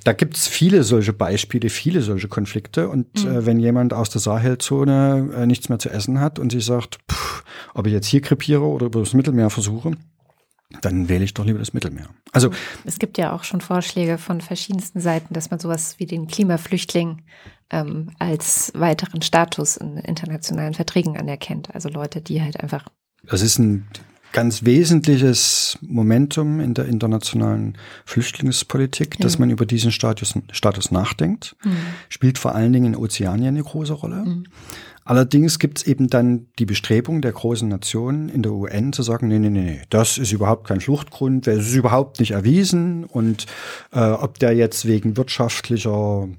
Da 0.04 0.14
gibt 0.14 0.36
es 0.36 0.48
viele 0.48 0.84
solche 0.84 1.14
Beispiele, 1.14 1.70
viele 1.70 2.02
solche 2.02 2.28
Konflikte. 2.28 2.90
Und 2.90 3.24
mhm. 3.24 3.32
äh, 3.32 3.46
wenn 3.46 3.60
jemand 3.60 3.94
aus 3.94 4.10
der 4.10 4.22
Sahelzone 4.22 5.30
äh, 5.36 5.46
nichts 5.46 5.70
mehr 5.70 5.80
zu 5.80 5.90
essen 5.90 6.20
hat 6.20 6.40
und 6.40 6.52
sich 6.52 6.66
sagt, 6.66 7.00
pff, 7.10 7.44
ob 7.74 7.88
ich 7.88 7.94
jetzt 7.94 8.08
hier 8.08 8.22
krepiere 8.22 8.64
oder 8.64 8.88
über 8.88 9.00
das 9.00 9.14
Mittelmeer 9.14 9.50
versuche, 9.50 9.94
dann 10.82 11.10
wähle 11.10 11.24
ich 11.24 11.34
doch 11.34 11.46
lieber 11.46 11.60
das 11.60 11.74
Mittelmeer. 11.74 12.10
Also 12.32 12.52
es 12.84 13.00
gibt 13.00 13.18
ja 13.18 13.34
auch 13.34 13.44
schon 13.44 13.62
Vorschläge 13.62 14.18
von 14.18 14.42
verschiedensten 14.42 15.00
Seiten, 15.00 15.34
dass 15.34 15.52
man 15.52 15.60
sowas 15.60 15.96
wie 16.00 16.06
den 16.06 16.28
Klimaflüchtling 16.28 17.22
ähm, 17.70 18.12
als 18.20 18.72
weiteren 18.76 19.22
Status 19.22 19.78
in 19.78 19.98
internationalen 19.98 20.74
Verträgen 20.74 21.18
anerkennt. 21.18 21.74
Also 21.74 21.90
Leute, 21.90 22.22
die 22.22 22.42
halt 22.42 22.60
einfach. 22.60 22.86
Das 23.24 23.42
ist 23.42 23.60
ein 23.60 23.88
ganz 24.34 24.66
wesentliches 24.66 25.78
Momentum 25.82 26.60
in 26.60 26.74
der 26.74 26.86
internationalen 26.86 27.78
Flüchtlingspolitik, 28.04 29.16
ja. 29.20 29.24
dass 29.24 29.40
man 29.40 29.50
über 29.50 29.66
diesen 29.66 29.92
Status, 29.92 30.34
Status 30.52 30.92
nachdenkt. 30.92 31.56
Mhm. 31.64 31.78
Spielt 32.10 32.40
vor 32.40 32.56
allen 32.56 32.74
Dingen 32.74 32.94
in 32.94 32.96
Ozeanien 32.96 33.56
eine 33.56 33.64
große 33.64 33.94
Rolle. 33.94 34.26
Mhm. 34.26 34.46
Allerdings 35.06 35.60
gibt 35.60 35.80
es 35.80 35.88
eben 35.88 36.08
dann 36.08 36.48
die 36.60 36.66
Bestrebung 36.66 37.22
der 37.22 37.34
großen 37.34 37.68
Nationen 37.68 38.30
in 38.30 38.42
der 38.42 38.54
UN 38.54 38.94
zu 38.94 39.04
sagen, 39.04 39.28
nee, 39.28 39.40
nee, 39.40 39.50
nee, 39.50 39.82
das 39.90 40.18
ist 40.18 40.32
überhaupt 40.32 40.68
kein 40.68 40.80
Fluchtgrund, 40.80 41.46
das 41.48 41.60
ist 41.60 41.76
überhaupt 41.76 42.20
nicht 42.20 42.32
erwiesen 42.32 43.04
und 43.04 43.46
äh, 43.92 44.00
ob 44.00 44.40
der 44.40 44.56
jetzt 44.56 44.86
wegen 44.88 45.18
wirtschaftlicher 45.18 46.30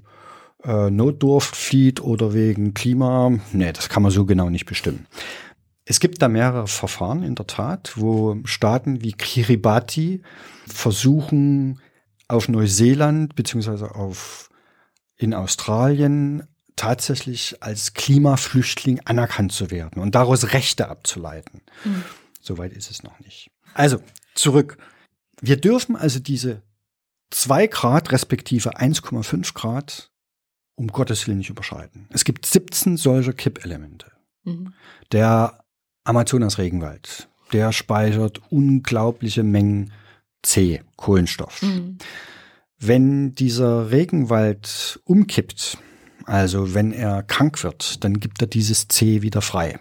äh, 0.63 0.89
Notdurft 0.89 1.55
flieht 1.55 2.01
oder 2.01 2.33
wegen 2.33 2.73
Klima, 2.73 3.37
nee, 3.53 3.71
das 3.71 3.89
kann 3.89 4.01
man 4.01 4.11
so 4.11 4.25
genau 4.25 4.49
nicht 4.49 4.65
bestimmen. 4.65 5.05
Es 5.85 5.99
gibt 5.99 6.21
da 6.23 6.27
mehrere 6.27 6.67
Verfahren 6.67 7.21
in 7.21 7.35
der 7.35 7.45
Tat, 7.45 7.93
wo 7.95 8.37
Staaten 8.45 9.03
wie 9.03 9.11
Kiribati 9.11 10.23
versuchen, 10.65 11.79
auf 12.27 12.49
Neuseeland 12.49 13.35
beziehungsweise 13.35 13.93
auf 13.93 14.49
in 15.17 15.35
Australien 15.35 16.47
tatsächlich 16.75 17.61
als 17.63 17.93
Klimaflüchtling 17.93 19.01
anerkannt 19.05 19.51
zu 19.51 19.71
werden 19.71 20.01
und 20.01 20.15
daraus 20.15 20.53
Rechte 20.53 20.89
abzuleiten. 20.89 21.61
Mhm. 21.83 22.03
Soweit 22.41 22.73
ist 22.73 22.91
es 22.91 23.03
noch 23.03 23.19
nicht. 23.19 23.49
Also 23.73 24.01
zurück. 24.35 24.77
Wir 25.41 25.57
dürfen 25.57 25.95
also 25.95 26.19
diese 26.19 26.61
zwei 27.29 27.67
Grad 27.67 28.11
respektive 28.11 28.77
1,5 28.77 29.53
Grad 29.53 30.11
um 30.75 30.87
Gottes 30.87 31.27
Willen 31.27 31.37
nicht 31.37 31.49
überschreiten. 31.49 32.07
Es 32.11 32.25
gibt 32.25 32.45
17 32.45 32.97
solcher 32.97 33.33
Kippelemente. 33.33 34.11
Mhm. 34.43 34.73
Der 35.11 35.63
Amazonas-Regenwald, 36.03 37.29
der 37.53 37.71
speichert 37.71 38.41
unglaubliche 38.49 39.43
Mengen 39.43 39.93
C, 40.43 40.83
Kohlenstoff. 40.97 41.61
Mhm. 41.61 41.97
Wenn 42.77 43.33
dieser 43.35 43.91
Regenwald 43.91 44.99
umkippt, 45.05 45.77
also 46.25 46.73
wenn 46.73 46.91
er 46.91 47.23
krank 47.23 47.63
wird, 47.63 48.03
dann 48.03 48.19
gibt 48.19 48.41
er 48.41 48.47
dieses 48.47 48.87
C 48.87 49.21
wieder 49.21 49.41
frei. 49.41 49.79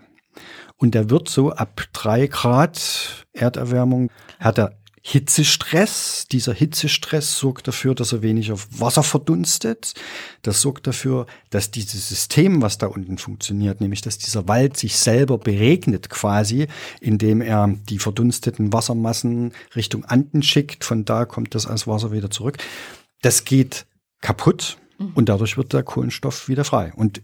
Und 0.76 0.95
er 0.95 1.09
wird 1.11 1.28
so 1.28 1.53
ab 1.53 1.82
drei 1.93 2.26
Grad 2.26 3.26
Erderwärmung, 3.32 4.11
hat 4.41 4.59
er 4.59 4.76
Hitzestress. 5.07 6.26
Dieser 6.32 6.55
Hitzestress 6.55 7.37
sorgt 7.37 7.68
dafür, 7.68 7.95
dass 7.95 8.12
er 8.12 8.22
weniger 8.22 8.57
Wasser 8.70 9.03
verdunstet. 9.03 9.93
Das 10.41 10.62
sorgt 10.62 10.87
dafür, 10.87 11.26
dass 11.51 11.70
dieses 11.70 12.09
System, 12.09 12.62
was 12.62 12.78
da 12.78 12.87
unten 12.87 13.18
funktioniert, 13.18 13.82
nämlich 13.82 14.01
dass 14.01 14.16
dieser 14.16 14.49
Wald 14.49 14.78
sich 14.78 14.97
selber 14.97 15.37
beregnet 15.37 16.09
quasi, 16.09 16.68
indem 17.01 17.43
er 17.43 17.74
die 17.91 17.99
verdunsteten 17.99 18.72
Wassermassen 18.72 19.53
Richtung 19.76 20.07
Anden 20.07 20.43
schickt. 20.43 20.85
Von 20.85 21.05
da 21.05 21.26
kommt 21.26 21.55
das 21.55 21.66
als 21.66 21.87
Wasser 21.87 22.11
wieder 22.11 22.30
zurück. 22.30 22.57
Das 23.20 23.45
geht 23.45 23.85
kaputt. 24.22 24.78
Mhm. 24.99 25.12
Und 25.14 25.28
dadurch 25.28 25.57
wird 25.57 25.72
der 25.72 25.82
Kohlenstoff 25.82 26.49
wieder 26.49 26.64
frei. 26.64 26.92
Und 26.95 27.22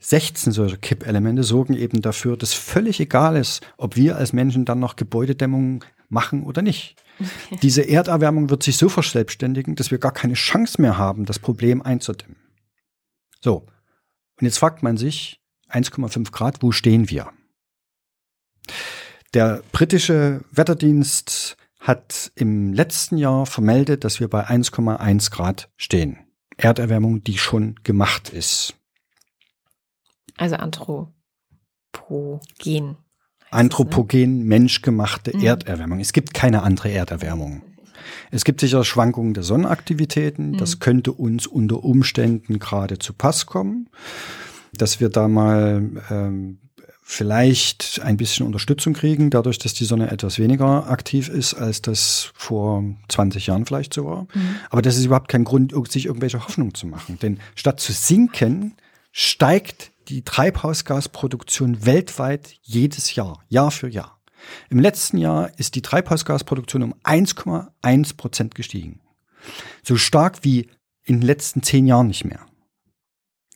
16 0.00 0.52
solcher 0.52 0.78
Kippelemente 0.78 1.42
sorgen 1.44 1.74
eben 1.74 2.00
dafür, 2.00 2.36
dass 2.36 2.54
völlig 2.54 3.00
egal 3.00 3.36
ist, 3.36 3.66
ob 3.76 3.96
wir 3.96 4.16
als 4.16 4.32
Menschen 4.32 4.64
dann 4.64 4.80
noch 4.80 4.96
Gebäudedämmung 4.96 5.84
machen 6.08 6.42
oder 6.42 6.62
nicht. 6.62 6.96
Diese 7.62 7.82
Erderwärmung 7.82 8.48
wird 8.48 8.62
sich 8.62 8.78
so 8.78 8.88
verselbstständigen, 8.88 9.74
dass 9.74 9.90
wir 9.90 9.98
gar 9.98 10.12
keine 10.12 10.34
Chance 10.34 10.80
mehr 10.80 10.96
haben, 10.96 11.26
das 11.26 11.38
Problem 11.38 11.82
einzudämmen. 11.82 12.36
So. 13.40 13.66
Und 14.40 14.46
jetzt 14.46 14.58
fragt 14.58 14.82
man 14.82 14.96
sich, 14.96 15.38
1,5 15.70 16.32
Grad, 16.32 16.62
wo 16.62 16.72
stehen 16.72 17.10
wir? 17.10 17.30
Der 19.34 19.62
britische 19.70 20.42
Wetterdienst 20.50 21.56
hat 21.78 22.32
im 22.34 22.72
letzten 22.72 23.16
Jahr 23.16 23.46
vermeldet, 23.46 24.04
dass 24.04 24.18
wir 24.18 24.28
bei 24.28 24.48
1,1 24.48 25.30
Grad 25.30 25.70
stehen. 25.76 26.18
Erderwärmung, 26.62 27.22
die 27.24 27.38
schon 27.38 27.76
gemacht 27.82 28.30
ist. 28.30 28.74
Also 30.36 30.56
Anthropogen. 30.56 31.12
Anthropogen, 33.50 34.38
ne? 34.38 34.44
menschgemachte 34.44 35.36
mhm. 35.36 35.44
Erderwärmung. 35.44 36.00
Es 36.00 36.12
gibt 36.12 36.34
keine 36.34 36.62
andere 36.62 36.90
Erderwärmung. 36.90 37.62
Es 38.30 38.44
gibt 38.44 38.60
sicher 38.60 38.84
Schwankungen 38.84 39.34
der 39.34 39.42
Sonnenaktivitäten. 39.42 40.52
Mhm. 40.52 40.58
Das 40.58 40.78
könnte 40.78 41.12
uns 41.12 41.46
unter 41.46 41.82
Umständen 41.84 42.58
gerade 42.58 42.98
zu 42.98 43.12
Pass 43.12 43.46
kommen, 43.46 43.88
dass 44.72 45.00
wir 45.00 45.08
da 45.08 45.28
mal 45.28 45.90
ähm, 46.10 46.58
vielleicht 47.10 48.00
ein 48.04 48.16
bisschen 48.16 48.46
Unterstützung 48.46 48.92
kriegen, 48.92 49.30
dadurch, 49.30 49.58
dass 49.58 49.74
die 49.74 49.84
Sonne 49.84 50.12
etwas 50.12 50.38
weniger 50.38 50.88
aktiv 50.88 51.28
ist, 51.28 51.54
als 51.54 51.82
das 51.82 52.30
vor 52.34 52.84
20 53.08 53.48
Jahren 53.48 53.66
vielleicht 53.66 53.92
so 53.92 54.04
war. 54.04 54.22
Mhm. 54.32 54.56
Aber 54.70 54.80
das 54.80 54.96
ist 54.96 55.06
überhaupt 55.06 55.26
kein 55.26 55.42
Grund, 55.42 55.74
sich 55.90 56.06
irgendwelche 56.06 56.46
Hoffnung 56.46 56.72
zu 56.72 56.86
machen. 56.86 57.18
Denn 57.20 57.40
statt 57.56 57.80
zu 57.80 57.92
sinken, 57.92 58.76
steigt 59.10 59.90
die 60.08 60.22
Treibhausgasproduktion 60.22 61.84
weltweit 61.84 62.54
jedes 62.62 63.12
Jahr, 63.16 63.42
Jahr 63.48 63.72
für 63.72 63.88
Jahr. 63.88 64.20
Im 64.68 64.78
letzten 64.78 65.18
Jahr 65.18 65.50
ist 65.58 65.74
die 65.74 65.82
Treibhausgasproduktion 65.82 66.84
um 66.84 66.94
1,1 67.02 68.16
Prozent 68.16 68.54
gestiegen. 68.54 69.00
So 69.82 69.96
stark 69.96 70.44
wie 70.44 70.68
in 71.02 71.18
den 71.18 71.26
letzten 71.26 71.64
zehn 71.64 71.88
Jahren 71.88 72.06
nicht 72.06 72.24
mehr. 72.24 72.46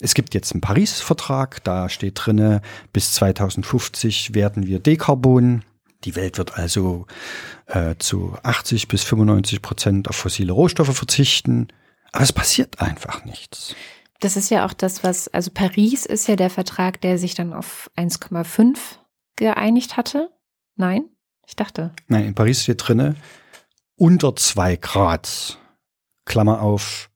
Es 0.05 0.13
gibt 0.13 0.35
jetzt 0.35 0.53
einen 0.53 0.61
Paris-Vertrag, 0.61 1.65
da 1.65 1.89
steht 1.89 2.21
drinne, 2.23 2.61
bis 2.93 3.15
2050 3.15 4.35
werden 4.35 4.67
wir 4.67 4.79
dekarbonen. 4.79 5.65
Die 6.05 6.15
Welt 6.15 6.37
wird 6.37 6.59
also 6.59 7.07
äh, 7.69 7.95
zu 7.99 8.37
80 8.43 8.89
bis 8.89 9.03
95 9.03 9.63
Prozent 9.63 10.11
auf 10.11 10.17
fossile 10.17 10.53
Rohstoffe 10.53 10.95
verzichten. 10.95 11.69
Aber 12.13 12.23
es 12.23 12.35
passiert 12.35 12.83
einfach 12.83 13.25
nichts. 13.25 13.75
Das 14.21 14.37
ist 14.37 14.51
ja 14.51 14.67
auch 14.67 14.75
das, 14.75 15.05
was, 15.05 15.29
also 15.29 15.51
Paris 15.51 16.05
ist 16.05 16.29
ja 16.29 16.37
der 16.37 16.51
Vertrag, 16.51 17.01
der 17.01 17.17
sich 17.17 17.35
dann 17.35 17.55
auf 17.55 17.91
1,5 17.97 18.77
geeinigt 19.37 19.97
hatte. 19.97 20.29
Nein? 20.77 21.05
Ich 21.47 21.57
dachte. 21.57 21.95
Nein, 22.09 22.27
in 22.27 22.35
Paris 22.35 22.63
steht 22.63 22.87
drinne 22.87 23.17
unter 23.97 24.37
zwei 24.37 24.77
Grad. 24.77 25.59
Klammer 26.27 26.61
auf, 26.61 27.09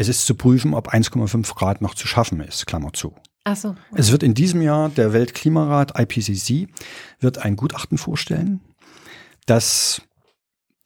es 0.00 0.08
ist 0.08 0.24
zu 0.24 0.34
prüfen, 0.34 0.72
ob 0.72 0.94
1,5 0.94 1.54
Grad 1.54 1.82
noch 1.82 1.94
zu 1.94 2.06
schaffen 2.06 2.40
ist, 2.40 2.66
Klammer 2.66 2.94
zu. 2.94 3.14
Ach 3.44 3.54
so. 3.54 3.74
Es 3.94 4.10
wird 4.10 4.22
in 4.22 4.32
diesem 4.32 4.62
Jahr 4.62 4.88
der 4.88 5.12
Weltklimarat 5.12 5.98
IPCC 5.98 6.68
wird 7.20 7.36
ein 7.36 7.54
Gutachten 7.54 7.98
vorstellen, 7.98 8.62
das 9.44 10.00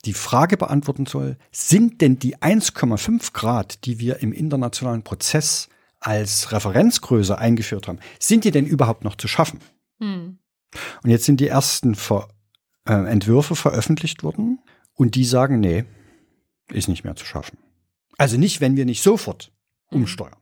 die 0.04 0.14
Frage 0.14 0.56
beantworten 0.56 1.06
soll, 1.06 1.36
sind 1.52 2.00
denn 2.00 2.18
die 2.18 2.38
1,5 2.38 3.32
Grad, 3.32 3.84
die 3.84 4.00
wir 4.00 4.20
im 4.20 4.32
internationalen 4.32 5.04
Prozess 5.04 5.68
als 6.00 6.50
Referenzgröße 6.50 7.38
eingeführt 7.38 7.86
haben, 7.86 8.00
sind 8.18 8.42
die 8.42 8.50
denn 8.50 8.66
überhaupt 8.66 9.04
noch 9.04 9.14
zu 9.14 9.28
schaffen? 9.28 9.60
Hm. 10.00 10.38
Und 11.04 11.10
jetzt 11.10 11.24
sind 11.24 11.38
die 11.38 11.48
ersten 11.48 11.94
Ver 11.94 12.28
äh, 12.84 12.92
Entwürfe 12.92 13.54
veröffentlicht 13.54 14.24
worden 14.24 14.58
und 14.92 15.14
die 15.14 15.24
sagen, 15.24 15.60
nee, 15.60 15.84
ist 16.72 16.88
nicht 16.88 17.04
mehr 17.04 17.14
zu 17.14 17.24
schaffen. 17.24 17.58
Also 18.18 18.38
nicht, 18.38 18.60
wenn 18.60 18.76
wir 18.76 18.84
nicht 18.84 19.02
sofort 19.02 19.52
mhm. 19.90 20.02
umsteuern. 20.02 20.36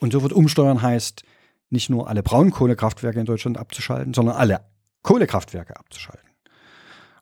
Und 0.00 0.12
sofort 0.12 0.32
umsteuern 0.32 0.82
heißt, 0.82 1.22
nicht 1.70 1.90
nur 1.90 2.08
alle 2.08 2.22
Braunkohlekraftwerke 2.22 3.20
in 3.20 3.26
Deutschland 3.26 3.56
abzuschalten, 3.56 4.14
sondern 4.14 4.36
alle 4.36 4.60
Kohlekraftwerke 5.02 5.76
abzuschalten. 5.76 6.28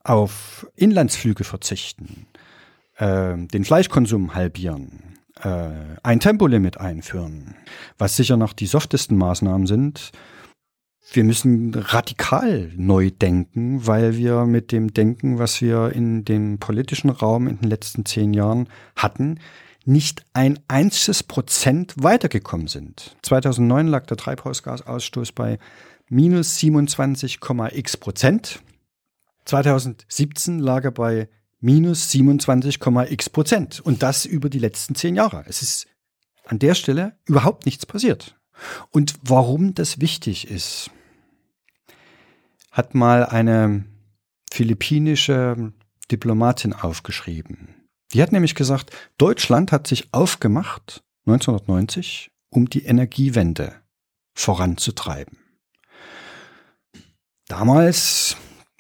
Auf 0.03 0.67
Inlandsflüge 0.77 1.45
verzichten, 1.45 2.27
äh, 2.97 3.37
den 3.37 3.65
Fleischkonsum 3.65 4.35
halbieren, 4.35 5.19
äh, 5.43 5.71
ein 6.03 6.21
Tempolimit 6.21 6.79
einführen, 6.79 7.55
was 7.99 8.17
sicher 8.17 8.37
noch 8.37 8.53
die 8.53 8.67
softesten 8.67 9.17
Maßnahmen 9.17 9.67
sind. 9.67 10.11
Wir 11.13 11.25
müssen 11.25 11.75
radikal 11.75 12.71
neu 12.77 13.11
denken, 13.11 13.87
weil 13.87 14.17
wir 14.17 14.45
mit 14.47 14.73
dem 14.73 14.95
Denken, 14.95 15.39
was 15.39 15.61
wir 15.61 15.93
in 15.93 16.25
dem 16.25 16.59
politischen 16.59 17.11
Raum 17.11 17.47
in 17.49 17.59
den 17.59 17.69
letzten 17.69 18.05
zehn 18.05 18.33
Jahren 18.33 18.69
hatten, 18.97 19.39
nicht 19.85 20.25
ein 20.33 20.59
einziges 20.69 21.23
Prozent 21.23 21.95
weitergekommen 21.97 22.69
sind. 22.69 23.17
2009 23.23 23.87
lag 23.87 24.07
der 24.07 24.17
Treibhausgasausstoß 24.17 25.33
bei 25.33 25.59
minus 26.09 26.59
27,x 26.59 27.97
Prozent. 27.97 28.63
2017 29.47 30.59
lag 30.59 30.85
er 30.85 30.91
bei 30.91 31.29
minus 31.61 32.11
27,x 32.11 33.31
Prozent. 33.31 33.81
Und 33.81 34.03
das 34.03 34.27
über 34.27 34.51
die 34.51 34.59
letzten 34.59 34.95
zehn 34.95 35.17
Jahre. 35.17 35.45
Es 35.47 35.63
ist 35.63 35.87
an 36.45 36.59
der 36.59 36.75
Stelle 36.75 37.17
überhaupt 37.27 37.67
nichts 37.67 37.87
passiert. 37.87 38.37
Und 38.91 39.15
warum 39.23 39.75
das 39.75 40.01
wichtig 40.01 40.51
ist, 40.51 40.91
hat 42.71 42.95
mal 42.95 43.25
eine 43.25 43.85
philippinische 44.53 45.73
Diplomatin 46.11 46.73
aufgeschrieben. 46.73 47.80
Die 48.13 48.23
hat 48.23 48.33
nämlich 48.33 48.55
gesagt, 48.55 48.91
Deutschland 49.19 49.73
hat 49.73 49.87
sich 49.87 50.13
aufgemacht 50.13 51.03
1990, 51.27 52.31
um 52.51 52.69
die 52.69 52.85
Energiewende 52.85 53.75
voranzutreiben. 54.35 55.39
Damals 57.47 58.37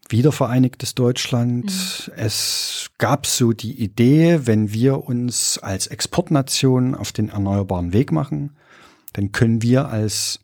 wiedervereinigtes 0.08 0.94
Deutschland. 0.94 1.66
Mhm. 1.66 2.12
Es 2.16 2.90
gab 2.98 3.26
so 3.26 3.52
die 3.52 3.80
Idee, 3.80 4.40
wenn 4.44 4.72
wir 4.72 5.04
uns 5.04 5.58
als 5.58 5.86
Exportnation 5.86 6.94
auf 6.94 7.12
den 7.12 7.28
erneuerbaren 7.28 7.92
Weg 7.92 8.12
machen, 8.12 8.56
dann 9.12 9.32
können 9.32 9.62
wir 9.62 9.88
als 9.88 10.40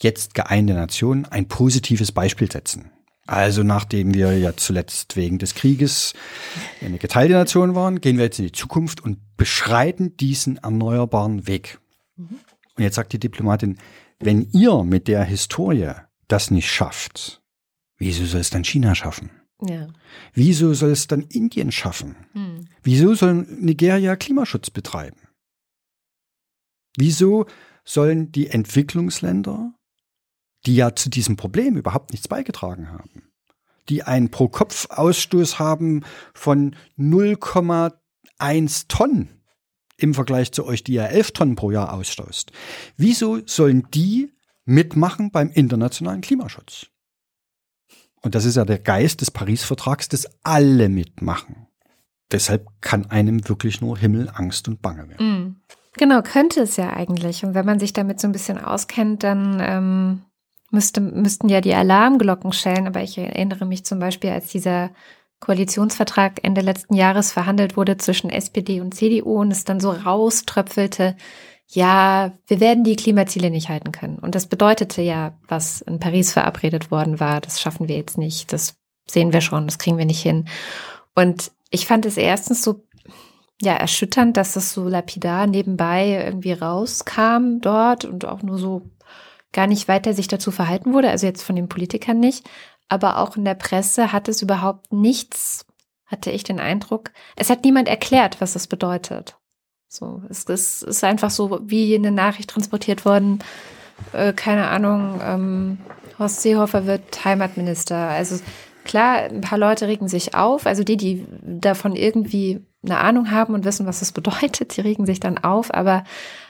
jetzt 0.00 0.34
geeinte 0.34 0.74
Nation 0.74 1.24
ein 1.24 1.48
positives 1.48 2.12
Beispiel 2.12 2.50
setzen. 2.50 2.90
Also 3.28 3.62
nachdem 3.62 4.14
wir 4.14 4.38
ja 4.38 4.56
zuletzt 4.56 5.14
wegen 5.14 5.36
des 5.36 5.54
Krieges 5.54 6.14
eine 6.80 6.96
geteilte 6.96 7.34
Nation 7.34 7.74
waren, 7.74 8.00
gehen 8.00 8.16
wir 8.16 8.24
jetzt 8.24 8.38
in 8.38 8.46
die 8.46 8.52
Zukunft 8.52 9.02
und 9.02 9.18
beschreiten 9.36 10.16
diesen 10.16 10.56
erneuerbaren 10.56 11.46
Weg. 11.46 11.78
Mhm. 12.16 12.40
Und 12.76 12.82
jetzt 12.82 12.94
sagt 12.94 13.12
die 13.12 13.20
Diplomatin, 13.20 13.76
wenn 14.18 14.48
ihr 14.52 14.82
mit 14.82 15.08
der 15.08 15.24
Historie 15.24 15.92
das 16.26 16.50
nicht 16.50 16.70
schafft, 16.72 17.42
wieso 17.98 18.24
soll 18.24 18.40
es 18.40 18.48
dann 18.48 18.64
China 18.64 18.94
schaffen? 18.94 19.30
Ja. 19.60 19.88
Wieso 20.32 20.72
soll 20.72 20.92
es 20.92 21.06
dann 21.06 21.20
Indien 21.20 21.70
schaffen? 21.70 22.16
Mhm. 22.32 22.66
Wieso 22.82 23.12
soll 23.12 23.34
Nigeria 23.34 24.16
Klimaschutz 24.16 24.70
betreiben? 24.70 25.20
Wieso 26.96 27.44
sollen 27.84 28.32
die 28.32 28.48
Entwicklungsländer 28.48 29.74
die 30.66 30.76
ja 30.76 30.94
zu 30.94 31.10
diesem 31.10 31.36
Problem 31.36 31.76
überhaupt 31.76 32.12
nichts 32.12 32.28
beigetragen 32.28 32.90
haben, 32.90 33.30
die 33.88 34.02
einen 34.02 34.30
Pro-Kopf-Ausstoß 34.30 35.58
haben 35.58 36.04
von 36.34 36.76
0,1 36.98 38.86
Tonnen 38.88 39.42
im 39.96 40.14
Vergleich 40.14 40.52
zu 40.52 40.64
euch, 40.64 40.84
die 40.84 40.94
ja 40.94 41.04
11 41.04 41.32
Tonnen 41.32 41.56
pro 41.56 41.70
Jahr 41.70 41.92
ausstoßt. 41.92 42.52
Wieso 42.96 43.40
sollen 43.46 43.88
die 43.92 44.32
mitmachen 44.64 45.30
beim 45.30 45.50
internationalen 45.50 46.20
Klimaschutz? 46.20 46.86
Und 48.22 48.34
das 48.34 48.44
ist 48.44 48.56
ja 48.56 48.64
der 48.64 48.78
Geist 48.78 49.20
des 49.20 49.30
Paris-Vertrags, 49.30 50.08
dass 50.08 50.28
alle 50.42 50.88
mitmachen. 50.88 51.66
Deshalb 52.30 52.68
kann 52.80 53.06
einem 53.06 53.48
wirklich 53.48 53.80
nur 53.80 53.96
Himmel, 53.96 54.30
Angst 54.34 54.68
und 54.68 54.82
Bange 54.82 55.08
werden. 55.08 55.26
Mm. 55.26 55.60
Genau, 55.96 56.22
könnte 56.22 56.60
es 56.60 56.76
ja 56.76 56.92
eigentlich. 56.92 57.44
Und 57.44 57.54
wenn 57.54 57.66
man 57.66 57.80
sich 57.80 57.92
damit 57.92 58.20
so 58.20 58.28
ein 58.28 58.32
bisschen 58.32 58.58
auskennt, 58.58 59.24
dann 59.24 59.58
ähm, 59.60 60.22
müsste, 60.70 61.00
müssten 61.00 61.48
ja 61.48 61.60
die 61.60 61.74
Alarmglocken 61.74 62.52
schellen, 62.52 62.86
aber 62.86 63.02
ich 63.02 63.18
erinnere 63.18 63.66
mich 63.66 63.84
zum 63.84 63.98
Beispiel, 63.98 64.30
als 64.30 64.48
dieser 64.48 64.90
Koalitionsvertrag 65.40 66.40
Ende 66.42 66.60
letzten 66.60 66.94
Jahres 66.94 67.32
verhandelt 67.32 67.76
wurde 67.76 67.96
zwischen 67.96 68.30
SPD 68.30 68.80
und 68.80 68.94
CDU 68.94 69.40
und 69.40 69.50
es 69.50 69.64
dann 69.64 69.80
so 69.80 69.90
rauströpfelte, 69.90 71.16
ja, 71.68 72.32
wir 72.46 72.60
werden 72.60 72.82
die 72.82 72.96
Klimaziele 72.96 73.50
nicht 73.50 73.68
halten 73.68 73.92
können. 73.92 74.18
Und 74.18 74.34
das 74.34 74.46
bedeutete 74.46 75.02
ja, 75.02 75.38
was 75.46 75.82
in 75.82 76.00
Paris 76.00 76.32
verabredet 76.32 76.90
worden 76.90 77.20
war, 77.20 77.40
das 77.40 77.60
schaffen 77.60 77.88
wir 77.88 77.96
jetzt 77.96 78.18
nicht, 78.18 78.52
das 78.52 78.76
sehen 79.06 79.32
wir 79.32 79.42
schon, 79.42 79.66
das 79.66 79.78
kriegen 79.78 79.98
wir 79.98 80.06
nicht 80.06 80.22
hin. 80.22 80.48
Und 81.14 81.52
ich 81.70 81.86
fand 81.86 82.06
es 82.06 82.16
erstens 82.16 82.62
so, 82.62 82.84
ja, 83.60 83.74
erschütternd, 83.74 84.36
dass 84.36 84.54
das 84.54 84.72
so 84.72 84.88
lapidar 84.88 85.46
nebenbei 85.46 86.24
irgendwie 86.24 86.52
rauskam 86.52 87.58
dort 87.60 88.04
und 88.04 88.24
auch 88.24 88.42
nur 88.42 88.58
so 88.58 88.82
gar 89.52 89.66
nicht 89.66 89.88
weiter 89.88 90.14
sich 90.14 90.28
dazu 90.28 90.50
verhalten 90.50 90.92
wurde, 90.92 91.10
also 91.10 91.26
jetzt 91.26 91.42
von 91.42 91.56
den 91.56 91.68
Politikern 91.68 92.20
nicht, 92.20 92.48
aber 92.88 93.18
auch 93.18 93.36
in 93.36 93.44
der 93.44 93.54
Presse 93.54 94.12
hat 94.12 94.28
es 94.28 94.42
überhaupt 94.42 94.92
nichts, 94.92 95.66
hatte 96.06 96.30
ich 96.30 96.42
den 96.42 96.60
Eindruck. 96.60 97.10
Es 97.36 97.50
hat 97.50 97.64
niemand 97.64 97.88
erklärt, 97.88 98.40
was 98.40 98.54
das 98.54 98.66
bedeutet. 98.66 99.38
So, 99.88 100.22
es, 100.28 100.44
es 100.44 100.82
ist 100.82 101.04
einfach 101.04 101.30
so 101.30 101.60
wie 101.64 101.94
eine 101.94 102.10
Nachricht 102.10 102.50
transportiert 102.50 103.04
worden. 103.04 103.38
Äh, 104.12 104.32
keine 104.32 104.68
Ahnung, 104.68 105.20
ähm, 105.22 105.78
Horst 106.18 106.42
Seehofer 106.42 106.86
wird 106.86 107.24
Heimatminister. 107.24 107.96
Also 107.96 108.40
klar, 108.84 109.18
ein 109.24 109.40
paar 109.40 109.58
Leute 109.58 109.86
regen 109.86 110.08
sich 110.08 110.34
auf. 110.34 110.66
Also 110.66 110.84
die, 110.84 110.96
die 110.96 111.26
davon 111.42 111.96
irgendwie 111.96 112.60
eine 112.82 112.98
Ahnung 112.98 113.30
haben 113.30 113.54
und 113.54 113.64
wissen, 113.64 113.86
was 113.86 114.00
das 114.00 114.12
bedeutet, 114.12 114.76
die 114.76 114.82
regen 114.82 115.06
sich 115.06 115.20
dann 115.20 115.38
auf. 115.38 115.72
Aber 115.72 116.04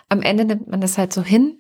am 0.09 0.23
Ende 0.23 0.45
nimmt 0.45 0.69
man 0.69 0.81
das 0.81 0.99
halt 0.99 1.13
so 1.13 1.23
hin 1.23 1.59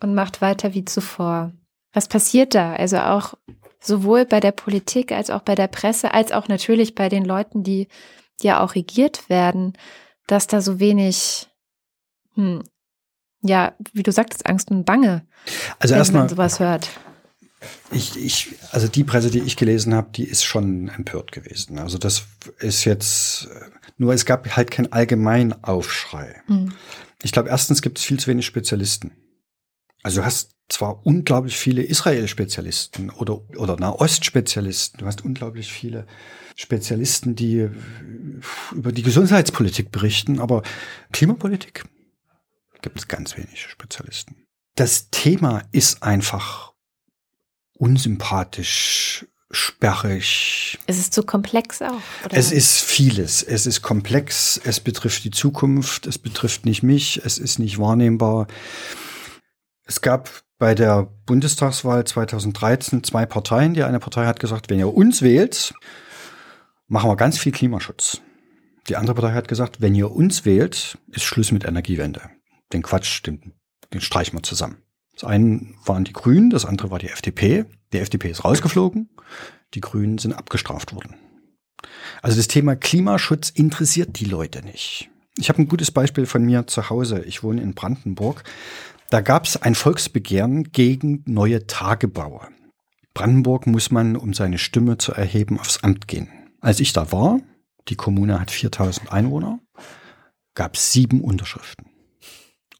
und 0.00 0.14
macht 0.14 0.40
weiter 0.40 0.74
wie 0.74 0.84
zuvor. 0.84 1.52
Was 1.92 2.08
passiert 2.08 2.54
da? 2.54 2.74
Also 2.74 2.98
auch 2.98 3.34
sowohl 3.80 4.24
bei 4.24 4.40
der 4.40 4.52
Politik 4.52 5.12
als 5.12 5.30
auch 5.30 5.42
bei 5.42 5.54
der 5.54 5.68
Presse, 5.68 6.12
als 6.12 6.32
auch 6.32 6.48
natürlich 6.48 6.94
bei 6.94 7.08
den 7.08 7.24
Leuten, 7.24 7.62
die, 7.62 7.88
ja 8.42 8.60
auch 8.60 8.74
regiert 8.74 9.28
werden, 9.28 9.74
dass 10.26 10.46
da 10.46 10.60
so 10.60 10.80
wenig, 10.80 11.48
hm, 12.34 12.62
ja, 13.42 13.74
wie 13.92 14.02
du 14.02 14.12
sagtest, 14.12 14.46
Angst 14.46 14.70
und 14.70 14.84
Bange, 14.84 15.26
also 15.78 15.94
wenn 15.94 16.12
man 16.12 16.28
sowas 16.28 16.60
hört. 16.60 16.88
Ich, 17.90 18.16
ich, 18.16 18.56
also 18.72 18.88
die 18.88 19.04
Presse, 19.04 19.30
die 19.30 19.40
ich 19.40 19.56
gelesen 19.56 19.94
habe, 19.94 20.10
die 20.12 20.24
ist 20.24 20.44
schon 20.44 20.88
empört 20.88 21.32
gewesen. 21.32 21.78
Also 21.78 21.96
das 21.96 22.24
ist 22.58 22.84
jetzt, 22.84 23.48
nur 23.96 24.12
es 24.12 24.26
gab 24.26 24.54
halt 24.56 24.70
kein 24.70 24.92
Allgemeinaufschrei. 24.92 26.42
Mhm. 26.46 26.72
Ich 27.22 27.32
glaube, 27.32 27.48
erstens 27.48 27.80
gibt 27.80 27.98
es 27.98 28.04
viel 28.04 28.18
zu 28.18 28.26
wenig 28.26 28.44
Spezialisten. 28.44 29.12
Also 30.04 30.20
du 30.20 30.26
hast 30.26 30.54
zwar 30.68 31.04
unglaublich 31.06 31.56
viele 31.56 31.82
Israel-Spezialisten 31.82 33.08
oder, 33.08 33.40
oder 33.56 33.76
Nahost-Spezialisten, 33.76 34.98
du 34.98 35.06
hast 35.06 35.24
unglaublich 35.24 35.72
viele 35.72 36.06
Spezialisten, 36.56 37.34
die 37.34 37.70
über 38.72 38.92
die 38.92 39.02
Gesundheitspolitik 39.02 39.90
berichten, 39.90 40.40
aber 40.40 40.62
Klimapolitik 41.12 41.84
gibt 42.82 42.98
es 42.98 43.08
ganz 43.08 43.38
wenig 43.38 43.62
Spezialisten. 43.62 44.46
Das 44.74 45.08
Thema 45.10 45.62
ist 45.72 46.02
einfach 46.02 46.74
unsympathisch, 47.72 49.24
sperrig. 49.50 50.78
Es 50.86 50.98
ist 50.98 51.14
zu 51.14 51.22
komplex 51.22 51.80
auch. 51.80 52.00
Oder? 52.26 52.36
Es 52.36 52.52
ist 52.52 52.82
vieles. 52.82 53.42
Es 53.42 53.64
ist 53.64 53.80
komplex. 53.80 54.60
Es 54.64 54.80
betrifft 54.80 55.24
die 55.24 55.30
Zukunft. 55.30 56.06
Es 56.06 56.18
betrifft 56.18 56.66
nicht 56.66 56.82
mich. 56.82 57.22
Es 57.24 57.38
ist 57.38 57.58
nicht 57.58 57.78
wahrnehmbar. 57.78 58.48
Es 59.84 60.00
gab 60.00 60.42
bei 60.58 60.74
der 60.74 61.08
Bundestagswahl 61.26 62.04
2013 62.04 63.04
zwei 63.04 63.26
Parteien. 63.26 63.74
Die 63.74 63.82
eine 63.82 64.00
Partei 64.00 64.24
hat 64.26 64.40
gesagt, 64.40 64.70
wenn 64.70 64.78
ihr 64.78 64.94
uns 64.94 65.20
wählt, 65.20 65.74
machen 66.86 67.10
wir 67.10 67.16
ganz 67.16 67.38
viel 67.38 67.52
Klimaschutz. 67.52 68.20
Die 68.88 68.96
andere 68.96 69.14
Partei 69.14 69.34
hat 69.34 69.48
gesagt, 69.48 69.80
wenn 69.80 69.94
ihr 69.94 70.10
uns 70.10 70.44
wählt, 70.44 70.98
ist 71.08 71.24
Schluss 71.24 71.52
mit 71.52 71.64
Energiewende. 71.64 72.22
Den 72.72 72.82
Quatsch, 72.82 73.26
den, 73.26 73.52
den 73.92 74.00
streichen 74.00 74.38
wir 74.38 74.42
zusammen. 74.42 74.78
Das 75.14 75.24
eine 75.24 75.74
waren 75.84 76.04
die 76.04 76.12
Grünen, 76.12 76.50
das 76.50 76.64
andere 76.64 76.90
war 76.90 76.98
die 76.98 77.08
FDP. 77.08 77.66
Die 77.92 77.98
FDP 77.98 78.30
ist 78.30 78.44
rausgeflogen, 78.44 79.10
die 79.74 79.80
Grünen 79.80 80.18
sind 80.18 80.32
abgestraft 80.32 80.94
worden. 80.94 81.14
Also 82.22 82.36
das 82.36 82.48
Thema 82.48 82.74
Klimaschutz 82.74 83.50
interessiert 83.50 84.18
die 84.18 84.24
Leute 84.24 84.64
nicht. 84.64 85.10
Ich 85.36 85.48
habe 85.48 85.62
ein 85.62 85.68
gutes 85.68 85.90
Beispiel 85.90 86.26
von 86.26 86.44
mir 86.44 86.66
zu 86.66 86.90
Hause. 86.90 87.22
Ich 87.26 87.42
wohne 87.42 87.60
in 87.60 87.74
Brandenburg. 87.74 88.44
Da 89.14 89.20
gab 89.20 89.46
es 89.46 89.56
ein 89.56 89.76
Volksbegehren 89.76 90.72
gegen 90.72 91.22
neue 91.24 91.68
Tagebaue. 91.68 92.48
Brandenburg 93.14 93.68
muss 93.68 93.92
man, 93.92 94.16
um 94.16 94.34
seine 94.34 94.58
Stimme 94.58 94.98
zu 94.98 95.12
erheben, 95.12 95.60
aufs 95.60 95.84
Amt 95.84 96.08
gehen. 96.08 96.28
Als 96.60 96.80
ich 96.80 96.92
da 96.92 97.12
war, 97.12 97.38
die 97.86 97.94
Kommune 97.94 98.40
hat 98.40 98.50
4000 98.50 99.12
Einwohner, 99.12 99.60
gab 100.56 100.74
es 100.74 100.90
sieben 100.90 101.20
Unterschriften. 101.20 101.86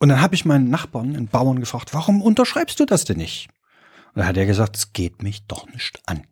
Und 0.00 0.08
dann 0.08 0.20
habe 0.20 0.34
ich 0.34 0.44
meinen 0.44 0.70
Nachbarn, 0.70 1.14
einen 1.14 1.28
Bauern, 1.28 1.60
gefragt, 1.60 1.94
warum 1.94 2.20
unterschreibst 2.20 2.80
du 2.80 2.84
das 2.84 3.04
denn 3.04 3.18
nicht? 3.18 3.48
Und 4.08 4.16
dann 4.16 4.26
hat 4.26 4.36
er 4.36 4.46
gesagt, 4.46 4.76
es 4.76 4.92
geht 4.92 5.22
mich 5.22 5.46
doch 5.46 5.68
nicht 5.68 6.02
an. 6.06 6.26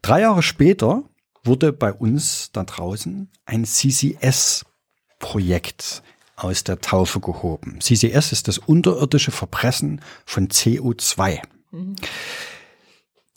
Drei 0.00 0.22
Jahre 0.22 0.42
später 0.42 1.02
wurde 1.42 1.74
bei 1.74 1.92
uns 1.92 2.52
da 2.52 2.64
draußen 2.64 3.30
ein 3.44 3.66
CCS-Projekt 3.66 6.02
aus 6.36 6.64
der 6.64 6.80
Taufe 6.80 7.20
gehoben. 7.20 7.80
CCS 7.80 8.32
ist 8.32 8.48
das 8.48 8.58
unterirdische 8.58 9.30
Verpressen 9.30 10.00
von 10.24 10.48
CO2. 10.48 11.40
Mhm. 11.70 11.96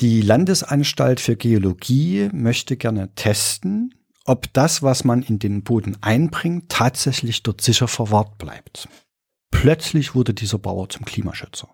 Die 0.02 0.22
Landesanstalt 0.22 1.20
für 1.20 1.36
Geologie 1.36 2.30
möchte 2.32 2.78
gerne 2.78 3.14
testen, 3.16 3.96
ob 4.26 4.52
das, 4.54 4.84
was 4.84 5.04
man 5.04 5.24
in 5.24 5.40
den 5.40 5.64
Boden 5.64 5.98
einbringt, 6.02 6.70
tatsächlich 6.70 7.44
dort 7.44 7.62
sicher 7.62 7.88
verwahrt 7.88 8.38
bleibt. 8.38 8.88
Plötzlich 9.50 10.14
wurde 10.14 10.34
dieser 10.34 10.60
Bauer 10.60 10.90
zum 10.90 11.06
Klimaschützer. 11.06 11.70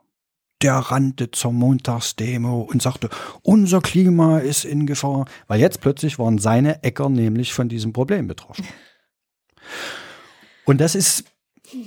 Der 0.62 0.76
rannte 0.76 1.32
zur 1.32 1.52
Montagsdemo 1.52 2.62
und 2.62 2.82
sagte, 2.82 3.10
unser 3.42 3.82
Klima 3.82 4.40
ist 4.40 4.64
in 4.64 4.86
Gefahr, 4.86 5.26
weil 5.48 5.60
jetzt 5.60 5.82
plötzlich 5.82 6.18
waren 6.20 6.38
seine 6.38 6.84
Äcker 6.84 7.10
nämlich 7.10 7.52
von 7.52 7.68
diesem 7.68 7.92
Problem 7.92 8.28
betroffen. 8.28 8.66
Und 10.66 10.80
das 10.82 10.96
ist 10.96 11.26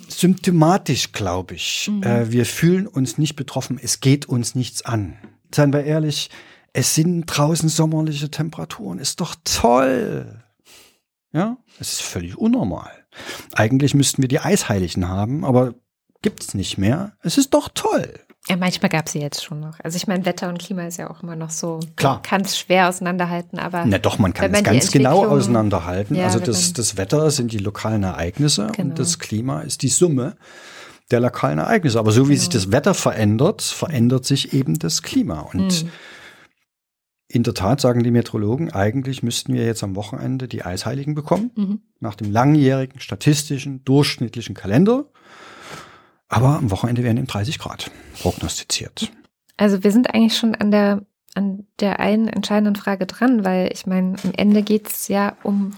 symptomatisch, 0.09 1.13
glaube 1.13 1.55
ich. 1.55 1.89
Mhm. 1.91 2.03
Äh, 2.03 2.33
wir 2.33 2.47
fühlen 2.47 2.87
uns 2.87 3.19
nicht 3.19 3.37
betroffen, 3.37 3.79
es 3.83 4.01
geht 4.01 4.27
uns 4.27 4.55
nichts 4.55 4.85
an. 4.85 5.19
Seien 5.55 5.73
wir 5.73 5.85
ehrlich, 5.85 6.31
es 6.73 6.95
sind 6.95 7.27
draußen 7.27 7.69
sommerliche 7.69 8.31
Temperaturen, 8.31 8.99
ist 8.99 9.21
doch 9.21 9.35
toll. 9.45 10.43
Ja, 11.33 11.59
es 11.79 11.95
ist 11.95 12.03
völlig 12.03 12.37
unnormal. 12.37 12.91
Eigentlich 13.53 13.95
müssten 13.95 14.23
wir 14.23 14.29
die 14.29 14.41
Eisheiligen 14.41 15.09
haben, 15.09 15.45
aber 15.45 15.75
gibt's 16.23 16.55
nicht 16.55 16.79
mehr. 16.79 17.17
Es 17.23 17.39
ist 17.39 17.55
doch 17.55 17.69
toll. 17.73 18.21
Ja, 18.49 18.57
manchmal 18.57 18.91
gab 18.91 19.07
es 19.07 19.13
sie 19.13 19.21
jetzt 19.21 19.45
schon 19.45 19.61
noch. 19.61 19.79
Also 19.83 19.97
ich 19.97 20.07
meine, 20.07 20.25
Wetter 20.25 20.49
und 20.49 20.59
Klima 20.59 20.87
ist 20.87 20.99
ja 20.99 21.11
auch 21.11 21.23
immer 21.23 21.35
noch 21.35 21.51
so. 21.51 21.81
Klar. 21.97 22.23
kann 22.23 22.43
es 22.43 22.59
schwer 22.59 22.89
auseinanderhalten, 22.89 23.59
aber. 23.59 23.85
Na 23.87 23.99
doch, 23.99 24.19
man 24.19 24.33
kann 24.33 24.55
es 24.55 24.63
ganz 24.63 24.93
genau 24.93 25.27
auseinanderhalten. 25.27 26.15
Ja, 26.15 26.27
also 26.27 26.39
das, 26.39 26.73
das 26.73 26.97
Wetter 26.97 27.31
sind 27.31 27.53
die 27.53 27.59
lokalen 27.59 28.05
Ereignisse 28.05 28.69
genau. 28.73 28.91
und 28.91 28.99
das 28.99 29.19
Klima 29.19 29.63
ist 29.63 29.83
die 29.83 29.89
Summe 29.89 30.37
der 31.11 31.21
lokalen 31.21 31.59
Ereignisse. 31.59 31.99
Aber 31.99 32.13
so 32.13 32.29
wie 32.29 32.35
genau. 32.35 32.41
sich 32.41 32.49
das 32.51 32.71
Wetter 32.71 32.95
verändert, 32.95 33.63
verändert 33.63 34.25
sich 34.25 34.53
eben 34.53 34.79
das 34.79 35.03
Klima. 35.03 35.41
Und 35.41 35.85
mhm. 35.85 35.91
In 37.29 37.43
der 37.43 37.55
Tat 37.55 37.81
sagen 37.81 38.05
die 38.05 38.13
Metrologen, 38.13 38.73
eigentlich 38.73 39.25
müssten 39.25 39.53
wir 39.53 39.65
jetzt 39.65 39.83
am 39.83 39.97
Wochenende 39.97 40.47
die 40.47 40.65
Eisheiligen 40.65 41.17
bekommen, 41.17 41.51
mhm. 41.57 41.81
nach 41.99 42.15
dem 42.15 42.31
langjährigen 42.31 43.01
statistischen, 43.01 43.85
durchschnittlichen 43.85 44.55
Kalender. 44.55 45.07
Aber 46.29 46.57
am 46.57 46.71
Wochenende 46.71 47.05
werden 47.05 47.19
eben 47.19 47.27
30 47.27 47.59
Grad 47.59 47.91
prognostiziert. 48.21 49.13
Also 49.57 49.85
wir 49.85 49.93
sind 49.93 50.13
eigentlich 50.13 50.37
schon 50.37 50.55
an 50.55 50.71
der, 50.71 51.03
an 51.35 51.67
der 51.81 52.01
einen 52.01 52.29
entscheidenden 52.29 52.77
Frage 52.77 53.07
dran, 53.07 53.45
weil 53.45 53.71
ich 53.73 53.87
meine, 53.87 54.17
am 54.23 54.33
Ende 54.37 54.63
geht 54.63 54.89
es 54.89 55.09
ja 55.09 55.37
um, 55.43 55.77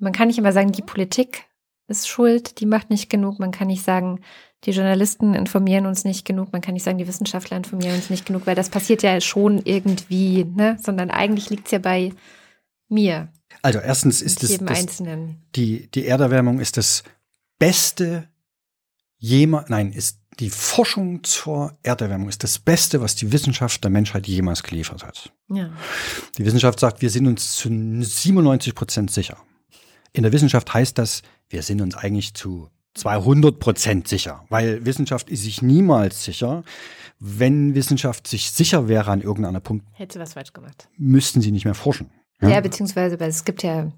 man 0.00 0.12
kann 0.12 0.28
nicht 0.28 0.38
immer 0.38 0.52
sagen, 0.52 0.72
die 0.72 0.82
Politik 0.82 1.44
ist 1.86 2.08
schuld, 2.08 2.60
die 2.60 2.66
macht 2.66 2.90
nicht 2.90 3.08
genug. 3.08 3.38
Man 3.38 3.50
kann 3.50 3.68
nicht 3.68 3.84
sagen, 3.84 4.20
die 4.64 4.72
Journalisten 4.72 5.34
informieren 5.34 5.86
uns 5.86 6.04
nicht 6.04 6.24
genug, 6.24 6.52
man 6.52 6.60
kann 6.60 6.74
nicht 6.74 6.82
sagen, 6.82 6.98
die 6.98 7.06
Wissenschaftler 7.06 7.56
informieren 7.56 7.94
uns 7.94 8.10
nicht 8.10 8.26
genug, 8.26 8.46
weil 8.46 8.56
das 8.56 8.70
passiert 8.70 9.02
ja 9.02 9.20
schon 9.20 9.62
irgendwie, 9.64 10.44
ne? 10.44 10.76
sondern 10.82 11.10
eigentlich 11.10 11.48
liegt 11.50 11.66
es 11.66 11.72
ja 11.72 11.78
bei 11.78 12.12
mir. 12.88 13.28
Also 13.62 13.78
erstens 13.78 14.20
ist 14.20 14.42
es 14.42 14.58
die, 15.54 15.88
die 15.90 16.06
Erderwärmung 16.06 16.58
ist 16.60 16.76
das 16.76 17.04
beste 17.58 18.28
jemals, 19.18 19.68
nein, 19.68 19.92
ist 19.92 20.20
die 20.40 20.50
Forschung 20.50 21.24
zur 21.24 21.76
Erderwärmung 21.82 22.28
ist 22.28 22.44
das 22.44 22.58
Beste, 22.58 23.00
was 23.00 23.16
die 23.16 23.32
Wissenschaft 23.32 23.82
der 23.82 23.90
Menschheit 23.90 24.26
jemals 24.28 24.62
geliefert 24.62 25.04
hat. 25.04 25.32
Ja. 25.48 25.70
Die 26.36 26.44
Wissenschaft 26.44 26.78
sagt, 26.78 27.02
wir 27.02 27.10
sind 27.10 27.26
uns 27.26 27.56
zu 27.56 27.68
97 27.68 28.74
Prozent 28.74 29.10
sicher. 29.10 29.36
In 30.12 30.22
der 30.22 30.32
Wissenschaft 30.32 30.72
heißt 30.72 30.96
das, 30.96 31.22
wir 31.48 31.62
sind 31.62 31.80
uns 31.80 31.96
eigentlich 31.96 32.34
zu 32.34 32.68
200 32.94 33.58
Prozent 33.58 34.08
sicher, 34.08 34.44
weil 34.48 34.84
Wissenschaft 34.84 35.28
ist 35.30 35.42
sich 35.42 35.62
niemals 35.62 36.24
sicher. 36.24 36.64
Wenn 37.20 37.74
Wissenschaft 37.74 38.26
sich 38.26 38.50
sicher 38.50 38.88
wäre 38.88 39.10
an 39.10 39.20
irgendeiner 39.20 39.60
Punkt, 39.60 39.86
hätte 39.92 40.14
sie 40.14 40.20
was 40.20 40.34
falsch 40.34 40.52
gemacht. 40.52 40.88
Müssten 40.96 41.40
sie 41.40 41.50
nicht 41.50 41.64
mehr 41.64 41.74
forschen. 41.74 42.10
Ja, 42.40 42.50
ja 42.50 42.60
beziehungsweise, 42.60 43.18
weil 43.18 43.30
es 43.30 43.44
gibt 43.44 43.62
ja 43.62 43.90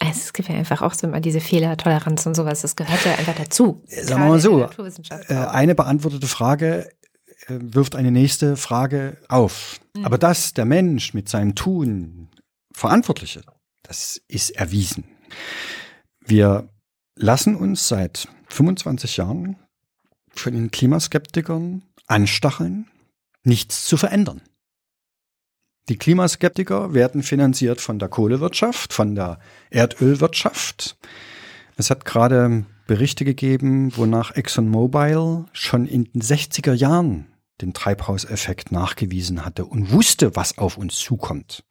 es 0.00 0.32
gibt 0.32 0.48
ja 0.48 0.54
einfach 0.54 0.82
auch 0.82 0.94
so 0.94 1.06
immer 1.06 1.20
diese 1.20 1.40
Fehlertoleranz 1.40 2.26
und 2.26 2.34
sowas. 2.34 2.62
Das 2.62 2.76
gehört 2.76 3.04
ja 3.04 3.14
einfach 3.16 3.34
dazu. 3.34 3.82
Sagen 3.86 4.22
wir 4.22 4.28
mal 4.28 4.40
so, 4.40 4.62
äh, 5.28 5.34
eine 5.34 5.74
beantwortete 5.74 6.26
Frage 6.26 6.88
äh, 7.46 7.58
wirft 7.60 7.96
eine 7.96 8.10
nächste 8.10 8.56
Frage 8.56 9.18
auf. 9.28 9.80
Mhm. 9.96 10.04
Aber 10.04 10.18
dass 10.18 10.54
der 10.54 10.64
Mensch 10.64 11.14
mit 11.14 11.28
seinem 11.28 11.54
Tun 11.54 12.28
Verantwortliche, 12.72 13.42
das 13.82 14.20
ist 14.28 14.50
erwiesen. 14.50 15.04
Wir 16.24 16.68
lassen 17.16 17.56
uns 17.56 17.88
seit 17.88 18.28
25 18.48 19.16
Jahren 19.16 19.56
von 20.30 20.52
den 20.52 20.70
Klimaskeptikern 20.70 21.82
anstacheln, 22.06 22.86
nichts 23.42 23.84
zu 23.84 23.96
verändern. 23.96 24.42
Die 25.88 25.96
Klimaskeptiker 25.96 26.92
werden 26.92 27.22
finanziert 27.22 27.80
von 27.80 27.98
der 27.98 28.08
Kohlewirtschaft, 28.08 28.92
von 28.92 29.14
der 29.14 29.38
Erdölwirtschaft. 29.70 30.98
Es 31.76 31.90
hat 31.90 32.04
gerade 32.04 32.66
Berichte 32.86 33.24
gegeben, 33.24 33.96
wonach 33.96 34.34
ExxonMobil 34.34 35.44
schon 35.52 35.86
in 35.86 36.04
den 36.12 36.22
60er 36.22 36.72
Jahren 36.72 37.26
den 37.60 37.72
Treibhauseffekt 37.72 38.70
nachgewiesen 38.70 39.44
hatte 39.44 39.64
und 39.64 39.92
wusste, 39.92 40.36
was 40.36 40.58
auf 40.58 40.76
uns 40.76 40.96
zukommt. 40.96 41.64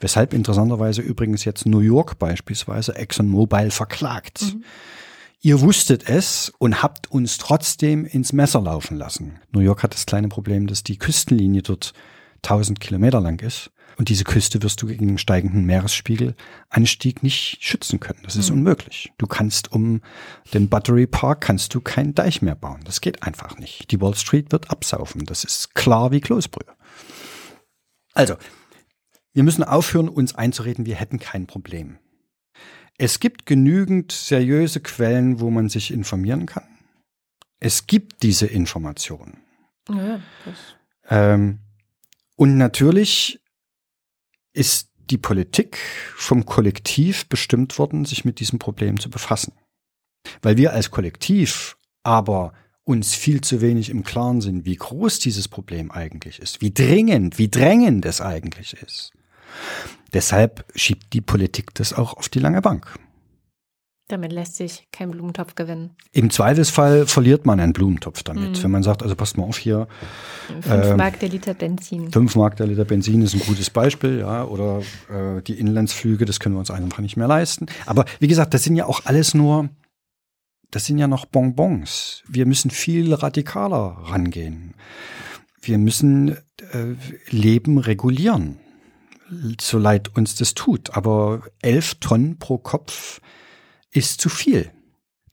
Weshalb 0.00 0.34
interessanterweise 0.34 1.00
übrigens 1.00 1.44
jetzt 1.44 1.64
New 1.64 1.80
York 1.80 2.18
beispielsweise 2.18 2.96
ExxonMobil 2.96 3.70
verklagt. 3.70 4.42
Mhm. 4.42 4.64
Ihr 5.42 5.60
wusstet 5.62 6.08
es 6.08 6.52
und 6.58 6.82
habt 6.82 7.10
uns 7.10 7.38
trotzdem 7.38 8.04
ins 8.04 8.34
Messer 8.34 8.60
laufen 8.60 8.98
lassen. 8.98 9.38
New 9.52 9.60
York 9.60 9.82
hat 9.82 9.94
das 9.94 10.04
kleine 10.04 10.28
Problem, 10.28 10.66
dass 10.66 10.82
die 10.82 10.98
Küstenlinie 10.98 11.62
dort 11.62 11.94
1000 12.44 12.80
Kilometer 12.80 13.20
lang 13.20 13.40
ist. 13.40 13.70
Und 13.96 14.08
diese 14.08 14.24
Küste 14.24 14.62
wirst 14.62 14.80
du 14.80 14.86
gegen 14.86 15.08
den 15.08 15.18
steigenden 15.18 15.66
Meeresspiegelanstieg 15.66 17.22
nicht 17.22 17.58
schützen 17.62 18.00
können. 18.00 18.20
Das 18.22 18.36
ist 18.36 18.50
mhm. 18.50 18.58
unmöglich. 18.58 19.12
Du 19.18 19.26
kannst 19.26 19.72
um 19.72 20.00
den 20.54 20.68
Battery 20.68 21.06
Park 21.06 21.42
kannst 21.42 21.74
du 21.74 21.80
keinen 21.80 22.14
Deich 22.14 22.40
mehr 22.40 22.54
bauen. 22.54 22.80
Das 22.84 23.00
geht 23.00 23.22
einfach 23.22 23.58
nicht. 23.58 23.90
Die 23.90 24.00
Wall 24.00 24.14
Street 24.14 24.52
wird 24.52 24.70
absaufen. 24.70 25.26
Das 25.26 25.44
ist 25.44 25.74
klar 25.74 26.12
wie 26.12 26.20
Kloßbrühe. 26.20 26.74
Also, 28.14 28.36
wir 29.32 29.42
müssen 29.42 29.64
aufhören, 29.64 30.08
uns 30.08 30.34
einzureden, 30.34 30.86
wir 30.86 30.96
hätten 30.96 31.18
kein 31.18 31.46
Problem. 31.46 31.98
Es 32.96 33.20
gibt 33.20 33.46
genügend 33.46 34.12
seriöse 34.12 34.80
Quellen, 34.80 35.40
wo 35.40 35.50
man 35.50 35.68
sich 35.68 35.90
informieren 35.92 36.46
kann. 36.46 36.64
Es 37.58 37.86
gibt 37.86 38.22
diese 38.22 38.46
Informationen. 38.46 39.38
Ja, 39.88 40.20
ähm, 41.08 41.60
und 42.40 42.56
natürlich 42.56 43.38
ist 44.54 44.88
die 45.10 45.18
Politik 45.18 45.76
vom 46.16 46.46
Kollektiv 46.46 47.28
bestimmt 47.28 47.78
worden, 47.78 48.06
sich 48.06 48.24
mit 48.24 48.40
diesem 48.40 48.58
Problem 48.58 48.98
zu 48.98 49.10
befassen. 49.10 49.52
Weil 50.40 50.56
wir 50.56 50.72
als 50.72 50.90
Kollektiv 50.90 51.76
aber 52.02 52.54
uns 52.82 53.14
viel 53.14 53.42
zu 53.42 53.60
wenig 53.60 53.90
im 53.90 54.04
Klaren 54.04 54.40
sind, 54.40 54.64
wie 54.64 54.76
groß 54.76 55.18
dieses 55.18 55.48
Problem 55.48 55.90
eigentlich 55.90 56.38
ist, 56.38 56.62
wie 56.62 56.72
dringend, 56.72 57.36
wie 57.36 57.50
drängend 57.50 58.06
es 58.06 58.22
eigentlich 58.22 58.72
ist. 58.72 59.12
Deshalb 60.14 60.64
schiebt 60.74 61.12
die 61.12 61.20
Politik 61.20 61.74
das 61.74 61.92
auch 61.92 62.14
auf 62.14 62.30
die 62.30 62.38
lange 62.38 62.62
Bank. 62.62 62.98
Damit 64.10 64.32
lässt 64.32 64.56
sich 64.56 64.88
kein 64.90 65.12
Blumentopf 65.12 65.54
gewinnen. 65.54 65.90
Im 66.10 66.30
Zweifelsfall 66.30 67.06
verliert 67.06 67.46
man 67.46 67.60
einen 67.60 67.72
Blumentopf 67.72 68.24
damit. 68.24 68.58
Mhm. 68.58 68.62
Wenn 68.64 68.70
man 68.72 68.82
sagt, 68.82 69.04
also 69.04 69.14
passt 69.14 69.38
mal 69.38 69.44
auf 69.44 69.56
hier. 69.56 69.86
Fünf 70.48 70.66
äh, 70.66 70.96
Mark 70.96 71.20
der 71.20 71.28
Liter 71.28 71.54
Benzin. 71.54 72.10
Fünf 72.10 72.34
Mark 72.34 72.56
der 72.56 72.66
Liter 72.66 72.84
Benzin 72.84 73.22
ist 73.22 73.34
ein 73.34 73.40
gutes 73.40 73.70
Beispiel, 73.70 74.18
ja. 74.18 74.44
Oder 74.44 74.80
äh, 75.08 75.42
die 75.42 75.60
Inlandsflüge, 75.60 76.24
das 76.24 76.40
können 76.40 76.56
wir 76.56 76.58
uns 76.58 76.72
einfach 76.72 76.98
nicht 76.98 77.16
mehr 77.16 77.28
leisten. 77.28 77.66
Aber 77.86 78.04
wie 78.18 78.26
gesagt, 78.26 78.52
das 78.52 78.64
sind 78.64 78.74
ja 78.74 78.86
auch 78.86 79.02
alles 79.04 79.32
nur, 79.32 79.68
das 80.72 80.86
sind 80.86 80.98
ja 80.98 81.06
noch 81.06 81.24
Bonbons. 81.26 82.24
Wir 82.26 82.46
müssen 82.46 82.72
viel 82.72 83.14
radikaler 83.14 83.96
rangehen. 84.06 84.74
Wir 85.62 85.78
müssen 85.78 86.30
äh, 86.72 86.96
Leben 87.28 87.78
regulieren. 87.78 88.58
So 89.60 89.78
leid 89.78 90.16
uns 90.16 90.34
das 90.34 90.54
tut. 90.54 90.96
Aber 90.96 91.42
elf 91.62 91.94
Tonnen 92.00 92.40
pro 92.40 92.58
Kopf 92.58 93.20
ist 93.92 94.20
zu 94.20 94.28
viel. 94.28 94.70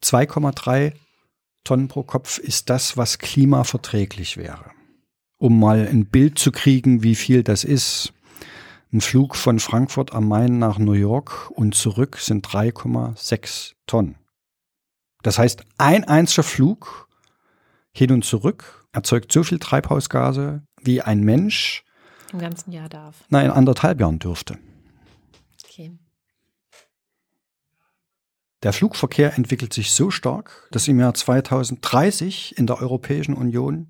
2,3 0.04 0.94
Tonnen 1.64 1.88
pro 1.88 2.04
Kopf 2.04 2.38
ist 2.38 2.70
das, 2.70 2.98
was 2.98 3.20
klimaverträglich 3.20 4.38
wäre. 4.38 4.72
Um 5.38 5.60
mal 5.60 5.88
ein 5.88 6.06
Bild 6.06 6.40
zu 6.40 6.52
kriegen, 6.52 7.04
wie 7.04 7.16
viel 7.16 7.44
das 7.44 7.64
ist. 7.64 8.14
Ein 8.92 9.02
Flug 9.02 9.36
von 9.36 9.60
Frankfurt 9.60 10.14
am 10.14 10.28
Main 10.28 10.60
nach 10.60 10.78
New 10.78 10.94
York 10.94 11.52
und 11.52 11.76
zurück 11.76 12.18
sind 12.18 12.48
3,6 12.48 13.74
Tonnen. 13.86 14.16
Das 15.24 15.38
heißt, 15.38 15.64
ein 15.78 16.06
einziger 16.06 16.44
Flug 16.44 17.10
hin 17.92 18.12
und 18.12 18.24
zurück 18.24 18.88
erzeugt 18.94 19.32
so 19.32 19.44
viel 19.44 19.60
Treibhausgase, 19.60 20.64
wie 20.82 21.02
ein 21.02 21.20
Mensch 21.20 21.84
im 22.32 22.40
ganzen 22.40 22.72
Jahr 22.72 22.90
darf. 22.90 23.24
Nein, 23.30 23.46
in 23.46 23.52
anderthalb 23.52 24.00
Jahren 24.00 24.20
dürfte. 24.20 24.58
Okay. 25.66 25.92
Der 28.68 28.74
Flugverkehr 28.74 29.38
entwickelt 29.38 29.72
sich 29.72 29.94
so 29.94 30.12
stark, 30.12 30.68
dass 30.72 30.90
im 30.90 31.00
Jahr 31.00 31.14
2030 31.14 32.58
in 32.58 32.68
der 32.68 32.82
Europäischen 32.82 33.34
Union 33.34 33.88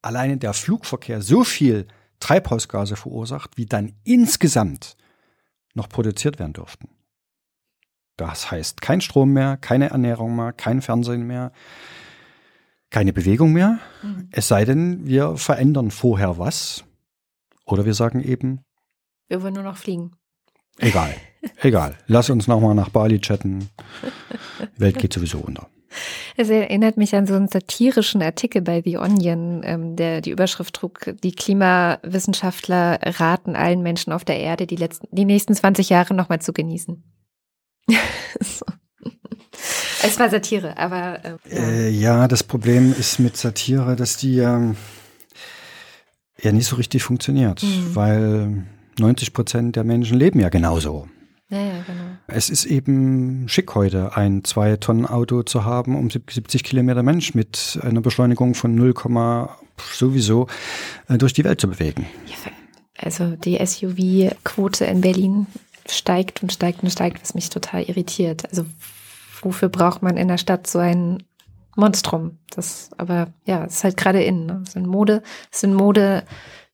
alleine 0.00 0.38
der 0.38 0.54
Flugverkehr 0.54 1.20
so 1.20 1.44
viel 1.44 1.86
Treibhausgase 2.18 2.96
verursacht, 2.96 3.58
wie 3.58 3.66
dann 3.66 3.92
insgesamt 4.04 4.96
noch 5.74 5.90
produziert 5.90 6.38
werden 6.38 6.54
dürften. 6.54 6.88
Das 8.16 8.50
heißt 8.50 8.80
kein 8.80 9.02
Strom 9.02 9.34
mehr, 9.34 9.58
keine 9.58 9.90
Ernährung 9.90 10.34
mehr, 10.34 10.54
kein 10.54 10.80
Fernsehen 10.80 11.26
mehr, 11.26 11.52
keine 12.88 13.12
Bewegung 13.12 13.52
mehr. 13.52 13.80
Mhm. 14.02 14.30
Es 14.32 14.48
sei 14.48 14.64
denn, 14.64 15.06
wir 15.06 15.36
verändern 15.36 15.90
vorher 15.90 16.38
was. 16.38 16.84
Oder 17.66 17.84
wir 17.84 17.92
sagen 17.92 18.22
eben. 18.22 18.62
Wir 19.28 19.42
wollen 19.42 19.52
nur 19.52 19.62
noch 19.64 19.76
fliegen. 19.76 20.16
Egal, 20.78 21.14
egal. 21.62 21.96
Lass 22.06 22.30
uns 22.30 22.46
nochmal 22.46 22.74
nach 22.74 22.90
Bali 22.90 23.20
chatten. 23.20 23.70
Die 24.76 24.80
Welt 24.80 24.98
geht 24.98 25.12
sowieso 25.12 25.38
unter. 25.38 25.68
Es 26.36 26.50
erinnert 26.50 26.96
mich 26.96 27.14
an 27.14 27.26
so 27.26 27.34
einen 27.34 27.48
satirischen 27.48 28.22
Artikel 28.22 28.62
bei 28.62 28.82
The 28.84 28.98
Onion, 28.98 29.62
ähm, 29.64 29.96
der 29.96 30.20
die 30.20 30.30
Überschrift 30.30 30.74
trug, 30.74 31.14
die 31.22 31.32
Klimawissenschaftler 31.32 32.98
raten 33.02 33.56
allen 33.56 33.82
Menschen 33.82 34.12
auf 34.12 34.24
der 34.24 34.38
Erde, 34.38 34.66
die, 34.66 34.76
letzten, 34.76 35.08
die 35.10 35.24
nächsten 35.24 35.54
20 35.54 35.88
Jahre 35.88 36.14
nochmal 36.14 36.40
zu 36.40 36.52
genießen. 36.52 37.02
so. 38.40 38.66
Es 40.02 40.18
war 40.18 40.28
Satire, 40.28 40.76
aber. 40.76 41.24
Äh, 41.24 41.36
ja. 41.50 41.62
Äh, 41.62 41.90
ja. 41.90 42.28
das 42.28 42.42
Problem 42.42 42.94
ist 42.98 43.18
mit 43.18 43.36
Satire, 43.36 43.96
dass 43.96 44.16
die 44.16 44.38
ähm, 44.38 44.76
ja 46.40 46.52
nicht 46.52 46.66
so 46.66 46.76
richtig 46.76 47.02
funktioniert, 47.02 47.62
mhm. 47.62 47.94
weil 47.94 48.66
90 48.98 49.32
Prozent 49.32 49.76
der 49.76 49.84
Menschen 49.84 50.18
leben 50.18 50.40
ja 50.40 50.48
genauso. 50.48 51.08
Ja, 51.48 51.58
ja, 51.58 51.84
genau. 51.86 52.02
Es 52.26 52.50
ist 52.50 52.64
eben 52.64 53.48
schick 53.48 53.74
heute, 53.76 54.16
ein 54.16 54.42
Zwei-Tonnen-Auto 54.42 55.44
zu 55.44 55.64
haben, 55.64 55.96
um 55.96 56.10
70 56.10 56.64
Kilometer 56.64 57.04
Mensch 57.04 57.34
mit 57.34 57.78
einer 57.82 58.00
Beschleunigung 58.00 58.54
von 58.54 58.74
0, 58.74 58.94
sowieso 59.92 60.48
äh, 61.08 61.18
durch 61.18 61.32
die 61.34 61.44
Welt 61.44 61.60
zu 61.60 61.68
bewegen. 61.68 62.06
Also 62.98 63.36
die 63.36 63.64
SUV-Quote 63.64 64.86
in 64.86 65.02
Berlin 65.02 65.46
steigt 65.88 66.42
und 66.42 66.52
steigt 66.52 66.82
und 66.82 66.90
steigt, 66.90 67.22
was 67.22 67.34
mich 67.34 67.50
total 67.50 67.82
irritiert. 67.84 68.48
Also 68.48 68.64
wofür 69.42 69.68
braucht 69.68 70.02
man 70.02 70.16
in 70.16 70.28
der 70.28 70.38
Stadt 70.38 70.66
so 70.66 70.80
ein 70.80 71.22
Monstrum? 71.76 72.38
Das, 72.50 72.90
aber 72.96 73.28
ja, 73.44 73.64
es 73.66 73.76
ist 73.76 73.84
halt 73.84 73.96
gerade 73.96 74.22
in. 74.22 74.46
Ne? 74.46 74.62
Es 74.66 74.72
sind 74.72 74.86
Mode, 74.86 75.22
es 75.52 75.60
sind 75.60 75.74
Mode 75.74 76.24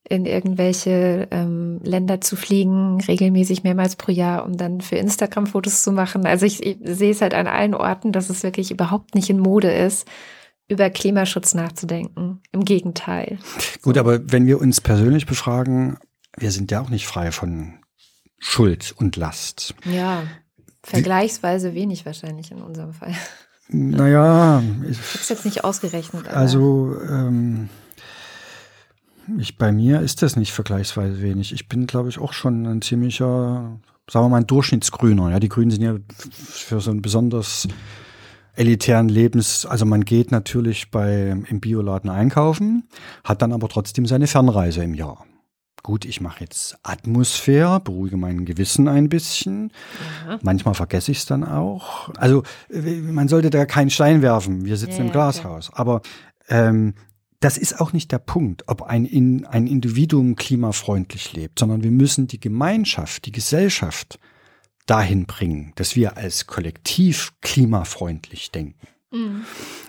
in 0.07 0.25
irgendwelche 0.25 1.27
ähm, 1.31 1.79
Länder 1.83 2.19
zu 2.19 2.35
fliegen, 2.35 2.99
regelmäßig 3.01 3.63
mehrmals 3.63 3.95
pro 3.95 4.11
Jahr, 4.11 4.45
um 4.45 4.57
dann 4.57 4.81
für 4.81 4.97
Instagram 4.97 5.47
Fotos 5.47 5.81
zu 5.83 5.91
machen. 5.91 6.25
Also 6.25 6.45
ich, 6.45 6.61
ich 6.63 6.77
sehe 6.83 7.11
es 7.11 7.21
halt 7.21 7.33
an 7.33 7.47
allen 7.47 7.73
Orten, 7.73 8.11
dass 8.11 8.29
es 8.29 8.43
wirklich 8.43 8.71
überhaupt 8.71 9.15
nicht 9.15 9.29
in 9.29 9.39
Mode 9.39 9.71
ist, 9.71 10.07
über 10.67 10.89
Klimaschutz 10.89 11.53
nachzudenken. 11.53 12.41
Im 12.51 12.65
Gegenteil. 12.65 13.39
Gut, 13.81 13.97
aber 13.97 14.31
wenn 14.31 14.45
wir 14.45 14.59
uns 14.59 14.81
persönlich 14.81 15.25
befragen, 15.25 15.97
wir 16.37 16.51
sind 16.51 16.71
ja 16.71 16.81
auch 16.81 16.89
nicht 16.89 17.07
frei 17.07 17.31
von 17.31 17.75
Schuld 18.39 18.93
und 18.97 19.15
Last. 19.15 19.73
Ja, 19.85 20.23
vergleichsweise 20.83 21.73
wenig 21.73 22.05
wahrscheinlich 22.05 22.51
in 22.51 22.61
unserem 22.61 22.93
Fall. 22.93 23.15
Naja, 23.69 24.61
ich 24.89 24.97
habe 24.97 25.07
es 25.21 25.29
jetzt 25.29 25.45
nicht 25.45 25.63
ausgerechnet. 25.63 26.27
Also 26.27 26.97
ähm, 27.09 27.69
ich, 29.37 29.57
bei 29.57 29.71
mir 29.71 30.01
ist 30.01 30.21
das 30.21 30.35
nicht 30.35 30.51
vergleichsweise 30.51 31.21
wenig. 31.21 31.53
Ich 31.53 31.67
bin, 31.67 31.87
glaube 31.87 32.09
ich, 32.09 32.19
auch 32.19 32.33
schon 32.33 32.65
ein 32.65 32.81
ziemlicher, 32.81 33.79
sagen 34.09 34.25
wir 34.25 34.29
mal, 34.29 34.37
ein 34.37 34.47
Durchschnittsgrüner. 34.47 35.31
Ja, 35.31 35.39
die 35.39 35.49
Grünen 35.49 35.71
sind 35.71 35.81
ja 35.81 35.95
für 36.31 36.79
so 36.79 36.91
ein 36.91 37.01
besonders 37.01 37.67
elitären 38.55 39.09
Lebens, 39.09 39.65
also 39.65 39.85
man 39.85 40.05
geht 40.05 40.31
natürlich 40.31 40.91
bei, 40.91 41.35
im 41.47 41.59
Bioladen 41.59 42.09
einkaufen, 42.09 42.87
hat 43.23 43.41
dann 43.41 43.51
aber 43.51 43.67
trotzdem 43.67 44.05
seine 44.05 44.27
Fernreise 44.27 44.83
im 44.83 44.93
Jahr. 44.93 45.25
Gut, 45.81 46.05
ich 46.05 46.21
mache 46.21 46.39
jetzt 46.41 46.77
Atmosphäre, 46.83 47.81
beruhige 47.81 48.15
mein 48.15 48.45
Gewissen 48.45 48.87
ein 48.87 49.09
bisschen. 49.09 49.73
Ja. 50.25 50.39
Manchmal 50.41 50.75
vergesse 50.75 51.11
ich 51.11 51.17
es 51.17 51.25
dann 51.25 51.43
auch. 51.43 52.09
Also 52.15 52.43
man 52.69 53.27
sollte 53.27 53.49
da 53.49 53.65
keinen 53.65 53.89
Stein 53.89 54.21
werfen. 54.21 54.63
Wir 54.63 54.77
sitzen 54.77 54.99
ja, 54.99 55.05
im 55.07 55.11
Glashaus. 55.11 55.69
Okay. 55.69 55.77
Aber 55.81 56.01
ähm, 56.47 56.93
das 57.43 57.57
ist 57.57 57.81
auch 57.81 57.91
nicht 57.91 58.09
der 58.13 58.19
Punkt, 58.19 58.69
ob 58.69 58.83
ein, 58.83 59.03
in, 59.03 59.45
ein 59.45 59.67
Individuum 59.67 60.37
klimafreundlich 60.37 61.33
lebt, 61.33 61.59
sondern 61.59 61.83
wir 61.83 61.91
müssen 61.91 62.27
die 62.27 62.39
Gemeinschaft, 62.39 63.25
die 63.25 63.33
Gesellschaft 63.33 64.17
dahin 64.85 65.25
bringen, 65.25 65.73
dass 65.75 65.97
wir 65.97 66.15
als 66.15 66.47
Kollektiv 66.47 67.33
klimafreundlich 67.41 68.51
denken. 68.51 68.87
Mhm. 69.11 69.43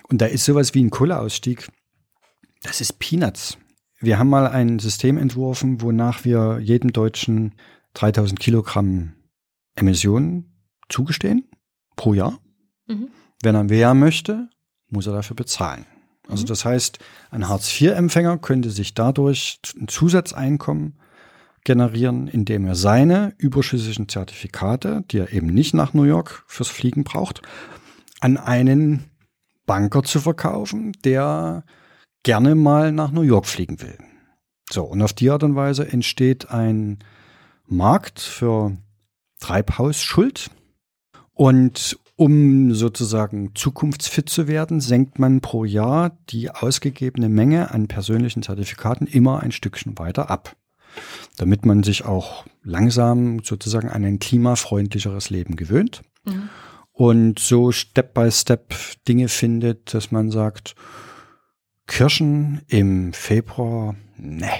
Und 0.09 0.21
da 0.21 0.27
ist 0.27 0.45
sowas 0.45 0.75
wie 0.75 0.83
ein 0.83 0.91
Kohleausstieg, 0.91 1.69
das 2.63 2.81
ist 2.81 2.99
Peanuts. 2.99 3.57
Wir 4.01 4.19
haben 4.19 4.31
mal 4.31 4.49
ein 4.49 4.81
System 4.81 5.17
entworfen, 5.17 5.81
wonach 5.81 6.25
wir 6.25 6.59
jedem 6.61 6.93
Deutschen 6.93 7.55
3000 7.95 8.41
Kilogramm 8.41 9.13
Emissionen 9.77 10.57
zugestehen 10.89 11.49
pro 11.95 12.15
Jahr. 12.15 12.41
Mhm. 12.89 13.11
Wenn 13.45 13.55
er 13.55 13.63
mehr 13.63 13.95
möchte, 13.95 14.49
muss 14.89 15.07
er 15.07 15.13
dafür 15.13 15.37
bezahlen. 15.37 15.87
Also 16.29 16.45
mhm. 16.45 16.49
das 16.49 16.65
heißt, 16.65 16.99
ein 17.31 17.49
Hartz-IV-Empfänger 17.49 18.39
könnte 18.39 18.71
sich 18.71 18.95
dadurch 18.95 19.59
ein 19.79 19.89
Zusatzeinkommen 19.89 20.99
generieren, 21.65 22.29
indem 22.29 22.67
er 22.67 22.75
seine 22.75 23.35
überschüssigen 23.39 24.09
Zertifikate, 24.09 25.03
die 25.11 25.19
er 25.19 25.33
eben 25.33 25.47
nicht 25.47 25.75
nach 25.75 25.95
New 25.95 26.05
York 26.05 26.45
fürs 26.47 26.69
Fliegen 26.69 27.05
braucht, 27.05 27.43
an 28.21 28.37
einen 28.37 29.05
Banker 29.67 30.03
zu 30.03 30.21
verkaufen, 30.21 30.93
der 31.05 31.65
gerne 32.23 32.55
mal 32.55 32.93
nach 32.93 33.11
New 33.11 33.23
York 33.23 33.47
fliegen 33.47 33.81
will. 33.81 33.99
So, 34.71 34.85
und 34.85 35.03
auf 35.03 35.13
die 35.13 35.31
Art 35.31 35.43
und 35.43 35.57
Weise 35.57 35.91
entsteht 35.91 36.51
ein 36.51 36.99
Markt 37.67 38.21
für 38.21 38.77
Treibhausschuld. 39.41 40.51
Und 41.33 41.99
um 42.17 42.75
sozusagen 42.75 43.55
zukunftsfit 43.55 44.29
zu 44.29 44.47
werden, 44.47 44.81
senkt 44.81 45.19
man 45.19 45.41
pro 45.41 45.65
Jahr 45.65 46.17
die 46.31 46.51
ausgegebene 46.51 47.29
Menge 47.29 47.73
an 47.73 47.89
persönlichen 47.89 48.43
Zertifikaten 48.43 49.07
immer 49.07 49.41
ein 49.41 49.53
Stückchen 49.53 49.99
weiter 49.99 50.31
ab, 50.31 50.57
damit 51.37 51.67
man 51.67 51.83
sich 51.83 52.05
auch 52.05 52.45
langsam 52.63 53.41
sozusagen 53.43 53.89
an 53.89 54.05
ein 54.05 54.21
klimafreundlicheres 54.21 55.31
Leben 55.31 55.57
gewöhnt. 55.57 56.03
Mhm. 56.25 56.49
Und 56.93 57.41
so 57.41 57.73
Step 57.73 58.15
by 58.15 58.31
Step 58.31 58.73
Dinge 59.09 59.29
findet, 59.29 59.93
dass 59.93 60.13
man 60.13 60.31
sagt, 60.31 60.77
Kirschen 61.89 62.63
im 62.69 63.13
Februar, 63.13 63.97
ne, 64.17 64.51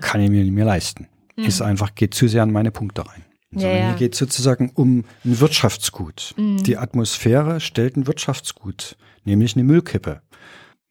kann 0.00 0.20
ich 0.20 0.30
mir 0.30 0.44
nicht 0.44 0.52
mehr 0.52 0.64
leisten. 0.64 1.08
Mhm. 1.36 1.44
Ist 1.44 1.60
einfach, 1.60 1.96
geht 1.96 2.14
zu 2.14 2.28
sehr 2.28 2.44
an 2.44 2.52
meine 2.52 2.70
Punkte 2.70 3.06
rein. 3.06 3.24
Ja, 3.54 3.68
ja. 3.68 3.88
Hier 3.88 3.96
geht 3.96 4.12
es 4.12 4.18
sozusagen 4.18 4.70
um 4.74 5.04
ein 5.24 5.40
Wirtschaftsgut. 5.40 6.34
Mhm. 6.36 6.62
Die 6.62 6.76
Atmosphäre 6.76 7.60
stellt 7.60 7.96
ein 7.96 8.06
Wirtschaftsgut, 8.06 8.96
nämlich 9.24 9.56
eine 9.56 9.64
Müllkippe 9.64 10.22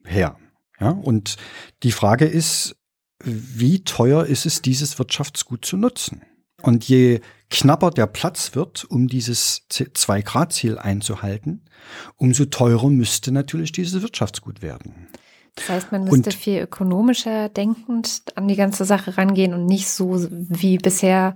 her. 0.04 0.38
Ja, 0.80 0.90
und 0.92 1.38
die 1.84 1.92
Frage 1.92 2.26
ist, 2.26 2.76
wie 3.24 3.84
teuer 3.84 4.26
ist 4.26 4.46
es, 4.46 4.62
dieses 4.62 4.98
Wirtschaftsgut 4.98 5.66
zu 5.66 5.78
nutzen? 5.78 6.22
Und 6.62 6.88
je 6.88 7.22
knapper 7.50 7.92
der 7.92 8.08
Platz 8.08 8.56
wird, 8.56 8.86
um 8.86 9.08
dieses 9.08 9.66
Zwei-Grad-Ziel 9.70 10.78
einzuhalten, 10.78 11.66
umso 12.16 12.46
teurer 12.46 12.90
müsste 12.90 13.32
natürlich 13.32 13.72
dieses 13.72 14.02
Wirtschaftsgut 14.02 14.62
werden. 14.62 15.08
Das 15.60 15.70
heißt, 15.70 15.92
man 15.92 16.06
müsste 16.06 16.30
und, 16.30 16.34
viel 16.34 16.62
ökonomischer 16.62 17.50
denkend 17.50 18.24
an 18.36 18.48
die 18.48 18.56
ganze 18.56 18.86
Sache 18.86 19.18
rangehen 19.18 19.54
und 19.54 19.66
nicht 19.66 19.90
so 19.90 20.26
wie 20.32 20.78
bisher 20.78 21.36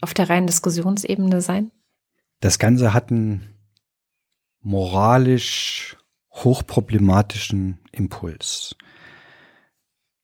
auf 0.00 0.12
der 0.12 0.28
reinen 0.28 0.48
Diskussionsebene 0.48 1.40
sein? 1.40 1.70
Das 2.40 2.58
Ganze 2.58 2.92
hat 2.92 3.10
einen 3.10 3.54
moralisch 4.60 5.96
hochproblematischen 6.32 7.78
Impuls. 7.92 8.74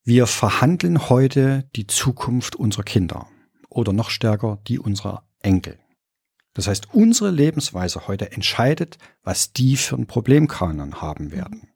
Wir 0.03 0.27
verhandeln 0.27 1.09
heute 1.09 1.69
die 1.75 1.87
Zukunft 1.87 2.55
unserer 2.55 2.83
Kinder 2.83 3.27
oder 3.69 3.93
noch 3.93 4.09
stärker 4.09 4.59
die 4.67 4.79
unserer 4.79 5.27
Enkel. 5.41 5.79
Das 6.53 6.67
heißt, 6.67 6.93
unsere 6.93 7.29
Lebensweise 7.29 8.07
heute 8.07 8.31
entscheidet, 8.31 8.97
was 9.23 9.53
die 9.53 9.77
für 9.77 9.95
ein 9.95 10.07
Problemkanon 10.07 11.01
haben 11.01 11.31
werden. 11.31 11.69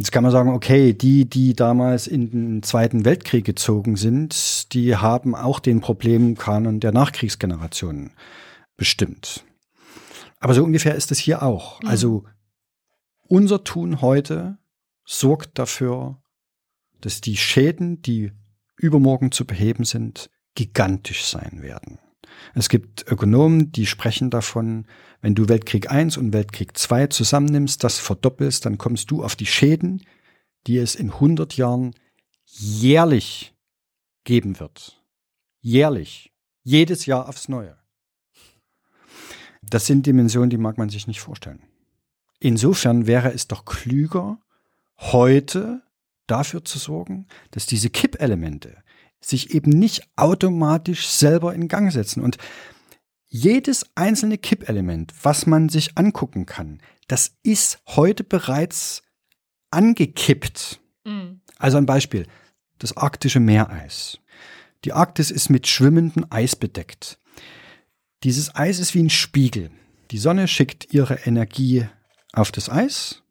Jetzt 0.00 0.12
kann 0.12 0.22
man 0.22 0.32
sagen, 0.32 0.48
okay, 0.54 0.94
die, 0.94 1.28
die 1.28 1.52
damals 1.52 2.06
in 2.06 2.30
den 2.30 2.62
Zweiten 2.62 3.04
Weltkrieg 3.04 3.44
gezogen 3.44 3.96
sind, 3.96 4.72
die 4.72 4.96
haben 4.96 5.34
auch 5.34 5.60
den 5.60 5.82
Problemkanon 5.82 6.80
der 6.80 6.92
Nachkriegsgenerationen 6.92 8.12
bestimmt. 8.78 9.44
Aber 10.38 10.54
so 10.54 10.64
ungefähr 10.64 10.94
ist 10.94 11.12
es 11.12 11.18
hier 11.18 11.42
auch. 11.42 11.82
Mhm. 11.82 11.88
Also 11.90 12.24
unser 13.28 13.62
Tun 13.62 14.00
heute 14.00 14.56
sorgt 15.04 15.58
dafür, 15.58 16.22
dass 17.02 17.20
die 17.20 17.36
Schäden, 17.36 18.00
die 18.00 18.32
übermorgen 18.78 19.32
zu 19.32 19.44
beheben 19.44 19.84
sind, 19.84 20.30
gigantisch 20.54 21.26
sein 21.26 21.60
werden. 21.60 21.98
Es 22.54 22.68
gibt 22.68 23.10
Ökonomen, 23.10 23.72
die 23.72 23.86
sprechen 23.86 24.30
davon, 24.30 24.86
wenn 25.20 25.34
du 25.34 25.48
Weltkrieg 25.48 25.88
I 25.90 26.02
und 26.18 26.32
Weltkrieg 26.32 26.72
II 26.90 27.08
zusammennimmst, 27.08 27.82
das 27.84 27.98
verdoppelst, 27.98 28.66
dann 28.66 28.78
kommst 28.78 29.10
du 29.10 29.22
auf 29.22 29.36
die 29.36 29.46
Schäden, 29.46 30.02
die 30.66 30.78
es 30.78 30.94
in 30.94 31.10
100 31.10 31.56
Jahren 31.56 31.94
jährlich 32.44 33.54
geben 34.24 34.60
wird. 34.60 35.02
Jährlich. 35.60 36.32
Jedes 36.62 37.06
Jahr 37.06 37.28
aufs 37.28 37.48
Neue. 37.48 37.76
Das 39.62 39.86
sind 39.86 40.06
Dimensionen, 40.06 40.50
die 40.50 40.58
mag 40.58 40.78
man 40.78 40.88
sich 40.88 41.06
nicht 41.06 41.20
vorstellen. 41.20 41.62
Insofern 42.38 43.06
wäre 43.06 43.32
es 43.32 43.48
doch 43.48 43.64
klüger, 43.64 44.38
heute 44.98 45.82
dafür 46.26 46.64
zu 46.64 46.78
sorgen, 46.78 47.26
dass 47.50 47.66
diese 47.66 47.90
Kippelemente, 47.90 48.82
sich 49.20 49.54
eben 49.54 49.70
nicht 49.70 50.02
automatisch 50.16 51.08
selber 51.08 51.54
in 51.54 51.68
Gang 51.68 51.92
setzen. 51.92 52.22
Und 52.22 52.38
jedes 53.28 53.86
einzelne 53.94 54.38
Kippelement, 54.38 55.12
was 55.22 55.46
man 55.46 55.68
sich 55.68 55.96
angucken 55.96 56.46
kann, 56.46 56.80
das 57.06 57.36
ist 57.42 57.80
heute 57.86 58.24
bereits 58.24 59.02
angekippt. 59.70 60.80
Mhm. 61.04 61.40
Also 61.58 61.76
ein 61.76 61.86
Beispiel, 61.86 62.26
das 62.78 62.96
arktische 62.96 63.40
Meereis. 63.40 64.18
Die 64.84 64.92
Arktis 64.92 65.30
ist 65.30 65.50
mit 65.50 65.66
schwimmendem 65.66 66.26
Eis 66.30 66.56
bedeckt. 66.56 67.18
Dieses 68.24 68.54
Eis 68.54 68.78
ist 68.78 68.94
wie 68.94 69.02
ein 69.02 69.10
Spiegel. 69.10 69.70
Die 70.10 70.18
Sonne 70.18 70.48
schickt 70.48 70.92
ihre 70.92 71.14
Energie 71.26 71.86
auf 72.32 72.50
das 72.50 72.68
Eis 72.68 73.22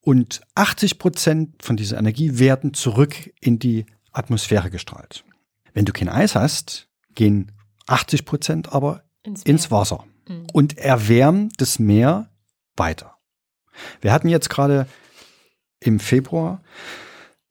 und 0.00 0.42
80 0.54 0.98
Prozent 0.98 1.62
von 1.62 1.76
dieser 1.76 1.98
Energie 1.98 2.38
werden 2.38 2.74
zurück 2.74 3.32
in 3.40 3.58
die 3.58 3.86
Atmosphäre 4.14 4.70
gestrahlt. 4.70 5.24
Wenn 5.72 5.84
du 5.84 5.92
kein 5.92 6.08
Eis 6.08 6.34
hast, 6.34 6.88
gehen 7.14 7.52
80 7.86 8.24
Prozent 8.24 8.72
aber 8.72 9.04
ins, 9.22 9.42
ins 9.42 9.70
Wasser 9.70 10.04
mhm. 10.28 10.46
und 10.52 10.78
erwärmen 10.78 11.50
das 11.58 11.78
Meer 11.78 12.30
weiter. 12.76 13.16
Wir 14.00 14.12
hatten 14.12 14.28
jetzt 14.28 14.50
gerade 14.50 14.86
im 15.80 16.00
Februar 16.00 16.62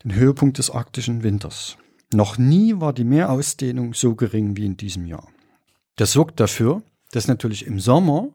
den 0.03 0.15
Höhepunkt 0.15 0.57
des 0.57 0.71
arktischen 0.71 1.23
Winters. 1.23 1.77
Noch 2.13 2.37
nie 2.37 2.79
war 2.79 2.93
die 2.93 3.03
Meerausdehnung 3.03 3.93
so 3.93 4.15
gering 4.15 4.55
wie 4.55 4.65
in 4.65 4.77
diesem 4.77 5.05
Jahr. 5.05 5.27
Das 5.95 6.11
sorgt 6.11 6.39
dafür, 6.39 6.83
dass 7.11 7.27
natürlich 7.27 7.65
im 7.65 7.79
Sommer 7.79 8.29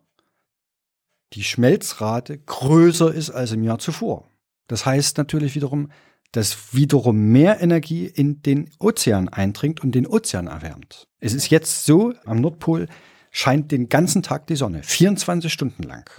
die 1.35 1.45
Schmelzrate 1.45 2.39
größer 2.39 3.13
ist 3.13 3.31
als 3.31 3.53
im 3.53 3.63
Jahr 3.63 3.79
zuvor. 3.79 4.29
Das 4.67 4.87
heißt 4.87 5.19
natürlich 5.19 5.55
wiederum, 5.55 5.91
das 6.33 6.75
wiederum 6.75 7.33
mehr 7.33 7.61
Energie 7.63 8.07
in 8.07 8.43
den 8.43 8.71
Ozean 8.79 9.29
eindringt 9.29 9.83
und 9.83 9.95
den 9.95 10.07
Ozean 10.07 10.47
erwärmt. 10.47 11.09
Es 11.21 11.35
ist 11.35 11.51
jetzt 11.51 11.85
so, 11.85 12.13
am 12.27 12.41
Nordpol 12.41 12.87
scheint 13.31 13.73
den 13.73 13.89
ganzen 13.89 14.23
Tag 14.23 14.47
die 14.47 14.57
Sonne, 14.57 14.83
24 14.83 15.53
Stunden 15.53 15.83
lang. 15.83 16.11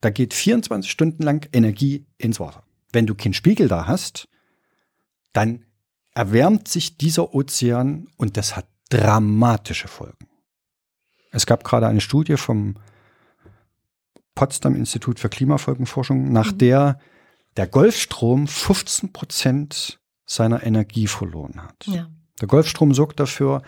Da 0.00 0.10
geht 0.10 0.34
24 0.34 0.90
Stunden 0.90 1.22
lang 1.22 1.48
Energie 1.52 2.06
ins 2.18 2.38
Wasser. 2.38 2.62
Wenn 2.92 3.06
du 3.06 3.14
keinen 3.14 3.34
Spiegel 3.34 3.68
da 3.68 3.86
hast, 3.86 4.28
dann 5.32 5.64
erwärmt 6.14 6.68
sich 6.68 6.96
dieser 6.96 7.34
Ozean 7.34 8.08
und 8.16 8.36
das 8.36 8.56
hat 8.56 8.66
dramatische 8.88 9.88
Folgen. 9.88 10.28
Es 11.32 11.44
gab 11.44 11.64
gerade 11.64 11.88
eine 11.88 12.00
Studie 12.00 12.36
vom 12.36 12.76
Potsdam 14.34 14.76
Institut 14.76 15.18
für 15.18 15.28
Klimafolgenforschung, 15.28 16.32
nach 16.32 16.52
mhm. 16.52 16.58
der 16.58 17.00
der 17.56 17.66
Golfstrom 17.66 18.46
15 18.46 19.12
Prozent 19.12 20.00
seiner 20.26 20.62
Energie 20.62 21.06
verloren 21.06 21.62
hat. 21.62 21.86
Ja. 21.86 22.10
Der 22.40 22.48
Golfstrom 22.48 22.92
sorgt 22.92 23.20
dafür, 23.20 23.62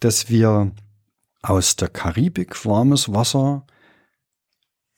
dass 0.00 0.28
wir 0.30 0.72
aus 1.42 1.76
der 1.76 1.88
Karibik 1.88 2.64
warmes 2.64 3.12
Wasser 3.12 3.66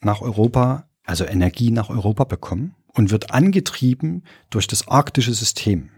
nach 0.00 0.20
Europa, 0.20 0.88
also 1.04 1.24
Energie 1.24 1.70
nach 1.70 1.90
Europa 1.90 2.24
bekommen 2.24 2.74
und 2.94 3.10
wird 3.10 3.32
angetrieben 3.32 4.24
durch 4.50 4.66
das 4.66 4.86
arktische 4.88 5.34
System. 5.34 5.90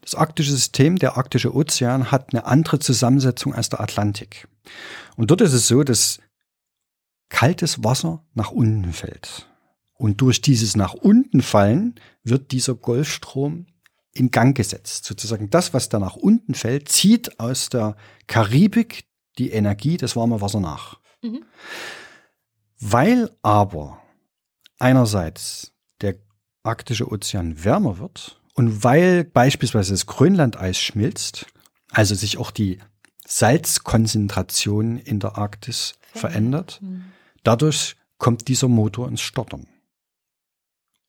Das 0.00 0.14
arktische 0.14 0.52
System, 0.52 0.96
der 0.96 1.16
arktische 1.16 1.54
Ozean, 1.54 2.10
hat 2.10 2.32
eine 2.32 2.46
andere 2.46 2.78
Zusammensetzung 2.78 3.54
als 3.54 3.68
der 3.68 3.80
Atlantik. 3.80 4.48
Und 5.16 5.30
dort 5.30 5.40
ist 5.40 5.52
es 5.52 5.68
so, 5.68 5.84
dass 5.84 6.20
kaltes 7.28 7.84
Wasser 7.84 8.24
nach 8.34 8.50
unten 8.50 8.92
fällt. 8.92 9.49
Und 10.00 10.22
durch 10.22 10.40
dieses 10.40 10.76
nach 10.76 10.94
unten 10.94 11.42
fallen 11.42 11.94
wird 12.24 12.52
dieser 12.52 12.74
Golfstrom 12.74 13.66
in 14.12 14.30
Gang 14.30 14.56
gesetzt. 14.56 15.04
Sozusagen 15.04 15.50
das, 15.50 15.74
was 15.74 15.90
da 15.90 15.98
nach 15.98 16.16
unten 16.16 16.54
fällt, 16.54 16.88
zieht 16.88 17.38
aus 17.38 17.68
der 17.68 17.96
Karibik 18.26 19.04
die 19.36 19.50
Energie, 19.50 19.98
das 19.98 20.16
warme 20.16 20.40
Wasser 20.40 20.60
nach. 20.60 20.98
Mhm. 21.20 21.44
Weil 22.78 23.30
aber 23.42 24.00
einerseits 24.78 25.72
der 26.00 26.16
arktische 26.62 27.12
Ozean 27.12 27.62
wärmer 27.62 27.98
wird 27.98 28.40
und 28.54 28.82
weil 28.82 29.24
beispielsweise 29.24 29.92
das 29.92 30.06
Grönlandeis 30.06 30.78
schmilzt, 30.78 31.44
also 31.90 32.14
sich 32.14 32.38
auch 32.38 32.52
die 32.52 32.78
Salzkonzentration 33.26 34.96
in 34.96 35.20
der 35.20 35.36
Arktis 35.36 35.96
verändert, 36.14 36.78
mhm. 36.80 37.04
dadurch 37.42 37.96
kommt 38.16 38.48
dieser 38.48 38.68
Motor 38.68 39.06
ins 39.06 39.20
Stottern 39.20 39.66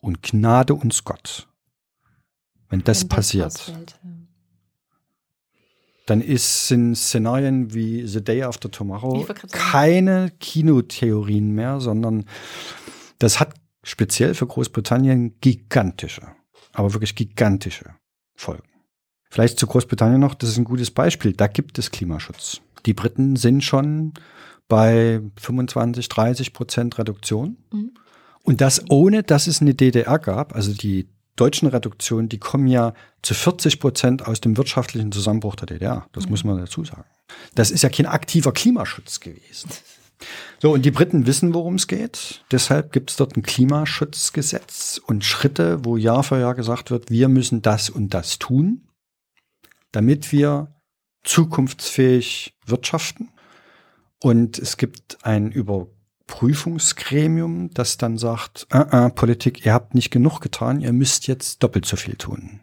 und 0.02 0.22
Gnade 0.22 0.74
uns 0.74 1.04
Gott. 1.04 1.48
Wenn 2.70 2.84
das 2.84 3.02
Wenn 3.02 3.10
passiert, 3.10 3.48
ausfällt, 3.48 4.00
dann 6.06 6.22
ist, 6.22 6.68
sind 6.68 6.96
Szenarien 6.96 7.74
wie 7.74 8.06
The 8.06 8.24
Day 8.24 8.44
After 8.44 8.70
Tomorrow 8.70 9.26
keine 9.52 10.32
Kinotheorien 10.40 11.52
mehr, 11.52 11.80
sondern 11.80 12.26
das 13.20 13.40
hat 13.40 13.54
speziell 13.84 14.34
für 14.34 14.48
Großbritannien 14.48 15.40
gigantische, 15.40 16.24
aber 16.74 16.94
wirklich 16.94 17.16
gigantische 17.16 17.96
Folgen. 18.36 18.68
Vielleicht 19.30 19.60
zu 19.60 19.68
Großbritannien 19.68 20.20
noch, 20.20 20.34
das 20.34 20.50
ist 20.50 20.58
ein 20.58 20.66
gutes 20.66 20.92
Beispiel. 20.92 21.32
Da 21.32 21.48
gibt 21.48 21.80
es 21.80 21.92
Klimaschutz. 21.92 22.60
Die 22.86 22.94
Briten 22.94 23.38
sind 23.38 23.64
schon 23.64 24.14
bei 24.68 25.22
25, 25.38 26.10
30 26.10 26.54
Prozent 26.54 26.98
Reduktion. 26.98 27.58
Mhm. 27.72 27.92
Und 28.44 28.62
das 28.62 28.90
ohne, 28.90 29.24
dass 29.24 29.48
es 29.48 29.62
eine 29.62 29.76
DDR 29.76 30.20
gab. 30.20 30.56
Also 30.56 30.74
die 30.74 31.10
deutschen 31.36 31.68
Reduktionen, 31.68 32.30
die 32.30 32.40
kommen 32.40 32.68
ja 32.68 32.94
zu 33.22 33.34
40 33.34 33.80
Prozent 33.80 34.28
aus 34.28 34.42
dem 34.42 34.58
wirtschaftlichen 34.58 35.12
Zusammenbruch 35.12 35.56
der 35.56 35.68
DDR. 35.68 36.08
Das 36.12 36.26
mhm. 36.26 36.32
muss 36.32 36.44
man 36.44 36.58
dazu 36.58 36.84
sagen. 36.84 37.06
Das 37.56 37.72
ist 37.72 37.82
ja 37.82 37.90
kein 37.90 38.06
aktiver 38.06 38.52
Klimaschutz 38.52 39.20
gewesen. 39.20 39.70
So, 40.62 40.72
und 40.74 40.84
die 40.84 40.92
Briten 40.92 41.26
wissen, 41.26 41.54
worum 41.54 41.76
es 41.76 41.88
geht. 41.88 42.44
Deshalb 42.52 42.92
gibt 42.92 43.10
es 43.10 43.18
dort 43.18 43.36
ein 43.36 43.42
Klimaschutzgesetz 43.42 45.02
und 45.04 45.26
Schritte, 45.26 45.84
wo 45.84 45.98
Jahr 45.98 46.24
für 46.24 46.40
Jahr 46.40 46.54
gesagt 46.54 46.92
wird, 46.92 47.10
wir 47.10 47.28
müssen 47.28 47.64
das 47.64 47.90
und 47.90 48.14
das 48.14 48.38
tun, 48.38 48.88
damit 49.92 50.32
wir 50.32 50.76
zukunftsfähig 51.24 52.54
wirtschaften. 52.66 53.30
Und 54.22 54.60
es 54.60 54.78
gibt 54.78 55.18
ein 55.24 55.52
Überprüfungsgremium, 56.32 57.72
das 57.74 57.98
dann 57.98 58.18
sagt, 58.18 58.68
äh, 58.72 58.80
äh, 58.80 59.10
Politik, 59.10 59.66
ihr 59.66 59.74
habt 59.74 59.94
nicht 59.96 60.12
genug 60.12 60.40
getan, 60.40 60.80
ihr 60.80 60.94
müsst 60.94 61.28
jetzt 61.28 61.62
doppelt 61.62 61.86
so 61.86 61.98
viel 61.98 62.16
tun. 62.16 62.62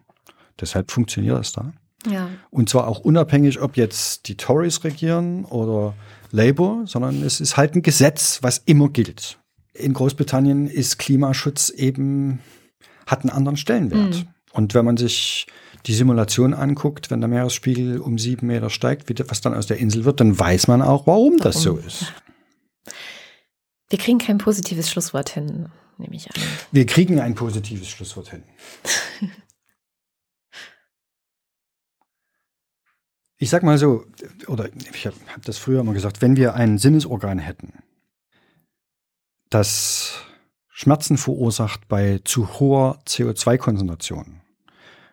Deshalb 0.59 0.91
funktioniert 0.91 1.37
das 1.37 1.53
da. 1.53 1.71
Ja. 2.09 2.29
Und 2.49 2.69
zwar 2.69 2.87
auch 2.87 2.99
unabhängig, 2.99 3.61
ob 3.61 3.77
jetzt 3.77 4.27
die 4.27 4.35
Tories 4.35 4.83
regieren 4.83 5.45
oder 5.45 5.93
Labour, 6.31 6.83
sondern 6.85 7.21
es 7.23 7.39
ist 7.39 7.57
halt 7.57 7.75
ein 7.75 7.81
Gesetz, 7.81 8.39
was 8.41 8.59
immer 8.59 8.89
gilt. 8.89 9.37
In 9.73 9.93
Großbritannien 9.93 10.67
ist 10.67 10.97
Klimaschutz 10.97 11.69
eben, 11.69 12.39
hat 13.05 13.21
einen 13.21 13.31
anderen 13.31 13.57
Stellenwert. 13.57 14.15
Mhm. 14.15 14.27
Und 14.51 14.73
wenn 14.73 14.85
man 14.85 14.97
sich 14.97 15.47
die 15.85 15.93
Simulation 15.93 16.53
anguckt, 16.53 17.11
wenn 17.11 17.21
der 17.21 17.29
Meeresspiegel 17.29 17.99
um 17.99 18.17
sieben 18.17 18.47
Meter 18.47 18.69
steigt, 18.69 19.09
wie, 19.09 19.15
was 19.29 19.41
dann 19.41 19.53
aus 19.53 19.67
der 19.67 19.77
Insel 19.77 20.05
wird, 20.05 20.19
dann 20.19 20.37
weiß 20.37 20.67
man 20.67 20.81
auch, 20.81 21.07
warum 21.07 21.37
das 21.37 21.61
so 21.61 21.77
ist. 21.77 22.13
Wir 23.89 23.97
kriegen 23.99 24.19
kein 24.19 24.37
positives 24.37 24.89
Schlusswort 24.89 25.29
hin, 25.29 25.69
nehme 25.97 26.15
ich 26.15 26.27
an. 26.27 26.41
Wir 26.71 26.85
kriegen 26.85 27.19
ein 27.19 27.35
positives 27.35 27.87
Schlusswort 27.87 28.29
hin. 28.29 28.43
Ich 33.41 33.49
sag 33.49 33.63
mal 33.63 33.77
so, 33.77 34.03
oder 34.47 34.67
ich 34.91 35.07
habe 35.07 35.15
hab 35.33 35.45
das 35.45 35.57
früher 35.57 35.81
mal 35.85 35.93
gesagt, 35.93 36.21
wenn 36.21 36.35
wir 36.35 36.55
ein 36.55 36.77
Sinnesorgan 36.77 37.39
hätten, 37.39 37.71
das 39.49 40.25
Schmerzen 40.67 41.17
verursacht 41.17 41.87
bei 41.87 42.19
zu 42.25 42.59
hoher 42.59 42.99
CO2-Konzentration, 43.07 44.41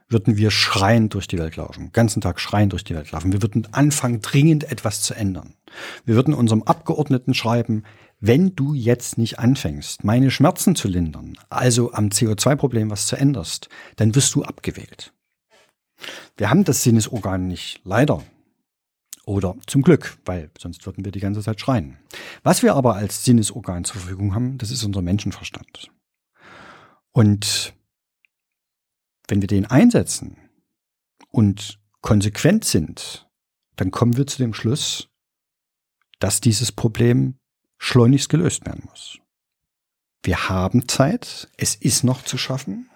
würden 0.09 0.37
wir 0.37 0.51
schreien 0.51 1.09
durch 1.09 1.29
die 1.29 1.39
Welt 1.39 1.55
laufen, 1.55 1.93
ganzen 1.93 2.21
Tag 2.21 2.41
schreien 2.41 2.69
durch 2.69 2.83
die 2.83 2.97
Welt 2.97 3.13
laufen. 3.13 3.33
Wir 3.33 3.43
würden 3.43 3.73
anfangen, 3.73 4.21
dringend 4.23 4.65
etwas 4.65 5.03
zu 5.03 5.15
ändern. 5.15 5.55
Wir 6.05 6.17
würden 6.17 6.35
unserem 6.35 6.65
Abgeordneten 6.65 7.33
schreiben, 7.33 7.85
wenn 8.19 8.55
du 8.57 8.75
jetzt 8.75 9.19
nicht 9.19 9.39
anfängst, 9.39 10.05
meine 10.05 10.31
Schmerzen 10.31 10.75
zu 10.75 10.89
lindern, 10.89 11.39
also 11.51 11.93
am 11.93 12.09
CO2-Problem 12.09 12.91
was 12.91 13.07
zu 13.07 13.17
änderst, 13.17 13.69
dann 13.97 14.15
wirst 14.15 14.35
du 14.35 14.43
abgewählt. 14.43 15.13
Wir 16.37 16.51
haben 16.51 16.65
das 16.65 16.83
Sinnesorgan 16.83 17.47
nicht, 17.47 17.81
leider. 17.85 18.23
Oder 19.25 19.57
zum 19.67 19.83
Glück, 19.83 20.19
weil 20.25 20.51
sonst 20.59 20.87
würden 20.87 21.05
wir 21.05 21.13
die 21.13 21.21
ganze 21.21 21.43
Zeit 21.43 21.61
schreien. 21.61 21.99
Was 22.43 22.63
wir 22.63 22.75
aber 22.75 22.95
als 22.95 23.25
Sinnesorgan 23.25 23.85
zur 23.85 24.01
Verfügung 24.01 24.35
haben, 24.35 24.57
das 24.59 24.71
ist 24.71 24.85
unser 24.85 25.03
Menschenverstand. 25.03 25.91
Und 27.13 27.75
wenn 29.27 29.41
wir 29.41 29.49
den 29.49 29.67
einsetzen 29.67 30.37
und 31.31 31.81
konsequent 32.03 32.65
sind, 32.65 33.29
dann 33.75 33.91
kommen 33.91 34.17
wir 34.17 34.27
zu 34.27 34.39
dem 34.39 34.55
Schluss, 34.55 35.09
dass 36.21 36.41
dieses 36.41 36.71
Problem 36.71 37.39
schleunigst 37.79 38.29
gelöst 38.29 38.67
werden 38.67 38.85
muss. 38.89 39.19
Wir 40.23 40.49
haben 40.49 40.89
Zeit, 40.89 41.49
es 41.57 41.75
ist 41.75 42.03
noch 42.03 42.25
zu 42.25 42.37
schaffen. 42.37 42.91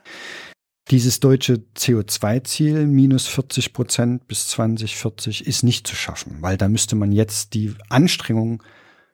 Dieses 0.91 1.21
deutsche 1.21 1.65
CO2-Ziel, 1.77 2.87
minus 2.87 3.29
40 3.29 3.73
Prozent 3.73 4.27
bis 4.27 4.49
2040, 4.49 5.47
ist 5.47 5.63
nicht 5.63 5.87
zu 5.87 5.95
schaffen, 5.95 6.43
weil 6.43 6.57
da 6.57 6.69
müsste 6.69 6.97
man 6.97 7.13
jetzt 7.13 7.55
die 7.55 7.75
Anstrengung 7.89 8.63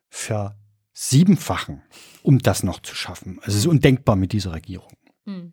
versiebenfachen, 0.09 1.83
um 2.23 2.39
das 2.39 2.63
noch 2.63 2.81
zu 2.81 2.95
schaffen. 2.95 3.39
Also 3.41 3.53
es 3.53 3.65
ist 3.65 3.67
undenkbar 3.67 4.17
mit 4.17 4.33
dieser 4.33 4.55
Regierung. 4.55 4.93
Mhm. 5.27 5.53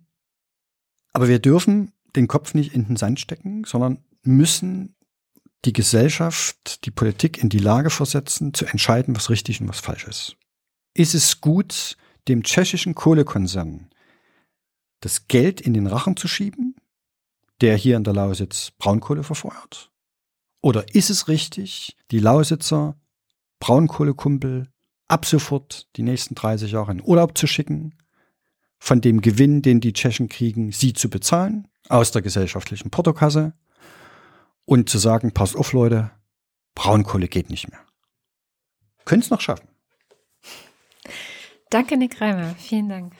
Aber 1.11 1.27
wir 1.27 1.39
dürfen 1.39 1.91
den 2.15 2.27
Kopf 2.27 2.53
nicht 2.53 2.73
in 2.73 2.85
den 2.85 2.95
Sand 2.95 3.19
stecken, 3.19 3.65
sondern 3.65 4.03
müssen 4.23 4.95
die 5.65 5.73
Gesellschaft, 5.73 6.85
die 6.85 6.91
Politik 6.91 7.41
in 7.41 7.49
die 7.49 7.59
Lage 7.59 7.89
versetzen, 7.89 8.53
zu 8.53 8.65
entscheiden, 8.65 9.15
was 9.15 9.29
richtig 9.29 9.61
und 9.61 9.69
was 9.69 9.79
falsch 9.79 10.07
ist. 10.07 10.35
Ist 10.93 11.15
es 11.15 11.41
gut, 11.41 11.97
dem 12.27 12.43
tschechischen 12.43 12.95
Kohlekonzern 12.95 13.89
das 14.99 15.27
Geld 15.27 15.59
in 15.59 15.73
den 15.73 15.87
Rachen 15.87 16.15
zu 16.15 16.27
schieben, 16.27 16.75
der 17.61 17.75
hier 17.75 17.97
in 17.97 18.03
der 18.03 18.13
Lausitz 18.13 18.71
Braunkohle 18.77 19.23
verfeuert? 19.23 19.91
Oder 20.61 20.95
ist 20.95 21.09
es 21.09 21.27
richtig, 21.27 21.97
die 22.11 22.19
Lausitzer 22.19 22.95
Braunkohlekumpel 23.59 24.69
ab 25.07 25.25
sofort 25.25 25.87
die 25.95 26.03
nächsten 26.03 26.35
30 26.35 26.71
Jahre 26.71 26.91
in 26.91 27.01
Urlaub 27.03 27.37
zu 27.37 27.47
schicken, 27.47 27.95
von 28.79 28.99
dem 28.99 29.21
Gewinn, 29.21 29.61
den 29.61 29.79
die 29.79 29.93
Tschechen 29.93 30.27
kriegen, 30.27 30.71
sie 30.71 30.93
zu 30.93 31.09
bezahlen, 31.09 31.67
aus 31.87 32.11
der 32.11 32.21
gesellschaftlichen 32.21 32.89
Portokasse 32.89 33.53
und 34.65 34.89
zu 34.89 34.97
sagen, 34.97 35.33
pass 35.33 35.55
auf 35.55 35.73
Leute, 35.73 36.11
Braunkohle 36.75 37.27
geht 37.27 37.49
nicht 37.49 37.69
mehr. 37.69 37.79
Können 39.05 39.21
es 39.21 39.29
noch 39.29 39.41
schaffen. 39.41 39.67
Danke, 41.69 41.97
Nick 41.97 42.21
Reimer. 42.21 42.55
Vielen 42.55 42.89
Dank. 42.89 43.13